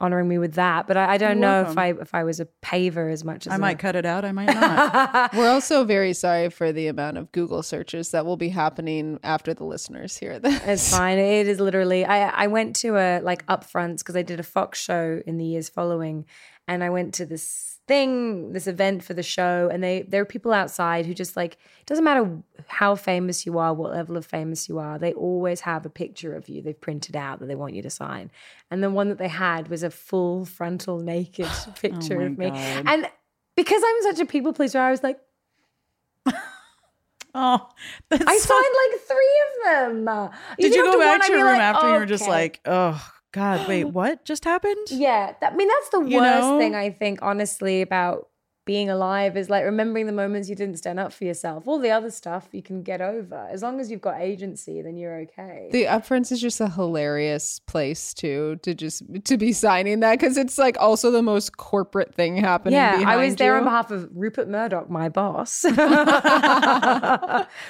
honoring 0.00 0.28
me 0.28 0.38
with 0.38 0.54
that, 0.54 0.86
but 0.86 0.96
I, 0.96 1.12
I 1.14 1.18
don't 1.18 1.38
You're 1.38 1.40
know 1.48 1.62
welcome. 1.64 1.72
if 1.72 1.78
I 1.78 1.88
if 2.02 2.14
I 2.14 2.24
was 2.24 2.40
a 2.40 2.48
paver 2.62 3.12
as 3.12 3.24
much 3.24 3.46
as 3.46 3.52
I 3.52 3.56
might 3.58 3.78
cut 3.78 3.96
it 3.96 4.06
out. 4.06 4.24
I 4.24 4.32
might 4.32 4.46
not. 4.46 5.34
We're 5.36 5.50
also 5.50 5.84
very 5.84 6.12
sorry 6.14 6.48
for 6.50 6.72
the 6.72 6.86
amount 6.86 7.18
of 7.18 7.30
Google 7.32 7.62
searches 7.62 8.10
that 8.12 8.24
will 8.24 8.36
be 8.36 8.48
happening 8.48 9.20
after 9.22 9.52
the 9.54 9.64
listeners 9.64 10.16
hear 10.16 10.38
this. 10.38 10.60
It's 10.66 10.90
fine. 10.96 11.18
It 11.18 11.46
is 11.48 11.60
literally. 11.60 12.04
I 12.04 12.44
I 12.44 12.46
went 12.46 12.76
to 12.76 12.96
a 12.96 13.20
like 13.20 13.44
upfronts 13.46 13.98
because 13.98 14.16
I 14.16 14.22
did 14.22 14.40
a 14.40 14.44
Fox 14.44 14.80
show 14.80 15.20
in 15.26 15.36
the 15.36 15.44
years 15.44 15.68
following, 15.68 16.24
and 16.70 16.84
I 16.84 16.90
went 16.90 17.14
to 17.14 17.26
this 17.26 17.78
thing, 17.88 18.52
this 18.52 18.68
event 18.68 19.02
for 19.02 19.12
the 19.12 19.24
show, 19.24 19.68
and 19.70 19.82
they 19.82 20.02
there 20.02 20.22
are 20.22 20.26
people 20.26 20.52
outside 20.52 21.04
who 21.04 21.12
just 21.12 21.36
like 21.36 21.54
it 21.54 21.86
doesn't 21.86 22.04
matter 22.04 22.38
how 22.68 22.94
famous 22.94 23.44
you 23.44 23.58
are, 23.58 23.74
what 23.74 23.92
level 23.92 24.16
of 24.16 24.24
famous 24.24 24.68
you 24.68 24.78
are, 24.78 24.96
they 24.96 25.12
always 25.12 25.62
have 25.62 25.84
a 25.84 25.90
picture 25.90 26.34
of 26.34 26.48
you 26.48 26.62
they've 26.62 26.80
printed 26.80 27.16
out 27.16 27.40
that 27.40 27.46
they 27.46 27.56
want 27.56 27.74
you 27.74 27.82
to 27.82 27.90
sign, 27.90 28.30
and 28.70 28.84
the 28.84 28.90
one 28.90 29.08
that 29.08 29.18
they 29.18 29.28
had 29.28 29.66
was 29.68 29.82
a 29.82 29.90
full 29.90 30.44
frontal 30.44 31.00
naked 31.00 31.48
oh 31.50 31.74
picture 31.80 32.20
my 32.20 32.24
of 32.26 32.38
me, 32.38 32.50
God. 32.50 32.84
and 32.86 33.10
because 33.56 33.82
I'm 33.84 34.02
such 34.02 34.20
a 34.20 34.26
people 34.26 34.52
pleaser, 34.52 34.78
I 34.78 34.92
was 34.92 35.02
like. 35.02 35.20
oh, 37.34 37.68
I 38.12 38.38
so- 38.38 38.54
signed 38.54 38.74
like 38.92 39.00
three 39.00 39.42
of 39.46 40.04
them. 40.04 40.30
Did 40.58 40.74
you 40.74 40.84
go 40.84 41.00
back 41.00 41.26
to 41.26 41.32
your 41.32 41.44
room 41.44 41.54
like, 41.54 41.62
after 41.62 41.88
you 41.88 41.94
were 41.94 42.02
oh, 42.02 42.06
just 42.06 42.28
like, 42.28 42.60
oh 42.64 43.04
God, 43.32 43.68
wait, 43.68 43.84
what 43.98 44.24
just 44.24 44.44
happened? 44.44 44.88
Yeah, 44.90 45.34
that, 45.40 45.52
I 45.52 45.56
mean 45.56 45.68
that's 45.68 45.90
the 45.90 46.00
worst 46.00 46.12
You 46.12 46.20
know? 46.20 46.58
thing 46.58 46.74
I 46.74 46.90
think, 46.90 47.20
honestly, 47.22 47.82
about 47.82 48.29
being 48.64 48.90
alive 48.90 49.36
is 49.36 49.48
like 49.48 49.64
remembering 49.64 50.06
the 50.06 50.12
moments 50.12 50.48
you 50.48 50.54
didn't 50.54 50.76
stand 50.76 51.00
up 51.00 51.12
for 51.12 51.24
yourself. 51.24 51.66
All 51.66 51.78
the 51.78 51.90
other 51.90 52.10
stuff 52.10 52.48
you 52.52 52.62
can 52.62 52.82
get 52.82 53.00
over 53.00 53.48
as 53.50 53.62
long 53.62 53.80
as 53.80 53.90
you've 53.90 54.00
got 54.00 54.20
agency. 54.20 54.82
Then 54.82 54.96
you're 54.96 55.20
okay. 55.22 55.68
The 55.72 55.84
upfronts 55.84 56.30
is 56.30 56.40
just 56.40 56.60
a 56.60 56.68
hilarious 56.68 57.58
place 57.60 58.12
to 58.14 58.56
to 58.56 58.74
just 58.74 59.02
to 59.24 59.36
be 59.36 59.52
signing 59.52 60.00
that 60.00 60.18
because 60.18 60.36
it's 60.36 60.58
like 60.58 60.76
also 60.78 61.10
the 61.10 61.22
most 61.22 61.56
corporate 61.56 62.14
thing 62.14 62.36
happening. 62.36 62.74
yeah, 62.74 63.02
I 63.06 63.16
was 63.16 63.36
there 63.36 63.54
you. 63.54 63.58
on 63.58 63.64
behalf 63.64 63.90
of 63.90 64.08
Rupert 64.14 64.48
Murdoch, 64.48 64.90
my 64.90 65.08
boss, 65.08 65.64
and 65.64 65.76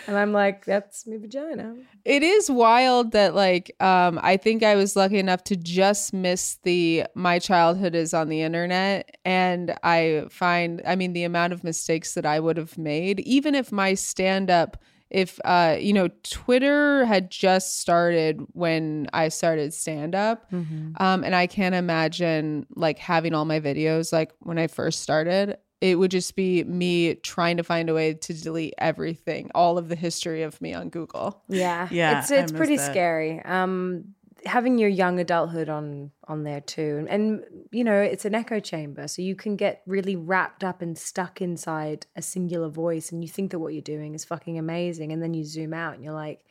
I'm 0.09 0.32
like, 0.32 0.64
that's 0.64 1.07
my 1.07 1.18
vagina. 1.18 1.76
It 2.05 2.22
is 2.22 2.51
wild 2.51 3.12
that 3.12 3.34
like 3.34 3.74
um 3.80 4.18
I 4.22 4.36
think 4.36 4.62
I 4.62 4.74
was 4.74 4.97
lucky 4.97 5.18
enough 5.18 5.45
to 5.45 5.57
just 5.57 6.12
miss 6.12 6.59
the 6.62 7.05
my 7.14 7.38
childhood 7.38 7.95
is 7.95 8.12
on 8.12 8.28
the 8.28 8.43
internet 8.43 9.16
and 9.24 9.74
I 9.82 10.24
find 10.30 10.80
and 10.81 10.89
I 10.89 10.97
mean 10.97 11.12
the 11.12 11.24
amount 11.24 11.53
of 11.53 11.64
mistakes 11.64 12.14
that 12.14 12.26
I 12.26 12.41
would 12.41 12.57
have 12.57 12.76
made, 12.78 13.20
even 13.20 13.55
if 13.55 13.70
my 13.72 13.95
stand 13.95 14.51
up 14.51 14.76
if 15.11 15.41
uh 15.45 15.76
you 15.81 15.93
know 15.93 16.09
twitter 16.22 17.05
had 17.05 17.33
just 17.33 17.81
started 17.81 18.41
when 18.53 19.09
i 19.12 19.26
started 19.28 19.74
stand 19.74 20.14
up 20.14 20.49
um 20.53 21.24
and 21.24 21.35
i 21.35 21.49
can't 21.49 21.74
imagine 21.74 22.64
like 22.76 22.97
having 22.97 23.35
all 23.35 23.45
my 23.45 23.59
videos 23.59 24.12
like 24.12 24.31
when 24.39 24.57
i 24.57 24.68
first 24.68 25.01
started 25.01 25.59
it 25.81 25.99
would 25.99 26.12
just 26.12 26.37
be 26.37 26.62
me 26.62 27.16
trying 27.16 27.57
to 27.57 27.64
find 27.64 27.91
a 27.91 27.95
way 27.95 28.14
to 28.14 28.33
delete 28.35 28.74
everything 28.78 29.51
all 29.53 29.78
of 29.78 29.89
the 29.89 29.97
history 29.97 30.43
of 30.45 30.61
me 30.61 30.74
on 30.74 30.89
google 30.91 31.43
Yeah, 31.49 31.89
Yeah, 31.91 32.20
It's 32.20 32.31
it's 32.31 32.53
pretty 32.53 32.76
that. 32.76 32.93
scary. 32.93 33.43
Um, 33.45 34.14
having 34.47 34.78
your 34.78 34.88
young 34.88 35.18
adulthood 35.20 35.68
on 35.68 36.11
on 36.28 36.45
there 36.45 36.61
too, 36.61 37.07
and 37.09 37.43
you 37.70 37.84
know 37.84 38.01
it's 38.01 38.24
an 38.24 38.34
echo 38.34 38.61
chamber, 38.61 39.07
so 39.09 39.22
you 39.22 39.34
can 39.34 39.57
get 39.57 39.82
really 39.86 40.16
wrapped 40.16 40.62
up 40.64 40.82
and 40.82 40.97
stuck 40.97 41.41
inside 41.43 42.07
a 42.16 42.22
singular 42.22 42.68
voice, 42.68 43.12
and 43.12 43.22
you 43.22 43.28
think 43.28 43.51
that 43.51 43.59
what 43.59 43.72
you're 43.72 43.82
doing 43.82 44.14
is 44.14 44.24
fucking 44.24 44.59
amazing, 44.59 45.12
and 45.12 45.22
then 45.22 45.34
you 45.34 45.45
zoom 45.45 45.72
out 45.74 45.95
and 45.95 46.05
you're 46.05 46.14
like, 46.14 46.45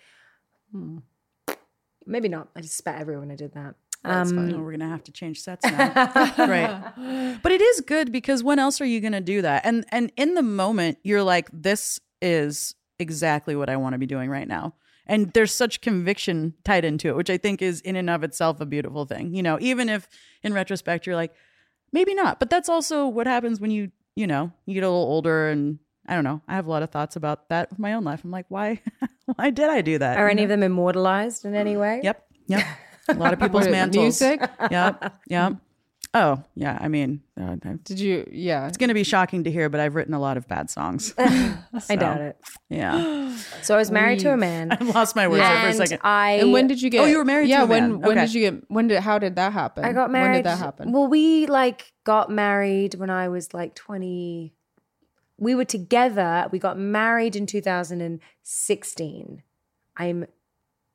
hmm, 0.72 1.00
maybe 2.06 2.30
not. 2.30 2.50
I 2.56 2.62
just 2.62 2.78
spat 2.78 3.00
everywhere 3.02 3.22
when 3.22 3.32
I 3.32 3.36
did 3.36 3.54
that. 3.54 3.76
That's 4.04 4.32
Um, 4.32 4.38
fine. 4.38 4.64
We're 4.64 4.72
gonna 4.72 4.88
have 4.90 5.04
to 5.06 5.12
change 5.12 5.42
sets 5.42 5.66
now, 5.66 5.92
right? 6.38 7.40
But 7.44 7.52
it 7.52 7.62
is 7.62 7.82
good 7.82 8.12
because 8.12 8.44
when 8.44 8.58
else 8.60 8.80
are 8.82 8.86
you 8.86 9.02
gonna 9.02 9.20
do 9.22 9.42
that? 9.42 9.66
And 9.66 9.86
and 9.92 10.12
in 10.16 10.36
the 10.36 10.44
moment, 10.44 11.00
you're 11.04 11.24
like, 11.24 11.50
this 11.52 12.00
is 12.22 12.76
exactly 12.98 13.56
what 13.56 13.70
I 13.70 13.78
want 13.78 13.94
to 13.94 13.98
be 14.00 14.06
doing 14.06 14.30
right 14.30 14.48
now. 14.48 14.74
And 15.10 15.34
there's 15.34 15.54
such 15.54 15.82
conviction 15.82 16.54
tied 16.64 16.86
into 16.86 17.10
it, 17.10 17.16
which 17.16 17.30
I 17.32 17.38
think 17.38 17.62
is 17.62 17.82
in 17.82 17.96
and 17.98 18.10
of 18.10 18.24
itself 18.24 18.62
a 18.62 18.66
beautiful 18.66 19.06
thing. 19.06 19.34
You 19.34 19.42
know, 19.44 19.58
even 19.60 19.90
if 19.90 20.08
in 20.44 20.54
retrospect 20.54 21.06
you're 21.08 21.16
like, 21.16 21.34
maybe 21.92 22.14
not. 22.14 22.40
But 22.40 22.50
that's 22.52 22.70
also 22.70 23.08
what 23.08 23.26
happens 23.28 23.60
when 23.60 23.72
you, 23.72 23.92
you 24.16 24.28
know, 24.28 24.52
you 24.68 24.76
get 24.76 24.84
a 24.84 24.88
little 24.90 25.04
older 25.04 25.50
and 25.50 25.80
I 26.08 26.14
don't 26.16 26.24
know. 26.24 26.42
I 26.48 26.54
have 26.54 26.68
a 26.68 26.70
lot 26.70 26.84
of 26.84 26.92
thoughts 26.92 27.16
about 27.16 27.50
that 27.50 27.70
with 27.72 27.80
my 27.80 27.94
own 27.94 28.04
life. 28.04 28.24
I'm 28.24 28.30
like, 28.32 28.46
why 28.50 28.82
why 29.36 29.50
did 29.50 29.70
I 29.70 29.82
do 29.82 29.98
that? 29.98 30.18
are 30.18 30.26
You 30.28 30.32
any 30.32 30.42
know? 30.42 30.44
of 30.44 30.50
them 30.50 30.64
immortalized 30.64 31.44
in 31.44 31.56
any 31.56 31.76
way? 31.76 32.02
Yep. 32.04 32.26
Yep. 32.48 32.64
A 33.10 33.14
lot 33.16 33.34
of 33.34 33.40
people's 33.44 33.68
mantles. 33.68 34.04
music? 34.22 34.40
Yep. 34.72 35.14
Yep. 35.28 35.54
Oh, 36.16 36.44
yeah. 36.56 36.76
I 36.82 36.88
mean, 36.88 37.22
uh, 37.40 37.56
did 37.84 38.00
you 38.00 38.28
yeah 38.32 38.68
It's 38.68 38.78
going 38.78 38.88
to 38.88 38.96
be 38.96 39.04
shocking 39.04 39.44
to 39.44 39.52
hear, 39.52 39.70
but 39.70 39.80
I've 39.80 39.94
written 39.94 40.16
a 40.16 40.20
lot 40.20 40.38
of 40.38 40.48
bad 40.48 40.70
songs. 40.72 41.14
I 41.20 41.96
doubt 41.96 42.22
it. 42.22 42.38
Yeah. 42.70 43.18
So 43.62 43.76
I 43.76 43.78
was 43.78 43.92
married 43.92 44.20
to 44.22 44.34
a 44.34 44.38
man. 44.38 44.72
I 44.80 44.84
lost 44.84 45.16
my 45.16 45.28
words 45.28 45.42
there 45.42 45.62
for 45.62 45.68
a 45.68 45.74
second. 45.74 46.00
I 46.04 46.32
and 46.42 46.52
when 46.52 46.66
did 46.68 46.82
you 46.82 46.90
get 46.90 47.02
Oh, 47.02 47.06
you 47.06 47.18
were 47.20 47.26
married 47.26 47.46
to 47.46 47.50
yeah 47.50 47.62
a 47.64 47.66
when 47.66 47.92
man. 47.92 48.00
when 48.02 48.18
Okay. 48.18 48.26
did 48.26 48.34
you 48.34 48.42
get 48.52 48.64
when 48.72 48.88
did 48.88 49.00
how 49.02 49.20
did 49.20 49.36
that 49.36 49.54
happen 49.54 49.86
I 49.86 49.94
got 49.94 50.10
married. 50.12 50.28
when 50.30 50.34
did 50.38 50.46
that 50.46 50.58
happen 50.58 50.92
Well, 50.92 51.08
we 51.08 51.46
like 51.46 51.94
got 52.06 52.30
married 52.32 52.96
when 52.96 53.10
I 53.12 53.28
was 53.30 53.54
like 53.54 53.76
20. 53.76 54.52
We 55.38 55.56
were 55.56 55.64
together. 55.66 56.48
We 56.52 56.58
got 56.60 56.78
married 56.78 57.36
in 57.36 57.46
2016. 57.46 59.44
I'm 59.98 60.26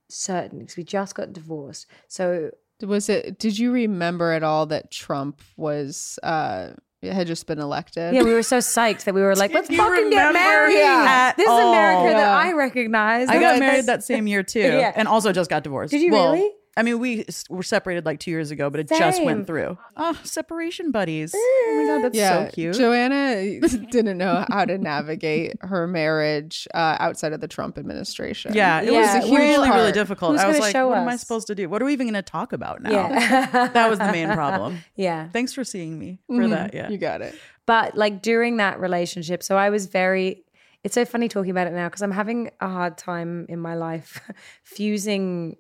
certain 0.08 0.58
because 0.60 0.76
we 0.76 0.84
just 0.84 1.14
got 1.14 1.32
divorced. 1.32 1.86
So 2.08 2.50
Was 2.82 3.08
it? 3.08 3.38
Did 3.38 3.58
you 3.58 3.72
remember 3.72 4.32
at 4.32 4.42
all 4.42 4.66
that 4.66 4.90
Trump 4.90 5.40
was 5.56 6.18
uh 6.22 6.70
had 7.02 7.26
just 7.26 7.46
been 7.46 7.58
elected? 7.58 8.14
yeah, 8.14 8.22
we 8.22 8.32
were 8.32 8.42
so 8.42 8.58
psyched 8.58 9.04
that 9.04 9.14
we 9.14 9.20
were 9.20 9.36
like, 9.36 9.52
let's 9.52 9.68
you 9.70 9.76
fucking 9.76 10.10
get 10.10 10.26
remember 10.28 10.32
married. 10.38 10.76
at 10.82 11.36
This 11.36 11.44
is 11.44 11.50
all? 11.50 11.70
America 11.72 12.16
that 12.16 12.28
I 12.46 12.52
recognize. 12.54 13.28
I 13.28 13.38
got 13.38 13.58
married 13.58 13.86
that 13.86 14.02
same 14.02 14.26
year 14.26 14.42
too, 14.42 14.60
Yeah. 14.60 14.92
and 14.96 15.06
also 15.06 15.32
just 15.32 15.50
got 15.50 15.62
divorced. 15.64 15.90
Did 15.90 16.00
you 16.02 16.12
Well, 16.12 16.32
really? 16.32 16.50
I 16.76 16.82
mean, 16.82 16.98
we 16.98 17.24
were 17.48 17.62
separated 17.62 18.04
like 18.04 18.18
two 18.18 18.30
years 18.32 18.50
ago, 18.50 18.68
but 18.70 18.80
it 18.80 18.88
just 18.88 19.22
went 19.22 19.46
through. 19.46 19.78
Oh, 19.96 20.18
separation 20.24 20.90
buddies! 20.90 21.32
Oh 21.36 21.74
my 21.86 21.94
god, 21.94 22.04
that's 22.04 22.16
yeah. 22.18 22.46
so 22.46 22.52
cute. 22.52 22.74
Joanna 22.76 23.60
didn't 23.90 24.18
know 24.18 24.44
how 24.48 24.64
to 24.64 24.76
navigate 24.76 25.56
her 25.60 25.86
marriage 25.86 26.66
uh, 26.74 26.96
outside 26.98 27.32
of 27.32 27.40
the 27.40 27.46
Trump 27.48 27.78
administration. 27.78 28.54
yeah, 28.54 28.80
it 28.80 28.92
Yeah, 28.92 29.18
was 29.20 29.30
we're- 29.30 29.48
really, 29.50 29.70
really 29.70 29.92
difficult. 29.92 30.32
Who's 30.32 30.40
I 30.40 30.48
was 30.48 30.58
like, 30.58 30.72
show 30.72 30.88
what 30.88 30.98
am 30.98 31.08
I 31.08 31.16
supposed 31.16 31.46
to 31.46 31.54
do? 31.54 31.68
What 31.68 31.80
are 31.80 31.84
we 31.84 31.92
even 31.92 32.06
going 32.06 32.14
to 32.14 32.22
talk 32.22 32.52
about 32.52 32.82
now? 32.82 32.90
Yeah. 32.90 33.68
that 33.72 33.88
was 33.88 33.98
the 34.00 34.10
main 34.10 34.32
problem. 34.32 34.78
yeah. 34.96 35.28
Thanks 35.28 35.52
for 35.52 35.62
seeing 35.64 35.98
me 35.98 36.18
for 36.26 36.34
Mhm. 36.34 36.50
that. 36.50 36.74
Yeah. 36.74 36.88
you 36.90 36.98
got 36.98 37.20
it. 37.22 37.34
but 37.66 37.96
like 37.96 38.20
during 38.20 38.58
that 38.58 38.78
relationship 38.78 39.42
so 39.42 39.56
i 39.56 39.70
was 39.70 39.86
very 39.86 40.44
it's 40.82 40.94
so 40.94 41.04
funny 41.06 41.28
talking 41.28 41.50
about 41.50 41.66
it 41.66 41.72
now 41.72 41.88
because 41.88 42.02
i'm 42.02 42.10
having 42.10 42.50
a 42.60 42.68
hard 42.68 42.98
time 42.98 43.46
in 43.48 43.58
my 43.58 43.74
life 43.74 44.20
fusing 44.62 45.56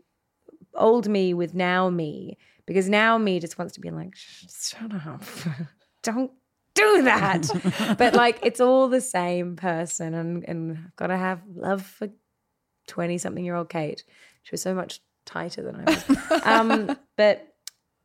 old 0.76 1.08
me 1.08 1.34
with 1.34 1.54
now 1.54 1.90
me 1.90 2.38
because 2.66 2.88
now 2.88 3.18
me 3.18 3.40
just 3.40 3.58
wants 3.58 3.74
to 3.74 3.80
be 3.80 3.90
like 3.90 4.14
shut 4.14 4.92
up. 5.06 5.22
Don't 6.02 6.32
do 6.74 7.02
that. 7.02 7.96
But 7.98 8.14
like 8.14 8.40
it's 8.42 8.60
all 8.60 8.88
the 8.88 9.00
same 9.00 9.56
person 9.56 10.14
and 10.14 10.44
and 10.48 10.78
i've 10.78 10.96
got 10.96 11.06
to 11.08 11.16
have 11.16 11.40
love 11.54 11.82
for 11.82 12.08
20 12.88 13.18
something 13.18 13.44
year 13.44 13.54
old 13.54 13.68
kate. 13.68 14.04
She 14.42 14.50
was 14.52 14.62
so 14.62 14.74
much 14.74 15.00
tighter 15.24 15.62
than 15.62 15.76
i 15.76 15.84
was. 15.84 16.42
Um 16.44 16.96
but 17.16 17.54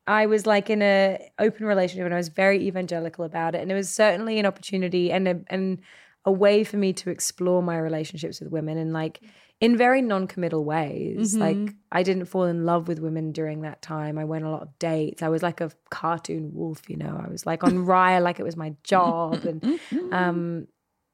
I 0.07 0.25
was 0.25 0.47
like 0.47 0.71
in 0.71 0.81
a 0.81 1.31
open 1.37 1.67
relationship 1.67 2.05
and 2.05 2.13
I 2.13 2.17
was 2.17 2.29
very 2.29 2.65
evangelical 2.65 3.25
about 3.25 3.53
it. 3.53 3.61
And 3.61 3.71
it 3.71 3.75
was 3.75 3.89
certainly 3.91 4.39
an 4.39 4.45
opportunity 4.47 5.11
and 5.11 5.27
a, 5.27 5.39
and 5.47 5.81
a 6.25 6.31
way 6.31 6.63
for 6.63 6.77
me 6.77 6.93
to 6.93 7.11
explore 7.11 7.61
my 7.61 7.77
relationships 7.77 8.39
with 8.39 8.51
women 8.51 8.77
and 8.79 8.91
like 8.91 9.21
in 9.61 9.75
very 9.77 10.01
non-committal 10.01 10.63
ways. 10.63 11.35
Mhm. 11.35 11.39
Like 11.39 11.75
I 11.91 12.03
didn't 12.03 12.25
fall 12.25 12.45
in 12.45 12.65
love 12.65 12.87
with 12.87 12.99
women 12.99 13.31
during 13.31 13.61
that 13.61 13.81
time. 13.81 14.17
I 14.17 14.25
went 14.25 14.43
on 14.45 14.49
a 14.49 14.53
lot 14.53 14.61
of 14.61 14.79
dates. 14.79 15.21
I 15.21 15.29
was 15.29 15.43
like 15.43 15.59
a 15.61 15.71
cartoon 15.89 16.51
wolf, 16.53 16.89
you 16.89 16.95
know. 16.97 17.21
I 17.25 17.29
was 17.29 17.45
like 17.45 17.63
on 17.63 17.73
Raya 17.85 18.21
like 18.21 18.39
it 18.39 18.43
was 18.43 18.55
my 18.55 18.75
job 18.83 19.45
and 19.45 19.79
um 20.13 20.67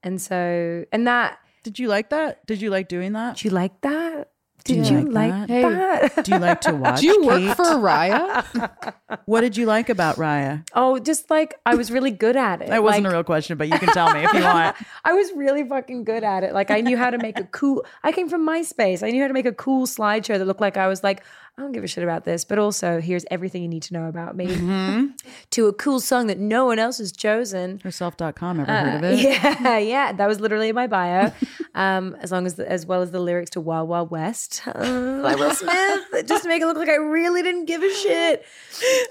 and 0.03 0.21
so 0.21 0.85
and 0.91 1.07
that 1.07 1.39
Did 1.63 1.79
you 1.79 1.87
like 1.87 2.09
that? 2.11 2.45
Did 2.45 2.61
you 2.61 2.69
like 2.69 2.87
doing 2.87 3.13
that? 3.13 3.37
did 3.37 3.45
you 3.45 3.51
like 3.51 3.81
that? 3.81 4.29
Did 4.65 4.87
you 4.87 4.97
you 4.99 5.09
like 5.11 5.31
like 5.31 5.47
that? 5.47 6.15
that? 6.15 6.25
Do 6.25 6.31
you 6.33 6.39
like 6.39 6.61
to 6.61 6.73
watch? 6.83 6.99
Do 7.01 7.05
you 7.07 7.23
work 7.25 7.39
Kate? 7.39 7.55
for 7.55 7.63
Raya? 7.63 8.93
What 9.25 9.41
did 9.41 9.55
you 9.57 9.65
like 9.65 9.89
about 9.89 10.17
Raya? 10.17 10.65
oh, 10.73 10.99
just 10.99 11.29
like 11.29 11.53
I 11.65 11.75
was 11.75 11.89
really 11.91 12.11
good 12.11 12.35
at 12.35 12.61
it. 12.61 12.67
That 12.69 12.83
wasn't 12.83 13.05
Like, 13.05 13.13
a 13.13 13.15
real 13.15 13.23
question, 13.23 13.57
but 13.57 13.67
you 13.69 13.77
can 13.79 13.89
tell 13.89 14.11
me 14.13 14.23
if 14.23 14.33
you 14.33 14.41
want. 14.43 14.75
I 15.03 15.13
was 15.13 15.31
really 15.35 15.63
fucking 15.67 16.03
good 16.03 16.23
at 16.23 16.43
it. 16.43 16.53
Like 16.53 16.69
I 16.71 16.81
knew 16.81 16.97
how 16.97 17.09
to 17.11 17.17
make 17.17 17.39
a 17.39 17.43
cool. 17.45 17.85
I 18.03 18.11
came 18.11 18.27
from 18.29 18.45
MySpace. 18.47 19.01
I 19.03 19.11
knew 19.11 19.21
how 19.21 19.27
to 19.27 19.33
make 19.33 19.45
a 19.45 19.53
cool 19.53 19.85
slideshow 19.87 20.37
that 20.37 20.45
looked 20.45 20.61
like 20.61 20.77
I 20.77 20.87
was 20.87 21.03
like, 21.03 21.23
I 21.57 21.61
don't 21.61 21.71
give 21.71 21.85
a 21.85 21.87
shit 21.87 22.03
about 22.03 22.25
this, 22.25 22.43
but 22.43 22.59
also 22.59 22.99
here's 22.99 23.23
everything 23.31 23.61
you 23.61 23.69
need 23.69 23.83
to 23.83 23.93
know 23.93 24.07
about 24.09 24.35
me. 24.35 24.47
Mm-hmm. 24.47 25.05
To 25.51 25.67
a 25.67 25.73
cool 25.73 26.01
song 26.01 26.27
that 26.27 26.37
no 26.37 26.65
one 26.65 26.79
else 26.79 26.97
has 26.97 27.13
chosen. 27.13 27.79
Herself.com, 27.81 28.59
ever 28.59 28.69
heard 28.71 28.95
of 28.95 29.03
it? 29.05 29.19
Yeah, 29.23 29.77
yeah, 29.77 30.11
that 30.11 30.27
was 30.27 30.41
literally 30.41 30.67
in 30.69 30.75
my 30.75 30.87
bio. 30.87 31.31
Um, 31.73 32.15
as 32.19 32.29
long 32.31 32.45
as 32.45 32.55
the, 32.55 32.69
as 32.69 32.85
well 32.85 33.01
as 33.01 33.11
the 33.11 33.19
lyrics 33.21 33.51
to 33.51 33.61
Wild 33.61 33.87
Wild 33.87 34.11
West 34.11 34.61
uh, 34.67 35.21
by 35.21 35.35
Will 35.35 35.51
Smith, 35.51 36.27
just 36.27 36.43
to 36.43 36.49
make 36.49 36.61
it 36.61 36.65
look 36.65 36.75
like 36.77 36.89
I 36.89 36.95
really 36.95 37.41
didn't 37.41 37.65
give 37.65 37.81
a 37.83 37.93
shit. 37.93 38.43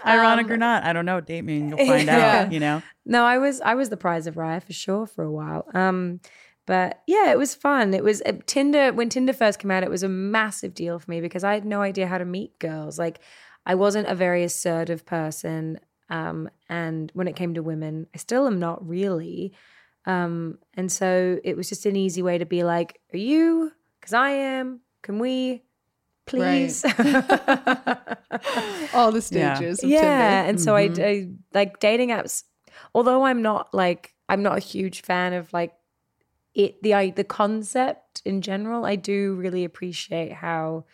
Ironic 0.04 0.46
Um, 0.46 0.52
or 0.52 0.56
not, 0.58 0.84
I 0.84 0.92
don't 0.92 1.06
know. 1.06 1.20
Date 1.22 1.42
me 1.44 1.60
and 1.60 1.68
you'll 1.70 1.78
find 1.86 2.06
Yeah. 2.08 2.42
out, 2.46 2.52
you 2.52 2.60
know? 2.60 2.82
No, 3.06 3.24
I 3.24 3.38
was 3.38 3.60
I 3.62 3.74
was 3.74 3.88
the 3.88 3.96
prize 3.96 4.26
of 4.26 4.34
Raya 4.34 4.62
for 4.62 4.72
sure 4.74 5.06
for 5.06 5.24
a 5.24 5.32
while. 5.32 5.66
Um, 5.72 6.20
but 6.66 7.02
yeah, 7.06 7.30
it 7.30 7.38
was 7.38 7.54
fun. 7.54 7.92
It 7.94 8.02
was 8.04 8.22
uh, 8.22 8.32
Tinder 8.46 8.92
when 8.92 9.08
Tinder 9.08 9.32
first 9.32 9.58
came 9.58 9.70
out. 9.70 9.82
It 9.82 9.90
was 9.90 10.02
a 10.02 10.08
massive 10.08 10.74
deal 10.74 10.98
for 10.98 11.10
me 11.10 11.20
because 11.20 11.44
I 11.44 11.54
had 11.54 11.64
no 11.64 11.82
idea 11.82 12.06
how 12.06 12.18
to 12.18 12.24
meet 12.24 12.58
girls. 12.58 12.98
Like, 12.98 13.20
I 13.66 13.74
wasn't 13.74 14.08
a 14.08 14.14
very 14.14 14.44
assertive 14.44 15.04
person, 15.06 15.78
um, 16.10 16.48
and 16.68 17.10
when 17.14 17.28
it 17.28 17.36
came 17.36 17.54
to 17.54 17.62
women, 17.62 18.06
I 18.14 18.18
still 18.18 18.46
am 18.46 18.58
not 18.58 18.86
really. 18.86 19.52
Um, 20.06 20.58
and 20.74 20.92
so 20.92 21.38
it 21.44 21.56
was 21.56 21.68
just 21.68 21.86
an 21.86 21.96
easy 21.96 22.22
way 22.22 22.38
to 22.38 22.46
be 22.46 22.62
like, 22.62 23.00
"Are 23.12 23.18
you? 23.18 23.72
Because 24.00 24.14
I 24.14 24.30
am. 24.30 24.80
Can 25.02 25.18
we?" 25.18 25.62
Please. 26.26 26.84
All 28.94 29.12
the 29.12 29.20
stages 29.22 29.82
of 29.82 29.90
yeah 29.90 30.00
Tinder. 30.00 30.48
and 30.48 30.60
so 30.60 30.74
I, 30.74 30.90
I 30.98 31.28
like 31.52 31.80
dating 31.80 32.08
apps 32.08 32.44
although 32.94 33.24
i'm 33.24 33.42
not 33.42 33.72
like 33.74 34.14
i'm 34.28 34.42
not 34.42 34.56
a 34.56 34.60
huge 34.60 35.02
fan 35.02 35.32
of 35.32 35.52
like 35.52 35.72
it 36.54 36.82
the 36.82 36.94
I, 36.94 37.10
the 37.10 37.24
concept 37.24 38.22
in 38.24 38.40
general 38.42 38.84
i 38.84 38.96
do 38.96 39.34
really 39.34 39.64
appreciate 39.64 40.32
how 40.32 40.84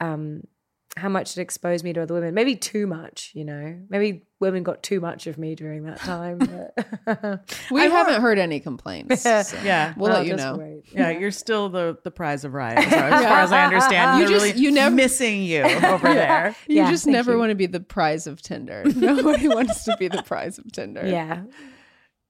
um 0.00 0.42
how 0.96 1.10
much 1.10 1.36
it 1.36 1.40
exposed 1.42 1.84
me 1.84 1.92
to 1.92 2.00
other 2.02 2.14
women 2.14 2.32
maybe 2.32 2.56
too 2.56 2.86
much 2.86 3.32
you 3.34 3.44
know 3.44 3.78
maybe 3.90 4.22
women 4.40 4.62
got 4.62 4.82
too 4.82 4.98
much 5.00 5.26
of 5.26 5.36
me 5.36 5.54
during 5.54 5.84
that 5.84 5.98
time 5.98 6.38
but 6.38 7.42
We 7.70 7.82
haven't 7.82 8.20
heard 8.22 8.38
any 8.38 8.60
complaints. 8.60 9.22
so 9.22 9.42
Yeah. 9.62 9.92
We'll 9.96 10.10
Oh, 10.12 10.16
let 10.16 10.26
you 10.26 10.36
know. 10.36 10.56
wait. 10.56 10.84
Yeah, 10.92 11.10
you're 11.10 11.30
still 11.30 11.68
the 11.68 11.98
the 12.02 12.10
prize 12.10 12.44
of 12.44 12.52
Raya, 12.52 12.76
as 12.76 12.84
far 12.84 13.08
as, 13.10 13.24
far 13.24 13.38
as 13.40 13.52
I 13.52 13.64
understand. 13.64 14.20
You 14.20 14.26
They're 14.28 14.38
just- 14.38 14.46
really 14.54 14.60
you 14.60 14.70
never- 14.70 14.94
missing 14.94 15.42
you 15.42 15.62
over 15.62 16.08
there. 16.12 16.54
You 16.66 16.76
Yeah, 16.76 16.90
just 16.90 17.06
never 17.06 17.32
you. 17.32 17.38
want 17.38 17.50
to 17.50 17.54
be 17.54 17.66
the 17.66 17.80
prize 17.80 18.26
of 18.26 18.40
Tinder. 18.42 18.84
Nobody 18.94 19.48
wants 19.48 19.84
to 19.84 19.96
be 19.98 20.08
the 20.08 20.22
prize 20.22 20.58
of 20.58 20.70
Tinder. 20.72 21.06
yeah 21.06 21.42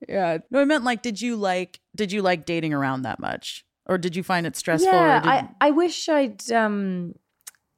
Yeah. 0.09 0.38
No, 0.51 0.61
I 0.61 0.64
meant 0.64 0.84
like, 0.84 1.03
did 1.03 1.20
you 1.20 1.36
like 1.36 1.80
did 1.94 2.12
you 2.12 2.22
like 2.22 2.44
dating 2.44 2.74
around 2.74 3.03
that 3.03 3.18
much, 3.18 3.64
or 3.86 3.99
did 3.99 4.16
you 4.16 4.22
find 4.22 4.47
it 4.47 4.57
stressful? 4.57 4.92
Yeah, 4.92 5.20
I, 5.24 5.49
I 5.61 5.70
wish 5.70 6.09
I'd 6.09 6.51
um 6.53 7.14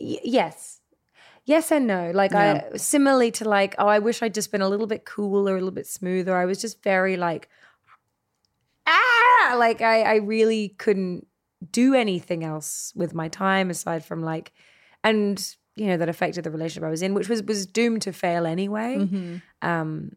y- 0.00 0.20
yes. 0.24 0.80
yes 1.44 1.72
and 1.72 1.86
no. 1.86 2.10
Like 2.14 2.34
I 2.34 2.70
similarly 2.76 3.30
to 3.32 3.48
like, 3.48 3.74
oh, 3.78 3.86
I 3.86 3.98
wish 4.00 4.22
I'd 4.22 4.34
just 4.34 4.52
been 4.52 4.62
a 4.62 4.68
little 4.68 4.86
bit 4.86 5.04
cooler, 5.04 5.52
a 5.52 5.58
little 5.58 5.70
bit 5.70 5.86
smoother. 5.86 6.36
I 6.36 6.44
was 6.44 6.60
just 6.60 6.82
very 6.82 7.16
like, 7.16 7.48
ah, 8.86 9.54
like 9.56 9.80
I, 9.80 10.02
I 10.02 10.14
really 10.16 10.70
couldn't 10.78 11.26
do 11.72 11.94
anything 11.94 12.44
else 12.44 12.92
with 12.94 13.14
my 13.14 13.28
time 13.28 13.70
aside 13.70 14.04
from 14.04 14.22
like, 14.22 14.52
and 15.02 15.54
you 15.74 15.86
know 15.86 15.96
that 15.96 16.08
affected 16.08 16.44
the 16.44 16.50
relationship 16.50 16.86
I 16.86 16.90
was 16.90 17.02
in, 17.02 17.14
which 17.14 17.28
was 17.28 17.42
was 17.42 17.64
doomed 17.66 18.02
to 18.02 18.12
fail 18.12 18.46
anyway. 18.46 18.96
Mm-hmm. 18.98 19.36
Um, 19.62 20.16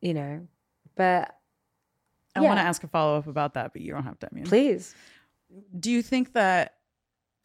you 0.00 0.14
know, 0.14 0.46
but 0.96 1.36
I 2.36 2.40
Yeah. 2.42 2.48
want 2.48 2.58
to 2.58 2.64
ask 2.64 2.82
a 2.82 2.88
follow 2.88 3.16
up 3.18 3.26
about 3.26 3.54
that, 3.54 3.72
but 3.72 3.82
you 3.82 3.92
don't 3.92 4.04
have 4.04 4.18
to. 4.20 4.26
I 4.30 4.34
mean, 4.34 4.44
please, 4.44 4.94
do 5.78 5.90
you 5.90 6.02
think 6.02 6.32
that 6.32 6.74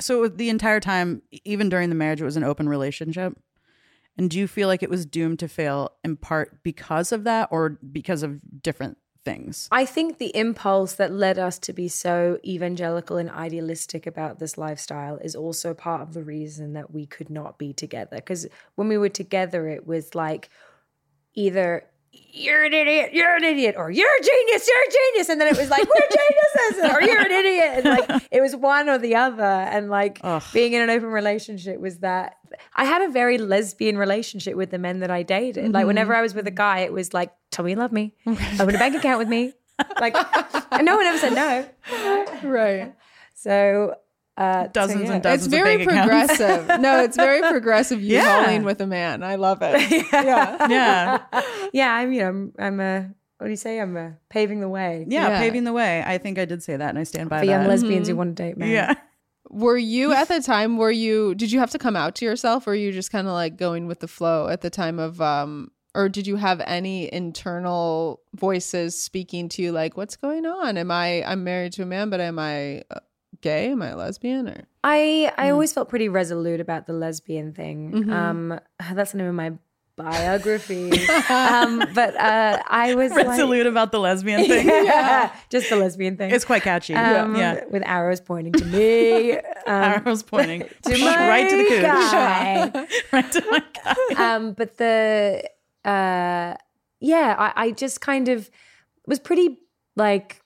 so 0.02 0.28
the 0.28 0.50
entire 0.50 0.80
time 0.80 1.22
even 1.44 1.70
during 1.70 1.90
the 1.90 1.96
marriage 1.96 2.22
it 2.22 2.26
was 2.26 2.38
an 2.38 2.44
open 2.44 2.70
relationship 2.70 3.38
and 4.18 4.30
do 4.30 4.40
you 4.40 4.48
feel 4.48 4.68
like 4.68 4.82
it 4.82 4.90
was 4.90 5.06
doomed 5.06 5.40
to 5.40 5.48
fail 5.48 5.92
in 6.04 6.16
part 6.16 6.64
because 6.64 7.12
of 7.12 7.26
that 7.26 7.50
or 7.52 7.78
because 7.92 8.24
of 8.24 8.40
different 8.62 8.98
things 9.26 9.68
I 9.74 9.86
think 9.86 10.18
the 10.18 10.34
impulse 10.36 10.94
that 10.94 11.12
led 11.12 11.38
us 11.38 11.60
to 11.60 11.74
be 11.74 11.90
so 11.90 12.40
evangelical 12.46 13.18
and 13.18 13.30
idealistic 13.30 14.08
about 14.08 14.40
this 14.40 14.58
lifestyle 14.58 15.18
is 15.18 15.36
also 15.36 15.74
part 15.74 16.02
of 16.02 16.14
the 16.14 16.24
reason 16.24 16.72
that 16.74 16.92
we 16.94 17.06
could 17.06 17.30
not 17.30 17.60
be 17.60 17.74
together. 17.74 18.16
Because 18.16 18.48
when 18.76 18.88
we 18.88 18.98
were 18.98 19.10
together, 19.10 19.68
it 19.68 19.86
was 19.86 20.16
like 20.16 20.50
either 21.36 21.84
you're 22.32 22.64
an 22.64 22.74
idiot, 22.74 23.14
you're 23.14 23.36
an 23.36 23.44
idiot, 23.44 23.76
or 23.78 23.92
you're 23.92 24.10
a 24.10 24.24
genius, 24.24 24.68
you're 24.68 24.82
a 24.82 24.92
genius. 24.92 25.30
And 25.30 25.42
then 25.42 25.48
it 25.48 25.58
was 25.58 25.70
like, 25.70 25.84
we're 25.84 26.08
geniuses, 26.18 26.96
or 26.96 27.02
you're 27.02 27.22
an 27.22 27.32
idiot. 27.32 27.72
And 27.76 27.86
like 27.86 28.28
it 28.32 28.42
was 28.42 28.56
one 28.56 28.90
or 28.90 28.98
the 28.98 29.16
other. 29.16 29.44
And 29.44 29.90
like 29.90 30.22
being 30.54 30.74
in 30.74 30.82
an 30.82 30.90
open 30.90 31.10
relationship 31.10 31.80
was 31.80 32.00
that 32.00 32.38
I 32.76 32.86
had 32.86 33.02
a 33.02 33.10
very 33.10 33.38
lesbian 33.38 33.98
relationship 33.98 34.56
with 34.56 34.72
the 34.72 34.80
men 34.80 35.00
that 35.00 35.12
I 35.12 35.24
dated. 35.24 35.72
Like 35.72 35.82
mm-hmm. 35.82 35.88
whenever 35.88 36.16
I 36.16 36.22
was 36.22 36.34
with 36.34 36.48
a 36.48 36.52
guy, 36.52 36.80
it 36.80 36.94
was 36.94 37.14
like, 37.14 37.32
tell 37.52 37.66
me 37.66 37.72
you 37.72 37.78
love 37.78 37.92
me, 37.92 38.14
open 38.28 38.76
a 38.76 38.80
bank 38.80 38.96
account 38.96 39.20
with 39.20 39.28
me. 39.28 39.54
Like, 40.00 40.16
and 40.72 40.86
no 40.86 40.98
one 40.98 41.06
ever 41.06 41.18
said 41.18 41.34
no. 41.34 41.68
Right. 42.44 42.94
So, 43.34 43.96
uh, 44.40 44.64
so, 44.66 44.70
dozens 44.74 45.04
yeah. 45.10 45.14
and 45.14 45.24
dozens 45.24 45.46
It's 45.46 45.54
very 45.54 45.82
of 45.84 45.88
bank 45.88 46.02
progressive. 46.10 46.68
no, 46.82 47.04
it's 47.04 47.16
very 47.18 47.42
progressive. 47.42 48.02
You 48.02 48.16
Yeah. 48.16 48.46
hauling 48.46 48.64
with 48.64 48.80
a 48.82 48.88
man. 48.88 49.22
I 49.22 49.36
love 49.36 49.60
it. 49.62 50.08
yeah. 50.14 50.68
yeah 50.70 51.42
yeah, 51.74 51.94
I'm, 51.94 52.12
you 52.12 52.22
know, 52.22 52.28
I'm, 52.30 52.54
I'm 52.58 52.80
a, 52.80 53.10
what 53.38 53.48
do 53.48 53.52
you 53.52 53.58
say? 53.58 53.80
I'm 53.80 53.96
a 53.98 54.18
paving 54.30 54.60
the 54.62 54.70
way 54.70 55.06
yeah 55.08 55.28
Yeah. 55.30 55.40
paving 55.40 55.64
the 55.66 55.74
way 55.74 56.04
i 56.06 56.18
think 56.18 56.38
i 56.40 56.46
did 56.46 56.62
say 56.64 56.76
that 56.76 56.90
and 56.90 57.00
i 57.00 57.04
stand 57.04 57.30
by 57.30 57.38
it. 57.38 57.40
for 57.42 57.46
young 57.46 57.64
that 57.64 57.70
lesbians 57.70 58.08
who 58.08 58.16
want 58.16 58.36
to 58.36 58.44
date 58.44 58.58
men. 58.58 58.70
yeah 58.70 58.94
Were 59.50 59.78
you 59.78 60.12
at 60.14 60.28
the 60.28 60.42
time? 60.42 60.78
Were 60.78 60.92
you? 60.92 61.34
Did 61.34 61.52
you 61.52 61.60
have 61.60 61.72
to 61.72 61.80
come 61.80 61.96
out 61.96 62.14
to 62.18 62.26
yourself, 62.26 62.68
or 62.68 62.72
were 62.72 62.76
you 62.76 62.92
just 62.92 63.12
kind 63.12 63.26
of 63.28 63.34
like 63.34 63.58
going 63.58 63.88
with 63.88 64.00
the 64.00 64.08
flow 64.08 64.48
at 64.48 64.62
the 64.62 64.70
time 64.70 65.00
of? 65.00 65.20
um 65.22 65.72
Or 65.96 66.08
did 66.08 66.28
you 66.28 66.36
have 66.36 66.62
any 66.68 67.12
internal 67.12 68.22
voices 68.36 69.02
speaking 69.02 69.50
to 69.50 69.64
you, 69.64 69.72
like, 69.72 69.98
"What's 69.98 70.16
going 70.18 70.46
on? 70.46 70.78
Am 70.78 70.92
I? 70.92 71.24
I'm 71.26 71.44
married 71.44 71.74
to 71.74 71.82
a 71.82 71.86
man, 71.88 72.12
but 72.12 72.20
am 72.22 72.38
I 72.38 72.84
uh, 72.92 73.00
gay? 73.42 73.72
Am 73.72 73.82
I 73.82 73.94
lesbian?" 73.94 74.48
Or 74.48 74.64
I, 74.84 75.32
I 75.38 75.50
always 75.50 75.74
felt 75.74 75.90
pretty 75.90 76.10
resolute 76.10 76.60
about 76.62 76.88
the 76.88 76.94
lesbian 76.94 77.54
thing. 77.54 78.10
Um, 78.12 78.60
that's 78.94 79.12
the 79.12 79.18
name 79.18 79.28
of 79.28 79.36
my 79.36 79.54
biography. 79.98 80.92
um, 81.30 81.84
but 81.94 82.16
uh, 82.16 82.62
I 82.68 82.96
was 83.02 83.12
like- 83.12 83.28
resolute 83.28 83.68
about 83.68 83.92
the 83.92 84.00
lesbian 84.00 84.46
thing 84.46 84.66
yeah, 84.86 85.36
just 85.50 85.70
the 85.70 85.76
lesbian 85.76 86.16
thing. 86.16 86.32
it's 86.32 86.46
quite 86.46 86.64
catchy 86.64 86.94
um, 86.96 87.36
yeah 87.36 87.66
with 87.70 87.84
arrows 87.86 88.22
pointing 88.22 88.54
to 88.54 88.64
me. 88.66 89.34
Um, 89.34 89.42
arrows 89.68 90.24
pointing 90.24 90.62
to 90.84 90.98
my 91.00 91.28
right 91.28 91.50
to 91.50 91.58
the 91.58 91.64
cooch 91.66 91.82
guy. 91.82 92.88
right 93.12 93.32
to 93.34 93.44
my 93.52 93.62
guy 94.16 94.36
um, 94.36 94.54
but 94.54 94.78
the 94.78 95.44
uh, 95.86 96.56
yeah, 97.02 97.36
I, 97.38 97.54
I 97.66 97.72
just 97.72 98.00
kind 98.02 98.28
of 98.30 98.50
was 99.06 99.20
pretty 99.20 99.60
like 99.96 100.42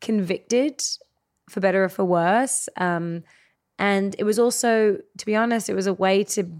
convicted, 0.00 0.82
for 1.52 1.60
better 1.60 1.84
or 1.84 1.88
for 1.88 2.04
worse. 2.04 2.68
Um, 2.76 3.22
and 3.78 4.14
it 4.18 4.24
was 4.24 4.38
also, 4.38 4.98
to 5.18 5.26
be 5.26 5.36
honest, 5.36 5.68
it 5.68 5.74
was 5.74 5.86
a 5.86 5.94
way 5.94 6.24
to 6.24 6.50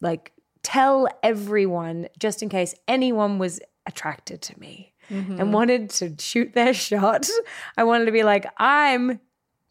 like 0.00 0.32
tell 0.62 1.08
everyone, 1.22 2.08
just 2.18 2.42
in 2.42 2.48
case 2.48 2.74
anyone 2.88 3.38
was 3.38 3.60
attracted 3.86 4.40
to 4.42 4.58
me 4.58 4.92
and 5.10 5.52
wanted 5.52 5.90
to 5.90 6.14
shoot 6.18 6.54
their 6.54 6.72
shot. 6.88 7.28
I 7.76 7.84
wanted 7.84 8.06
to 8.06 8.12
be 8.12 8.22
like, 8.22 8.46
I'm 8.56 9.20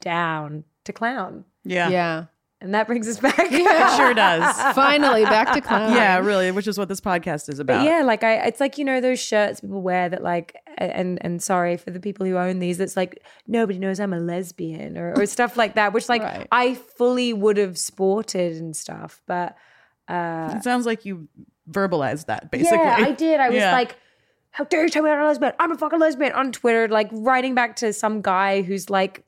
down 0.01 0.63
to 0.86 0.93
clown. 0.93 1.45
yeah 1.63 1.89
yeah, 1.89 2.25
And 2.61 2.73
that 2.75 2.88
brings 2.88 3.07
us 3.07 3.19
back. 3.19 3.36
it 3.39 3.97
sure 3.97 4.13
does 4.13 4.43
finally 4.75 5.23
back 5.23 5.53
to 5.53 5.61
clown. 5.61 5.93
yeah 5.93 6.19
really 6.19 6.51
which 6.51 6.67
is 6.67 6.77
what 6.77 6.88
this 6.89 6.99
podcast 7.01 7.49
is 7.49 7.57
about 7.59 7.79
But 7.79 7.86
yeah, 7.86 8.03
like 8.03 8.23
I, 8.23 8.45
it's 8.47 8.59
like 8.59 8.77
you 8.77 8.86
know 8.86 8.99
those 9.01 9.19
shirts 9.19 9.61
people 9.61 9.81
wear 9.81 10.09
that 10.09 10.21
like, 10.21 10.55
and 10.78 11.17
and 11.24 11.41
sorry 11.41 11.78
for 11.78 11.91
the 11.91 11.99
people 11.99 12.26
who 12.26 12.38
own 12.38 12.59
these. 12.59 12.78
That's 12.78 12.95
like 12.97 13.21
nobody 13.47 13.80
knows 13.80 13.99
I'm 13.99 14.13
a 14.13 14.19
lesbian 14.19 14.97
or, 14.97 15.13
or 15.17 15.26
stuff 15.26 15.57
like 15.57 15.76
that, 15.76 15.93
which 15.93 16.09
like 16.09 16.21
Right. 16.24 16.47
I 16.51 16.76
fully 16.76 17.34
would 17.34 17.57
have 17.57 17.78
sported 17.78 18.53
and 18.57 18.76
stuff. 18.76 19.21
But 19.28 19.55
uh, 20.07 20.53
It 20.57 20.63
sounds 20.63 20.86
like 20.86 21.05
you 21.05 21.28
verbalized 21.69 22.26
that 22.28 22.51
basically. 22.51 22.78
yeah, 22.78 22.95
I 22.99 23.11
did. 23.11 23.39
I 23.39 23.49
was 23.49 23.57
Yeah. 23.57 23.71
like, 23.71 23.95
how 24.51 24.65
dare 24.65 24.84
you 24.84 24.89
tell 24.89 25.01
me 25.03 25.09
I'm 25.09 25.21
a 25.21 25.26
lesbian? 25.28 25.53
I'm 25.59 25.71
a 25.71 25.78
fucking 25.78 25.99
lesbian 25.99 26.34
on 26.34 26.51
Twitter, 26.51 26.88
like 26.88 27.09
writing 27.11 27.55
back 27.55 27.78
to 27.78 27.93
some 27.93 28.21
guy 28.21 28.61
who's 28.61 28.89
like 28.89 29.24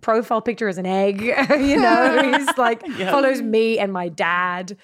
profile 0.00 0.40
picture 0.40 0.68
is 0.68 0.78
an 0.78 0.86
egg, 0.86 1.20
you 1.50 1.80
know, 1.80 2.32
he's 2.32 2.48
like 2.58 2.84
follows 2.86 3.42
me 3.42 3.78
and 3.78 3.92
my 3.92 4.08
dad. 4.08 4.76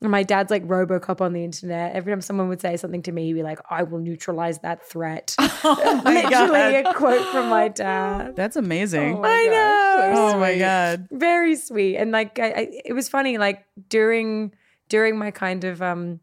And 0.00 0.10
my 0.10 0.22
dad's 0.22 0.50
like 0.50 0.66
Robocop 0.66 1.20
on 1.20 1.32
the 1.32 1.44
internet. 1.44 1.94
Every 1.94 2.12
time 2.12 2.20
someone 2.20 2.48
would 2.48 2.60
say 2.60 2.76
something 2.76 3.02
to 3.02 3.12
me, 3.12 3.26
he'd 3.26 3.34
be 3.34 3.42
like, 3.42 3.60
I 3.70 3.82
will 3.82 3.98
neutralize 3.98 4.58
that 4.60 4.84
threat. 4.86 5.34
Literally 5.64 6.76
a 6.76 6.92
quote 6.94 7.26
from 7.28 7.48
my 7.48 7.68
dad. 7.68 8.36
That's 8.36 8.56
amazing. 8.56 9.24
I 9.24 9.46
know. 9.46 10.12
oh 10.14 10.38
my 10.38 10.58
god. 10.58 11.08
Very 11.10 11.56
sweet. 11.56 11.96
And 11.96 12.10
like 12.12 12.38
I, 12.38 12.48
I 12.48 12.68
it 12.84 12.92
was 12.94 13.08
funny, 13.08 13.38
like 13.38 13.64
during 13.88 14.52
during 14.88 15.18
my 15.18 15.30
kind 15.30 15.64
of 15.64 15.82
um 15.82 16.20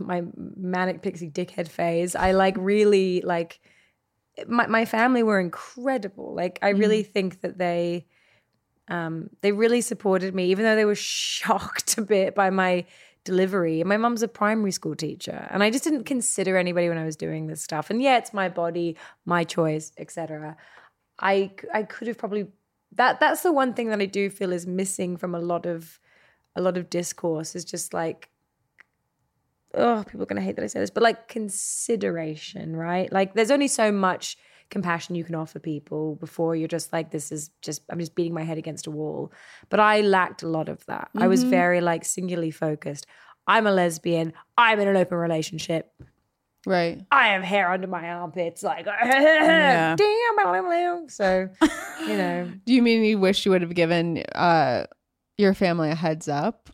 my 0.00 0.24
manic 0.34 1.02
pixie 1.02 1.30
dickhead 1.30 1.68
phase, 1.68 2.16
I 2.16 2.32
like 2.32 2.56
really 2.58 3.20
like 3.22 3.60
my 4.46 4.66
my 4.66 4.84
family 4.84 5.22
were 5.22 5.40
incredible. 5.40 6.34
Like 6.34 6.58
I 6.62 6.70
really 6.70 7.02
think 7.02 7.40
that 7.40 7.58
they 7.58 8.06
um 8.88 9.30
they 9.40 9.52
really 9.52 9.80
supported 9.80 10.34
me, 10.34 10.50
even 10.50 10.64
though 10.64 10.76
they 10.76 10.84
were 10.84 10.94
shocked 10.94 11.98
a 11.98 12.02
bit 12.02 12.34
by 12.34 12.50
my 12.50 12.84
delivery. 13.24 13.82
My 13.84 13.96
mum's 13.96 14.22
a 14.22 14.28
primary 14.28 14.72
school 14.72 14.94
teacher, 14.94 15.48
and 15.50 15.62
I 15.62 15.70
just 15.70 15.84
didn't 15.84 16.04
consider 16.04 16.56
anybody 16.56 16.88
when 16.88 16.98
I 16.98 17.04
was 17.04 17.16
doing 17.16 17.46
this 17.46 17.62
stuff. 17.62 17.90
And 17.90 18.00
yeah, 18.00 18.18
it's 18.18 18.32
my 18.32 18.48
body, 18.48 18.96
my 19.24 19.44
choice, 19.44 19.92
etc. 19.98 20.56
I 21.18 21.52
I 21.72 21.82
could 21.82 22.08
have 22.08 22.18
probably 22.18 22.46
that 22.92 23.20
that's 23.20 23.42
the 23.42 23.52
one 23.52 23.74
thing 23.74 23.88
that 23.88 24.00
I 24.00 24.06
do 24.06 24.30
feel 24.30 24.52
is 24.52 24.66
missing 24.66 25.16
from 25.16 25.34
a 25.34 25.40
lot 25.40 25.66
of 25.66 26.00
a 26.56 26.62
lot 26.62 26.76
of 26.76 26.90
discourse 26.90 27.54
is 27.54 27.64
just 27.64 27.92
like 27.92 28.30
oh 29.74 30.02
people 30.04 30.22
are 30.22 30.26
going 30.26 30.40
to 30.40 30.42
hate 30.42 30.56
that 30.56 30.64
I 30.64 30.68
say 30.68 30.80
this 30.80 30.90
but 30.90 31.02
like 31.02 31.28
consideration 31.28 32.74
right? 32.76 33.12
Like 33.12 33.34
there's 33.34 33.50
only 33.50 33.68
so 33.68 33.92
much 33.92 34.36
compassion 34.70 35.14
you 35.14 35.24
can 35.24 35.34
offer 35.34 35.58
people. 35.58 36.16
Before 36.16 36.54
you're 36.54 36.68
just 36.68 36.92
like 36.92 37.10
this 37.10 37.32
is 37.32 37.50
just 37.62 37.82
I'm 37.90 37.98
just 37.98 38.14
beating 38.14 38.34
my 38.34 38.42
head 38.42 38.58
against 38.58 38.86
a 38.86 38.90
wall. 38.90 39.32
But 39.68 39.80
I 39.80 40.00
lacked 40.00 40.42
a 40.42 40.48
lot 40.48 40.68
of 40.68 40.84
that. 40.86 41.10
I 41.16 41.26
was 41.26 41.42
very 41.42 41.80
like 41.80 42.04
singularly 42.04 42.50
focused. 42.50 43.06
I'm 43.46 43.66
a 43.66 43.72
lesbian. 43.72 44.34
I'm 44.56 44.78
in 44.80 44.88
an 44.88 44.96
open 44.96 45.16
relationship. 45.18 45.90
Right. 46.66 47.00
I 47.10 47.28
have 47.28 47.42
hair 47.42 47.70
under 47.70 47.86
my 47.86 48.10
armpits 48.10 48.62
like 48.62 48.86
Yeah. 49.02 49.96
damn 49.96 51.08
so 51.08 51.48
you 52.00 52.16
know. 52.16 52.52
Do 52.66 52.74
you 52.74 52.82
mean 52.82 53.04
you 53.04 53.18
wish 53.18 53.46
you 53.46 53.52
would 53.52 53.62
have 53.62 53.74
given 53.74 54.22
uh 54.34 54.84
your 55.38 55.54
family 55.54 55.90
a 55.90 55.94
heads 55.94 56.28
up? 56.28 56.70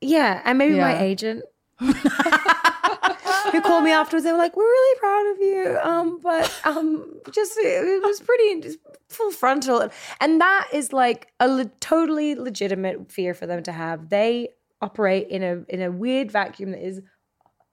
Yeah, 0.00 0.40
and 0.44 0.58
maybe 0.58 0.76
my 0.76 1.02
agent. 1.02 1.44
who 3.52 3.60
called 3.62 3.84
me 3.84 3.92
afterwards. 3.92 4.24
They 4.24 4.32
were 4.32 4.38
like, 4.38 4.56
"We're 4.56 4.64
really 4.64 4.98
proud 4.98 5.26
of 5.32 5.38
you, 5.40 5.78
um, 5.82 6.20
but 6.22 6.60
um, 6.64 7.14
just 7.30 7.58
it 7.58 8.02
was 8.02 8.20
pretty 8.20 8.60
just 8.60 8.78
full 9.08 9.30
frontal." 9.30 9.88
And 10.20 10.40
that 10.40 10.68
is 10.72 10.92
like 10.92 11.28
a 11.40 11.48
le- 11.48 11.70
totally 11.80 12.34
legitimate 12.34 13.10
fear 13.10 13.34
for 13.34 13.46
them 13.46 13.62
to 13.64 13.72
have. 13.72 14.08
They 14.08 14.50
operate 14.80 15.28
in 15.28 15.42
a 15.42 15.64
in 15.68 15.82
a 15.82 15.90
weird 15.90 16.30
vacuum 16.30 16.72
that 16.72 16.84
is 16.84 17.00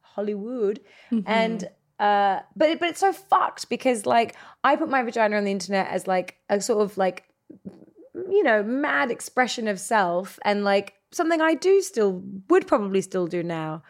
Hollywood, 0.01 0.81
and 1.25 1.67
uh, 1.99 2.39
but 2.55 2.79
but 2.79 2.89
it's 2.89 2.99
so 2.99 3.13
fucked 3.13 3.69
because 3.69 4.05
like 4.05 4.35
I 4.63 4.75
put 4.75 4.89
my 4.89 5.03
vagina 5.03 5.37
on 5.37 5.45
the 5.45 5.51
internet 5.51 5.87
as 5.89 6.07
like 6.07 6.37
a 6.49 6.61
sort 6.61 6.81
of 6.81 6.97
like 6.97 7.23
you 8.29 8.43
know, 8.43 8.63
mad 8.63 9.11
expression 9.11 9.67
of 9.67 9.79
self 9.79 10.39
and 10.43 10.63
like 10.63 10.93
something 11.15 11.41
I 11.41 11.53
do 11.55 11.81
still 11.81 12.21
would 12.49 12.67
probably 12.67 13.01
still 13.01 13.27
do 13.27 13.41
now. 13.43 13.83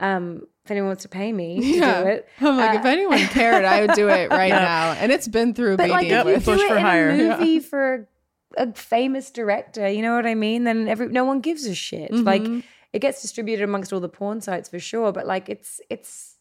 Um, 0.00 0.42
if 0.64 0.70
anyone 0.70 0.88
wants 0.88 1.02
to 1.02 1.08
pay 1.08 1.32
me 1.32 1.60
to 1.60 1.78
Yeah. 1.78 2.02
do 2.02 2.08
it. 2.08 2.28
I'm 2.40 2.56
like, 2.56 2.78
if 2.78 2.84
anyone 2.84 3.26
cared, 3.28 3.64
I 3.64 3.80
would 3.80 3.94
do 3.94 4.08
it 4.08 4.30
right 4.42 4.50
now. 4.52 4.92
And 4.92 5.10
it's 5.10 5.26
been 5.26 5.54
through 5.54 5.76
But 5.76 5.90
like 5.90 6.02
media 6.02 6.20
if 6.20 6.26
you 6.26 6.32
with. 6.34 6.44
do 6.44 6.52
push 6.52 6.60
it 6.62 6.68
for 6.68 6.76
in 6.76 6.82
hire. 6.82 7.10
a 7.10 7.16
movie 7.16 7.58
for 7.60 8.08
a 8.56 8.72
famous 8.74 9.30
director, 9.30 9.88
you 9.88 10.02
know 10.02 10.14
what 10.14 10.26
I 10.26 10.34
mean, 10.34 10.64
then 10.64 10.86
every 10.88 11.08
no 11.08 11.24
one 11.24 11.40
gives 11.40 11.66
a 11.66 11.74
shit. 11.74 12.12
Like 12.12 12.46
it 12.92 13.00
gets 13.00 13.20
distributed 13.22 13.64
amongst 13.64 13.92
all 13.92 14.00
the 14.00 14.08
porn 14.08 14.40
sites 14.40 14.68
for 14.68 14.78
sure, 14.78 15.10
but 15.12 15.26
like 15.26 15.48
it's 15.48 15.80
it's 15.90 16.36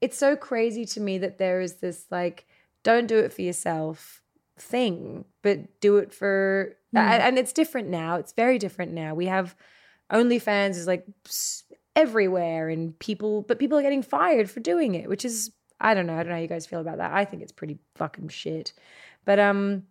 it's 0.00 0.16
so 0.16 0.36
crazy 0.36 0.84
to 0.86 1.00
me 1.00 1.18
that 1.18 1.38
there 1.38 1.60
is 1.60 1.74
this 1.76 2.06
like 2.10 2.46
don't 2.84 3.06
do 3.06 3.18
it 3.18 3.32
for 3.32 3.42
yourself 3.42 4.22
thing, 4.58 5.24
but 5.42 5.80
do 5.80 5.96
it 5.98 6.12
for 6.12 6.76
and, 7.00 7.22
and 7.22 7.38
it's 7.38 7.52
different 7.52 7.88
now. 7.88 8.16
It's 8.16 8.32
very 8.32 8.58
different 8.58 8.92
now. 8.92 9.14
We 9.14 9.26
have 9.26 9.54
OnlyFans 10.12 10.76
is 10.76 10.86
like 10.86 11.06
everywhere 11.94 12.68
and 12.68 12.98
people 12.98 13.42
but 13.42 13.58
people 13.58 13.78
are 13.78 13.82
getting 13.82 14.02
fired 14.02 14.50
for 14.50 14.60
doing 14.60 14.94
it, 14.94 15.08
which 15.08 15.24
is 15.24 15.50
I 15.80 15.94
don't 15.94 16.06
know. 16.06 16.14
I 16.14 16.18
don't 16.18 16.28
know 16.28 16.34
how 16.34 16.40
you 16.40 16.48
guys 16.48 16.66
feel 16.66 16.80
about 16.80 16.98
that. 16.98 17.12
I 17.12 17.24
think 17.24 17.42
it's 17.42 17.52
pretty 17.52 17.78
fucking 17.96 18.28
shit. 18.28 18.72
But 19.24 19.38
um 19.38 19.84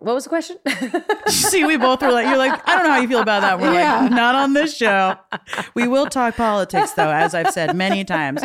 what 0.00 0.14
was 0.14 0.24
the 0.24 0.30
question? 0.30 0.58
See, 1.28 1.64
we 1.64 1.76
both 1.76 2.02
were 2.02 2.12
like, 2.12 2.26
you're 2.26 2.36
like, 2.36 2.66
I 2.68 2.76
don't 2.76 2.84
know 2.84 2.90
how 2.90 3.00
you 3.00 3.08
feel 3.08 3.20
about 3.20 3.42
that. 3.42 3.58
We're 3.58 3.72
like, 3.72 4.10
not 4.10 4.34
on 4.34 4.52
this 4.52 4.76
show. 4.76 5.16
We 5.74 5.88
will 5.88 6.06
talk 6.06 6.36
politics, 6.36 6.92
though, 6.92 7.10
as 7.10 7.34
I've 7.34 7.50
said 7.50 7.76
many 7.76 8.04
times. 8.04 8.42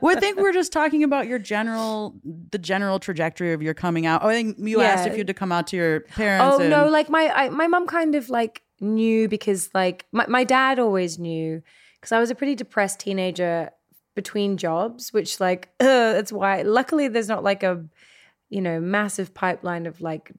Well, 0.00 0.16
I 0.16 0.20
think 0.20 0.38
we're 0.38 0.52
just 0.52 0.72
talking 0.72 1.04
about 1.04 1.26
your 1.26 1.38
general, 1.38 2.14
the 2.50 2.58
general 2.58 2.98
trajectory 2.98 3.52
of 3.52 3.62
your 3.62 3.74
coming 3.74 4.06
out. 4.06 4.24
Oh, 4.24 4.28
I 4.28 4.34
think 4.34 4.56
you 4.58 4.80
asked 4.80 5.06
if 5.06 5.12
you 5.12 5.18
had 5.18 5.26
to 5.26 5.34
come 5.34 5.52
out 5.52 5.66
to 5.68 5.76
your 5.76 6.00
parents. 6.00 6.54
Oh 6.54 6.60
and- 6.60 6.70
no, 6.70 6.88
like 6.88 7.08
my 7.10 7.28
I, 7.28 7.48
my 7.50 7.66
mom 7.66 7.86
kind 7.86 8.14
of 8.14 8.30
like 8.30 8.62
knew 8.80 9.28
because 9.28 9.70
like 9.74 10.06
my, 10.12 10.26
my 10.26 10.44
dad 10.44 10.78
always 10.78 11.18
knew 11.18 11.62
because 12.00 12.12
I 12.12 12.18
was 12.18 12.30
a 12.30 12.34
pretty 12.34 12.54
depressed 12.54 13.00
teenager 13.00 13.70
between 14.14 14.56
jobs, 14.56 15.12
which 15.12 15.40
like 15.40 15.68
uh, 15.80 15.84
that's 16.14 16.32
why. 16.32 16.62
Luckily, 16.62 17.08
there's 17.08 17.28
not 17.28 17.44
like 17.44 17.62
a 17.62 17.84
you 18.48 18.60
know 18.60 18.80
massive 18.80 19.34
pipeline 19.34 19.86
of 19.86 20.00
like 20.00 20.32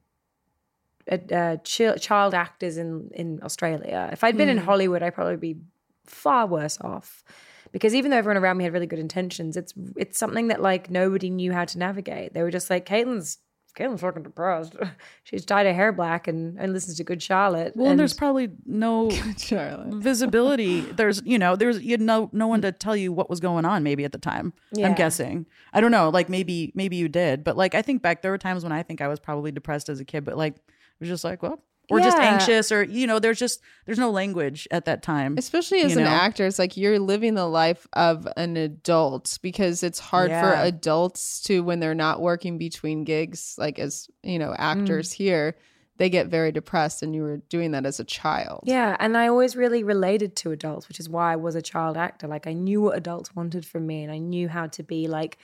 chi- 1.08 1.96
child 1.98 2.34
actors 2.34 2.76
in 2.76 3.10
in 3.14 3.40
Australia. 3.42 4.08
If 4.12 4.24
I'd 4.24 4.36
been 4.36 4.48
in 4.48 4.58
hmm. 4.58 4.64
Hollywood, 4.64 5.02
I'd 5.02 5.14
probably 5.14 5.36
be 5.36 5.56
far 6.04 6.46
worse 6.46 6.78
off. 6.80 7.24
Because 7.72 7.94
even 7.94 8.10
though 8.10 8.16
everyone 8.16 8.42
around 8.42 8.56
me 8.56 8.64
had 8.64 8.72
really 8.72 8.86
good 8.86 8.98
intentions, 8.98 9.56
it's 9.56 9.74
it's 9.96 10.18
something 10.18 10.48
that 10.48 10.62
like 10.62 10.90
nobody 10.90 11.30
knew 11.30 11.52
how 11.52 11.64
to 11.64 11.78
navigate. 11.78 12.32
They 12.32 12.42
were 12.42 12.50
just 12.50 12.70
like, 12.70 12.86
Caitlin's 12.86 13.38
Caitlin's 13.76 14.00
fucking 14.00 14.22
depressed. 14.22 14.74
She's 15.24 15.44
dyed 15.44 15.66
her 15.66 15.74
hair 15.74 15.92
black 15.92 16.26
and, 16.26 16.58
and 16.58 16.72
listens 16.72 16.96
to 16.96 17.04
Good 17.04 17.22
Charlotte. 17.22 17.76
Well, 17.76 17.90
and 17.90 18.00
there's 18.00 18.14
probably 18.14 18.50
no 18.64 19.10
Charlotte. 19.36 19.94
visibility. 19.94 20.80
There's, 20.96 21.20
you 21.26 21.38
know, 21.38 21.56
there's 21.56 21.82
you 21.82 21.90
had 21.90 22.00
no 22.00 22.30
no 22.32 22.46
one 22.46 22.62
to 22.62 22.72
tell 22.72 22.96
you 22.96 23.12
what 23.12 23.28
was 23.28 23.40
going 23.40 23.64
on. 23.66 23.82
Maybe 23.82 24.04
at 24.04 24.12
the 24.12 24.18
time, 24.18 24.54
Yeah. 24.72 24.88
I'm 24.88 24.94
guessing. 24.94 25.46
I 25.72 25.80
don't 25.80 25.90
know. 25.90 26.08
Like 26.08 26.28
maybe 26.28 26.72
maybe 26.74 26.96
you 26.96 27.08
did, 27.08 27.44
but 27.44 27.56
like 27.56 27.74
I 27.74 27.82
think 27.82 28.00
back 28.00 28.22
there 28.22 28.30
were 28.30 28.38
times 28.38 28.62
when 28.62 28.72
I 28.72 28.82
think 28.82 29.02
I 29.02 29.08
was 29.08 29.20
probably 29.20 29.52
depressed 29.52 29.88
as 29.90 30.00
a 30.00 30.04
kid, 30.04 30.24
but 30.24 30.36
like 30.38 30.54
it 30.98 31.00
was 31.00 31.08
just 31.08 31.24
like, 31.24 31.42
well, 31.42 31.62
or 31.88 32.00
just 32.00 32.16
anxious, 32.16 32.72
or 32.72 32.82
you 32.82 33.06
know, 33.06 33.20
there's 33.20 33.38
just 33.38 33.60
there's 33.84 33.98
no 33.98 34.10
language 34.10 34.66
at 34.72 34.86
that 34.86 35.02
time. 35.04 35.36
Especially 35.38 35.82
as 35.82 35.92
You 35.92 35.98
an 35.98 36.04
know? 36.04 36.10
actor, 36.10 36.44
it's 36.44 36.58
like 36.58 36.76
you're 36.76 36.98
living 36.98 37.34
the 37.34 37.46
life 37.46 37.86
of 37.92 38.26
an 38.36 38.56
adult 38.56 39.38
because 39.40 39.84
it's 39.84 40.00
hard 40.00 40.30
for 40.32 40.52
adults 40.54 41.42
to 41.42 41.62
when 41.62 41.78
they're 41.78 41.94
not 41.94 42.20
working 42.20 42.58
between 42.58 43.04
gigs, 43.04 43.54
like 43.56 43.78
as 43.78 44.08
you 44.24 44.38
know, 44.38 44.50
Mm. 44.50 44.56
actors 44.58 45.12
here, 45.12 45.54
they 45.98 46.10
get 46.10 46.26
very 46.26 46.50
depressed 46.50 47.04
and 47.04 47.14
you 47.14 47.22
were 47.22 47.36
doing 47.48 47.70
that 47.70 47.86
as 47.86 48.00
a 48.00 48.04
child. 48.04 48.64
Yeah, 48.64 48.96
and 48.98 49.16
I 49.16 49.28
always 49.28 49.54
really 49.54 49.84
related 49.84 50.34
to 50.38 50.50
adults, 50.50 50.88
which 50.88 50.98
is 50.98 51.08
why 51.08 51.32
I 51.34 51.36
was 51.36 51.54
a 51.54 51.62
child 51.62 51.96
actor. 51.96 52.26
Like 52.26 52.48
I 52.48 52.52
knew 52.52 52.80
what 52.82 52.96
adults 52.96 53.36
wanted 53.36 53.64
from 53.64 53.86
me 53.86 54.02
and 54.02 54.10
I 54.12 54.18
knew 54.18 54.48
how 54.48 54.66
to 54.66 54.82
be 54.82 55.06
like 55.06 55.38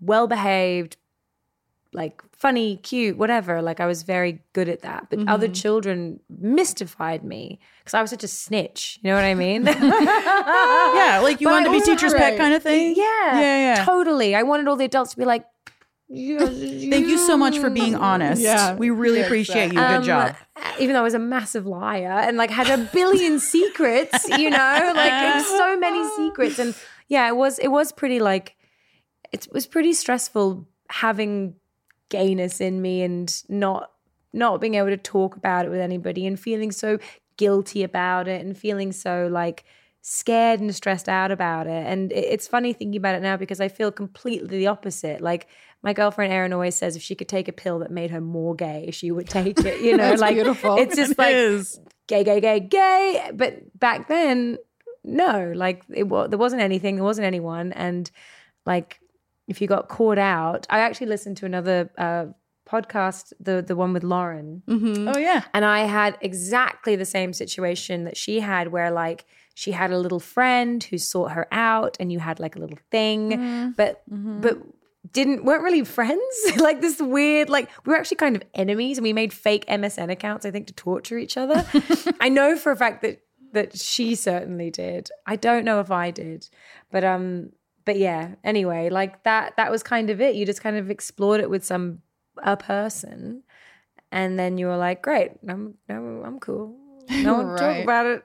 well 0.00 0.28
behaved, 0.28 0.96
like 1.94 2.22
funny, 2.32 2.76
cute, 2.76 3.16
whatever. 3.16 3.62
Like 3.62 3.80
I 3.80 3.86
was 3.86 4.02
very 4.02 4.42
good 4.52 4.68
at 4.68 4.82
that. 4.82 5.06
But 5.10 5.26
other 5.28 5.48
children 5.48 6.20
mystified 6.28 7.24
me 7.24 7.58
because 7.80 7.94
I 7.94 8.00
was 8.02 8.10
such 8.10 8.24
a 8.24 8.28
snitch. 8.28 8.98
You 9.02 9.10
know 9.10 9.16
what 9.16 9.24
I 9.24 9.34
mean? 9.34 9.64
yeah, 9.66 11.20
like 11.22 11.40
you 11.40 11.46
But 11.46 11.52
wanted 11.52 11.64
to 11.66 11.70
be 11.72 11.76
was 11.78 11.84
teacher's 11.86 12.14
pet 12.14 12.36
kind 12.38 12.54
of 12.54 12.62
thing. 12.62 12.94
yeah, 12.96 13.04
yeah, 13.40 13.74
yeah. 13.76 13.84
totally. 13.84 14.34
I 14.34 14.42
wanted 14.42 14.68
all 14.68 14.76
the 14.76 14.84
adults 14.84 15.12
to 15.12 15.16
be 15.16 15.24
like, 15.24 15.44
Thank 16.10 17.06
you 17.06 17.18
so 17.18 17.36
much 17.36 17.58
for 17.58 17.68
being 17.68 17.94
honest. 17.94 18.40
Yeah. 18.40 18.74
we 18.76 18.88
really 18.88 19.18
Yeah, 19.20 19.26
appreciate 19.26 19.66
you. 19.72 19.78
Good 19.78 19.80
Um, 19.80 20.02
job. 20.02 20.36
Even 20.80 20.94
though 20.94 21.00
I 21.00 21.02
was 21.02 21.12
a 21.14 21.18
massive 21.18 21.66
liar 21.66 22.10
and 22.10 22.36
like 22.38 22.50
had 22.50 22.68
a 22.70 22.82
billion 22.92 23.38
secrets, 23.54 24.26
you 24.28 24.48
know, 24.50 24.92
like 24.94 25.44
so 25.44 25.78
many 25.78 26.02
secrets, 26.16 26.58
and 26.58 26.74
yeah, 27.08 27.28
it 27.28 27.36
was 27.36 27.58
it 27.58 27.68
was 27.68 27.92
pretty 27.92 28.20
like 28.20 28.56
it 29.32 29.46
was 29.52 29.66
pretty 29.66 29.92
stressful 29.92 30.66
having 30.88 31.54
gayness 32.08 32.60
in 32.60 32.80
me 32.82 33.02
and 33.02 33.42
not 33.48 33.90
not 34.32 34.60
being 34.60 34.74
able 34.74 34.88
to 34.88 34.96
talk 34.96 35.36
about 35.36 35.64
it 35.66 35.70
with 35.70 35.80
anybody 35.80 36.26
and 36.26 36.38
feeling 36.38 36.70
so 36.70 36.98
guilty 37.38 37.82
about 37.82 38.28
it 38.28 38.44
and 38.44 38.56
feeling 38.58 38.92
so 38.92 39.26
like 39.30 39.64
scared 40.02 40.60
and 40.60 40.74
stressed 40.74 41.08
out 41.08 41.30
about 41.30 41.66
it. 41.66 41.86
And 41.86 42.12
it's 42.12 42.46
funny 42.46 42.72
thinking 42.72 42.96
about 42.98 43.14
it 43.14 43.22
now 43.22 43.36
because 43.36 43.60
I 43.60 43.68
feel 43.68 43.90
completely 43.90 44.58
the 44.58 44.66
opposite. 44.66 45.20
Like 45.20 45.48
my 45.82 45.92
girlfriend 45.92 46.32
Erin 46.32 46.52
always 46.52 46.74
says, 46.74 46.94
if 46.96 47.02
she 47.02 47.14
could 47.14 47.28
take 47.28 47.48
a 47.48 47.52
pill 47.52 47.78
that 47.80 47.90
made 47.90 48.10
her 48.10 48.20
more 48.20 48.54
gay, 48.54 48.90
she 48.92 49.10
would 49.10 49.28
take 49.28 49.58
it. 49.60 49.80
You 49.80 49.96
know, 49.98 50.14
like 50.14 50.34
beautiful. 50.34 50.76
it's 50.76 50.96
just 50.96 51.12
It 51.12 51.18
like 51.18 51.34
is. 51.34 51.80
gay, 52.06 52.24
gay, 52.24 52.40
gay, 52.40 52.60
gay. 52.60 53.30
But 53.34 53.78
back 53.78 54.08
then, 54.08 54.58
no, 55.04 55.52
like 55.54 55.84
it 55.94 56.04
was, 56.08 56.28
there 56.30 56.38
wasn't 56.38 56.62
anything, 56.62 56.96
there 56.96 57.04
wasn't 57.04 57.26
anyone, 57.26 57.72
and 57.72 58.10
like 58.66 59.00
if 59.48 59.60
you 59.60 59.66
got 59.66 59.88
caught 59.88 60.18
out, 60.18 60.66
I 60.70 60.78
actually 60.80 61.08
listened 61.08 61.36
to 61.38 61.46
another 61.46 61.90
uh, 61.98 62.26
podcast, 62.68 63.32
the 63.40 63.62
the 63.62 63.74
one 63.74 63.92
with 63.92 64.04
Lauren, 64.04 64.62
Mm-hmm. 64.68 65.08
Oh 65.08 65.18
yeah. 65.18 65.42
and 65.54 65.64
I 65.64 65.80
had 65.80 66.16
exactly 66.20 66.94
the 66.96 67.04
same 67.06 67.32
situation 67.32 68.04
that 68.04 68.16
she 68.16 68.40
had, 68.40 68.68
where 68.68 68.90
like 68.90 69.24
she 69.54 69.72
had 69.72 69.90
a 69.90 69.98
little 69.98 70.20
friend 70.20 70.84
who 70.84 70.98
sought 70.98 71.32
her 71.32 71.46
out, 71.50 71.96
and 71.98 72.12
you 72.12 72.18
had 72.20 72.38
like 72.40 72.54
a 72.56 72.58
little 72.60 72.78
thing, 72.90 73.72
but 73.76 74.02
but 74.08 74.58
didn't 75.10 75.44
weren't 75.44 75.62
really 75.62 75.84
friends. 75.84 76.36
like 76.58 76.80
this 76.82 77.00
weird, 77.00 77.48
like 77.48 77.68
we 77.86 77.92
were 77.92 77.98
actually 77.98 78.18
kind 78.18 78.36
of 78.36 78.42
enemies, 78.54 78.98
and 78.98 79.02
we 79.04 79.12
made 79.14 79.32
fake 79.32 79.64
MSN 79.66 80.10
accounts, 80.10 80.44
I 80.44 80.50
think, 80.50 80.66
to 80.66 80.74
torture 80.74 81.16
each 81.18 81.36
other. 81.38 81.64
I 82.20 82.28
know 82.28 82.56
for 82.56 82.70
a 82.72 82.76
fact 82.76 83.00
that 83.02 83.20
that 83.52 83.78
she 83.78 84.14
certainly 84.14 84.70
did. 84.70 85.08
I 85.26 85.36
don't 85.36 85.64
know 85.64 85.80
if 85.80 85.90
I 85.90 86.10
did, 86.10 86.48
but 86.90 87.02
um, 87.02 87.50
but 87.88 87.96
yeah. 87.98 88.34
Anyway, 88.44 88.90
like 88.90 89.24
that 89.24 89.56
that 89.56 89.70
was 89.70 89.82
kind 89.82 90.10
of 90.10 90.20
it. 90.20 90.34
You 90.36 90.44
just 90.46 90.62
kind 90.62 90.76
of 90.76 90.90
explored 90.90 91.40
it 91.40 91.48
with 91.50 91.64
some 91.64 92.02
a 92.42 92.56
person 92.56 93.42
and 94.12 94.38
then 94.38 94.58
you 94.58 94.66
were 94.66 94.76
like, 94.76 95.02
"Great, 95.02 95.32
I'm 95.48 95.74
I'm, 95.88 96.24
I'm 96.24 96.38
cool. 96.38 96.76
No 97.10 97.34
one 97.40 97.56
talk 97.56 97.82
about 97.82 98.06
it 98.06 98.22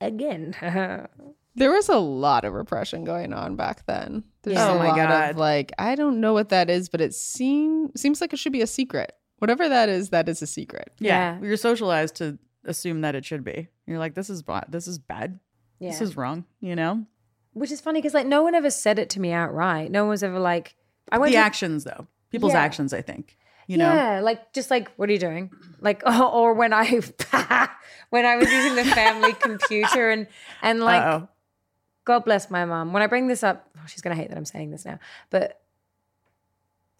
again." 0.00 0.54
There 1.56 1.70
was 1.70 1.88
a 1.88 1.98
lot 1.98 2.44
of 2.44 2.52
repression 2.52 3.04
going 3.04 3.32
on 3.32 3.54
back 3.54 3.86
then. 3.86 4.24
There's 4.42 4.56
Yeah. 4.56 4.72
a 4.72 4.74
Oh 4.74 4.78
my 4.78 4.88
lot 4.88 4.96
God. 4.96 5.30
of 5.30 5.36
like 5.36 5.70
I 5.78 5.94
don't 5.94 6.18
know 6.20 6.32
what 6.32 6.48
that 6.48 6.68
is, 6.68 6.88
but 6.88 7.00
it 7.00 7.14
seem 7.14 7.92
seems 7.94 8.20
like 8.20 8.32
it 8.32 8.40
should 8.40 8.52
be 8.52 8.60
a 8.62 8.66
secret. 8.66 9.12
Whatever 9.38 9.68
that 9.68 9.88
is, 9.88 10.10
that 10.10 10.28
is 10.28 10.42
a 10.42 10.48
secret. 10.48 10.90
yeah, 10.98 11.38
Yeah. 11.38 11.46
You're 11.46 11.56
socialized 11.56 12.16
to 12.16 12.38
assume 12.64 13.02
that 13.02 13.14
it 13.14 13.24
should 13.24 13.44
be. 13.44 13.68
You're 13.86 14.00
like, 14.00 14.14
this 14.16 14.30
is 14.30 14.42
bad. 14.42 14.64
This 14.68 14.88
is 14.88 14.98
bad. 14.98 15.38
yeah, 15.78 15.90
This 15.90 16.00
is 16.00 16.16
wrong. 16.16 16.44
You 16.60 16.74
know. 16.74 17.06
Which 17.54 17.70
is 17.72 17.80
funny 17.80 18.00
because 18.00 18.14
like 18.14 18.26
no 18.26 18.42
one 18.42 18.54
ever 18.54 18.70
said 18.70 18.98
it 18.98 19.10
to 19.10 19.20
me 19.20 19.32
outright. 19.32 19.90
No 19.90 20.02
one 20.04 20.10
was 20.10 20.22
ever 20.22 20.38
like, 20.38 20.76
"I 21.10 21.18
went 21.18 21.32
The 21.32 21.38
to 21.38 21.42
actions, 21.44 21.84
though. 21.84 22.06
People's 22.30 22.52
Yeah. 22.52 22.60
actions. 22.62 22.92
I 22.92 23.00
think. 23.02 23.36
You 23.66 23.78
know. 23.78 23.94
yeah, 23.94 24.20
like 24.20 24.52
just 24.52 24.70
like 24.70 24.90
what 24.96 25.08
are 25.08 25.12
you 25.12 25.18
doing? 25.18 25.50
Like 25.80 26.02
or, 26.06 26.52
when 26.52 26.74
I 26.74 26.84
when 28.10 28.26
I 28.26 28.36
was 28.36 28.50
using 28.52 28.74
the 28.76 28.84
family 28.84 29.32
computer 29.40 30.10
and 30.10 30.26
and 30.60 30.80
like 30.80 31.02
Uh-oh. 31.02 31.28
God 32.04 32.24
bless 32.26 32.50
my 32.50 32.66
mom. 32.66 32.92
When 32.92 33.02
I 33.02 33.06
bring 33.06 33.26
this 33.28 33.42
up, 33.42 33.70
oh, 33.78 33.82
she's 33.86 34.02
gonna 34.02 34.16
hate 34.16 34.28
that 34.28 34.36
I'm 34.36 34.44
saying 34.44 34.70
this 34.70 34.84
now, 34.84 34.98
but 35.30 35.62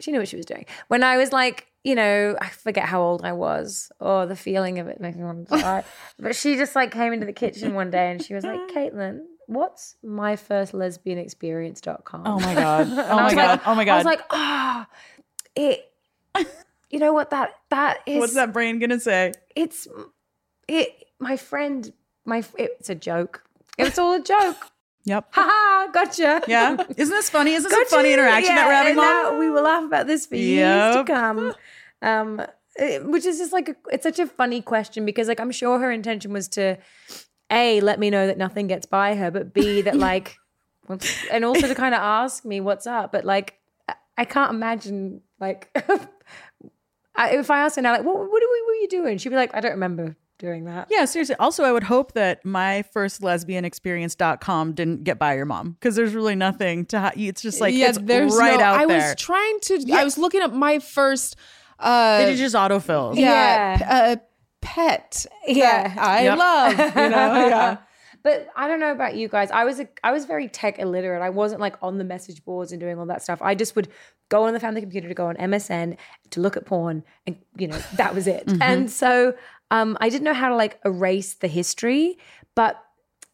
she 0.01 0.11
knew 0.11 0.19
what 0.19 0.29
she 0.29 0.37
was 0.37 0.47
doing. 0.47 0.65
When 0.89 1.03
I 1.03 1.19
was 1.19 1.33
like, 1.33 1.67
you 1.85 1.95
know, 1.95 2.37
I 2.41 2.49
forget 2.49 2.87
how 2.87 3.03
old 3.03 3.23
I 3.25 3.33
was. 3.33 3.93
Oh, 4.01 4.25
the 4.27 4.35
feeling 4.37 4.79
of 4.79 4.89
it 4.89 5.01
makes 5.01 5.17
me 5.17 5.25
want 5.25 5.47
to 5.51 5.59
die. 5.59 5.85
but 6.19 6.35
she 6.35 6.57
just 6.57 6.75
like 6.75 6.91
came 6.93 7.13
into 7.13 7.27
the 7.27 7.33
kitchen 7.35 7.75
one 7.75 7.91
day 7.91 8.11
and 8.11 8.23
she 8.23 8.33
was 8.35 8.43
like, 8.45 8.61
Caitlin, 8.71 9.21
what's 9.47 9.97
my 10.03 10.37
first 10.37 10.75
lesbian 10.75 11.19
experience.com? 11.19 12.23
Oh 12.27 12.39
my 12.41 12.55
god. 12.55 12.87
Oh 12.91 13.17
my 13.17 13.25
was 13.25 13.35
god. 13.35 13.49
like- 13.51 13.69
oh 13.69 13.75
my 13.75 13.85
god. 13.85 13.93
I 13.95 13.97
was 13.97 14.05
like, 14.07 14.21
ah, 14.31 14.89
it. 15.57 15.91
You 16.91 17.01
know 17.01 17.13
what 17.13 17.31
that 17.31 17.57
that 17.71 17.99
is? 18.07 18.21
What's 18.21 18.35
that 18.35 18.53
brain 18.53 18.79
gonna 18.79 19.01
say? 19.01 19.33
It's 19.57 19.89
it. 20.69 20.91
My 21.19 21.37
friend, 21.37 21.93
my 22.25 22.45
it's 22.57 22.89
a 22.89 22.95
joke. 22.95 23.43
It's 23.79 23.99
all 23.99 24.13
a 24.15 24.21
joke. 24.23 24.57
Yep. 25.07 25.29
Ha 25.33 25.43
ha! 25.43 25.91
Gotcha. 25.93 26.41
Yeah. 26.49 26.77
Isn't 26.97 27.15
this 27.15 27.29
funny? 27.29 27.53
Isn't 27.53 27.69
this 27.69 27.77
Got 27.79 27.87
a 27.89 27.91
funny 27.91 28.15
interaction 28.15 28.55
that 28.55 28.65
we're 28.67 28.73
Yeah, 28.73 28.79
having, 28.85 28.97
Mom? 28.97 29.05
now 29.05 29.39
we 29.39 29.51
will 29.51 29.63
laugh 29.65 29.85
about 29.85 30.07
this 30.07 30.25
for 30.25 30.37
years 30.37 30.97
to 30.97 31.05
come. 31.05 31.53
Um, 32.01 32.41
it- 32.77 33.05
which 33.05 33.27
is 33.27 33.37
just 33.37 33.53
like 33.53 33.69
a, 33.69 33.77
it's 33.91 34.03
such 34.03 34.19
a 34.19 34.27
funny 34.27 34.63
question 34.63 35.05
because 35.05 35.29
like 35.29 35.41
I'm 35.41 35.51
sure 35.51 35.79
her 35.79 35.91
intention 35.93 36.33
was 36.33 36.49
to 36.57 36.79
a 37.55 37.81
let 37.81 37.99
me 37.99 38.11
know 38.11 38.27
that 38.27 38.37
nothing 38.39 38.67
gets 38.67 38.87
by 38.87 39.15
her, 39.15 39.31
but 39.31 39.55
b 39.55 39.81
that 39.83 39.97
like, 40.11 40.37
and 41.31 41.45
also 41.45 41.67
to 41.69 41.75
kind 41.75 41.95
of 41.95 42.01
ask 42.01 42.45
me 42.45 42.61
what's 42.61 42.87
up. 42.87 43.13
But 43.13 43.25
like, 43.25 43.59
I- 43.89 43.95
I 44.19 44.25
can't 44.25 44.51
imagine 44.51 45.21
like. 45.41 45.71
I, 47.17 47.31
if 47.37 47.49
I 47.51 47.61
asked 47.61 47.77
her 47.77 47.83
now, 47.83 47.93
like, 47.93 48.05
what, 48.05 48.17
what, 48.17 48.29
what 48.29 48.43
were 48.43 48.75
you 48.75 48.89
doing? 48.89 49.19
She'd 49.19 49.29
be 49.29 49.37
like, 49.37 49.55
I 49.55 49.61
don't 49.61 49.71
remember 49.73 50.17
doing 50.39 50.65
that. 50.65 50.89
Yeah, 50.91 51.05
seriously. 51.05 51.37
Also, 51.37 51.63
I 51.63 51.71
would 51.71 51.85
hope 51.85 52.13
that 52.15 52.45
my 52.45 52.83
first 52.93 53.23
lesbian 53.23 53.65
experience.com 53.65 54.73
didn't 54.73 55.05
get 55.05 55.17
by 55.17 55.35
your 55.35 55.47
mom 55.47 55.73
because 55.79 55.95
there's 55.95 56.13
really 56.13 56.35
nothing 56.35 56.87
to, 56.87 56.99
ha- 56.99 57.13
it's 57.17 57.41
just 57.41 57.61
like, 57.61 57.73
yeah, 57.73 57.91
it's 57.91 57.99
there's 58.03 58.37
right 58.37 58.59
no, 58.59 58.65
out 58.65 58.81
I 58.81 58.87
there. 58.87 59.01
I 59.01 59.07
was 59.11 59.15
trying 59.17 59.61
to. 59.61 59.93
I 59.93 60.03
was 60.03 60.19
looking 60.19 60.43
up 60.43 60.53
my 60.53 60.81
first. 60.81 61.37
Uh, 61.79 62.27
it 62.29 62.35
just 62.35 62.57
autofills. 62.57 63.17
yeah, 63.17 63.79
Yeah. 63.79 63.89
uh, 63.89 64.17
pet. 64.65 65.27
Yeah. 65.47 65.95
I 65.99 66.23
Yep. 66.25 66.39
love. 66.39 66.73
You 66.79 67.09
know, 67.11 67.47
yeah. 67.49 67.77
But 68.23 68.49
I 68.57 68.67
don't 68.69 68.81
know 68.81 68.91
about 68.91 69.17
you 69.17 69.29
guys. 69.29 69.51
I 69.51 69.65
was 69.65 69.79
a, 69.81 69.89
I 70.03 70.11
was 70.13 70.25
very 70.25 70.49
tech 70.49 70.79
illiterate. 70.79 71.21
I 71.23 71.29
wasn't 71.31 71.61
like 71.61 71.77
on 71.83 71.99
the 71.99 72.05
message 72.05 72.43
boards 72.45 72.73
and 72.73 72.81
doing 72.81 72.99
all 72.99 73.05
that 73.07 73.23
stuff. 73.23 73.43
I 73.43 73.55
just 73.55 73.77
would 73.77 73.89
go 74.31 74.45
on 74.45 74.55
the 74.55 74.61
family 74.61 74.81
computer 74.81 75.09
to 75.09 75.15
go 75.15 75.27
on 75.27 75.37
MSN 75.37 75.99
to 76.31 76.41
look 76.41 76.57
at 76.57 76.65
porn, 76.65 77.05
and 77.27 77.37
you 77.59 77.69
know 77.69 77.79
that 77.97 78.15
was 78.15 78.27
it. 78.27 78.45
And 78.63 78.91
so 78.91 79.35
um, 79.71 79.99
I 80.01 80.09
didn't 80.09 80.25
know 80.25 80.33
how 80.33 80.49
to 80.49 80.57
like 80.57 80.81
erase 80.87 81.35
the 81.35 81.49
history. 81.49 82.17
But 82.55 82.83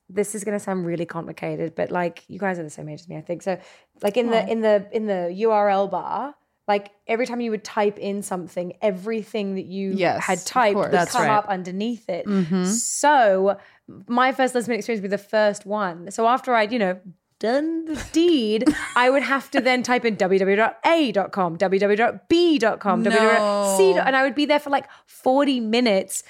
this 0.09 0.35
is 0.35 0.43
going 0.43 0.59
to 0.59 0.65
sound 0.65 0.85
really 0.85 1.07
complicated. 1.07 1.77
But 1.77 1.93
like 1.93 2.25
you 2.27 2.41
guys 2.41 2.59
are 2.59 2.65
the 2.65 2.71
same 2.71 2.89
age 2.89 2.99
as 3.01 3.09
me, 3.09 3.17
I 3.17 3.21
think. 3.21 3.43
So 3.43 3.61
like 4.03 4.17
in 4.17 4.31
the 4.31 4.45
in 4.51 4.61
the 4.61 4.89
in 4.91 5.07
the 5.07 5.33
URL 5.47 5.89
bar. 5.89 6.35
Like 6.71 6.93
every 7.09 7.27
time 7.27 7.41
you 7.41 7.51
would 7.51 7.65
type 7.65 7.99
in 7.99 8.23
something, 8.23 8.75
everything 8.81 9.57
that 9.57 9.67
you 9.67 9.91
Yes, 9.91 10.23
had 10.23 10.39
typed 10.47 10.77
would. 10.79 10.93
That's 10.93 11.11
come 11.13 11.27
right. 11.27 11.37
up 11.39 11.47
underneath 11.49 12.09
it. 12.09 12.27
Mm-hmm. 12.27 12.65
So 12.65 13.59
my 14.07 14.31
first 14.31 14.55
lesbian 14.55 14.79
experience 14.79 15.03
would 15.03 15.11
be 15.11 15.17
the 15.17 15.29
first 15.37 15.67
one. 15.67 16.11
So 16.13 16.29
after 16.29 16.55
I'd, 16.55 16.73
you 16.73 16.79
know, 16.79 17.01
done 17.41 17.87
the 17.87 17.97
deed, 18.13 18.61
I 18.95 19.11
would 19.11 19.23
have 19.23 19.51
to 19.51 19.61
then 19.61 19.83
type 19.83 20.05
in 20.05 20.15
www.a.com, 20.17 21.57
www.b.com, 21.59 23.05
www.c. 23.05 23.99
And 23.99 24.15
I 24.17 24.23
would 24.23 24.35
be 24.37 24.47
there 24.47 24.61
for 24.61 24.71
like 24.71 24.87
40 25.07 25.59
minutes. 25.61 26.23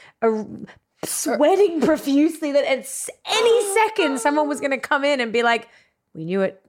Sweating 1.05 1.80
profusely 1.91 2.53
that 2.53 2.64
at 2.64 3.09
any 3.26 3.74
second 3.74 4.20
someone 4.20 4.49
was 4.49 4.61
going 4.61 4.70
to 4.72 4.78
come 4.78 5.05
in 5.05 5.20
and 5.20 5.32
be 5.32 5.43
like, 5.43 5.68
"We 6.14 6.24
knew 6.24 6.43
it. 6.43 6.62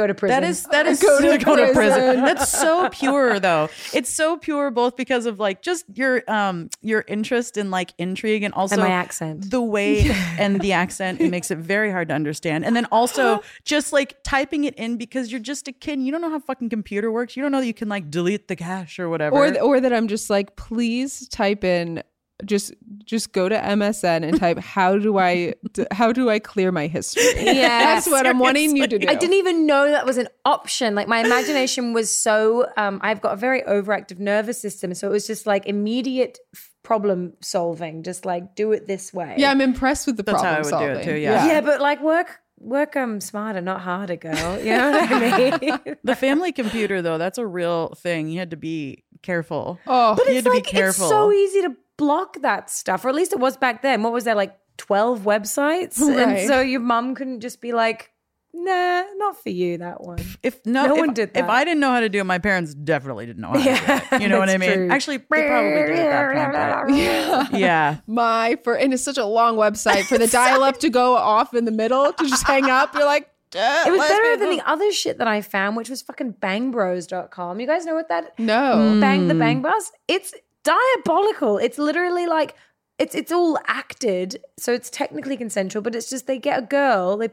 Go 0.00 0.06
to 0.06 0.14
prison." 0.14 0.40
That 0.40 0.48
is 0.48 0.64
that 0.64 0.86
is 0.86 1.00
Go 1.02 1.20
to 1.20 1.44
go 1.44 1.56
to 1.56 1.72
prison. 1.72 1.74
prison. 1.74 2.24
That's 2.28 2.48
so 2.64 2.88
pure 2.90 3.38
though. 3.38 3.68
It's 3.92 4.10
so 4.10 4.36
pure 4.38 4.70
both 4.70 4.96
because 4.96 5.26
of 5.26 5.38
like 5.38 5.62
just 5.62 5.84
your 5.94 6.22
um 6.30 6.70
your 6.80 7.04
interest 7.06 7.56
in 7.56 7.70
like 7.70 7.92
intrigue 7.98 8.42
and 8.42 8.54
also 8.54 8.74
And 8.76 8.82
my 8.82 8.90
accent. 8.90 9.50
The 9.50 9.60
way 9.60 10.10
and 10.38 10.60
the 10.60 10.72
accent 10.72 11.20
it 11.20 11.30
makes 11.30 11.50
it 11.50 11.58
very 11.58 11.90
hard 11.90 12.08
to 12.08 12.14
understand. 12.14 12.64
And 12.64 12.74
then 12.74 12.86
also 12.86 13.42
just 13.64 13.92
like 13.92 14.22
typing 14.24 14.64
it 14.64 14.74
in 14.76 14.96
because 14.96 15.30
you're 15.30 15.40
just 15.40 15.68
a 15.68 15.72
kid. 15.72 16.00
You 16.00 16.10
don't 16.12 16.20
know 16.22 16.30
how 16.30 16.40
fucking 16.40 16.70
computer 16.70 17.10
works. 17.12 17.36
You 17.36 17.42
don't 17.42 17.52
know 17.52 17.60
that 17.60 17.66
you 17.66 17.74
can 17.74 17.88
like 17.88 18.10
delete 18.10 18.48
the 18.48 18.56
cache 18.56 18.98
or 18.98 19.08
whatever. 19.08 19.36
Or 19.36 19.50
th- 19.50 19.62
or 19.62 19.80
that 19.80 19.92
I'm 19.92 20.08
just 20.08 20.30
like, 20.30 20.56
please 20.56 21.28
type 21.28 21.64
in. 21.64 22.02
Just 22.44 22.72
just 23.04 23.32
go 23.32 23.48
to 23.48 23.56
MSN 23.56 24.22
and 24.26 24.38
type 24.38 24.58
how 24.76 24.96
do 24.98 25.18
I 25.18 25.54
d- 25.72 25.86
how 25.90 26.12
do 26.12 26.28
I 26.30 26.38
clear 26.38 26.70
my 26.72 26.86
history? 26.86 27.22
Yeah. 27.40 27.94
that's 27.94 28.06
what 28.08 28.26
I'm 28.26 28.38
wanting 28.38 28.76
you 28.76 28.86
to 28.86 28.98
do. 28.98 29.08
I 29.08 29.14
didn't 29.14 29.34
even 29.36 29.66
know 29.66 29.90
that 29.90 30.06
was 30.06 30.16
an 30.18 30.28
option. 30.44 30.94
Like 30.94 31.08
my 31.08 31.20
imagination 31.20 31.92
was 31.92 32.10
so 32.16 32.66
um 32.76 33.00
I've 33.02 33.20
got 33.20 33.32
a 33.34 33.36
very 33.36 33.62
overactive 33.62 34.18
nervous 34.18 34.60
system, 34.60 34.94
so 34.94 35.08
it 35.08 35.12
was 35.12 35.26
just 35.26 35.46
like 35.46 35.66
immediate 35.66 36.38
problem 36.82 37.34
solving, 37.40 38.02
just 38.02 38.24
like 38.24 38.54
do 38.54 38.72
it 38.72 38.86
this 38.86 39.12
way. 39.12 39.34
Yeah, 39.38 39.50
I'm 39.50 39.60
impressed 39.60 40.06
with 40.06 40.16
the 40.16 40.22
That's 40.22 40.42
how 40.42 40.54
problem 40.54 40.74
I 40.74 40.78
would 40.78 40.84
do 40.86 40.90
it 40.92 40.94
solving. 41.04 41.14
too, 41.14 41.20
yeah. 41.20 41.46
Yeah, 41.46 41.60
but 41.60 41.80
like 41.80 42.00
work 42.02 42.40
work 42.58 42.94
um 42.96 43.20
smarter, 43.20 43.60
not 43.60 43.80
harder, 43.80 44.16
girl. 44.16 44.58
You 44.58 44.76
know 44.76 44.90
what 44.90 45.12
I 45.12 45.58
mean? 45.86 45.96
the 46.04 46.14
family 46.16 46.52
computer 46.52 47.02
though, 47.02 47.18
that's 47.18 47.38
a 47.38 47.46
real 47.46 47.94
thing. 47.96 48.28
You 48.28 48.38
had 48.38 48.50
to 48.50 48.56
be 48.56 49.04
careful. 49.22 49.78
Oh, 49.86 50.14
But 50.16 50.26
You 50.28 50.34
it's 50.34 50.36
had 50.36 50.44
to 50.44 50.50
be 50.50 50.56
like 50.56 50.64
careful. 50.66 51.04
it's 51.06 51.10
so 51.10 51.32
easy 51.32 51.62
to 51.62 51.76
block 52.00 52.40
that 52.40 52.70
stuff, 52.70 53.04
or 53.04 53.10
at 53.10 53.14
least 53.14 53.32
it 53.32 53.38
was 53.38 53.56
back 53.58 53.82
then. 53.82 54.02
What 54.02 54.12
was 54.12 54.24
there 54.24 54.34
like 54.34 54.56
twelve 54.78 55.20
websites, 55.20 56.00
Right. 56.00 56.18
and 56.18 56.48
so 56.48 56.60
your 56.60 56.80
mum 56.80 57.14
couldn't 57.14 57.40
just 57.40 57.60
be 57.60 57.72
like, 57.72 58.10
"Nah, 58.54 59.02
not 59.16 59.36
for 59.42 59.50
you 59.50 59.76
that 59.78 60.00
one." 60.00 60.18
If 60.42 60.64
no, 60.64 60.86
No 60.86 60.94
if, 60.94 60.98
one 60.98 61.12
did 61.12 61.30
If. 61.34 61.44
I 61.44 61.62
didn't 61.64 61.80
know 61.80 61.90
how 61.90 62.00
to 62.00 62.08
do 62.08 62.18
it, 62.20 62.24
my 62.24 62.38
parents 62.38 62.72
definitely 62.74 63.26
didn't 63.26 63.42
know 63.42 63.48
how 63.48 63.54
to 63.54 63.64
Yeah, 63.64 64.00
do 64.00 64.16
it. 64.16 64.22
You 64.22 64.28
know 64.28 64.38
what 64.38 64.48
I 64.48 64.56
mean? 64.56 64.72
true. 64.72 64.88
Actually, 64.90 65.18
they 65.18 65.46
probably 65.46 65.70
did 65.70 65.90
at 65.98 66.52
that 66.52 66.86
point. 66.88 67.50
But 67.50 67.58
yeah. 67.60 67.98
my 68.06 68.56
for 68.64 68.74
and 68.74 68.94
it's 68.94 69.02
such 69.02 69.18
a 69.18 69.26
long 69.26 69.56
website 69.56 70.04
for 70.04 70.16
the 70.16 70.26
dial 70.38 70.62
up 70.64 70.78
to 70.80 70.88
go 70.88 71.14
off 71.16 71.52
in 71.52 71.66
the 71.66 71.76
middle 71.82 72.12
to 72.12 72.24
just 72.26 72.46
hang 72.46 72.64
up. 72.70 72.94
You're 72.94 73.04
like, 73.04 73.28
"Duh, 73.50 73.84
It 73.86 73.90
was 73.90 74.00
better 74.00 74.36
than 74.38 74.56
the 74.56 74.66
other 74.66 74.90
shit 74.92 75.18
that 75.18 75.28
I 75.28 75.42
found, 75.42 75.76
which 75.76 75.90
was 75.90 76.00
fucking 76.00 76.34
bangbros.com. 76.40 77.60
You 77.60 77.66
guys 77.66 77.84
know 77.84 77.94
what 77.94 78.08
that 78.08 78.38
no. 78.38 78.98
bang 79.00 79.28
the 79.28 79.34
hmm. 79.34 79.40
bang 79.40 79.62
bus? 79.62 79.92
It's 80.08 80.32
diabolical. 80.64 81.58
It's 81.58 81.78
literally 81.78 82.26
like 82.26 82.54
it's 82.98 83.14
it's 83.14 83.32
all 83.32 83.58
acted, 83.66 84.42
so 84.58 84.72
it's 84.72 84.90
technically 84.90 85.36
consensual, 85.36 85.82
but 85.82 85.94
it's 85.94 86.10
just 86.10 86.26
they 86.26 86.38
get 86.38 86.58
a 86.58 86.62
girl, 86.62 87.16
they 87.16 87.30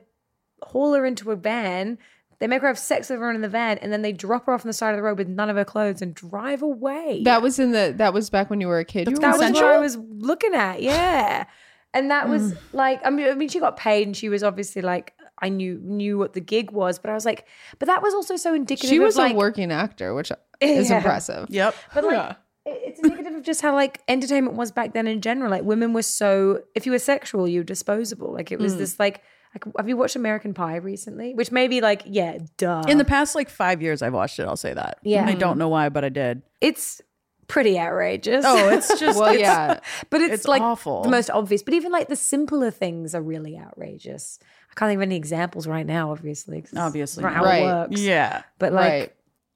haul 0.64 0.94
her 0.94 1.06
into 1.06 1.32
a 1.32 1.36
van, 1.36 1.98
they 2.40 2.48
make 2.48 2.62
her 2.62 2.68
have 2.68 2.80
sex 2.80 3.10
with 3.10 3.16
everyone 3.16 3.36
in 3.36 3.42
the 3.42 3.50
van, 3.50 3.78
and 3.80 3.92
then 3.92 4.02
they 4.02 4.14
drop 4.14 4.46
her 4.46 4.54
off 4.54 4.62
on 4.62 4.68
the 4.68 4.74
side 4.74 4.92
of 4.92 4.98
the 4.98 5.04
road 5.04 5.18
with 5.18 5.28
none 5.28 5.50
of 5.50 5.56
her 5.56 5.66
clothes 5.66 6.02
and 6.02 6.14
drive 6.14 6.62
away. 6.62 7.22
That 7.24 7.42
was 7.42 7.60
in 7.60 7.72
the 7.72 7.94
that 7.98 8.14
was 8.14 8.30
back 8.30 8.50
when 8.50 8.62
you 8.62 8.68
were 8.68 8.80
a 8.80 8.86
kid. 8.86 9.08
You 9.08 9.16
were 9.16 9.22
that 9.22 9.40
was 9.40 9.52
what? 9.54 9.64
I 9.66 9.80
was 9.80 9.98
looking 9.98 10.54
at. 10.54 10.82
Yeah. 10.82 11.46
And 11.94 12.12
that 12.12 12.30
was 12.30 12.54
mm. 12.54 12.58
like, 12.74 13.02
I 13.04 13.10
mean, 13.10 13.28
I 13.28 13.34
mean, 13.34 13.50
she 13.50 13.60
got 13.60 13.76
paid, 13.76 14.06
and 14.08 14.16
she 14.16 14.30
was 14.30 14.44
obviously 14.44 14.82
like, 14.82 15.14
I 15.40 15.50
knew 15.50 15.80
knew 15.82 16.18
what 16.18 16.34
the 16.34 16.42
gig 16.42 16.72
was, 16.72 17.00
but 17.00 17.10
I 17.10 17.14
was 17.14 17.26
like, 17.26 17.46
but 17.80 17.88
that 17.88 18.04
was 18.04 18.14
also 18.14 18.36
so 18.36 18.54
indicative. 18.54 18.90
She 18.90 19.00
was 19.00 19.16
of 19.16 19.24
like, 19.24 19.34
a 19.34 19.38
working 19.38 19.72
actor, 19.72 20.14
which 20.14 20.32
is 20.62 20.90
Yeah. 20.90 20.98
impressive. 20.98 21.50
Yep. 21.50 21.76
but 21.94 22.04
like, 22.04 22.32
it- 22.32 22.38
it's 22.68 23.00
indicative 23.00 23.36
of 23.36 23.44
just 23.44 23.62
how 23.62 23.74
like 23.74 24.02
entertainment 24.08 24.56
was 24.56 24.72
back 24.72 24.94
then 24.94 25.08
in 25.08 25.22
general. 25.22 25.50
Like 25.50 25.64
women 25.64 25.94
were 25.94 26.02
so, 26.02 26.62
if 26.76 26.86
you 26.86 26.92
were 26.92 27.00
sexual, 27.00 27.48
you 27.48 27.62
were 27.62 27.66
disposable. 27.66 28.34
Like 28.34 28.52
it 28.52 28.60
was 28.60 28.76
mm. 28.76 28.80
this 28.80 29.00
like, 29.00 29.22
like, 29.56 29.74
have 29.78 29.88
you 29.88 29.98
watched 29.98 30.16
American 30.16 30.54
Pie 30.54 30.76
recently? 30.78 31.34
Which 31.34 31.52
maybe 31.52 31.82
like, 31.82 32.04
yeah, 32.06 32.38
duh. 32.58 32.84
In 32.88 32.98
the 32.98 33.06
past 33.06 33.34
like 33.34 33.50
five 33.50 33.82
years, 33.82 34.02
I've 34.02 34.14
watched 34.14 34.40
it. 34.40 34.44
I'll 34.44 34.58
say 34.58 34.74
that. 34.74 35.00
Yeah. 35.04 35.26
I 35.26 35.34
don't 35.36 35.58
know 35.58 35.70
why, 35.70 35.90
but 35.90 36.04
I 36.04 36.10
did. 36.10 36.42
it's 36.62 37.02
pretty 37.48 37.80
outrageous. 37.80 38.44
Oh, 38.46 38.70
it's 38.70 38.88
just 39.00 39.20
Well, 39.20 39.34
it's- 39.34 39.42
yeah. 39.42 39.80
but 40.10 40.22
it's, 40.22 40.34
It's 40.34 40.48
like 40.48 40.62
awful. 40.62 41.04
the 41.04 41.10
most 41.10 41.30
obvious. 41.30 41.64
But 41.64 41.74
even 41.74 41.92
like 41.92 42.10
the 42.10 42.16
simpler 42.16 42.72
things 42.72 43.16
are 43.16 43.22
really 43.22 43.58
outrageous. 43.58 44.40
I 44.70 44.74
can't 44.76 44.90
think 44.90 44.98
of 44.98 45.04
any 45.04 45.16
examples 45.16 45.66
right 45.66 45.86
now, 45.86 46.12
obviously. 46.12 46.66
Obviously 46.76 47.24
not 47.24 47.34
how. 47.34 47.44
Right. 47.46 47.62
it 47.62 47.66
works. 47.66 48.02
Yeah. 48.02 48.44
but 48.60 48.74
like, 48.74 48.92
right. 48.92 49.14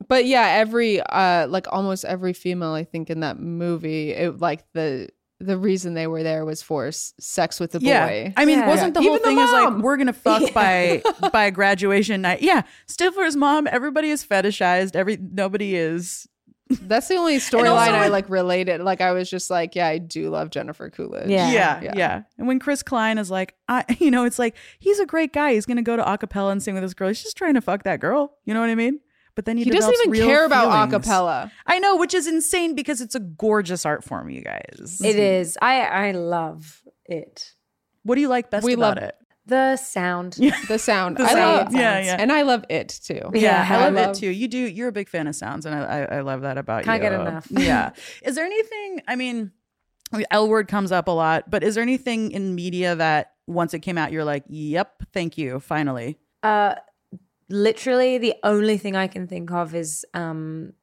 But 0.08 0.26
yeah, 0.26 0.48
every 0.48 1.02
uh 1.02 1.48
like 1.48 1.68
almost 1.72 2.06
every 2.06 2.34
female 2.34 2.74
I 2.74 2.84
think 2.84 3.10
in 3.10 3.20
that 3.22 3.40
movie, 3.40 4.12
it 4.12 4.40
like 4.40 4.64
the 4.74 5.10
the 5.40 5.58
reason 5.58 5.96
they 5.96 6.06
were 6.06 6.22
there 6.22 6.46
was 6.46 6.62
for 6.62 6.86
s- 6.88 7.14
sex 7.20 7.60
with 7.60 7.72
the 7.72 7.80
boy. 7.80 7.88
Yeah. 7.88 8.08
boy. 8.08 8.34
I 8.38 8.46
mean, 8.46 8.60
Yeah. 8.60 8.68
wasn't 8.68 8.94
the 8.94 9.02
whole 9.02 9.16
Even 9.16 9.22
the 9.22 9.28
thing 9.28 9.40
is 9.40 9.52
like 9.52 9.78
we're 9.84 9.98
gonna 9.98 10.14
fuck 10.14 10.54
by 10.54 11.02
by 11.32 11.50
graduation 11.50 12.22
night? 12.22 12.42
Yeah. 12.42 12.62
Stifler's 12.88 13.36
mom, 13.36 13.68
everybody 13.68 14.10
is 14.12 14.24
fetishized. 14.26 14.96
Every 14.96 15.18
nobody 15.18 15.76
is 15.76 16.28
That's 16.70 17.08
the 17.08 17.16
only 17.16 17.38
storyline 17.50 17.94
I 17.94 18.08
like 18.10 18.30
related. 18.30 18.82
Like 18.82 19.02
I 19.02 19.14
was 19.14 19.30
just 19.32 19.50
like, 19.50 19.76
yeah, 19.76 19.88
I 19.88 19.98
do 19.98 20.30
love 20.30 20.52
Jennifer 20.52 20.90
Coolidge. 20.92 21.28
Yeah. 21.30 21.52
yeah, 21.52 21.82
Yeah. 21.82 21.94
yeah, 21.96 22.22
And 22.38 22.48
when 22.48 22.60
Chris 22.60 22.84
Klein 22.84 23.18
is 23.18 23.32
like, 23.32 23.56
I, 23.68 23.84
you 24.00 24.12
know, 24.12 24.26
it's 24.26 24.38
like 24.40 24.56
he's 24.80 25.00
a 25.00 25.06
great 25.08 25.34
guy. 25.34 25.54
He's 25.54 25.66
gonna 25.66 25.82
go 25.82 25.96
to 25.98 26.04
acapella 26.04 26.52
and 26.52 26.62
sing 26.62 26.76
with 26.76 26.84
this 26.84 26.94
girl. 26.94 27.08
He's 27.08 27.24
just 27.24 27.36
trying 27.36 27.56
to 27.56 27.62
fuck 27.62 27.82
that 27.84 28.00
girl. 28.00 28.38
You 28.46 28.54
know 28.54 28.60
what 28.62 28.70
I 28.70 28.76
mean? 28.76 29.00
But 29.42 29.46
then 29.48 29.58
he, 29.58 29.64
He 29.64 29.72
doesn't 29.72 29.92
even 29.92 30.12
real 30.12 30.28
care 30.28 30.46
about 30.46 30.72
feelings. 30.92 31.08
acapella. 31.08 31.50
I 31.66 31.80
know, 31.80 31.98
which 31.98 32.14
is 32.14 32.28
insane 32.28 32.76
because 32.76 33.02
it's 33.02 33.16
a 33.16 33.20
gorgeous 33.20 33.88
art 33.88 34.04
form, 34.04 34.30
you 34.30 34.44
guys. 34.44 35.02
it 35.04 35.16
is. 35.16 35.58
I 35.64 35.82
I 35.82 36.12
love 36.12 36.84
it. 37.06 37.56
What 38.04 38.16
do 38.16 38.22
you 38.22 38.28
like 38.28 38.52
best 38.52 38.64
We 38.64 38.74
about 38.74 38.98
love- 38.98 39.04
it? 39.10 39.16
The 39.48 39.76
sound. 39.78 40.34
The 40.68 40.78
sound. 40.78 41.18
The 41.18 41.24
I 41.24 41.34
sound. 41.34 41.66
love 41.66 41.74
Yeah, 41.74 42.00
yeah. 42.02 42.18
And 42.20 42.32
I 42.32 42.44
love 42.44 42.64
it 42.70 42.90
too. 43.04 43.32
Yeah, 43.34 43.66
I 43.68 43.74
I 43.74 43.78
love, 43.86 43.94
love- 43.96 44.16
it 44.16 44.20
too. 44.20 44.30
You 44.30 44.48
do. 44.48 44.60
You're 44.60 44.90
a 44.90 44.92
big 44.92 45.10
fan 45.10 45.26
of 45.26 45.36
sounds, 45.36 45.66
and 45.66 45.74
I, 45.74 45.80
I, 46.04 46.18
I 46.18 46.22
love 46.22 46.42
that 46.44 46.60
about 46.60 46.84
you. 46.84 46.92
Can't 46.92 47.02
get 47.02 47.14
enough. 47.14 47.48
Yeah. 47.52 47.94
Is 48.22 48.36
there 48.36 48.46
anything? 48.46 49.02
I 49.08 49.16
mean, 49.16 49.52
L 50.30 50.48
word 50.48 50.68
comes 50.68 50.92
up 50.92 51.08
a 51.08 51.12
lot, 51.12 51.50
but 51.50 51.64
is 51.64 51.74
there 51.74 51.82
anything 51.82 52.32
in 52.32 52.54
media 52.54 52.96
that 52.96 53.32
once 53.48 53.74
it 53.74 53.80
came 53.80 53.98
out, 53.98 54.12
you're 54.12 54.24
like, 54.26 54.44
"Yep, 54.48 55.04
thank 55.12 55.38
you, 55.40 55.60
finally." 55.60 56.20
Uh, 56.44 56.76
literally, 57.52 58.18
the 58.18 58.36
only 58.44 58.78
thing 58.78 58.96
I 58.96 59.08
can 59.08 59.28
think 59.28 59.52
of 59.52 59.76
is 59.76 60.06
um, 60.14 60.74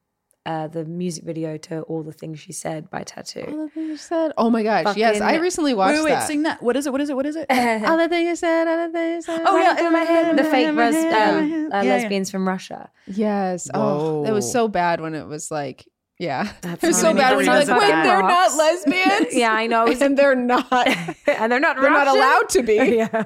uh, 0.45 0.67
the 0.67 0.85
music 0.85 1.23
video 1.25 1.57
to 1.57 1.81
"All 1.81 2.03
the 2.03 2.11
Things 2.13 2.39
She 2.39 2.53
Said" 2.53 2.89
by 2.89 3.03
Tattoo. 3.03 3.41
All 3.47 3.65
the 3.65 3.69
things 3.69 3.89
you 3.89 3.97
said. 3.97 4.31
Oh 4.37 4.49
my 4.49 4.63
gosh. 4.63 4.95
yes, 4.95 5.19
I 5.21 5.35
recently 5.35 5.73
watched 5.73 5.95
wait, 5.95 5.99
wait, 5.99 6.05
wait, 6.05 6.15
that. 6.19 6.27
sing 6.27 6.43
that. 6.43 6.61
What 6.63 6.75
is 6.77 6.87
it? 6.87 6.91
What 6.91 7.01
is 7.01 7.09
it? 7.09 7.15
What 7.15 7.25
is 7.25 7.35
it? 7.35 7.47
all 7.49 7.97
the 7.97 8.07
things 8.07 8.27
you 8.27 8.35
said, 8.35 8.67
all 8.67 8.87
the 8.87 8.93
things 8.93 9.27
you 9.27 9.33
said. 9.35 9.43
Oh, 9.45 9.57
yeah, 9.57 9.85
in 9.85 9.91
my 9.93 9.99
head, 9.99 10.37
the 10.37 10.43
fake 10.43 10.75
res- 10.75 10.95
Yeah, 10.95 11.09
yeah, 11.09 11.37
um, 11.39 11.49
yeah. 11.51 11.55
uh, 11.57 11.69
Yeah, 11.69 11.81
yeah. 11.83 11.89
lesbians 11.95 12.31
from 12.31 12.47
Russia. 12.47 12.89
Yes. 13.07 13.69
Oh, 13.73 14.23
it 14.25 14.31
was 14.31 14.49
so 14.49 14.67
bad 14.67 15.01
when 15.01 15.13
it 15.15 15.27
was 15.27 15.51
like, 15.51 15.87
yeah. 16.19 16.51
That's 16.61 16.83
it 16.83 16.87
was 16.87 16.99
so 16.99 17.13
bad 17.13 17.31
the 17.31 17.37
when 17.37 17.45
you're 17.45 17.53
like, 17.53 17.61
reason 17.61 17.77
wait, 17.77 17.89
that 17.89 18.03
they're 18.03 18.21
not 18.21 18.53
lesbians? 18.57 19.33
Yeah, 19.33 19.53
I 19.53 19.67
know. 19.67 19.87
and 20.01 20.17
they're 20.17 20.35
not. 20.35 20.67
and 21.27 21.51
they're 21.51 21.59
not. 21.59 21.79
They're 21.79 21.89
not 21.89 22.07
allowed 22.07 22.49
to 22.49 22.63
be. 22.63 22.75
yeah. 22.75 23.23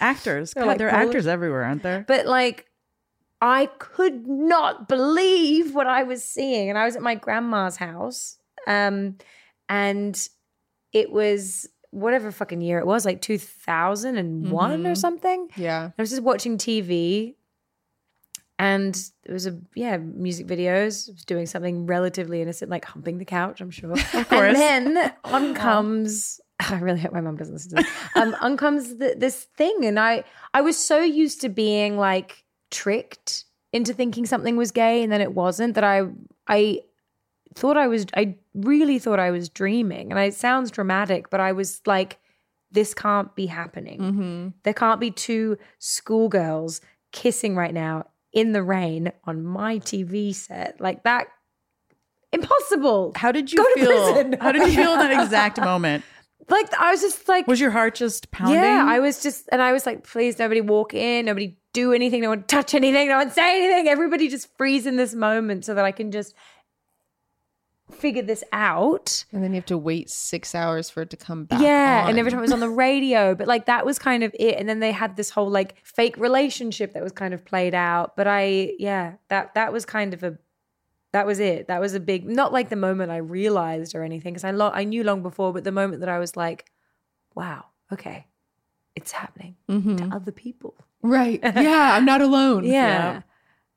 Actors. 0.00 0.52
They're 0.54 0.66
like 0.66 0.78
there 0.78 0.88
are 0.88 0.92
Polish. 0.92 1.06
actors 1.06 1.26
everywhere, 1.26 1.64
aren't 1.64 1.82
there? 1.82 2.04
But 2.08 2.26
like, 2.26 2.66
I 3.40 3.66
could 3.78 4.26
not 4.26 4.88
believe 4.88 5.74
what 5.74 5.86
I 5.86 6.02
was 6.02 6.24
seeing. 6.24 6.70
And 6.70 6.78
I 6.78 6.86
was 6.86 6.96
at 6.96 7.02
my 7.02 7.14
grandma's 7.14 7.76
house. 7.76 8.38
Um, 8.66 9.18
and 9.68 10.28
it 10.92 11.12
was 11.12 11.68
whatever 11.90 12.32
fucking 12.32 12.60
year 12.60 12.78
it 12.78 12.86
was, 12.86 13.04
like 13.04 13.20
2001 13.22 14.86
or 14.86 14.94
something. 14.94 15.48
Yeah. 15.56 15.90
I 15.96 16.02
was 16.02 16.10
just 16.10 16.22
watching 16.22 16.58
TV 16.58 17.35
and 18.58 18.96
it 19.24 19.32
was 19.32 19.46
a 19.46 19.58
yeah, 19.74 19.98
music 19.98 20.46
videos. 20.46 21.12
Was 21.12 21.24
doing 21.24 21.46
something 21.46 21.86
relatively 21.86 22.40
innocent, 22.40 22.70
like 22.70 22.84
humping 22.84 23.18
the 23.18 23.24
couch, 23.24 23.60
I'm 23.60 23.70
sure. 23.70 23.92
Of 24.14 24.28
course. 24.28 24.56
And 24.56 24.96
then 24.96 25.12
on 25.24 25.54
comes 25.54 26.40
I 26.70 26.78
really 26.78 27.00
hope 27.00 27.12
my 27.12 27.20
mom 27.20 27.36
doesn't 27.36 27.54
listen 27.54 27.70
to 27.70 27.76
this. 27.76 27.86
Um, 28.14 28.36
on 28.40 28.56
comes 28.56 28.96
th- 28.96 29.18
this 29.18 29.44
thing, 29.56 29.84
and 29.84 30.00
I 30.00 30.24
I 30.54 30.62
was 30.62 30.76
so 30.76 31.00
used 31.00 31.40
to 31.42 31.48
being 31.48 31.98
like 31.98 32.44
tricked 32.70 33.44
into 33.72 33.92
thinking 33.92 34.26
something 34.26 34.56
was 34.56 34.70
gay, 34.70 35.02
and 35.02 35.12
then 35.12 35.20
it 35.20 35.34
wasn't. 35.34 35.74
That 35.74 35.84
I 35.84 36.04
I 36.48 36.80
thought 37.54 37.76
I 37.76 37.88
was 37.88 38.06
I 38.16 38.36
really 38.54 38.98
thought 38.98 39.20
I 39.20 39.30
was 39.30 39.48
dreaming, 39.50 40.10
and 40.10 40.18
it 40.18 40.34
sounds 40.34 40.70
dramatic, 40.70 41.28
but 41.28 41.40
I 41.40 41.52
was 41.52 41.82
like, 41.84 42.18
this 42.70 42.94
can't 42.94 43.34
be 43.34 43.46
happening. 43.46 44.00
Mm-hmm. 44.00 44.48
There 44.62 44.74
can't 44.74 45.00
be 45.00 45.10
two 45.10 45.58
schoolgirls 45.78 46.80
kissing 47.12 47.54
right 47.54 47.74
now 47.74 48.06
in 48.36 48.52
the 48.52 48.62
rain 48.62 49.10
on 49.24 49.42
my 49.42 49.78
TV 49.78 50.32
set 50.34 50.78
like 50.78 51.02
that. 51.04 51.26
Impossible. 52.32 53.12
How 53.16 53.32
did 53.32 53.50
you 53.50 53.56
Go 53.56 53.64
feel? 53.74 54.36
How 54.40 54.52
did 54.52 54.68
you 54.68 54.74
feel 54.74 54.92
in 54.92 54.98
that 54.98 55.22
exact 55.24 55.58
moment? 55.58 56.04
Like 56.48 56.72
I 56.78 56.90
was 56.92 57.00
just 57.00 57.26
like, 57.28 57.48
Was 57.48 57.58
your 57.58 57.70
heart 57.70 57.94
just 57.94 58.30
pounding? 58.30 58.56
yeah, 58.56 58.84
I 58.86 59.00
was 59.00 59.22
just, 59.22 59.48
and 59.50 59.62
I 59.62 59.72
was 59.72 59.86
like, 59.86 60.04
please, 60.04 60.38
nobody 60.38 60.60
walk 60.60 60.92
in, 60.92 61.24
nobody 61.24 61.56
do 61.72 61.92
anything, 61.92 62.20
no 62.20 62.28
one 62.28 62.44
touch 62.44 62.74
anything, 62.74 63.08
no 63.08 63.16
one 63.16 63.30
say 63.30 63.64
anything. 63.64 63.88
Everybody 63.88 64.28
just 64.28 64.54
freeze 64.56 64.86
in 64.86 64.96
this 64.96 65.14
moment 65.14 65.64
so 65.64 65.74
that 65.74 65.84
I 65.84 65.90
can 65.92 66.12
just 66.12 66.34
figure 67.90 68.22
this 68.22 68.42
out. 68.52 69.24
And 69.32 69.42
then 69.42 69.50
you 69.52 69.56
have 69.56 69.66
to 69.66 69.78
wait 69.78 70.10
six 70.10 70.54
hours 70.54 70.90
for 70.90 71.02
it 71.02 71.10
to 71.10 71.16
come 71.16 71.44
back. 71.44 71.60
yeah, 71.60 72.08
and 72.08 72.18
every 72.18 72.30
time 72.32 72.38
it 72.40 72.42
was 72.42 72.52
on 72.52 72.60
the 72.60 72.68
radio, 72.68 73.34
but 73.34 73.46
like 73.46 73.66
that 73.66 73.86
was 73.86 73.98
kind 73.98 74.22
of 74.24 74.34
it. 74.38 74.58
And 74.58 74.68
then 74.68 74.80
they 74.80 74.92
had 74.92 75.16
this 75.16 75.30
whole 75.30 75.48
like 75.50 75.76
fake 75.84 76.16
relationship 76.16 76.92
that 76.94 77.02
was 77.02 77.12
kind 77.12 77.32
of 77.34 77.44
played 77.44 77.74
out. 77.74 78.16
But 78.16 78.26
I, 78.26 78.72
yeah, 78.78 79.14
that 79.28 79.54
that 79.54 79.72
was 79.72 79.84
kind 79.84 80.14
of 80.14 80.22
a 80.22 80.36
that 81.12 81.26
was 81.26 81.38
it. 81.40 81.68
That 81.68 81.80
was 81.80 81.94
a 81.94 82.00
big, 82.00 82.28
not 82.28 82.52
like 82.52 82.68
the 82.68 82.76
moment 82.76 83.10
I 83.10 83.18
realized 83.18 83.94
or 83.94 84.02
anything, 84.02 84.34
because 84.34 84.44
I 84.44 84.50
lo- 84.50 84.72
I 84.74 84.84
knew 84.84 85.02
long 85.04 85.22
before, 85.22 85.52
but 85.52 85.64
the 85.64 85.72
moment 85.72 86.00
that 86.00 86.08
I 86.08 86.18
was 86.18 86.36
like, 86.36 86.66
wow, 87.34 87.66
okay, 87.92 88.26
it's 88.94 89.12
happening 89.12 89.56
Mhm. 89.68 89.98
to 90.10 90.14
other 90.16 90.32
people. 90.32 90.74
Right. 91.02 91.40
Yeah, 91.44 91.90
I'm 91.94 92.04
not 92.04 92.20
alone. 92.20 92.64
Yeah. 92.64 93.22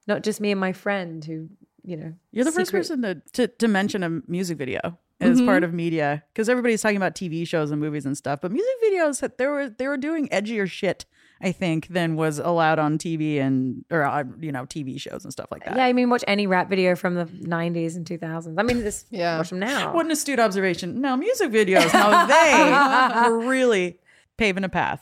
Not 0.07 0.23
just 0.23 0.41
me 0.41 0.49
and 0.51 0.59
my 0.59 0.73
friend 0.73 1.23
who, 1.23 1.49
you 1.89 1.97
know, 1.97 2.13
You're 2.31 2.45
the 2.45 2.51
first 2.51 2.71
person 2.71 3.01
to, 3.01 3.21
to 3.33 3.47
to 3.47 3.67
mention 3.67 4.03
a 4.03 4.09
music 4.27 4.57
video 4.57 4.97
as 5.21 5.41
part 5.41 5.63
of 5.65 5.73
media 5.73 6.23
because 6.31 6.47
everybody's 6.47 6.81
talking 6.81 6.95
about 6.97 7.13
TV 7.15 7.45
shows 7.45 7.71
and 7.71 7.81
movies 7.81 8.05
and 8.05 8.15
stuff, 8.17 8.39
but 8.41 8.51
music 8.51 8.75
videos 8.85 9.35
they 9.37 9.47
were 9.47 9.69
they 9.69 9.87
were 9.87 9.97
doing 9.97 10.27
edgier 10.29 10.69
shit. 10.69 11.05
I 11.41 11.53
think 11.53 11.87
than 11.87 12.15
was 12.17 12.37
allowed 12.37 12.79
on 12.79 12.97
TV 12.97 13.39
and 13.39 13.85
or 13.89 14.03
uh, 14.03 14.23
you 14.41 14.51
know 14.51 14.65
TV 14.65 14.99
shows 14.99 15.23
and 15.23 15.31
stuff 15.31 15.47
like 15.51 15.63
that. 15.65 15.77
Yeah, 15.77 15.85
I 15.85 15.93
mean, 15.93 16.09
watch 16.09 16.23
any 16.27 16.47
rap 16.47 16.69
video 16.69 16.95
from 16.95 17.15
the 17.15 17.25
90s 17.25 17.95
and 17.95 18.05
2000s. 18.05 18.55
I 18.59 18.63
mean, 18.63 18.81
this, 18.83 19.05
Yeah. 19.09 19.37
watch 19.37 19.49
them 19.49 19.59
now. 19.59 19.93
What 19.93 20.05
an 20.05 20.11
astute 20.11 20.39
observation. 20.39 20.99
No, 21.01 21.15
music 21.15 21.49
videos. 21.51 21.93
Now 21.93 22.25
they 22.25 23.29
were 23.29 23.39
really 23.47 23.99
paving 24.37 24.65
a 24.65 24.69
path, 24.69 25.01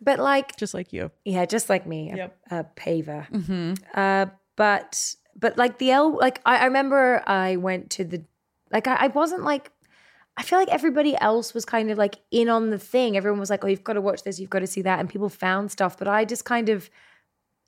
But 0.00 0.20
like, 0.20 0.56
just 0.56 0.72
like 0.72 0.92
you. 0.92 1.10
yeah, 1.24 1.44
just 1.46 1.68
like 1.68 1.84
me, 1.84 2.12
a, 2.12 2.30
a 2.60 2.64
paver. 2.76 3.28
Mm-hmm. 3.30 3.74
Uh, 3.92 4.26
but 4.54 5.14
but 5.42 5.58
like 5.58 5.76
the 5.76 5.90
L, 5.90 6.16
like 6.16 6.40
I, 6.46 6.56
I 6.56 6.64
remember 6.64 7.22
I 7.26 7.56
went 7.56 7.90
to 7.90 8.04
the, 8.04 8.24
like 8.70 8.86
I, 8.86 8.94
I 8.94 9.06
wasn't 9.08 9.42
like, 9.44 9.70
I 10.38 10.42
feel 10.42 10.58
like 10.58 10.70
everybody 10.70 11.14
else 11.20 11.52
was 11.52 11.66
kind 11.66 11.90
of 11.90 11.98
like 11.98 12.16
in 12.30 12.48
on 12.48 12.70
the 12.70 12.78
thing. 12.78 13.18
Everyone 13.18 13.38
was 13.38 13.50
like, 13.50 13.62
oh, 13.62 13.66
you've 13.66 13.84
got 13.84 13.94
to 13.94 14.00
watch 14.00 14.22
this, 14.22 14.40
you've 14.40 14.48
got 14.48 14.60
to 14.60 14.66
see 14.66 14.80
that, 14.80 14.98
and 14.98 15.10
people 15.10 15.28
found 15.28 15.70
stuff, 15.70 15.98
but 15.98 16.08
I 16.08 16.24
just 16.24 16.46
kind 16.46 16.70
of 16.70 16.88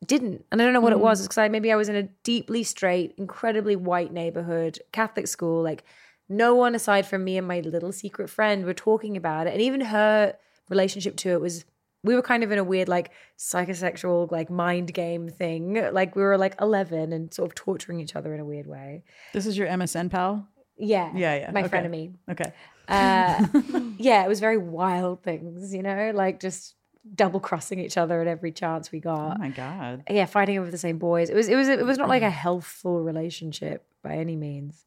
didn't, 0.06 0.46
and 0.50 0.62
I 0.62 0.64
don't 0.64 0.72
know 0.72 0.80
what 0.80 0.94
it 0.94 0.98
mm. 0.98 1.02
was. 1.02 1.20
Because 1.20 1.36
I 1.36 1.48
maybe 1.48 1.70
I 1.70 1.76
was 1.76 1.90
in 1.90 1.96
a 1.96 2.04
deeply 2.22 2.62
straight, 2.62 3.14
incredibly 3.18 3.76
white 3.76 4.12
neighborhood, 4.12 4.78
Catholic 4.92 5.26
school, 5.26 5.62
like. 5.62 5.84
No 6.26 6.54
one 6.54 6.74
aside 6.74 7.04
from 7.04 7.22
me 7.22 7.36
and 7.36 7.46
my 7.46 7.60
little 7.60 7.92
secret 7.92 8.30
friend 8.30 8.64
were 8.64 8.72
talking 8.72 9.14
about 9.14 9.46
it. 9.46 9.52
And 9.52 9.60
even 9.60 9.82
her 9.82 10.34
relationship 10.70 11.16
to 11.18 11.28
it 11.32 11.40
was 11.42 11.66
we 12.04 12.14
were 12.14 12.22
kind 12.22 12.44
of 12.44 12.52
in 12.52 12.58
a 12.58 12.64
weird 12.64 12.86
like 12.88 13.10
psychosexual 13.38 14.30
like 14.30 14.50
mind 14.50 14.92
game 14.94 15.28
thing. 15.28 15.74
Like 15.92 16.14
we 16.14 16.22
were 16.22 16.38
like 16.38 16.54
11 16.60 17.12
and 17.12 17.32
sort 17.32 17.50
of 17.50 17.54
torturing 17.54 17.98
each 17.98 18.14
other 18.14 18.32
in 18.34 18.40
a 18.40 18.44
weird 18.44 18.66
way. 18.66 19.02
This 19.32 19.46
is 19.46 19.56
your 19.58 19.66
MSN 19.66 20.10
pal. 20.10 20.46
yeah. 20.76 21.10
Yeah, 21.14 21.34
yeah, 21.34 21.50
my 21.50 21.64
okay. 21.64 21.68
frenemy. 21.78 22.14
Okay. 22.30 22.52
uh 22.86 23.46
yeah 23.98 24.22
it 24.22 24.28
was 24.28 24.40
very 24.40 24.58
wild 24.58 25.22
things 25.22 25.74
you 25.74 25.82
know? 25.82 26.12
Like 26.14 26.38
just 26.40 26.74
double 27.14 27.40
crossing 27.40 27.78
each 27.80 27.96
other 27.96 28.20
at 28.20 28.26
every 28.26 28.52
chance 28.52 28.92
we 28.92 29.00
got. 29.00 29.36
Oh 29.36 29.38
my 29.38 29.48
god. 29.48 30.04
yeah 30.08 30.26
fighting 30.26 30.58
over 30.58 30.70
the 30.70 30.78
same 30.78 30.98
boys. 30.98 31.30
It 31.30 31.34
was 31.34 31.48
it 31.48 31.56
was 31.56 31.68
it 31.68 31.84
was 31.86 31.98
not 31.98 32.08
like 32.10 32.22
a 32.22 32.30
healthful 32.30 33.00
relationship 33.02 33.86
by 34.02 34.16
any 34.16 34.36
means 34.36 34.84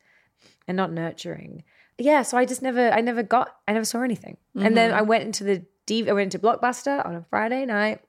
and 0.67 0.77
not 0.77 0.91
nurturing. 0.91 1.63
Yeah 1.97 2.21
so 2.21 2.37
i 2.37 2.45
just 2.45 2.61
never 2.61 2.91
i 2.91 3.01
never 3.01 3.23
got 3.23 3.55
i 3.67 3.73
never 3.73 3.85
saw 3.85 4.03
anything. 4.03 4.37
And 4.55 4.77
then 4.77 4.93
i 4.93 5.01
went 5.01 5.23
into 5.23 5.43
the 5.43 5.63
D- 5.87 6.07
i 6.09 6.13
went 6.13 6.33
into 6.33 6.39
blockbuster 6.45 7.03
on 7.05 7.15
a 7.15 7.23
friday 7.31 7.65
night 7.65 7.99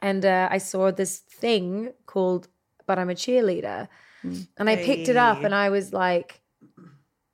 and 0.00 0.22
uh, 0.24 0.48
i 0.50 0.58
saw 0.58 0.90
this 0.90 1.18
thing 1.18 1.92
called 2.04 2.48
but 2.86 2.98
i'm 2.98 3.08
a 3.10 3.14
cheerleader 3.14 3.88
and 4.58 4.68
i 4.72 4.76
picked 4.76 5.08
it 5.08 5.16
up 5.16 5.42
and 5.44 5.54
i 5.54 5.70
was 5.70 5.92
like 5.92 6.42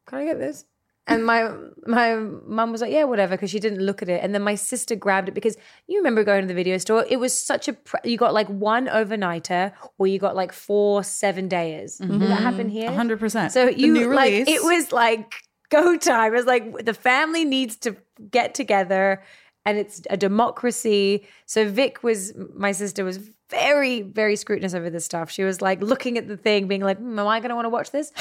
can 0.06 0.18
i 0.20 0.24
get 0.24 0.38
this 0.38 0.64
and 1.08 1.26
my 1.26 1.50
my 1.84 2.14
mum 2.14 2.70
was 2.70 2.80
like, 2.80 2.92
yeah, 2.92 3.02
whatever, 3.02 3.34
because 3.34 3.50
she 3.50 3.58
didn't 3.58 3.80
look 3.80 4.02
at 4.02 4.08
it. 4.08 4.22
And 4.22 4.32
then 4.32 4.42
my 4.42 4.54
sister 4.54 4.94
grabbed 4.94 5.28
it 5.28 5.32
because 5.34 5.56
you 5.88 5.96
remember 5.98 6.22
going 6.22 6.42
to 6.42 6.46
the 6.46 6.54
video 6.54 6.78
store. 6.78 7.04
It 7.10 7.16
was 7.18 7.36
such 7.36 7.66
a 7.66 7.72
pr- 7.72 7.96
you 8.04 8.16
got 8.16 8.32
like 8.32 8.46
one 8.46 8.86
overnighter, 8.86 9.72
or 9.98 10.06
you 10.06 10.20
got 10.20 10.36
like 10.36 10.52
four 10.52 11.02
seven 11.02 11.48
days. 11.48 11.98
Did 11.98 12.20
that 12.20 12.40
happen 12.40 12.68
here? 12.68 12.88
hundred 12.92 13.18
percent. 13.18 13.50
So 13.52 13.66
The 13.66 13.80
you 13.80 13.92
new 13.92 14.14
like 14.14 14.30
release. 14.30 14.48
it 14.48 14.62
was 14.62 14.92
like 14.92 15.34
go 15.70 15.96
time. 15.96 16.32
It 16.34 16.36
was 16.36 16.46
like 16.46 16.84
the 16.84 16.94
family 16.94 17.44
needs 17.44 17.74
to 17.78 17.96
get 18.30 18.54
together, 18.54 19.24
and 19.64 19.78
it's 19.78 20.02
a 20.10 20.16
democracy. 20.16 21.26
So 21.46 21.68
Vic 21.68 22.02
was 22.02 22.32
my 22.54 22.72
sister 22.72 23.04
was 23.04 23.18
very 23.50 24.02
very 24.02 24.36
scrutinous 24.36 24.74
over 24.74 24.88
this 24.90 25.04
stuff. 25.04 25.30
She 25.30 25.44
was 25.44 25.60
like 25.60 25.82
looking 25.82 26.18
at 26.18 26.26
the 26.28 26.36
thing, 26.36 26.68
being 26.68 26.82
like, 26.82 26.98
hmm, 26.98 27.18
"Am 27.18 27.26
I 27.26 27.40
going 27.40 27.50
to 27.50 27.54
want 27.54 27.66
to 27.66 27.70
watch 27.70 27.90
this?" 27.90 28.12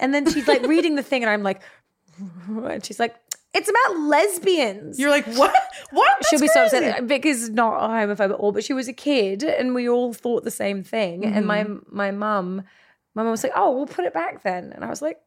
And 0.00 0.12
then 0.14 0.30
she's 0.30 0.46
like 0.48 0.62
reading 0.66 0.94
the 0.96 1.02
thing, 1.02 1.22
and 1.22 1.30
I'm 1.30 1.42
like, 1.42 1.62
and 2.48 2.84
she's 2.84 2.98
like, 3.00 3.14
"It's 3.54 3.68
about 3.68 3.98
lesbians." 4.00 4.98
You're 4.98 5.10
like 5.10 5.26
what? 5.26 5.54
What? 5.90 6.26
She'll 6.26 6.40
be 6.40 6.46
That's 6.46 6.70
so 6.70 6.78
crazy. 6.78 6.86
upset. 6.90 7.04
Vic 7.04 7.24
is 7.26 7.50
not 7.50 7.76
a 7.82 7.88
homophobe 7.88 8.20
at 8.30 8.32
all, 8.32 8.52
but 8.52 8.64
she 8.64 8.72
was 8.72 8.88
a 8.88 8.92
kid, 8.92 9.42
and 9.42 9.74
we 9.74 9.88
all 9.88 10.12
thought 10.12 10.44
the 10.44 10.50
same 10.50 10.82
thing. 10.82 11.24
And 11.24 11.46
my 11.46 11.64
Mm-hmm. 11.64 11.96
my 11.96 12.10
mum, 12.10 12.62
my 13.14 13.22
mum 13.22 13.30
was 13.30 13.42
like, 13.42 13.52
"Oh, 13.56 13.74
we'll 13.76 13.86
put 13.86 14.04
it 14.04 14.12
back 14.14 14.42
then," 14.42 14.72
and 14.72 14.84
I 14.84 14.88
was 14.88 15.00
like. 15.02 15.18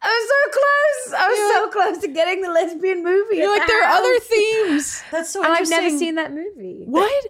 I 0.00 0.06
was 0.08 0.28
so 0.28 0.60
close. 0.60 1.20
I 1.20 1.28
was 1.28 1.54
so 1.54 1.68
close 1.70 1.98
to 2.02 2.08
getting 2.08 2.40
the 2.42 2.50
lesbian 2.50 3.02
movie. 3.02 3.36
You're 3.36 3.50
like, 3.50 3.62
the 3.62 3.72
there 3.72 3.84
are 3.84 3.90
other 3.98 4.18
themes. 4.20 5.02
That's 5.10 5.30
so 5.30 5.42
And 5.42 5.52
I've 5.52 5.68
never 5.68 5.90
seen 5.90 6.14
that 6.16 6.32
movie. 6.32 6.84
What? 6.86 7.26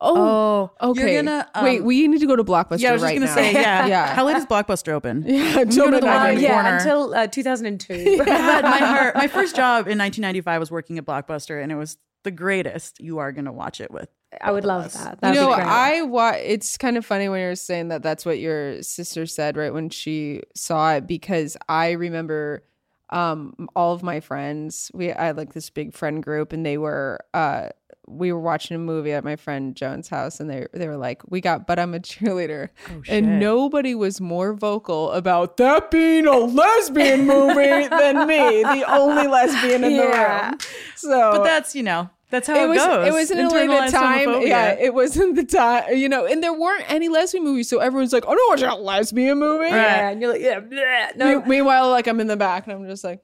Oh, 0.00 0.70
Oh, 0.80 0.90
okay. 0.90 1.12
You're 1.14 1.22
gonna 1.22 1.48
um, 1.54 1.64
Wait, 1.64 1.82
we 1.84 2.06
need 2.08 2.20
to 2.20 2.26
go 2.26 2.36
to 2.36 2.44
Blockbuster 2.44 2.80
Yeah, 2.80 2.90
I 2.90 2.92
was 2.92 3.02
just 3.02 3.04
right 3.10 3.14
gonna 3.14 3.26
now. 3.26 3.34
say 3.34 3.52
yeah. 3.52 3.86
yeah. 3.94 4.14
How 4.14 4.26
late 4.26 4.36
is 4.36 4.46
Blockbuster 4.46 4.92
open? 4.92 5.24
yeah, 5.26 5.64
go 5.64 5.70
Joe 5.70 5.90
the 5.90 5.96
Uh, 5.96 5.96
in 5.96 6.00
the 6.00 6.06
went. 6.06 6.06
corner. 6.06 6.40
yeah, 6.40 6.76
until 6.78 7.14
uh, 7.14 7.26
2002. 7.26 8.16
God, 8.18 8.64
my 8.64 8.78
heart. 8.78 9.14
My 9.14 9.28
first 9.28 9.56
job 9.56 9.86
in 9.88 9.98
1995 9.98 10.60
was 10.60 10.70
working 10.70 10.98
at 10.98 11.04
Blockbuster, 11.06 11.62
and 11.62 11.70
it 11.72 11.76
was 11.76 11.96
the 12.24 12.30
greatest. 12.30 13.00
You 13.00 13.18
are 13.18 13.32
gonna 13.32 13.52
watch 13.52 13.80
it 13.80 13.90
with. 13.90 14.08
I 14.40 14.52
would 14.52 14.64
love 14.64 14.84
us. 14.86 14.94
that. 14.94 15.12
You 15.14 15.18
That'd 15.20 15.40
know, 15.40 15.48
be 15.50 15.54
great. 15.56 15.66
I 15.66 16.02
wa- 16.02 16.36
It's 16.36 16.76
kind 16.78 16.96
of 16.96 17.04
funny 17.04 17.28
when 17.28 17.40
you're 17.40 17.54
saying 17.56 17.88
that. 17.88 18.02
That's 18.02 18.24
what 18.24 18.38
your 18.38 18.80
sister 18.82 19.26
said 19.26 19.56
right 19.56 19.72
when 19.74 19.90
she 19.90 20.42
saw 20.54 20.94
it 20.94 21.06
because 21.06 21.56
I 21.68 21.92
remember 21.92 22.64
um 23.10 23.68
all 23.74 23.92
of 23.92 24.02
my 24.04 24.20
friends. 24.20 24.90
We 24.94 25.12
I 25.12 25.26
had 25.26 25.36
like 25.36 25.52
this 25.52 25.68
big 25.70 25.94
friend 25.94 26.22
group, 26.22 26.52
and 26.52 26.64
they 26.64 26.78
were 26.78 27.18
uh 27.34 27.70
we 28.06 28.32
were 28.32 28.40
watching 28.40 28.74
a 28.74 28.78
movie 28.78 29.12
at 29.12 29.22
my 29.24 29.36
friend 29.36 29.74
Joan's 29.76 30.08
house, 30.08 30.38
and 30.40 30.48
they 30.48 30.66
they 30.72 30.86
were 30.86 30.96
like, 30.96 31.22
"We 31.28 31.40
got, 31.40 31.66
but 31.66 31.78
I'm 31.80 31.92
a 31.94 31.98
cheerleader," 32.00 32.68
Oh, 32.88 33.02
and 33.08 33.40
nobody 33.40 33.94
was 33.96 34.20
more 34.20 34.52
vocal 34.54 35.10
about 35.10 35.56
that 35.56 35.90
being 35.90 36.26
a 36.26 36.36
lesbian 36.38 37.26
movie 37.26 37.88
than 37.88 38.26
me, 38.28 38.62
the 38.62 38.84
only 38.88 39.26
lesbian 39.26 39.82
in 39.84 39.92
Yeah. 39.96 40.50
the 40.50 40.50
room. 40.50 40.58
So, 40.96 41.32
But 41.32 41.42
that's 41.44 41.74
you 41.74 41.82
know 41.82 42.10
that's 42.30 42.46
how 42.46 42.54
it, 42.56 42.64
it 42.64 42.68
was 42.68 42.78
goes. 42.78 43.06
it 43.08 43.12
wasn't 43.12 43.52
really 43.52 43.66
the 43.66 43.90
time 43.90 44.28
homophobia. 44.28 44.46
yeah 44.48 44.72
it 44.78 44.94
wasn't 44.94 45.34
the 45.36 45.44
time 45.44 45.96
you 45.96 46.08
know 46.08 46.24
and 46.26 46.42
there 46.42 46.52
weren't 46.52 46.84
any 46.90 47.08
lesbian 47.08 47.44
movies 47.44 47.68
so 47.68 47.78
everyone's 47.78 48.12
like 48.12 48.24
oh 48.26 48.32
no 48.32 48.40
watch 48.48 48.62
a 48.62 48.74
lesbian 48.80 49.38
movie 49.38 49.66
yeah, 49.66 50.08
and 50.10 50.20
you're 50.22 50.32
like, 50.32 50.40
yeah, 50.42 50.60
bleh. 50.60 51.16
no, 51.16 51.40
Me- 51.40 51.46
meanwhile 51.48 51.90
like 51.90 52.06
i'm 52.06 52.20
in 52.20 52.26
the 52.28 52.36
back 52.36 52.66
and 52.66 52.72
i'm 52.74 52.88
just 52.88 53.04
like 53.04 53.20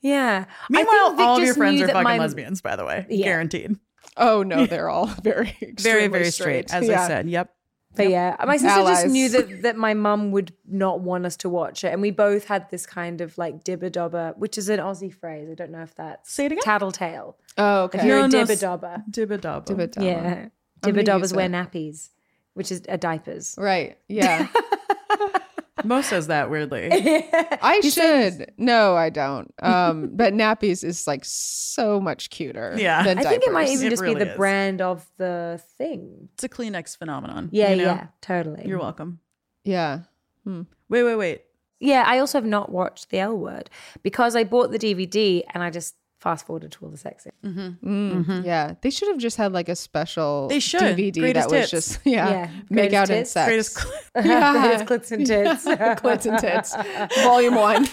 yeah. 0.00 0.44
Meanwhile, 0.70 1.16
all 1.18 1.38
of 1.38 1.42
your 1.44 1.54
friends 1.54 1.80
are 1.82 1.88
fucking 1.88 2.02
my- 2.04 2.18
lesbians, 2.18 2.60
by 2.62 2.76
the 2.76 2.84
way, 2.84 3.04
Yeah. 3.10 3.24
guaranteed. 3.26 3.76
oh 4.16 4.44
no 4.44 4.64
they're 4.70 4.88
all 4.88 5.06
very 5.24 5.56
Very, 5.80 6.06
very 6.06 6.30
straight, 6.30 6.72
as 6.72 6.88
I 6.88 7.06
said. 7.08 7.28
Yep. 7.28 7.52
But 7.98 8.08
yeah, 8.10 8.36
my 8.46 8.56
sister 8.56 8.80
just 8.82 9.06
knew 9.08 9.28
that 9.28 9.62
that 9.62 9.76
my 9.76 9.92
mum 9.94 10.30
would 10.30 10.52
not 10.66 11.00
want 11.00 11.26
us 11.26 11.36
to 11.38 11.48
watch 11.48 11.84
it, 11.84 11.92
and 11.92 12.00
we 12.00 12.10
both 12.10 12.46
had 12.46 12.70
this 12.70 12.86
kind 12.86 13.20
of 13.20 13.36
like 13.36 13.64
dibber 13.64 13.90
dobber, 13.90 14.32
which 14.38 14.56
is 14.56 14.68
an 14.70 14.78
Aussie 14.80 15.12
phrase. 15.14 15.48
I 15.50 15.54
don't 15.54 15.70
know 15.70 15.82
if 15.82 15.94
that's 15.94 16.32
Say 16.32 16.46
it 16.46 16.52
again? 16.52 16.62
Tattletale. 16.62 17.36
Oh, 17.58 17.84
If 17.84 17.94
okay. 17.96 18.06
you're 18.06 18.18
No, 18.20 18.24
a 18.24 18.28
no, 18.28 18.44
dibber 18.44 18.56
dobber, 18.56 19.02
Dibba 19.10 19.38
Dibba 19.38 19.90
dobber. 19.92 20.06
yeah, 20.06 20.48
dibber 20.82 21.02
dobbers 21.02 21.34
wear 21.34 21.48
nappies, 21.48 22.08
which 22.54 22.72
is 22.72 22.82
uh, 22.88 22.96
diapers. 22.96 23.54
Right. 23.58 23.98
Yeah. 24.08 24.48
Mo 25.84 26.00
says 26.02 26.26
that 26.28 26.50
weirdly. 26.50 26.88
I 26.92 27.80
should. 27.80 28.52
No, 28.56 28.96
I 28.96 29.10
don't. 29.10 29.52
Um, 29.62 30.10
but 30.14 30.34
nappies 30.34 30.82
is 30.84 31.06
like 31.06 31.24
so 31.24 32.00
much 32.00 32.30
cuter. 32.30 32.74
Yeah. 32.76 33.02
Than 33.02 33.18
I 33.18 33.22
think 33.22 33.42
it 33.44 33.52
might 33.52 33.68
even 33.68 33.86
It 33.86 33.90
just 33.90 34.02
really 34.02 34.14
be 34.16 34.24
the 34.24 34.30
is. 34.32 34.36
brand 34.36 34.80
of 34.80 35.08
the 35.16 35.60
thing. 35.76 36.28
It's 36.34 36.44
a 36.44 36.48
Kleenex 36.48 36.96
phenomenon. 36.96 37.48
Yeah, 37.52 37.70
you 37.70 37.76
know? 37.76 37.82
yeah, 37.84 38.06
totally. 38.20 38.66
You're 38.66 38.78
welcome. 38.78 39.20
Yeah. 39.64 40.00
Wait, 40.44 41.02
wait, 41.02 41.16
wait. 41.16 41.42
Yeah, 41.80 42.04
I 42.06 42.18
also 42.18 42.38
have 42.38 42.46
not 42.46 42.70
watched 42.72 43.10
the 43.10 43.18
L 43.18 43.36
Word 43.36 43.70
because 44.02 44.34
I 44.34 44.44
bought 44.44 44.70
the 44.72 44.78
DVD 44.78 45.42
and 45.54 45.62
I 45.62 45.70
just 45.70 45.94
fast 46.18 46.46
forwarded 46.46 46.72
to 46.72 46.84
all 46.84 46.90
the 46.90 46.96
sex 46.96 47.24
scenes. 47.24 47.76
Mm, 47.82 48.44
Yeah. 48.44 48.74
They 48.82 48.90
should 48.90 49.08
have 49.08 49.18
just 49.18 49.36
had 49.36 49.52
like 49.52 49.68
a 49.68 49.76
special 49.76 50.48
They 50.48 50.60
should. 50.60 50.80
DVD 50.80 51.20
Greatest 51.20 51.48
that 51.48 51.54
was 51.60 51.70
hits. 51.70 51.88
just 51.92 52.00
yeah, 52.04 52.28
Yeah. 52.30 52.50
make 52.70 52.92
out 52.92 53.08
in 53.10 53.16
hits. 53.18 53.30
sex. 53.30 53.46
Greatest. 53.48 53.78
Cl- 53.78 53.94
Yeah. 54.26 54.52
Greatest 54.60 54.84
clits 54.86 55.12
and 55.12 55.26
tits. 55.26 55.64
Clits 56.00 56.26
and 56.26 56.38
tits. 56.38 56.74
Volume 57.22 57.54
one. 57.54 57.86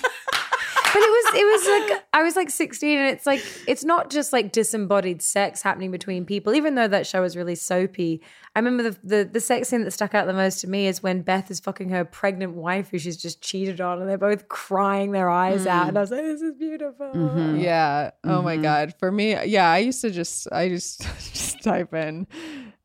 But 0.95 1.03
it 1.03 1.09
was 1.09 1.35
it 1.35 1.45
was 1.45 1.89
like 1.91 2.03
I 2.13 2.23
was 2.23 2.35
like 2.37 2.49
16 2.49 2.97
and 2.97 3.09
it's 3.09 3.25
like 3.25 3.43
it's 3.67 3.83
not 3.83 4.09
just 4.09 4.31
like 4.31 4.53
disembodied 4.53 5.21
sex 5.21 5.61
happening 5.61 5.91
between 5.91 6.23
people 6.25 6.55
even 6.55 6.75
though 6.75 6.87
that 6.87 7.05
show 7.05 7.23
is 7.23 7.35
really 7.35 7.55
soapy. 7.55 8.21
I 8.55 8.59
remember 8.59 8.83
the, 8.91 8.97
the 9.03 9.29
the 9.33 9.41
sex 9.41 9.67
scene 9.67 9.83
that 9.83 9.91
stuck 9.91 10.15
out 10.15 10.25
the 10.25 10.31
most 10.33 10.61
to 10.61 10.69
me 10.69 10.87
is 10.87 11.03
when 11.03 11.21
Bette 11.21 11.47
is 11.51 11.59
fucking 11.59 11.89
her 11.89 12.05
pregnant 12.05 12.53
wife 12.53 12.91
who 12.91 12.97
she's 12.97 13.17
just 13.17 13.41
cheated 13.41 13.81
on 13.81 13.99
and 13.99 14.09
they're 14.09 14.17
both 14.17 14.47
crying 14.47 15.11
their 15.11 15.29
eyes 15.29 15.67
out 15.67 15.89
and 15.89 15.97
I 15.97 16.01
was 16.01 16.11
like 16.11 16.21
this 16.23 16.41
is 16.41 16.53
beautiful. 16.57 17.11
Yeah. 17.57 18.11
Oh 18.23 18.29
Mm-hmm. 18.29 18.45
my 18.45 18.55
god. 18.57 18.93
For 18.97 19.11
me, 19.11 19.35
yeah, 19.45 19.69
I 19.69 19.79
used 19.79 19.99
to 20.01 20.11
just 20.11 20.47
I 20.51 20.69
just 20.69 21.01
just 21.33 21.61
type 21.61 21.93
in 21.93 22.25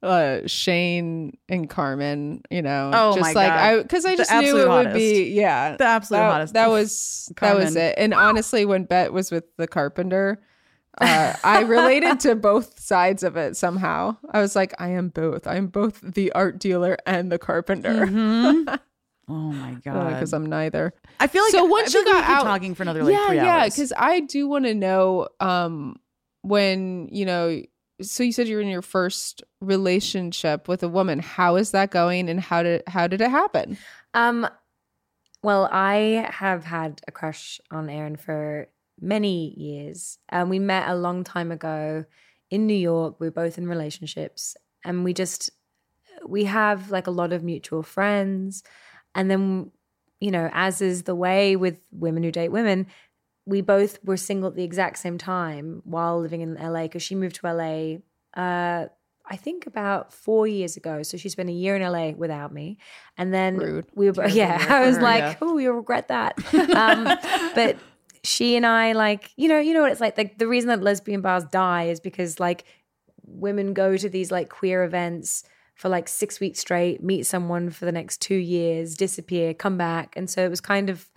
uh 0.03 0.41
Shane 0.47 1.37
and 1.49 1.69
Carmen, 1.69 2.43
you 2.51 2.63
know. 2.63 2.91
Oh 2.93 3.15
just 3.15 3.35
my 3.35 3.41
like 3.41 3.49
God. 3.49 3.81
I 3.81 3.83
cuz 3.85 4.05
I 4.05 4.17
just 4.17 4.33
knew 4.33 4.59
it 4.59 4.69
would 4.69 4.95
be 4.95 5.31
yeah. 5.31 5.77
The 5.77 5.85
absolute 5.85 6.19
that, 6.21 6.33
hottest. 6.33 6.55
That 6.55 6.71
was 6.71 7.33
that 7.41 7.57
was 7.57 7.77
it. 7.77 7.95
And 7.99 8.15
honestly 8.15 8.65
when 8.65 8.85
Bette 8.85 9.11
was 9.11 9.31
with 9.31 9.45
the 9.57 9.67
carpenter 9.67 10.41
uh, 11.01 11.35
I 11.45 11.63
related 11.63 12.21
to 12.21 12.35
both 12.35 12.79
sides 12.81 13.23
of 13.23 13.37
it 13.37 13.57
somehow. 13.57 14.17
I 14.33 14.41
was 14.41 14.57
like, 14.57 14.75
I 14.79 14.89
am 14.89 15.09
both. 15.09 15.47
I 15.47 15.57
am 15.57 15.69
both 15.69 16.01
the 16.01 16.33
art 16.33 16.59
dealer 16.59 16.99
and 17.07 17.31
the 17.31 17.39
carpenter 17.39 18.03
oh 19.31 19.53
my 19.53 19.75
god. 19.85 20.15
because 20.15 20.33
I'm 20.33 20.47
neither. 20.47 20.93
I 21.19 21.27
feel 21.27 21.43
like 21.43 21.53
So 21.53 21.65
once 21.65 21.95
you 21.95 22.05
got 22.05 22.25
out- 22.25 22.43
talking 22.43 22.75
for 22.75 22.83
another 22.83 23.05
like 23.05 23.15
yeah, 23.15 23.33
yeah, 23.33 23.65
because 23.65 23.93
I 23.97 24.21
do 24.21 24.49
want 24.49 24.65
to 24.65 24.75
know 24.75 25.29
um, 25.41 25.97
when 26.43 27.09
you 27.13 27.25
know. 27.25 27.63
So 28.03 28.23
you 28.23 28.33
said 28.33 28.49
you're 28.49 28.61
in 28.61 28.69
your 28.69 28.83
first 28.83 29.43
relationship 29.61 30.69
with 30.69 30.83
a 30.83 30.89
woman. 30.89 31.19
How 31.19 31.57
is 31.57 31.71
that 31.73 31.91
going, 31.91 32.29
and 32.29 32.41
how 32.41 32.63
did 32.63 32.83
how 32.87 33.07
did 33.07 33.21
it 33.21 33.31
happen? 33.31 33.77
Um, 34.15 34.49
well, 35.43 35.69
I 35.71 36.27
have 36.31 36.65
had 36.65 37.01
a 37.07 37.13
crush 37.13 37.61
on 37.71 37.89
Erin 37.89 38.17
for 38.17 38.69
many 39.01 39.55
years. 39.57 40.19
Um, 40.31 40.49
we 40.49 40.59
met 40.59 40.89
a 40.89 40.95
long 40.95 41.25
time 41.25 41.51
ago 41.51 42.05
in 42.51 42.67
New 42.67 42.75
York. 42.75 43.17
We 43.19 43.29
were 43.29 43.33
both 43.33 43.59
in 43.59 43.69
relationships, 43.69 44.57
and 44.85 45.05
we 45.05 45.15
just 45.15 45.51
we 46.27 46.45
have 46.45 46.91
like 46.91 47.07
a 47.07 47.13
lot 47.13 47.33
of 47.33 47.43
mutual 47.43 47.83
friends. 47.83 48.63
And 49.15 49.31
then, 49.31 49.71
you 50.21 50.31
know, 50.31 50.51
as 50.53 50.81
is 50.81 51.05
the 51.05 51.15
way 51.15 51.57
with 51.57 51.79
women 51.91 52.23
who 52.23 52.31
date 52.31 52.51
women, 52.51 52.87
we 53.51 53.61
both 53.61 53.99
were 54.05 54.17
single 54.17 54.49
at 54.49 54.57
the 54.57 54.65
exact 54.65 54.99
same 54.99 55.19
time 55.19 55.83
while 55.85 56.21
living 56.21 56.41
in 56.41 56.55
LA 56.55 56.83
because 56.83 57.03
she 57.03 57.15
moved 57.15 57.37
to 57.37 57.53
LA. 57.53 57.97
Uh, 58.41 58.87
I 59.27 59.37
think 59.37 59.67
about 59.67 60.13
four 60.13 60.47
years 60.47 60.77
ago. 60.77 61.03
So 61.03 61.17
she 61.17 61.29
spent 61.29 61.49
a 61.49 61.53
year 61.53 61.77
in 61.77 61.83
LA 61.83 62.11
without 62.11 62.53
me, 62.53 62.79
and 63.19 63.35
then 63.35 63.57
Rude. 63.57 63.87
we 63.95 64.11
were. 64.11 64.29
Yeah, 64.29 64.65
I 64.69 64.87
was 64.87 64.97
her, 64.97 65.03
like, 65.03 65.21
yeah. 65.21 65.37
oh, 65.43 65.59
you'll 65.59 65.75
regret 65.75 66.09
that. 66.09 66.39
Um, 66.81 67.05
but 67.55 67.77
she 68.23 68.57
and 68.57 68.65
I, 68.65 68.93
like, 68.93 69.31
you 69.37 69.49
know, 69.49 69.59
you 69.59 69.75
know 69.75 69.83
what 69.83 69.93
it's 69.93 70.01
like. 70.01 70.17
Like 70.17 70.39
the 70.39 70.47
reason 70.47 70.69
that 70.69 70.83
lesbian 70.83 71.21
bars 71.21 71.45
die 71.45 71.85
is 71.85 72.01
because 72.01 72.39
like 72.39 72.65
women 73.25 73.75
go 73.75 73.97
to 73.97 74.09
these 74.09 74.31
like 74.31 74.49
queer 74.49 74.85
events 74.85 75.45
for 75.75 75.89
like 75.89 76.09
six 76.09 76.41
weeks 76.41 76.61
straight, 76.61 77.03
meet 77.03 77.27
someone 77.27 77.71
for 77.71 77.85
the 77.85 77.93
next 77.93 78.21
two 78.21 78.35
years, 78.37 78.95
disappear, 78.95 79.53
come 79.53 79.77
back, 79.77 80.15
and 80.17 80.31
so 80.31 80.45
it 80.45 80.51
was 80.51 80.61
kind 80.61 80.89
of 80.91 81.11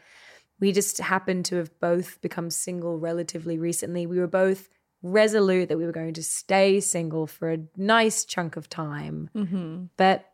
we 0.60 0.72
just 0.72 0.98
happened 1.00 1.46
to 1.46 1.58
have 1.58 1.78
both 1.80 2.22
become 2.22 2.50
single 2.50 2.98
relatively 3.00 3.58
recently. 3.58 4.06
We 4.06 4.20
were 4.20 4.28
both 4.28 4.70
resolute 5.02 5.68
that 5.70 5.78
we 5.78 5.86
were 5.86 5.92
going 5.92 6.14
to 6.14 6.24
stay 6.24 6.80
single 6.80 7.28
for 7.28 7.52
a 7.52 7.58
nice 7.76 8.24
chunk 8.26 8.56
of 8.56 8.70
time, 8.70 9.30
Mm-hmm. 9.36 9.86
but 9.98 10.30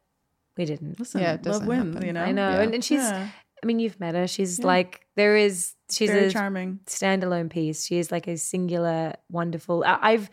we 0.58 0.66
didn't. 0.66 1.00
Listen, 1.00 1.22
Yeah, 1.22 1.34
it 1.34 1.36
love 1.38 1.44
doesn't 1.44 1.68
wins. 1.68 1.94
happen. 1.96 2.08
You 2.08 2.14
know, 2.14 2.24
I 2.24 2.32
know, 2.32 2.50
Yeah. 2.50 2.62
and, 2.62 2.74
and 2.76 2.84
she's. 2.84 3.02
Yeah. 3.02 3.30
I 3.62 3.66
mean, 3.66 3.80
you've 3.80 4.00
met 4.00 4.16
her. 4.16 4.26
She's 4.28 4.60
like 4.64 5.02
there 5.16 5.36
is. 5.36 5.74
She's 5.92 6.10
very 6.10 6.28
a 6.28 6.30
charming. 6.32 6.80
standalone 6.86 7.50
piece. 7.50 7.86
She 7.86 7.98
is 7.98 8.10
like 8.12 8.28
a 8.28 8.38
singular, 8.38 9.16
wonderful. 9.30 9.84
I- 9.86 10.00
I've. 10.02 10.30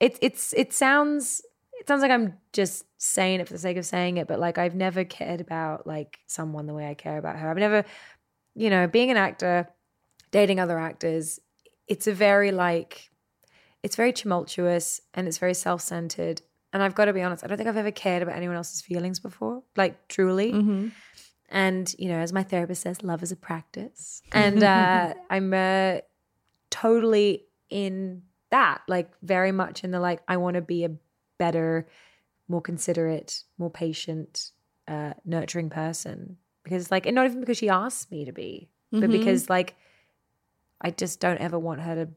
It 0.00 0.18
it's 0.20 0.52
it 0.56 0.72
sounds 0.72 1.42
it 1.80 1.86
sounds 1.88 2.02
like 2.02 2.10
I'm 2.10 2.34
just 2.52 2.84
saying 2.98 3.40
it 3.40 3.46
for 3.46 3.52
the 3.54 3.58
sake 3.60 3.76
of 3.76 3.86
saying 3.86 4.16
it, 4.16 4.26
but 4.26 4.40
like 4.40 4.58
I've 4.58 4.74
never 4.74 5.04
cared 5.04 5.40
about 5.40 5.86
like 5.86 6.18
someone 6.26 6.66
the 6.66 6.74
way 6.74 6.88
I 6.88 6.94
care 6.94 7.18
about 7.18 7.36
her. 7.36 7.48
I've 7.50 7.56
never, 7.56 7.84
you 8.56 8.70
know, 8.70 8.88
being 8.88 9.10
an 9.10 9.16
actor, 9.16 9.68
dating 10.32 10.58
other 10.58 10.78
actors. 10.78 11.38
It's 11.86 12.06
a 12.06 12.12
very 12.12 12.50
like, 12.50 13.10
it's 13.82 13.94
very 13.94 14.12
tumultuous 14.12 15.00
and 15.14 15.28
it's 15.28 15.38
very 15.38 15.54
self 15.54 15.82
centered. 15.82 16.42
And 16.72 16.82
I've 16.82 16.94
got 16.94 17.04
to 17.04 17.12
be 17.12 17.22
honest, 17.22 17.44
I 17.44 17.46
don't 17.46 17.58
think 17.58 17.68
I've 17.68 17.76
ever 17.76 17.92
cared 17.92 18.22
about 18.22 18.34
anyone 18.34 18.56
else's 18.56 18.80
feelings 18.80 19.20
before, 19.20 19.62
like 19.76 20.08
truly. 20.08 20.52
Mm-hmm. 20.52 20.88
And, 21.48 21.94
you 21.98 22.08
know, 22.08 22.18
as 22.18 22.32
my 22.32 22.42
therapist 22.42 22.82
says, 22.82 23.04
love 23.04 23.22
is 23.22 23.30
a 23.30 23.36
practice. 23.36 24.20
And 24.32 24.64
uh, 24.64 25.14
I'm 25.30 25.54
uh, 25.54 25.98
totally 26.70 27.44
in 27.70 28.22
that, 28.50 28.82
like, 28.88 29.10
very 29.22 29.52
much 29.52 29.84
in 29.84 29.92
the 29.92 30.00
like, 30.00 30.22
I 30.26 30.38
want 30.38 30.54
to 30.54 30.60
be 30.60 30.84
a 30.84 30.90
better, 31.38 31.86
more 32.48 32.60
considerate, 32.60 33.44
more 33.58 33.70
patient, 33.70 34.50
uh, 34.88 35.12
nurturing 35.24 35.70
person. 35.70 36.38
Because, 36.66 36.90
like, 36.90 37.06
and 37.06 37.14
not 37.14 37.26
even 37.26 37.38
because 37.38 37.58
she 37.58 37.68
asked 37.68 38.10
me 38.10 38.24
to 38.24 38.32
be, 38.32 38.68
but 38.90 39.02
Mhm. 39.08 39.12
because, 39.12 39.48
like, 39.48 39.76
I 40.80 40.90
just 40.90 41.20
don't 41.20 41.38
ever 41.38 41.56
want 41.58 41.80
her 41.82 41.94
to 41.94 42.08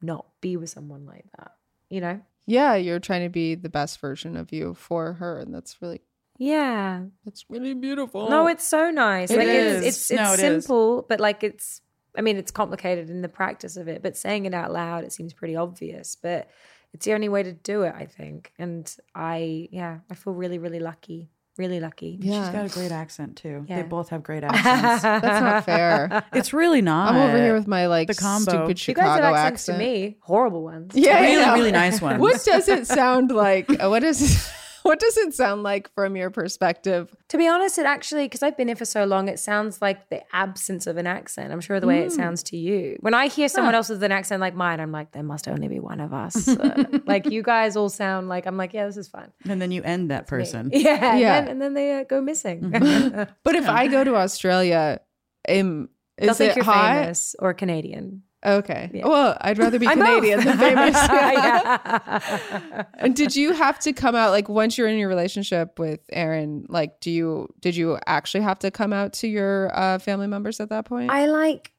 not 0.00 0.24
be 0.40 0.56
with 0.56 0.70
someone 0.70 1.04
like 1.04 1.26
that, 1.36 1.52
you 1.90 2.00
know? 2.00 2.20
Yeah, 2.46 2.74
you're 2.74 3.00
trying 3.00 3.24
to 3.24 3.28
be 3.28 3.54
the 3.54 3.68
best 3.68 4.00
version 4.00 4.34
of 4.34 4.50
you 4.50 4.72
for 4.72 5.12
her, 5.14 5.38
and 5.40 5.54
that's 5.54 5.82
really 5.82 6.00
Yeah. 6.38 7.04
that's 7.26 7.44
really 7.50 7.74
beautiful. 7.74 8.30
No, 8.30 8.46
it's 8.46 8.64
so 8.66 8.90
nice. 8.90 9.30
It 9.30 9.36
like 9.36 9.48
is. 9.48 9.82
it's 9.84 9.86
it's, 9.86 10.10
it's 10.12 10.16
No, 10.16 10.32
it 10.32 10.40
is. 10.40 10.64
simple, 10.64 11.04
but 11.06 11.20
like 11.20 11.44
it's 11.44 11.82
I 12.16 12.22
mean 12.22 12.38
it's 12.38 12.50
complicated 12.50 13.10
in 13.10 13.20
the 13.20 13.28
practice 13.28 13.76
of 13.76 13.88
it, 13.88 14.02
but 14.02 14.16
saying 14.16 14.46
it 14.46 14.54
out 14.54 14.72
loud 14.72 15.04
it 15.04 15.12
seems 15.12 15.34
pretty 15.34 15.54
obvious, 15.56 16.16
but 16.16 16.48
it's 16.94 17.04
the 17.04 17.12
only 17.12 17.28
way 17.28 17.42
to 17.42 17.52
do 17.52 17.82
it, 17.82 17.92
I 17.94 18.06
think. 18.06 18.52
And 18.58 18.90
I 19.14 19.68
yeah, 19.70 19.98
I 20.10 20.14
feel 20.14 20.32
really 20.32 20.58
really 20.58 20.80
lucky. 20.80 21.28
Really 21.58 21.80
lucky. 21.80 22.16
yeah. 22.20 22.44
She's 22.44 22.52
got 22.54 22.64
a 22.66 22.68
great 22.68 22.92
accent 22.92 23.36
too. 23.36 23.66
Yeah. 23.68 23.82
They 23.82 23.88
both 23.88 24.08
have 24.10 24.22
great 24.22 24.44
accents. 24.44 25.02
That's 25.02 25.40
not 25.42 25.64
fair. 25.64 26.24
it's 26.32 26.52
really 26.52 26.80
not. 26.80 27.12
I'm 27.14 27.28
over 27.28 27.36
here 27.36 27.52
with 27.52 27.66
my 27.66 27.86
like 27.88 28.06
The 28.08 28.14
combo. 28.14 28.50
stupid 28.50 28.86
You 28.88 28.94
guys 28.94 29.04
Chicago 29.04 29.24
have 29.24 29.34
accents 29.34 29.68
accent. 29.68 29.78
to 29.80 29.84
me. 29.84 30.16
Horrible 30.20 30.62
ones. 30.62 30.92
Yeah, 30.94 31.20
really 31.20 31.44
know. 31.44 31.54
really 31.54 31.72
nice 31.72 32.00
ones. 32.00 32.20
What 32.20 32.42
does 32.44 32.68
it 32.68 32.86
sound 32.86 33.32
like? 33.32 33.68
What 33.88 34.04
is 34.04 34.48
what 34.88 34.98
does 34.98 35.16
it 35.18 35.34
sound 35.34 35.62
like 35.62 35.92
from 35.94 36.16
your 36.16 36.30
perspective? 36.30 37.14
To 37.28 37.36
be 37.38 37.46
honest, 37.46 37.78
it 37.78 37.86
actually, 37.86 38.24
because 38.24 38.42
I've 38.42 38.56
been 38.56 38.68
here 38.68 38.76
for 38.76 38.84
so 38.86 39.04
long, 39.04 39.28
it 39.28 39.38
sounds 39.38 39.80
like 39.82 40.08
the 40.08 40.22
absence 40.34 40.86
of 40.86 40.96
an 40.96 41.06
accent. 41.06 41.52
I'm 41.52 41.60
sure 41.60 41.78
the 41.78 41.86
way 41.86 42.00
it 42.00 42.12
sounds 42.12 42.42
to 42.44 42.56
you. 42.56 42.96
When 43.00 43.14
I 43.14 43.28
hear 43.28 43.48
someone 43.48 43.74
else 43.74 43.88
with 43.90 44.02
an 44.02 44.12
accent 44.12 44.40
like 44.40 44.54
mine, 44.54 44.80
I'm 44.80 44.90
like, 44.92 45.12
there 45.12 45.22
must 45.22 45.46
only 45.46 45.68
be 45.68 45.78
one 45.80 46.00
of 46.00 46.12
us. 46.12 46.48
Uh, 46.58 46.84
like 47.06 47.26
you 47.30 47.42
guys 47.42 47.76
all 47.76 47.88
sound 47.88 48.28
like, 48.28 48.44
I'm 48.46 48.56
like, 48.56 48.72
yeah, 48.74 48.86
this 48.86 48.96
is 48.96 49.08
fun. 49.08 49.30
and 49.48 49.60
then 49.62 49.70
you 49.70 49.82
end 49.82 50.10
that 50.10 50.22
Me. 50.24 50.28
person. 50.28 50.70
Yeah. 50.72 51.12
And 51.12 51.20
Yeah. 51.20 51.40
then, 51.40 51.48
and 51.50 51.62
then 51.62 51.74
they 51.74 52.00
uh, 52.00 52.04
go 52.04 52.20
missing. 52.20 52.70
But 53.44 53.54
if 53.54 53.68
I 53.68 53.86
go 53.86 54.02
to 54.02 54.16
Australia, 54.16 55.00
am, 55.46 55.88
They'll 56.18 56.30
is 56.30 56.38
think 56.38 56.50
it 56.52 56.56
you're 56.56 56.64
hot? 56.64 56.94
famous 56.94 57.36
or 57.38 57.54
Canadian. 57.54 58.22
Okay. 58.44 58.90
Yeah. 58.94 59.06
Well, 59.06 59.36
I'd 59.40 59.58
rather 59.58 59.78
be 59.78 59.86
I'm. 59.88 59.98
Canadian 59.98 60.44
than 60.44 60.58
famous. 60.58 60.96
And 62.98 63.14
did 63.14 63.34
you 63.36 63.52
have 63.52 63.78
to 63.80 63.92
come 63.92 64.14
out 64.14 64.30
like 64.30 64.48
once 64.48 64.76
you're 64.76 64.88
in 64.88 64.98
your 64.98 65.08
relationship 65.08 65.78
with 65.78 66.00
Erin? 66.10 66.66
Like, 66.68 67.00
do 67.00 67.10
you 67.10 67.48
did 67.60 67.76
you 67.76 67.98
actually 68.06 68.42
have 68.42 68.58
to 68.60 68.70
come 68.70 68.92
out 68.92 69.12
to 69.14 69.28
your 69.28 69.70
uh, 69.76 69.98
family 69.98 70.26
members 70.26 70.60
at 70.60 70.68
that 70.70 70.84
point? 70.84 71.10
I 71.10 71.26
like 71.26 71.72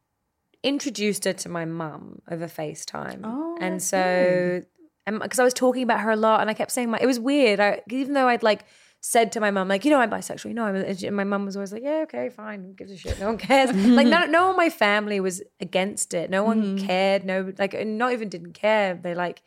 introduced 0.64 1.26
her 1.26 1.34
to 1.34 1.50
my 1.50 1.66
mum 1.66 2.22
over 2.30 2.48
FaceTime. 2.48 3.22
Oh, 3.24 3.58
and 3.62 3.82
so, 3.82 4.62
because 5.06 5.40
I 5.40 5.44
was 5.44 5.54
talking 5.54 5.84
about 5.84 6.02
her 6.02 6.12
a 6.12 6.16
lot 6.16 6.42
and 6.42 6.50
I 6.50 6.54
kept 6.54 6.72
saying, 6.72 6.90
my, 6.90 7.00
it 7.00 7.06
was 7.06 7.20
weird. 7.20 7.60
I, 7.60 7.82
even 7.90 8.14
though 8.14 8.28
I'd 8.28 8.44
like 8.44 8.66
said 9.02 9.32
to 9.32 9.40
my 9.40 9.50
mom, 9.50 9.68
like, 9.68 9.86
you 9.86 9.92
know, 9.92 10.00
I'm 10.00 10.10
bisexual, 10.10 10.46
you 10.46 10.54
know, 10.54 10.66
I'm, 10.66 10.76
and 10.76 11.16
my 11.16 11.24
mom 11.24 11.46
was 11.46 11.56
always 11.56 11.72
like, 11.72 11.84
yeah, 11.84 12.02
okay, 12.04 12.30
fine, 12.30 12.64
who 12.64 12.74
gives 12.74 12.92
a 12.92 12.98
shit, 12.98 13.20
no 13.20 13.28
one 13.28 13.38
cares. 13.38 13.72
like, 13.74 14.08
no, 14.16 14.26
no 14.26 14.44
one 14.44 14.52
in 14.52 14.58
my 14.58 14.70
family 14.70 15.20
was 15.20 15.42
against 15.62 16.14
it, 16.14 16.30
no 16.30 16.44
one 16.44 16.78
mm-hmm. 16.78 16.86
cared, 16.86 17.24
no, 17.24 17.54
like, 17.58 17.74
not 17.86 18.12
even 18.12 18.28
didn't 18.28 18.54
care. 18.54 19.00
They 19.02 19.16
like 19.16 19.42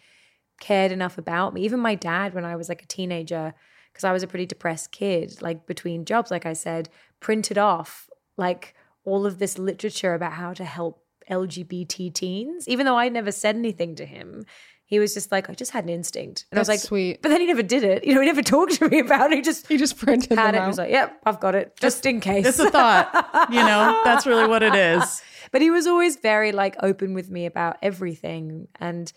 cared 0.60 0.92
enough 0.92 1.18
about 1.18 1.52
me. 1.52 1.62
Even 1.64 1.80
my 1.80 1.94
dad, 1.94 2.34
when 2.34 2.44
I 2.44 2.56
was 2.56 2.68
like 2.68 2.82
a 2.82 2.86
teenager, 2.86 3.52
because 3.92 4.04
I 4.04 4.12
was 4.12 4.22
a 4.22 4.26
pretty 4.26 4.46
depressed 4.46 4.90
kid, 4.90 5.42
like 5.42 5.66
between 5.66 6.04
jobs, 6.04 6.30
like 6.30 6.46
I 6.46 6.54
said, 6.54 6.88
printed 7.20 7.58
off 7.58 8.08
like 8.36 8.74
all 9.04 9.26
of 9.26 9.38
this 9.38 9.58
literature 9.58 10.14
about 10.14 10.32
how 10.32 10.54
to 10.54 10.64
help 10.64 11.04
LGBT 11.30 12.14
teens, 12.14 12.68
even 12.68 12.86
though 12.86 12.98
I 12.98 13.08
never 13.08 13.32
said 13.32 13.56
anything 13.56 13.94
to 13.96 14.06
him. 14.06 14.44
He 14.92 14.98
was 14.98 15.14
just 15.14 15.32
like, 15.32 15.48
I 15.48 15.54
just 15.54 15.70
had 15.70 15.84
an 15.84 15.90
instinct. 15.90 16.44
And 16.50 16.58
I 16.58 16.60
was 16.60 16.68
like, 16.68 16.80
sweet. 16.80 17.22
But 17.22 17.30
then 17.30 17.40
he 17.40 17.46
never 17.46 17.62
did 17.62 17.82
it. 17.82 18.04
You 18.04 18.12
know, 18.14 18.20
he 18.20 18.26
never 18.26 18.42
talked 18.56 18.74
to 18.74 18.88
me 18.90 18.98
about 18.98 19.32
it. 19.32 19.36
He 19.36 19.40
just 19.42 19.66
He 19.66 19.78
just 19.78 19.96
printed 19.96 20.36
had 20.38 20.54
it. 20.54 20.58
out. 20.58 20.64
He 20.64 20.68
was 20.68 20.76
like, 20.76 20.90
Yep, 20.90 21.20
I've 21.24 21.40
got 21.40 21.54
it. 21.54 21.74
Just 21.80 22.04
in 22.04 22.20
case. 22.20 22.44
It's 22.46 22.58
a 22.58 22.70
thought. 22.70 23.08
You 23.50 23.62
know, 23.62 24.02
that's 24.04 24.26
really 24.26 24.46
what 24.46 24.62
it 24.62 24.74
is. 24.74 25.22
but 25.52 25.62
he 25.62 25.70
was 25.70 25.86
always 25.86 26.16
very 26.16 26.52
like 26.52 26.76
open 26.82 27.14
with 27.14 27.30
me 27.30 27.46
about 27.46 27.76
everything 27.80 28.68
and 28.78 29.10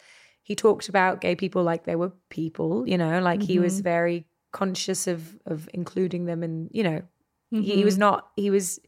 he 0.44 0.56
talked 0.56 0.88
about 0.90 1.20
gay 1.22 1.36
people 1.36 1.64
like 1.64 1.84
they 1.86 1.96
were 1.96 2.12
people 2.30 2.88
you 2.88 2.98
know 2.98 3.20
like 3.20 3.42
he 3.42 3.58
was 3.60 3.80
very 3.82 4.26
conscious 4.52 5.08
of 5.08 5.38
of 5.46 5.68
including 5.74 6.26
them 6.26 6.44
and 6.44 6.70
you 6.72 6.84
know 6.84 7.02
he, 7.52 7.62
he 7.78 7.84
was 7.84 7.98
not 7.98 8.28
he 8.36 8.50
was 8.50 8.80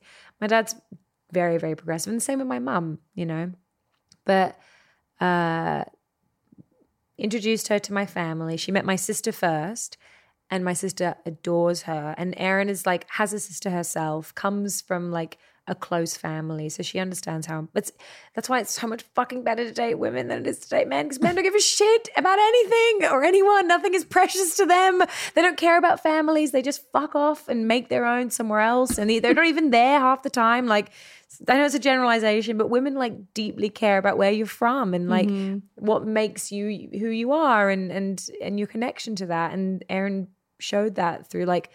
my 0.42 0.48
dad's 0.48 0.76
very 1.32 1.58
very 1.58 1.76
progressive 1.76 2.12
and 2.12 2.20
the 2.22 2.26
same 2.26 2.40
with 2.40 2.48
my 2.48 2.60
mum 2.60 3.00
you 3.16 3.26
know 3.26 3.52
but 4.26 4.58
uh 5.20 5.84
introduced 7.18 7.68
her 7.68 7.80
to 7.80 7.94
my 7.94 8.06
family. 8.06 8.58
She 8.58 8.72
met 8.72 8.86
my 8.86 8.96
sister 8.96 9.32
first 9.32 9.98
and 10.50 10.64
my 10.64 10.74
sister 10.74 11.16
adores 11.26 11.84
her. 11.84 12.16
And 12.18 12.34
Erin 12.38 12.70
is 12.70 12.86
like 12.86 13.06
has 13.12 13.34
a 13.34 13.40
sister 13.40 13.70
herself 13.70 14.34
comes 14.36 14.82
from 14.82 15.12
like 15.12 15.38
a 15.68 15.76
close 15.76 16.16
family 16.16 16.70
so 16.70 16.82
she 16.82 16.98
understands 16.98 17.46
how 17.46 17.68
it's 17.76 17.92
that's 18.34 18.48
why 18.48 18.60
it's 18.60 18.72
so 18.72 18.88
much 18.88 19.04
fucking 19.16 19.44
better 19.44 19.66
to 19.66 19.74
date 19.74 19.96
women 19.96 20.28
than 20.28 20.40
it 20.40 20.48
is 20.48 20.60
to 20.60 20.70
date 20.70 20.88
men 20.88 21.06
because 21.06 21.22
men 21.22 21.36
don't 21.36 21.44
give 21.44 21.56
a 21.56 21.60
shit 21.60 22.10
about 22.16 22.40
anything 22.40 23.10
or 23.12 23.24
anyone. 23.24 23.68
Nothing 23.68 23.94
is 23.94 24.06
precious 24.06 24.56
to 24.58 24.66
them. 24.66 25.04
They 25.36 25.42
don't 25.42 25.58
care 25.58 25.78
about 25.78 26.02
families. 26.02 26.52
They 26.52 26.62
just 26.62 26.90
fuck 26.92 27.16
off 27.16 27.48
and 27.48 27.68
make 27.68 27.90
their 27.90 28.06
own 28.06 28.30
somewhere 28.30 28.62
else 28.62 28.98
and 28.98 29.10
they- 29.10 29.20
they're 29.20 29.34
not 29.34 29.46
even 29.46 29.72
there 29.72 30.00
half 30.00 30.24
the 30.24 30.30
time. 30.30 30.68
Like 30.68 30.92
I 31.48 31.58
know 31.58 31.66
it's 31.66 31.76
a 31.76 31.80
generalization, 31.80 32.58
but 32.58 32.70
women 32.70 32.96
like 32.96 33.34
deeply 33.34 33.70
care 33.70 33.98
about 33.98 34.18
where 34.18 34.32
you're 34.32 34.46
from 34.46 34.94
and 34.94 35.10
like 35.10 35.28
mm-hmm. 35.28 35.60
what 35.76 36.06
makes 36.06 36.52
you 36.52 36.90
who 36.92 37.10
you 37.10 37.34
are 37.34 37.70
and 37.70 37.92
and 37.92 38.26
and 38.42 38.58
your 38.58 38.68
connection 38.68 39.16
to 39.18 39.26
that. 39.28 39.54
And 39.54 39.84
Erin 39.90 40.30
showed 40.60 40.96
that 40.96 41.30
through 41.30 41.46
like 41.46 41.70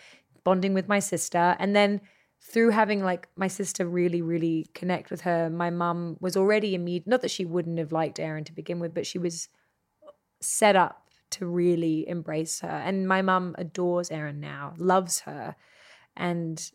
bonding 0.44 0.74
with 0.74 0.88
my 0.88 0.98
sister. 0.98 1.56
And 1.58 1.76
then 1.76 2.00
through 2.44 2.70
having 2.70 3.02
like 3.02 3.28
my 3.36 3.48
sister 3.48 3.86
really 3.86 4.20
really 4.20 4.66
connect 4.74 5.10
with 5.10 5.22
her 5.22 5.48
my 5.48 5.70
mum 5.70 6.16
was 6.20 6.36
already 6.36 6.74
immediate 6.74 7.06
not 7.06 7.22
that 7.22 7.30
she 7.30 7.44
wouldn't 7.44 7.78
have 7.78 7.92
liked 7.92 8.18
Erin 8.18 8.44
to 8.44 8.52
begin 8.52 8.80
with 8.80 8.92
but 8.92 9.06
she 9.06 9.18
was 9.18 9.48
set 10.40 10.76
up 10.76 11.02
to 11.32 11.46
really 11.46 12.08
embrace 12.08 12.60
her. 12.60 12.68
And 12.68 13.08
my 13.08 13.22
mum 13.22 13.54
adores 13.58 14.10
Erin 14.10 14.40
now 14.40 14.74
loves 14.78 15.20
her. 15.20 15.56
And 16.16 16.70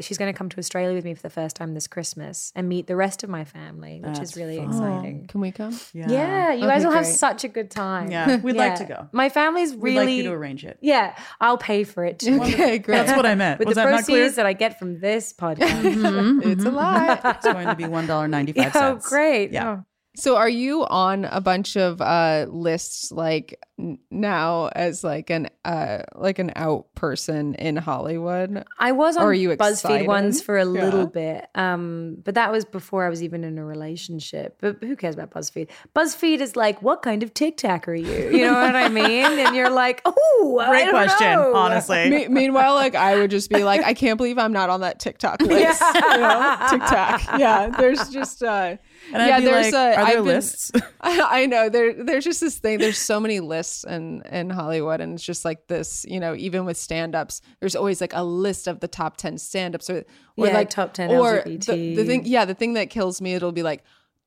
she's 0.00 0.18
going 0.18 0.32
to 0.32 0.36
come 0.36 0.48
to 0.48 0.58
Australia 0.58 0.94
with 0.94 1.04
me 1.04 1.14
for 1.14 1.22
the 1.22 1.30
first 1.30 1.56
time 1.56 1.74
this 1.74 1.86
Christmas 1.86 2.52
and 2.54 2.68
meet 2.68 2.86
the 2.86 2.96
rest 2.96 3.22
of 3.22 3.30
my 3.30 3.44
family 3.44 4.00
which 4.02 4.16
That's 4.18 4.30
is 4.32 4.36
really 4.36 4.58
fun. 4.58 4.68
exciting 4.68 5.26
Can 5.28 5.40
we 5.40 5.52
come? 5.52 5.78
yeah, 5.92 6.10
yeah 6.10 6.52
you 6.52 6.58
Okay, 6.64 6.66
guys 6.66 6.84
will 6.84 6.92
have 6.92 7.06
such 7.06 7.44
a 7.44 7.48
good 7.48 7.70
time 7.70 8.10
Yeah, 8.10 8.36
we'd 8.36 8.56
like 8.56 8.76
to 8.76 8.84
go. 8.84 9.08
my 9.12 9.28
family's 9.28 9.74
really 9.74 9.94
We'd 9.96 10.00
like 10.00 10.08
you 10.10 10.22
to 10.24 10.32
arrange 10.32 10.64
it. 10.64 10.78
yeah 10.80 11.16
I'll 11.40 11.58
pay 11.58 11.84
for 11.84 12.04
it 12.04 12.18
too. 12.18 12.40
Okay, 12.42 12.78
great. 12.78 12.96
That's 13.06 13.16
what 13.16 13.26
I 13.26 13.34
meant. 13.34 13.58
with 13.58 13.68
Was 13.68 13.76
the 13.76 13.84
that 13.84 13.90
not 13.90 14.04
clear? 14.04 14.18
proceeds 14.22 14.36
that 14.36 14.46
I 14.46 14.52
get 14.52 14.78
from 14.78 15.00
this 15.00 15.32
podcast. 15.32 16.42
it's 16.46 16.64
a 16.64 16.70
lot. 16.70 17.20
It's 17.24 17.44
going 17.46 17.66
to 17.66 17.74
be 17.74 17.86
one 17.86 18.06
dollar 18.06 18.28
ninety 18.28 18.52
five 18.52 18.72
oh, 18.74 18.78
cents. 18.80 19.08
great! 19.10 19.52
Yeah. 19.52 19.68
Oh. 19.80 19.84
So 20.14 20.36
are 20.36 20.48
you 20.48 20.84
on 20.86 21.24
a 21.24 21.40
bunch 21.40 21.74
of 21.76 22.02
uh 22.02 22.44
lists 22.50 23.10
like 23.10 23.58
n- 23.78 23.98
now 24.10 24.66
as 24.76 25.02
like 25.02 25.30
an 25.30 25.48
uh 25.64 26.00
like 26.14 26.38
an 26.38 26.52
out 26.54 26.94
person 26.94 27.54
in 27.54 27.76
Hollywood? 27.76 28.62
I 28.78 28.92
was 28.92 29.16
on 29.16 29.22
Or 29.22 29.30
are 29.30 29.32
you 29.34 29.48
BuzzFeed 29.50 29.70
excited? 29.72 30.06
ones 30.06 30.42
for 30.42 30.58
a 30.58 30.64
Yeah. 30.66 30.70
little 30.70 31.06
bit, 31.06 31.46
um, 31.54 32.18
but 32.24 32.34
that 32.34 32.52
was 32.52 32.66
before 32.66 33.06
I 33.06 33.08
was 33.08 33.22
even 33.22 33.42
in 33.42 33.56
a 33.56 33.64
relationship. 33.64 34.58
But 34.60 34.78
who 34.82 34.96
cares 34.96 35.14
about 35.14 35.30
BuzzFeed? 35.30 35.70
BuzzFeed 35.96 36.40
is 36.40 36.56
like, 36.56 36.82
what 36.82 37.00
kind 37.00 37.22
of 37.22 37.32
Tic 37.32 37.56
Tac 37.56 37.88
are 37.88 37.94
you? 37.94 38.30
You 38.36 38.44
know 38.44 38.52
what 38.60 38.76
I 38.76 38.88
mean? 38.90 39.38
And 39.38 39.56
you're 39.56 39.70
like, 39.70 40.02
oh, 40.04 40.62
Great 40.68 40.90
question, 40.90 41.38
honestly. 41.38 42.10
Me- 42.10 42.28
meanwhile, 42.28 42.74
like 42.74 42.94
I 42.94 43.16
would 43.16 43.30
just 43.30 43.48
be 43.48 43.64
like, 43.64 43.82
I 43.82 43.94
can't 43.94 44.18
believe 44.18 44.36
I'm 44.36 44.52
not 44.52 44.68
on 44.68 44.82
that 44.82 44.98
TikTok 44.98 45.40
list. 45.42 45.80
You 45.80 46.00
know, 46.18 46.66
TikTok. 46.68 47.22
Yeah, 47.38 47.70
there's 47.78 48.10
just 48.10 48.42
uh, 48.42 48.76
And 49.12 49.16
yeah, 49.26 49.40
there's 49.40 49.72
like, 49.72 49.74
a. 49.74 49.76
are 49.76 49.94
there 49.94 50.04
I've 50.04 50.14
been- 50.16 50.24
lists? 50.24 50.72
I, 51.00 51.42
I 51.42 51.46
know 51.46 51.68
there. 51.68 52.04
There's 52.04 52.24
just 52.24 52.40
this 52.40 52.58
thing. 52.58 52.78
There's 52.78 52.98
so 52.98 53.18
many 53.18 53.40
lists 53.40 53.84
in 53.84 54.22
in 54.30 54.50
Hollywood, 54.50 55.00
and 55.00 55.14
it's 55.14 55.24
just 55.24 55.44
like 55.44 55.66
this. 55.66 56.04
You 56.08 56.20
know, 56.20 56.34
even 56.34 56.64
with 56.64 56.76
stand-ups, 56.76 57.40
there's 57.60 57.74
always 57.74 58.00
like 58.00 58.12
a 58.14 58.22
list 58.24 58.68
of 58.68 58.80
the 58.80 58.88
top 58.88 59.16
ten 59.16 59.38
stand-ups, 59.38 59.90
or 59.90 60.04
or 60.36 60.46
Yeah, 60.46 60.54
like 60.54 60.70
top 60.70 60.94
10 60.94 61.10
or 61.10 61.42
LGBT. 61.42 61.66
The, 61.66 61.94
the 61.96 62.04
thing, 62.04 62.22
yeah, 62.26 62.44
the 62.44 62.54
thing 62.54 62.74
that 62.74 62.88
kills 62.90 63.20
me, 63.20 63.34
it'll 63.34 63.52
be 63.52 63.62
like. 63.62 63.82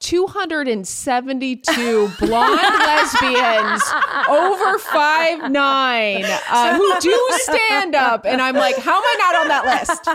272 0.06 2.12
blonde 2.20 2.62
lesbians 2.62 3.82
over 4.30 4.78
five 4.78 5.49
nine 5.51 6.24
uh, 6.24 6.78
who 6.78 6.99
do 6.99 7.28
stand 7.38 7.95
up 7.95 8.24
and 8.24 8.39
i'm 8.39 8.53
like 8.53 8.78
how 8.78 8.95
am 8.95 9.03
i 9.03 9.16
not 9.20 9.36
on 9.41 9.47
that 9.47 9.66
list 9.66 10.08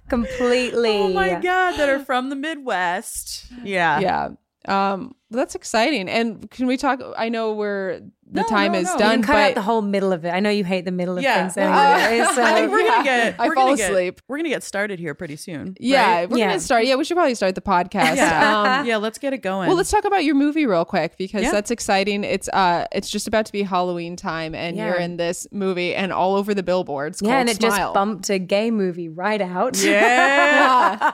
completely. 0.10 0.98
oh 0.98 1.08
my 1.08 1.30
god, 1.40 1.78
that 1.78 1.88
are 1.88 2.00
from 2.00 2.28
the 2.28 2.36
Midwest. 2.36 3.46
Yeah. 3.64 3.98
yeah 4.00 4.28
um 4.68 5.14
that's 5.30 5.54
exciting 5.54 6.06
and 6.08 6.50
can 6.50 6.66
we 6.66 6.76
talk 6.76 7.00
i 7.16 7.30
know 7.30 7.54
we're 7.54 8.02
the 8.32 8.40
No, 8.42 8.48
time 8.48 8.72
no, 8.72 8.78
is 8.78 8.86
no. 8.86 8.92
You 8.94 8.98
done 8.98 9.10
can 9.16 9.22
cut 9.22 9.32
but 9.34 9.38
out 9.50 9.54
the 9.54 9.62
whole 9.62 9.82
middle 9.82 10.12
of 10.12 10.24
it. 10.24 10.30
I 10.30 10.40
know 10.40 10.50
you 10.50 10.64
hate 10.64 10.84
the 10.84 10.90
middle 10.90 11.16
of 11.18 11.22
Yeah. 11.22 11.40
things 11.42 11.56
anyway. 11.56 12.24
so 12.34 12.42
I 12.42 12.52
think 12.54 12.72
we're 12.72 12.86
gonna 12.88 13.04
get. 13.04 13.34
I 13.38 13.46
fall 13.46 13.54
gonna 13.54 13.76
get- 13.76 13.90
asleep. 13.90 14.20
we're 14.28 14.38
gonna 14.38 14.48
get 14.48 14.62
started 14.62 14.98
here 14.98 15.14
pretty 15.14 15.36
soon. 15.36 15.76
Yeah, 15.78 16.02
right? 16.20 16.30
we're 16.30 16.38
Yeah. 16.38 16.48
gonna 16.48 16.60
start. 16.60 16.86
Yeah, 16.86 16.96
we 16.96 17.04
should 17.04 17.16
probably 17.16 17.34
start 17.34 17.54
the 17.54 17.60
podcast. 17.60 18.16
Yeah. 18.16 18.78
Um, 18.80 18.86
yeah. 18.86 18.96
Let's 18.96 19.18
get 19.18 19.32
it 19.32 19.38
going. 19.38 19.68
well, 19.68 19.76
let's 19.76 19.90
talk 19.90 20.04
about 20.04 20.24
your 20.24 20.34
movie 20.34 20.66
real 20.66 20.84
quick 20.84 21.16
because 21.18 21.42
Yeah. 21.42 21.52
that's 21.52 21.70
exciting. 21.70 22.24
It's 22.24 22.48
uh, 22.48 22.86
it's 22.92 23.10
just 23.10 23.28
about 23.28 23.46
to 23.46 23.52
be 23.52 23.62
Halloween 23.62 24.16
time, 24.16 24.54
and 24.54 24.76
Yeah. 24.76 24.86
you're 24.88 24.96
in 25.00 25.16
this 25.18 25.46
movie 25.52 25.94
and 25.94 26.12
all 26.12 26.34
over 26.34 26.54
the 26.54 26.62
billboards. 26.62 27.20
yeah, 27.22 27.38
and 27.38 27.48
it 27.48 27.56
Smile. 27.56 27.70
just 27.70 27.94
bumped 27.94 28.30
a 28.30 28.38
gay 28.38 28.70
movie 28.70 29.08
right 29.08 29.40
out. 29.40 29.76
Yeah. 29.82 31.12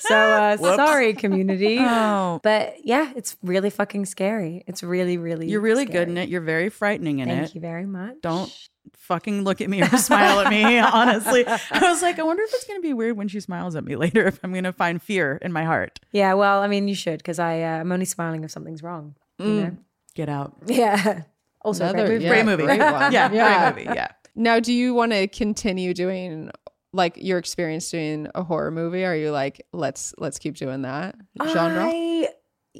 So 0.00 0.14
uh, 0.14 0.56
sorry, 0.76 1.14
community. 1.14 1.78
oh, 1.80 2.40
But 2.42 2.76
yeah, 2.84 3.12
it's 3.16 3.36
really 3.42 3.70
fucking 3.70 4.06
scary. 4.06 4.64
It's 4.66 4.82
really, 4.82 5.16
really. 5.18 5.48
you're 5.48 5.60
really 5.60 5.86
scary. 5.86 6.06
good 6.06 6.09
in 6.10 6.18
it. 6.18 6.28
You're 6.28 6.40
very 6.40 6.68
frightening 6.68 7.18
in 7.20 7.28
Thank 7.28 7.38
it. 7.38 7.42
Thank 7.44 7.54
you 7.56 7.60
very 7.60 7.86
much. 7.86 8.16
Don't 8.22 8.52
fucking 8.96 9.44
look 9.44 9.60
at 9.60 9.68
me 9.70 9.82
or 9.82 9.86
smile 9.98 10.40
at 10.40 10.50
me. 10.50 10.78
Honestly, 10.78 11.46
I 11.46 11.80
was 11.90 12.02
like, 12.02 12.18
I 12.18 12.22
wonder 12.22 12.42
if 12.42 12.50
it's 12.54 12.64
gonna 12.64 12.80
be 12.80 12.92
weird 12.94 13.16
when 13.16 13.28
she 13.28 13.40
smiles 13.40 13.76
at 13.76 13.84
me 13.84 13.96
later. 13.96 14.26
If 14.26 14.40
I'm 14.42 14.52
gonna 14.52 14.72
find 14.72 15.02
fear 15.02 15.38
in 15.42 15.52
my 15.52 15.64
heart. 15.64 16.00
Yeah, 16.12 16.34
well, 16.34 16.60
I 16.62 16.66
mean, 16.66 16.88
you 16.88 16.94
should 16.94 17.18
because 17.18 17.38
I 17.38 17.62
uh, 17.62 17.80
I'm 17.80 17.90
only 17.92 18.04
smiling 18.06 18.44
if 18.44 18.50
something's 18.50 18.82
wrong. 18.82 19.14
You 19.38 19.46
know? 19.46 19.76
Get 20.14 20.28
out. 20.28 20.56
Yeah. 20.66 21.22
Also, 21.62 21.84
a 21.84 21.90
Another- 21.90 22.06
great 22.06 22.14
movie. 22.16 22.24
yeah, 22.24 22.30
Great 22.30 22.44
movie. 22.46 22.64
great 22.64 22.80
one. 22.80 23.12
yeah, 23.12 23.30
Yeah. 23.30 23.70
great 23.72 23.84
movie. 23.84 23.94
Yeah. 23.94 24.08
Now, 24.34 24.60
do 24.60 24.72
you 24.72 24.94
want 24.94 25.12
to 25.12 25.28
continue 25.28 25.92
doing 25.92 26.50
like 26.94 27.18
your 27.18 27.36
experience 27.36 27.90
doing 27.90 28.28
a 28.34 28.42
horror 28.42 28.70
movie? 28.70 29.04
Are 29.04 29.14
you 29.14 29.30
like, 29.30 29.66
let's 29.74 30.14
let's 30.16 30.38
keep 30.38 30.56
doing 30.56 30.80
that 30.82 31.16
genre? 31.48 31.84
I, 31.86 32.28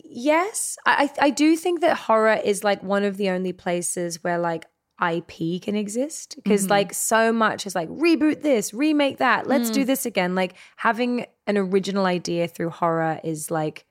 yes, 0.05 0.77
I 0.87 1.11
I 1.21 1.31
do 1.31 1.57
think 1.57 1.81
that 1.81 1.97
horror 1.97 2.41
is 2.45 2.65
like 2.65 2.83
one 2.83 3.05
of 3.05 3.17
the 3.17 3.31
only 3.31 3.53
places 3.53 4.23
where 4.25 4.39
like 4.39 4.67
IP 5.03 5.63
can 5.63 5.75
exist 5.77 6.37
because 6.37 6.63
Mm-hmm. 6.65 6.71
like 6.71 6.95
so 6.95 7.33
much 7.33 7.67
is 7.67 7.75
like 7.75 7.89
reboot 7.89 8.43
this, 8.43 8.75
remake 8.75 9.19
that, 9.19 9.47
let's 9.47 9.71
Mm. 9.71 9.75
do 9.75 9.85
this 9.85 10.05
again. 10.07 10.35
Like 10.35 10.55
having 10.77 11.27
an 11.47 11.57
original 11.57 12.05
idea 12.07 12.47
through 12.49 12.71
horror 12.71 13.19
is 13.25 13.51
like 13.51 13.87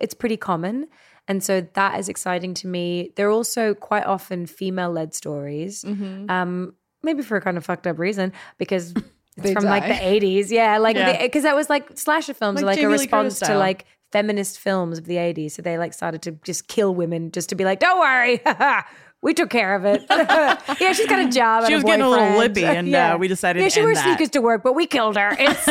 it's 0.00 0.14
pretty 0.14 0.36
common. 0.36 0.88
And 1.28 1.42
so 1.44 1.60
that 1.74 1.98
is 1.98 2.08
exciting 2.08 2.54
to 2.54 2.66
me. 2.66 3.12
They're 3.16 3.30
also 3.30 3.74
quite 3.74 4.04
often 4.06 4.46
female 4.46 4.90
led 4.90 5.14
stories. 5.14 5.84
Mm-hmm. 5.84 6.30
Um, 6.30 6.74
maybe 7.02 7.22
for 7.22 7.36
a 7.36 7.40
kind 7.40 7.56
of 7.56 7.64
fucked 7.64 7.86
up 7.86 7.98
reason 7.98 8.32
because 8.58 8.94
it's 9.36 9.52
from 9.52 9.64
like 9.64 9.84
the 9.84 9.92
80s. 9.94 10.50
Yeah, 10.50 10.78
like 10.78 10.96
Yeah. 10.96 11.20
because 11.22 11.42
that 11.44 11.54
was 11.54 11.68
like 11.70 11.96
slasher 11.98 12.34
films 12.34 12.62
Like 12.62 12.78
are 12.78 12.80
like 12.80 12.84
a 12.84 12.88
response 12.88 13.38
to 13.40 13.56
like 13.58 13.84
feminist 14.12 14.58
films 14.58 14.98
of 14.98 15.04
the 15.06 15.16
80s. 15.16 15.52
So 15.52 15.62
they 15.62 15.78
like 15.78 15.92
started 15.92 16.22
to 16.22 16.32
just 16.44 16.68
kill 16.68 16.94
women 16.94 17.30
just 17.30 17.48
to 17.50 17.54
be 17.54 17.64
like, 17.64 17.80
don't 17.80 18.00
worry. 18.00 18.40
We 19.20 19.34
took 19.34 19.50
care 19.50 19.74
of 19.74 19.84
it. 19.84 20.06
yeah, 20.10 20.92
she's 20.92 21.08
got 21.08 21.18
a 21.18 21.28
job. 21.28 21.66
She 21.66 21.74
was 21.74 21.82
getting 21.82 22.04
a 22.04 22.08
little 22.08 22.36
lippy, 22.38 22.64
and, 22.64 22.94
uh, 22.94 23.16
we 23.18 23.26
decided 23.26 23.58
Yeah, 23.62 23.68
to 23.68 23.74
she 23.74 23.82
wears 23.82 23.96
that. 23.96 24.04
sneakers 24.04 24.28
to 24.30 24.40
work, 24.40 24.62
but 24.62 24.74
we 24.74 24.86
killed 24.86 25.16
her. 25.16 25.36
It's 25.40 25.66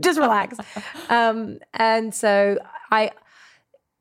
just 0.00 0.18
relax. 0.18 0.58
Um, 1.08 1.60
and 1.72 2.12
so 2.12 2.58
I, 2.90 3.12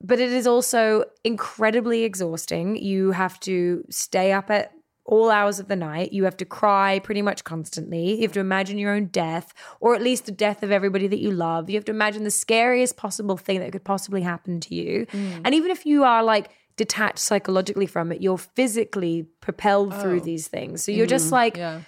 but 0.02 0.20
it 0.20 0.32
is 0.32 0.48
also 0.48 1.04
incredibly 1.24 2.04
exhausting. 2.04 2.76
You 2.76 3.12
have 3.12 3.40
to 3.42 3.86
stay 3.92 4.32
up 4.32 4.50
at 4.50 4.73
all 5.06 5.30
hours 5.30 5.60
of 5.60 5.68
the 5.68 5.76
night. 5.76 6.14
You 6.14 6.24
have 6.24 6.38
to 6.38 6.46
cry 6.46 7.00
pretty 7.00 7.22
much 7.22 7.44
constantly. 7.44 8.16
You 8.16 8.22
have 8.22 8.32
to 8.34 8.40
imagine 8.40 8.78
your 8.78 8.94
own 8.94 9.08
death, 9.08 9.54
or 9.80 9.96
at 9.96 10.02
least 10.02 10.26
the 10.26 10.32
death 10.32 10.64
of 10.64 10.72
everybody 10.72 11.08
that 11.08 11.20
you 11.20 11.32
love. 11.32 11.70
You 11.70 11.76
have 11.76 11.86
to 11.86 11.92
imagine 11.92 12.24
the 12.24 12.32
scariest 12.32 12.96
possible 12.96 13.38
thing 13.38 13.60
that 13.60 13.72
could 13.72 13.84
possibly 13.84 14.22
happen 14.22 14.60
to 14.62 14.76
you. 14.76 15.06
Mm. 15.08 15.42
And 15.46 15.56
even 15.56 15.72
if 15.72 15.86
you 15.86 16.04
are 16.04 16.24
like 16.24 16.52
detached 16.78 17.20
psychologically 17.20 17.86
from 17.86 18.12
it, 18.12 18.22
you're 18.22 18.38
physically 18.38 19.28
propelled 19.42 19.94
through 20.00 20.22
oh. 20.22 20.24
these 20.24 20.48
things. 20.48 20.84
So 20.84 20.92
you're 20.92 21.06
just 21.06 21.26
mm-hmm. 21.26 21.34
like, 21.34 21.58
Yeah. 21.58 21.82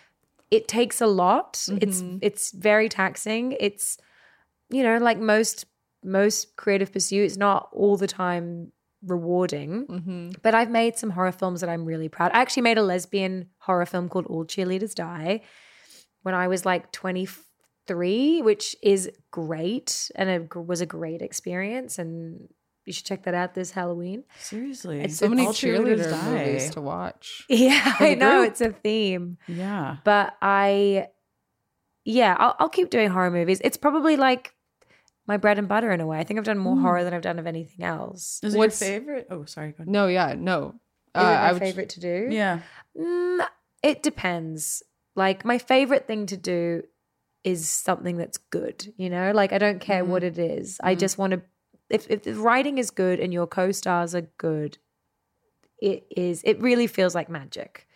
it 0.52 0.68
takes 0.68 1.02
a 1.02 1.08
lot. 1.08 1.66
It's 1.82 2.02
mm-hmm. 2.02 2.18
it's 2.22 2.52
very 2.52 2.90
taxing. 2.90 3.56
It's 3.60 3.98
you 4.70 4.84
know, 4.84 4.98
like 4.98 5.20
most 5.20 5.66
most 6.04 6.56
creative 6.56 6.92
pursuits, 6.92 7.38
not 7.38 7.70
all 7.72 7.98
the 7.98 8.08
time 8.08 8.72
rewarding. 9.06 9.88
Mm-hmm. 9.88 10.30
But 10.42 10.56
I've 10.56 10.70
made 10.70 10.98
some 10.98 11.12
horror 11.12 11.32
films 11.32 11.62
that 11.62 11.70
I'm 11.70 11.86
really 11.86 12.10
proud. 12.10 12.32
I 12.34 12.42
actually 12.42 12.64
made 12.64 12.78
a 12.78 12.84
lesbian 12.84 13.50
horror 13.60 13.86
film 13.86 14.10
called 14.10 14.26
All 14.28 14.46
Cheerleaders 14.46 14.96
Die 14.96 15.42
when 16.24 16.34
I 16.36 16.48
was 16.48 16.66
like 16.66 16.92
23, 16.92 18.42
which 18.42 18.76
is 18.82 19.10
great 19.32 20.10
and 20.16 20.30
it 20.30 20.56
was 20.56 20.82
a 20.82 20.86
great 20.86 21.22
experience. 21.22 22.00
And 22.00 22.48
you 22.86 22.94
should 22.94 23.06
check 23.06 23.24
that 23.24 23.34
out 23.34 23.54
this 23.54 23.72
Halloween. 23.72 24.24
Seriously. 24.40 25.02
It's 25.02 25.18
So 25.18 25.28
many 25.30 25.46
cheerleaders 25.48 26.06
cheerleader 26.06 26.10
die. 26.12 26.46
movies 26.46 26.70
to 26.72 26.82
watch. 26.82 27.44
Yeah, 27.50 27.96
I 28.00 28.16
know 28.16 28.40
group. 28.42 28.52
it's 28.52 28.62
a 28.62 28.72
theme. 28.72 29.38
Yeah. 29.48 29.98
but 30.04 30.36
I, 30.42 31.08
yeah, 32.04 32.36
I'll, 32.38 32.56
I'll 32.60 32.70
keep 32.70 32.90
doing 32.92 33.10
horror 33.10 33.32
movies. 33.32 33.62
It's 33.64 33.78
probably 33.78 34.18
like 34.18 34.54
my 35.28 35.38
bread 35.38 35.58
and 35.58 35.68
butter 35.68 35.92
in 35.92 36.02
a 36.02 36.06
way. 36.08 36.18
I 36.20 36.24
think 36.24 36.38
I've 36.38 36.46
done 36.46 36.58
more 36.58 36.78
horror 36.78 37.04
than 37.04 37.14
I've 37.14 37.22
done 37.22 37.40
of 37.40 37.48
anything 37.48 37.84
else. 37.86 38.40
Is 38.44 38.54
it 38.56 38.58
What's- 38.58 38.80
your 38.82 38.90
favorite? 38.90 39.28
Oh, 39.30 39.46
sorry. 39.46 39.70
Go 39.72 39.78
ahead. 39.84 39.88
No, 39.88 40.08
yeah, 40.08 40.36
no. 40.38 40.76
Uh, 41.14 41.20
Is 41.20 41.24
it 41.24 41.28
I 41.28 41.42
my 41.48 41.52
would- 41.54 41.62
favorite 41.62 41.90
to 41.90 42.00
do? 42.00 42.28
Yeah. 42.30 42.60
Mm, 42.98 43.46
it 43.84 44.04
depends. 44.04 44.84
Like 45.16 45.46
my 45.46 45.58
favorite 45.58 46.08
thing 46.08 46.26
to 46.28 46.38
do 46.38 46.84
is 47.44 47.70
something 47.70 48.18
that's 48.18 48.38
good. 48.38 48.94
You 48.98 49.10
know, 49.10 49.32
like 49.32 49.54
I 49.54 49.58
don't 49.58 49.80
care 49.80 50.04
what 50.04 50.24
it 50.24 50.38
is. 50.38 50.80
I 50.84 50.96
just 50.96 51.18
want 51.18 51.32
to. 51.32 51.42
If 51.90 52.10
if 52.10 52.24
the 52.24 52.34
writing 52.36 52.78
is 52.80 52.90
good 52.92 53.20
and 53.20 53.32
your 53.32 53.48
co-stars 53.48 54.14
are 54.16 54.28
good, 54.38 54.78
it 55.80 56.06
is. 56.16 56.42
It 56.44 56.60
really 56.62 56.88
feels 56.88 57.16
like 57.16 57.30
magic. 57.30 57.88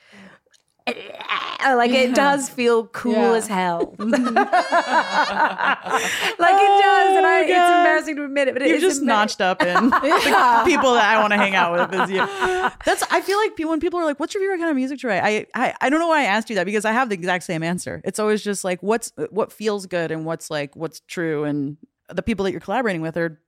Uh, 1.64 1.76
like 1.76 1.92
it 1.92 2.16
does 2.16 2.50
feel 2.50 2.88
cool 2.88 3.14
Yeah. 3.14 3.34
as 3.34 3.48
hell. 3.48 3.96
Mm-hmm. 4.00 4.36
like 6.40 6.56
it 6.56 6.84
does, 6.84 7.18
and 7.18 7.26
I, 7.26 7.40
oh, 7.40 7.42
it's 7.42 7.50
embarrassing 7.52 8.16
to 8.18 8.24
admit 8.26 8.48
it, 8.48 8.54
but 8.54 8.62
it 8.64 8.70
You've 8.70 8.78
is 8.78 8.84
just 8.84 9.02
ama- 9.02 9.08
notched 9.08 9.42
up 9.42 9.62
in 9.62 9.90
the 9.90 10.62
people 10.66 10.94
that 10.94 11.06
I 11.06 11.20
want 11.20 11.32
to 11.34 11.38
hang 11.38 11.56
out 11.56 11.74
with 11.92 12.02
is 12.02 12.10
you. 12.10 12.18
That's 12.86 13.04
I 13.12 13.22
feel 13.22 13.38
like 13.38 13.56
people 13.56 13.72
when 13.72 13.80
people 13.80 14.00
are 14.00 14.06
like, 14.06 14.20
"What's 14.20 14.34
your 14.34 14.42
favorite 14.42 14.58
kind 14.60 14.70
of 14.70 14.76
music 14.76 15.00
to 15.00 15.08
write?" 15.08 15.24
I, 15.24 15.46
I 15.54 15.74
I 15.82 15.90
don't 15.90 16.00
know 16.00 16.08
why 16.08 16.22
I 16.22 16.26
asked 16.26 16.50
you 16.50 16.56
that 16.56 16.66
because 16.66 16.86
I 16.86 16.92
have 16.92 17.10
the 17.10 17.16
exact 17.16 17.44
same 17.44 17.64
answer. 17.64 18.02
It's 18.04 18.20
always 18.20 18.44
just 18.44 18.64
like 18.64 18.82
what's 18.82 19.12
what 19.30 19.52
feels 19.52 19.86
good 19.86 20.12
and 20.12 20.26
what's 20.26 20.50
like 20.50 20.76
what's 20.76 21.02
true, 21.02 21.44
and 21.44 21.78
the 22.10 22.22
people 22.24 22.46
that 22.46 22.52
you're 22.52 22.62
collaborating 22.62 23.02
with 23.02 23.18
are 23.18 23.40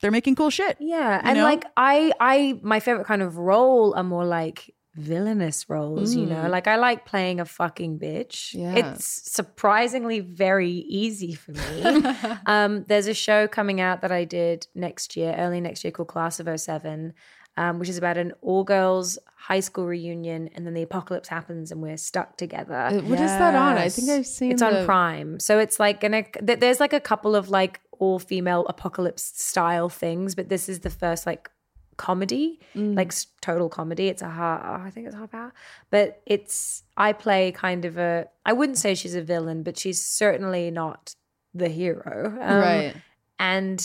they're 0.00 0.10
making 0.10 0.34
cool 0.34 0.50
shit. 0.50 0.76
Yeah, 0.80 1.20
and 1.22 1.38
know? 1.38 1.44
like 1.44 1.64
I, 1.76 2.12
I, 2.18 2.58
my 2.62 2.80
favorite 2.80 3.06
kind 3.06 3.20
of 3.20 3.36
role 3.36 3.92
are 3.94 4.02
more 4.02 4.24
like 4.24 4.74
villainous 4.94 5.68
roles. 5.68 6.14
You 6.14 6.26
know, 6.26 6.48
like 6.48 6.66
I 6.66 6.76
like 6.76 7.06
playing 7.06 7.40
a 7.40 7.44
fucking 7.44 7.98
bitch. 7.98 8.54
Yeah. 8.54 8.74
it's 8.74 9.04
surprisingly 9.32 10.20
very 10.20 10.70
easy 10.70 11.34
for 11.34 11.52
me. 11.52 12.02
um, 12.46 12.84
there's 12.88 13.06
a 13.06 13.14
show 13.14 13.46
coming 13.48 13.80
out 13.80 14.02
that 14.02 14.12
I 14.12 14.24
did 14.24 14.66
next 14.74 15.16
year, 15.16 15.34
early 15.38 15.60
next 15.60 15.84
year, 15.84 15.90
called 15.90 16.08
Class 16.08 16.40
of 16.40 16.60
07, 16.60 17.12
um, 17.56 17.78
which 17.78 17.88
is 17.88 17.98
about 17.98 18.16
an 18.18 18.32
all 18.42 18.64
girls 18.64 19.18
high 19.36 19.60
school 19.60 19.86
reunion, 19.86 20.48
and 20.54 20.66
then 20.66 20.74
the 20.74 20.82
apocalypse 20.82 21.28
happens, 21.28 21.70
and 21.72 21.80
we're 21.82 21.96
stuck 21.96 22.36
together. 22.36 22.74
Uh, 22.74 22.92
What 23.00 23.18
is 23.20 23.30
that 23.30 23.54
on? 23.54 23.78
I 23.78 23.88
think 23.88 24.08
I've 24.10 24.26
seen 24.26 24.52
It's 24.52 24.60
the- 24.62 24.80
on 24.80 24.84
Prime. 24.86 25.40
So 25.40 25.58
it's 25.58 25.80
like 25.80 26.00
gonna 26.00 26.24
there's 26.42 26.80
like 26.80 26.92
a 26.92 27.00
couple 27.00 27.34
of 27.34 27.48
like 27.48 27.80
all 27.98 28.18
female 28.18 28.66
apocalypse 28.68 29.22
style 29.22 29.88
things, 29.88 30.34
but 30.34 30.48
this 30.48 30.68
is 30.68 30.80
the 30.80 30.90
first 30.90 31.26
like 31.26 31.50
comedy, 32.08 32.58
like 32.74 33.12
total 33.40 33.68
comedy. 33.68 34.08
It's 34.08 34.22
a 34.22 34.28
half 34.30 34.60
I 34.86 34.90
think 34.90 35.06
it's 35.06 35.14
half 35.16 35.32
hour. 35.34 35.52
But 35.90 36.22
it's 36.26 36.82
I 36.96 37.12
play 37.12 37.52
kind 37.52 37.84
of 37.84 37.98
a 37.98 38.26
I 38.44 38.52
wouldn't 38.54 38.78
say 38.78 38.94
she's 38.94 39.14
a 39.14 39.22
villain, 39.22 39.62
but 39.62 39.78
she's 39.78 40.04
certainly 40.04 40.70
not 40.70 41.14
the 41.54 41.68
hero. 41.68 42.16
Um, 42.40 42.58
right. 42.70 42.94
And 43.38 43.78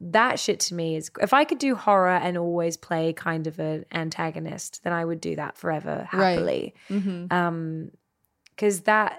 that 0.00 0.38
shit 0.38 0.60
to 0.66 0.74
me 0.74 0.96
is 0.96 1.10
if 1.20 1.32
I 1.32 1.44
could 1.44 1.58
do 1.58 1.74
horror 1.74 2.16
and 2.26 2.36
always 2.38 2.76
play 2.76 3.12
kind 3.12 3.46
of 3.46 3.58
an 3.58 3.84
antagonist, 3.92 4.82
then 4.82 4.92
I 4.92 5.04
would 5.04 5.20
do 5.20 5.36
that 5.36 5.56
forever 5.56 6.08
Right. 6.12 6.32
happily 6.34 6.74
Mm-hmm. 6.88 7.32
um 7.32 7.90
because 8.56 8.80
that 8.82 9.18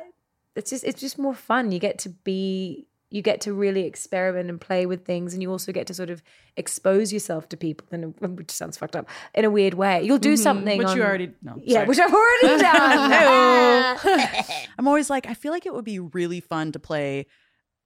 it's 0.56 0.70
just 0.72 0.84
it's 0.84 1.00
just 1.02 1.18
more 1.18 1.34
fun 1.36 1.72
you 1.72 1.80
get 1.80 1.98
to 2.00 2.10
be 2.10 2.88
you 3.12 3.22
get 3.22 3.42
to 3.42 3.54
really 3.54 3.86
experiment 3.86 4.50
and 4.50 4.60
play 4.60 4.86
with 4.86 5.06
things 5.06 5.34
and 5.34 5.44
you 5.44 5.52
also 5.52 5.72
get 5.72 5.86
to 5.88 5.94
sort 5.94 6.10
of 6.10 6.24
expose 6.58 7.14
yourself 7.14 7.48
to 7.50 7.58
people 7.58 7.86
in 7.92 8.04
a, 8.04 8.08
which 8.28 8.50
sounds 8.50 8.78
fucked 8.78 8.96
up 8.96 9.08
in 9.36 9.46
a 9.46 9.50
weird 9.50 9.76
way 9.76 10.02
you'll 10.02 10.18
do 10.18 10.34
mm-hmm. 10.34 10.42
something 10.42 10.78
Which 10.80 10.88
on- 10.88 10.98
you 10.98 11.04
already 11.04 11.32
know. 11.44 11.56
yeah 11.62 11.86
which 11.86 12.00
i've 12.00 12.14
already 12.14 12.62
done 12.64 13.98
I'm 14.78 14.88
always 14.88 15.10
like, 15.10 15.28
I 15.28 15.34
feel 15.36 15.52
like 15.52 15.66
it 15.66 15.74
would 15.74 15.86
be 15.86 16.00
really 16.00 16.40
fun 16.40 16.72
to 16.72 16.80
play 16.80 17.28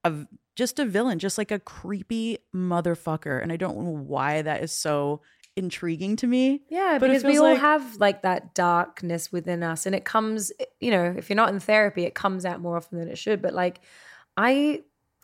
a 0.03 0.11
v- 0.11 0.27
just 0.55 0.79
a 0.79 0.85
villain, 0.85 1.19
just 1.19 1.37
like 1.37 1.51
a 1.51 1.59
creepy 1.59 2.37
motherfucker. 2.55 3.41
And 3.41 3.51
I 3.51 3.57
don't 3.57 3.77
know 3.77 3.89
why 3.89 4.41
that 4.41 4.63
is 4.63 4.71
so 4.71 5.21
intriguing 5.57 6.15
to 6.17 6.27
me. 6.27 6.61
yeah 6.69 6.97
But 6.99 7.07
because 7.07 7.23
we 7.23 7.37
all 7.37 7.45
like- 7.51 7.59
have 7.59 7.95
like 7.97 8.21
that 8.23 8.53
darkness 8.53 9.31
within 9.31 9.63
us 9.63 9.85
and 9.85 9.95
it 9.95 10.03
comes 10.05 10.51
you 10.79 10.91
know 10.91 11.13
if 11.17 11.29
you're 11.29 11.35
not 11.37 11.49
in 11.49 11.59
therapy 11.61 12.03
it 12.03 12.13
comes 12.13 12.43
out 12.45 12.59
more 12.59 12.75
often 12.75 12.99
than 12.99 13.07
it 13.07 13.17
should 13.17 13.41
but 13.41 13.53
like 13.53 13.79
i 14.35 14.81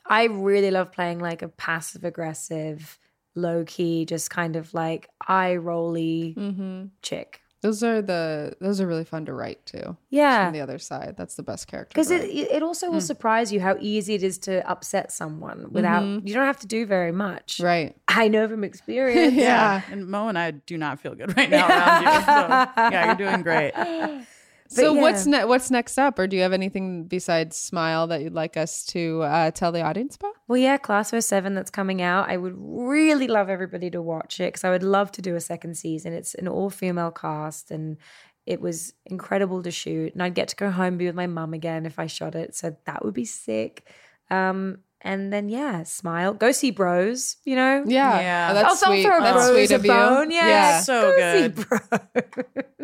i 0.07 0.23
really 0.25 0.71
love 0.71 0.91
playing 0.91 1.19
like 1.19 1.41
a 1.41 1.47
passive 1.47 2.03
aggressive 2.03 2.97
low 3.35 3.63
key 3.65 4.05
just 4.05 4.29
kind 4.29 4.55
of 4.55 4.73
like 4.73 5.09
eye 5.27 5.55
rolly 5.55 6.35
Mm-hmm. 6.37 6.85
chick 7.01 7.39
Those 7.61 7.83
are 7.83 8.01
the 8.01 8.55
those 8.59 8.81
are 8.81 8.87
really 8.87 9.05
fun 9.05 9.25
to 9.25 9.33
write 9.33 9.63
too. 9.65 9.95
yeah 10.09 10.47
On 10.47 10.53
the 10.53 10.61
other 10.61 10.79
side, 10.79 11.13
that's 11.15 11.35
the 11.35 11.43
best 11.43 11.67
character. 11.67 11.93
because 11.93 12.09
it 12.11 12.23
it 12.57 12.63
also 12.63 12.89
will 12.89 12.99
surprise 13.01 13.53
you 13.53 13.59
how 13.61 13.77
easy 13.79 14.15
it 14.15 14.23
is 14.23 14.37
to 14.39 14.67
upset 14.67 15.11
someone 15.11 15.67
without 15.71 16.03
you 16.27 16.33
don't 16.33 16.45
have 16.45 16.59
to 16.61 16.67
do 16.67 16.85
very 16.87 17.11
much. 17.11 17.59
right. 17.61 17.95
I 18.07 18.27
know 18.29 18.47
from 18.49 18.63
experience. 18.63 19.33
Yeah. 19.47 19.81
And 19.91 20.07
Mo 20.07 20.27
and 20.27 20.37
I 20.37 20.51
do 20.51 20.75
not 20.77 20.99
feel 20.99 21.13
good 21.15 21.37
right 21.37 21.49
now 21.49 21.67
around 21.69 22.03
you. 22.03 22.19
So, 22.25 22.89
yeah, 22.91 23.05
you're 23.05 23.15
doing 23.29 23.43
great. 23.43 23.73
So 24.72 24.95
yeah. 24.95 25.02
what's 25.02 25.26
ne- 25.26 25.43
what's 25.43 25.69
next 25.69 25.98
up, 25.98 26.18
or 26.18 26.27
do 26.27 26.38
you 26.38 26.43
have 26.43 26.53
anything 26.53 27.03
besides 27.03 27.57
Smile 27.57 28.07
that 28.07 28.22
you'd 28.22 28.34
like 28.34 28.56
us 28.56 28.85
to 28.88 29.22
uh, 29.23 29.52
tell 29.52 29.73
the 29.73 29.81
audience 29.81 30.15
about? 30.15 30.34
Well, 30.48 30.57
yeah, 30.57 30.77
Class 30.77 31.14
07 31.18 31.56
that's 31.56 31.69
coming 31.69 32.02
out. 32.02 32.30
I 32.30 32.38
would 32.38 32.56
really 32.57 33.27
love 33.27 33.49
everybody 33.49 33.89
to 33.91 34.02
watch 34.02 34.39
it 34.39 34.48
because 34.48 34.64
I 34.64 34.69
would 34.69 34.84
love 34.84 35.11
to 35.14 35.22
do 35.22 35.35
a 35.35 35.41
second 35.41 35.76
season. 35.76 36.14
It's 36.14 36.35
an 36.35 36.48
all 36.48 36.69
female 36.69 37.11
cast 37.11 37.69
and 37.69 37.98
it 38.45 38.61
was 38.61 38.93
incredible 39.06 39.61
to 39.64 39.72
shoot. 39.72 40.14
And 40.14 40.23
I'd 40.23 40.35
get 40.35 40.48
to 40.49 40.56
go 40.56 40.72
home 40.72 40.88
and 40.88 40.98
be 40.98 41.06
with 41.06 41.15
my 41.15 41.27
mum 41.27 41.53
again 41.53 41.85
if 41.85 41.99
I 41.99 42.07
shot 42.07 42.35
it. 42.35 42.56
So 42.56 42.76
that 42.85 43.03
would 43.03 43.14
be 43.14 43.26
sick. 43.26 43.88
Um, 44.30 44.80
and 45.03 45.31
then, 45.33 45.49
yeah, 45.49 45.83
smile. 45.83 46.33
Go 46.33 46.51
see 46.51 46.71
Bros, 46.71 47.37
you 47.43 47.55
know? 47.55 47.83
Yeah, 47.87 48.19
Yeah. 48.19 48.47
Oh, 48.51 48.53
that's 48.53 48.83
I'll, 48.83 48.91
sweet. 48.91 49.03
Throw 49.03 49.19
that's 49.19 49.35
Bros 49.47 49.49
sweet 49.49 49.71
a 49.71 49.75
of 49.75 49.85
you. 49.85 49.91
bone. 49.91 50.31
Yeah, 50.31 50.47
Yeah. 50.47 50.79
So 50.81 51.11
go 51.11 51.17
good. 51.17 51.57
See 51.57 51.63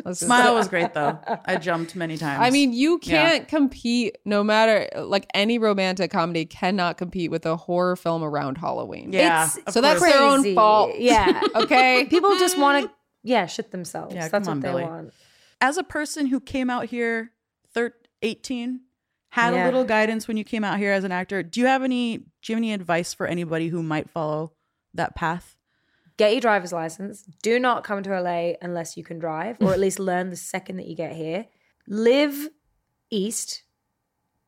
Bros. 0.04 0.20
Smile 0.20 0.54
was 0.56 0.68
great 0.70 0.94
though. 0.94 1.20
I 1.46 1.56
jumped 1.62 1.96
many 1.96 2.18
times. 2.18 2.42
I 2.42 2.50
mean, 2.50 2.72
you 2.72 2.98
can't 3.00 3.48
compete. 3.48 4.18
No 4.24 4.42
matter 4.44 4.88
like 4.96 5.28
any 5.34 5.60
romantic 5.60 6.12
comedy 6.12 6.46
cannot 6.46 6.98
compete 6.98 7.30
with 7.30 7.46
a 7.46 7.58
horror 7.58 7.96
film 7.98 8.24
around 8.24 8.58
Halloween. 8.58 9.12
yeah. 9.12 9.46
It's 9.46 9.74
So 9.74 9.82
that's 9.82 10.00
course. 10.00 10.12
their 10.14 10.22
own 10.22 10.56
fault. 10.56 10.92
Yeah. 10.98 11.42
Okay. 11.56 12.06
People 12.06 12.32
just 12.38 12.54
mm-hmm. 12.54 12.62
want 12.62 12.86
to, 12.86 12.92
yeah, 13.24 13.46
shit 13.48 13.72
themselves. 13.72 14.14
Yeah, 14.16 14.30
That's 14.30 14.32
come 14.32 14.44
what 14.44 14.52
on, 14.52 14.60
they 14.62 14.68
Billy. 14.70 14.84
want. 14.86 15.14
as 15.60 15.78
a 15.78 15.84
person 15.84 16.28
who 16.28 16.40
came 16.40 16.70
out 16.70 16.86
here 16.86 17.32
thir- 17.74 17.96
18 18.22 18.82
had 19.30 19.54
Yeah. 19.54 19.64
a 19.64 19.66
little 19.66 19.84
guidance 19.84 20.28
when 20.28 20.38
you 20.38 20.44
came 20.44 20.64
out 20.64 20.78
here 20.80 20.92
as 20.94 21.04
an 21.04 21.12
actor 21.12 21.44
do 21.44 21.60
you 21.60 21.66
have 21.68 21.84
any 21.84 22.18
do 22.18 22.24
you 22.48 22.56
have 22.56 22.60
any 22.60 22.74
advice 22.74 23.14
for 23.14 23.28
anybody 23.28 23.68
who 23.68 23.84
might 23.84 24.10
follow 24.10 24.54
that 24.94 25.16
path 25.16 25.56
Get 26.18 26.32
your 26.32 26.42
driver's 26.42 26.74
license. 26.74 27.22
Do 27.44 27.60
not 27.60 27.84
come 27.84 28.02
to 28.02 28.10
LA 28.20 28.54
unless 28.60 28.98
you 28.98 29.04
can 29.04 29.20
drive, 29.20 29.58
or 29.62 29.72
at 29.72 29.80
least 29.80 30.00
learn 30.12 30.32
the 30.32 30.36
second 30.36 30.78
that 30.78 30.88
you 30.88 30.96
get 30.96 31.16
here. 31.16 31.46
Live 31.88 32.50
east. 33.12 33.62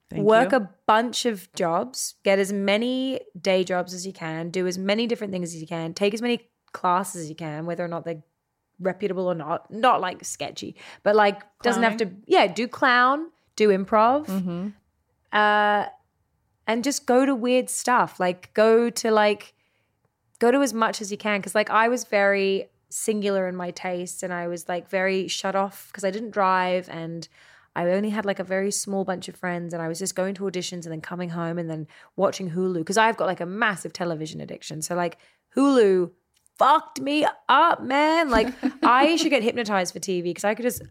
Thank 0.10 0.24
work 0.24 0.52
you. 0.52 0.58
a 0.58 0.70
bunch 0.88 1.28
of 1.28 1.48
jobs. 1.54 2.16
Get 2.24 2.40
as 2.40 2.52
many 2.52 3.20
day 3.40 3.64
jobs 3.64 3.94
as 3.94 4.08
you 4.08 4.14
can. 4.14 4.50
Do 4.50 4.66
as 4.66 4.80
many 4.80 5.06
different 5.06 5.32
things 5.32 5.54
as 5.54 5.62
you 5.62 5.68
can. 5.68 5.94
Take 5.94 6.16
as 6.16 6.24
many 6.24 6.50
classes 6.74 7.22
as 7.26 7.30
you 7.30 7.36
can, 7.36 7.68
whether 7.68 7.86
or 7.86 7.88
not 7.88 8.04
they're 8.04 8.24
reputable 8.80 9.28
or 9.28 9.36
not. 9.36 9.70
Not 9.72 10.02
like 10.02 10.26
sketchy, 10.26 10.76
but 11.04 11.16
like 11.16 11.40
doesn't 11.62 11.84
have 11.84 11.98
to. 11.98 12.10
Yeah, 12.26 12.48
do 12.48 12.68
clown. 12.68 13.28
Do 13.60 13.70
improv. 13.70 14.26
Mm-hmm. 14.26 14.68
uh, 15.34 15.86
and 16.66 16.84
just 16.84 17.06
go 17.06 17.26
to 17.26 17.36
weird 17.36 17.70
stuff. 17.70 18.20
Like 18.20 18.54
go 18.54 18.90
to 18.90 19.12
like 19.12 19.54
go 20.40 20.52
to 20.52 20.62
as 20.62 20.74
much 20.74 21.02
as 21.02 21.12
you 21.12 21.18
can 21.18 21.40
because 21.40 21.56
like 21.56 21.70
I 21.70 21.90
was 21.90 22.04
very 22.06 22.70
singular 22.90 23.48
in 23.48 23.56
my 23.56 23.72
taste 23.72 24.24
and 24.24 24.32
I 24.32 24.48
was 24.48 24.70
like 24.70 24.90
very 24.90 25.28
shut 25.28 25.56
off 25.56 25.88
because 25.88 26.04
I 26.04 26.12
didn't 26.12 26.32
drive 26.32 26.88
and 26.90 27.28
I 27.76 27.84
only 27.92 28.10
had 28.10 28.26
like 28.26 28.40
a 28.40 28.44
very 28.44 28.72
small 28.72 29.04
bunch 29.04 29.28
of 29.28 29.36
friends 29.36 29.74
and 29.74 29.82
I 29.82 29.88
was 29.88 30.00
just 30.00 30.16
going 30.16 30.36
to 30.36 30.44
auditions 30.44 30.84
and 30.86 30.92
then 30.92 31.02
coming 31.02 31.30
home 31.30 31.58
and 31.58 31.70
then 31.70 31.88
watching 32.16 32.52
Hulu 32.52 32.80
because 32.80 32.98
I've 32.98 33.18
got 33.18 33.26
like 33.26 33.42
a 33.42 33.46
massive 33.46 33.92
television 33.92 34.40
addiction. 34.40 34.82
So 34.82 34.96
like 34.96 35.18
Hulu 35.56 36.12
fucked 36.58 37.02
me 37.02 37.26
up, 37.48 37.82
man. 37.82 38.30
Like 38.30 38.54
I 38.84 39.16
should 39.18 39.32
get 39.32 39.44
hypnotized 39.44 39.94
for 39.94 40.00
TV 40.00 40.24
because 40.24 40.44
I 40.46 40.56
could 40.56 40.64
just, 40.64 40.82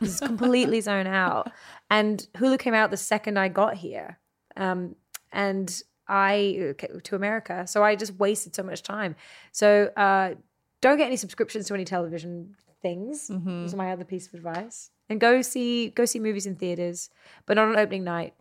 just 0.00 0.24
completely 0.24 0.80
zone 0.80 1.06
out. 1.06 1.50
And 1.90 2.26
Hulu 2.34 2.58
came 2.58 2.74
out 2.74 2.90
the 2.90 2.96
second 2.96 3.38
I 3.38 3.48
got 3.48 3.74
here. 3.74 4.18
Um, 4.56 4.96
and 5.32 5.82
I 6.08 6.74
to 7.04 7.16
America. 7.16 7.66
So 7.66 7.82
I 7.82 7.96
just 7.96 8.14
wasted 8.14 8.54
so 8.54 8.62
much 8.62 8.82
time. 8.82 9.16
So 9.52 9.90
uh, 9.96 10.34
don't 10.80 10.98
get 10.98 11.06
any 11.06 11.16
subscriptions 11.16 11.66
to 11.68 11.74
any 11.74 11.84
television 11.84 12.56
things. 12.82 13.28
Mm-hmm. 13.28 13.64
Is 13.64 13.74
my 13.74 13.92
other 13.92 14.04
piece 14.04 14.26
of 14.26 14.34
advice. 14.34 14.90
And 15.08 15.20
go 15.20 15.42
see 15.42 15.88
go 15.90 16.04
see 16.04 16.20
movies 16.20 16.46
in 16.46 16.56
theaters, 16.56 17.10
but 17.46 17.54
not 17.54 17.68
on 17.68 17.78
opening 17.78 18.04
night 18.04 18.34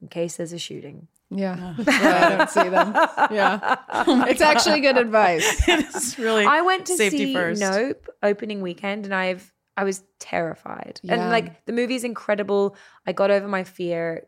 in 0.00 0.08
case 0.08 0.36
there's 0.36 0.52
a 0.52 0.58
shooting. 0.58 1.08
Yeah. 1.30 1.74
yeah 1.86 2.26
I 2.26 2.36
don't 2.36 2.50
see 2.50 2.68
them. 2.68 2.92
Yeah. 3.30 3.76
it's 4.28 4.40
actually 4.40 4.80
good 4.80 4.96
advice. 4.96 5.62
it's 5.68 6.18
really 6.18 6.44
I 6.44 6.62
went 6.62 6.86
to 6.86 6.96
safety 6.96 7.18
see 7.18 7.34
first. 7.34 7.60
Nope 7.60 8.08
opening 8.22 8.60
weekend, 8.60 9.04
and 9.04 9.14
I've 9.14 9.52
I 9.76 9.84
was 9.84 10.02
terrified. 10.18 11.00
Yeah. 11.02 11.14
And 11.14 11.30
like 11.30 11.64
the 11.66 11.72
movie's 11.72 12.04
incredible. 12.04 12.76
I 13.06 13.12
got 13.12 13.30
over 13.30 13.46
my 13.48 13.64
fear 13.64 14.26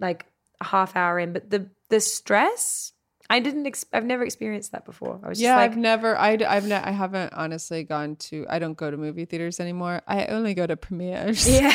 like 0.00 0.26
a 0.60 0.64
half 0.64 0.96
hour 0.96 1.18
in, 1.18 1.32
but 1.32 1.50
the 1.50 1.68
the 1.90 2.00
stress 2.00 2.92
I 3.30 3.40
didn't. 3.40 3.66
Ex- 3.66 3.84
I've 3.92 4.06
never 4.06 4.22
experienced 4.24 4.72
that 4.72 4.86
before. 4.86 5.20
I 5.22 5.28
was 5.28 5.38
Yeah, 5.38 5.56
like, 5.56 5.72
I've 5.72 5.76
never. 5.76 6.16
I, 6.16 6.38
I've 6.48 6.66
ne- 6.66 6.74
I 6.76 6.92
haven't 6.92 7.34
honestly 7.34 7.84
gone 7.84 8.16
to. 8.16 8.46
I 8.48 8.58
don't 8.58 8.72
go 8.72 8.90
to 8.90 8.96
movie 8.96 9.26
theaters 9.26 9.60
anymore. 9.60 10.00
I 10.08 10.24
only 10.26 10.54
go 10.54 10.66
to 10.66 10.78
premieres. 10.78 11.46
yeah, 11.46 11.68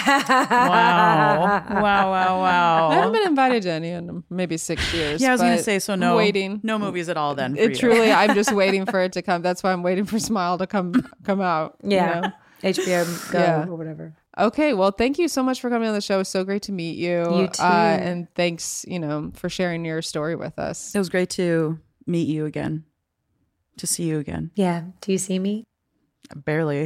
Wow. 0.50 1.64
Wow, 1.70 2.12
wow, 2.12 2.40
wow. 2.42 2.88
I 2.90 2.96
haven't 2.96 3.12
been 3.14 3.28
invited 3.28 3.62
to 3.64 3.70
any 3.72 3.90
in 3.92 4.24
maybe 4.32 4.58
six 4.58 4.92
years. 4.96 5.22
yeah, 5.22 5.30
I 5.30 5.32
was 5.34 5.42
going 5.42 5.56
to 5.58 5.62
say, 5.64 5.78
so 5.78 5.94
no, 5.94 6.16
waiting. 6.16 6.60
no 6.64 6.80
movies 6.80 7.08
at 7.08 7.18
all 7.18 7.36
then. 7.36 7.56
For 7.56 7.62
It 7.62 7.70
you. 7.72 7.76
truly. 7.76 8.12
I'm 8.12 8.34
just 8.34 8.52
waiting 8.56 8.88
for 8.88 9.00
it 9.02 9.14
to 9.14 9.22
come. 9.22 9.44
That's 9.44 9.62
why 9.62 9.74
I'm 9.74 9.84
waiting 9.84 10.06
for 10.06 10.18
Smile 10.18 10.58
to 10.58 10.66
come 10.66 11.08
come 11.24 11.40
out. 11.42 11.78
you 11.84 11.92
yeah. 11.98 12.20
know? 12.20 12.32
HBO 12.64 13.32
Go 13.32 13.40
Yeah. 13.40 13.66
or 13.68 13.76
whatever. 13.76 14.16
Okay, 14.38 14.74
well, 14.74 14.92
thank 14.92 15.20
you 15.20 15.28
so 15.28 15.44
much 15.44 15.62
for 15.62 15.70
coming 15.70 15.88
on 15.88 15.94
the 15.94 16.02
show. 16.02 16.16
It 16.16 16.20
was 16.20 16.30
so 16.30 16.44
great 16.44 16.64
to 16.64 16.72
meet 16.72 16.98
you. 16.98 17.20
You 17.42 17.48
too. 17.48 17.62
Uh, 17.62 17.98
and 18.02 18.28
thanks, 18.34 18.84
you 18.88 19.00
know, 19.00 19.32
for 19.36 19.48
sharing 19.50 19.86
your 19.86 20.02
story 20.02 20.36
with 20.36 20.58
us. 20.58 20.96
It 20.96 20.98
was 20.98 21.10
great 21.10 21.30
to 21.32 21.78
meet 22.08 22.28
you 22.28 22.46
again, 22.46 22.84
to 23.78 23.86
see 23.86 24.04
you 24.04 24.18
again. 24.20 24.50
Yeah. 24.56 24.86
Do 25.02 25.12
you 25.12 25.18
see 25.20 25.38
me? 25.40 25.66
Barely. 26.36 26.86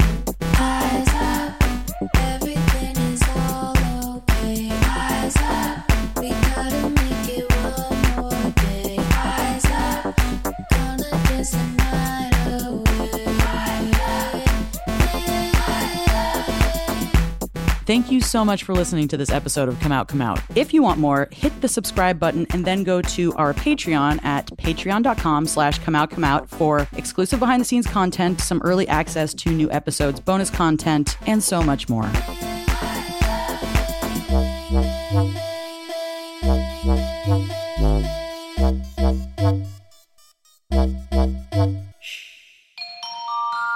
Thank 17.87 18.11
you 18.11 18.19
so 18.19 18.43
much 18.43 18.65
for 18.65 18.75
listening 18.75 19.07
to 19.07 19.15
this 19.15 19.29
episode 19.31 19.69
of 19.69 19.79
Come 19.79 19.93
Out, 19.93 20.09
Come 20.09 20.21
Out. 20.21 20.41
If 20.55 20.73
you 20.73 20.83
want 20.83 20.99
more, 20.99 21.29
hit 21.31 21.61
the 21.61 21.69
subscribe 21.69 22.19
button 22.19 22.45
and 22.49 22.65
then 22.65 22.83
go 22.83 23.01
to 23.01 23.33
our 23.35 23.53
Patreon 23.53 24.21
at 24.25 24.47
patreon.com 24.57 25.45
slash 25.45 25.79
come 25.79 25.95
out, 25.95 26.11
come 26.11 26.25
out 26.25 26.49
for 26.49 26.85
exclusive 26.97 27.39
behind 27.39 27.61
the 27.61 27.65
scenes 27.65 27.87
content, 27.87 28.41
some 28.41 28.61
early 28.65 28.89
access 28.89 29.33
to 29.35 29.51
new 29.51 29.71
episodes, 29.71 30.19
bonus 30.19 30.49
content, 30.49 31.17
and 31.27 31.41
so 31.41 31.63
much 31.63 31.87
more. 31.87 32.11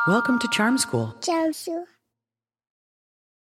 Welcome 0.05 0.38
to 0.39 0.49
Charm 0.51 0.77
School. 0.77 1.15
Jump 1.21 1.55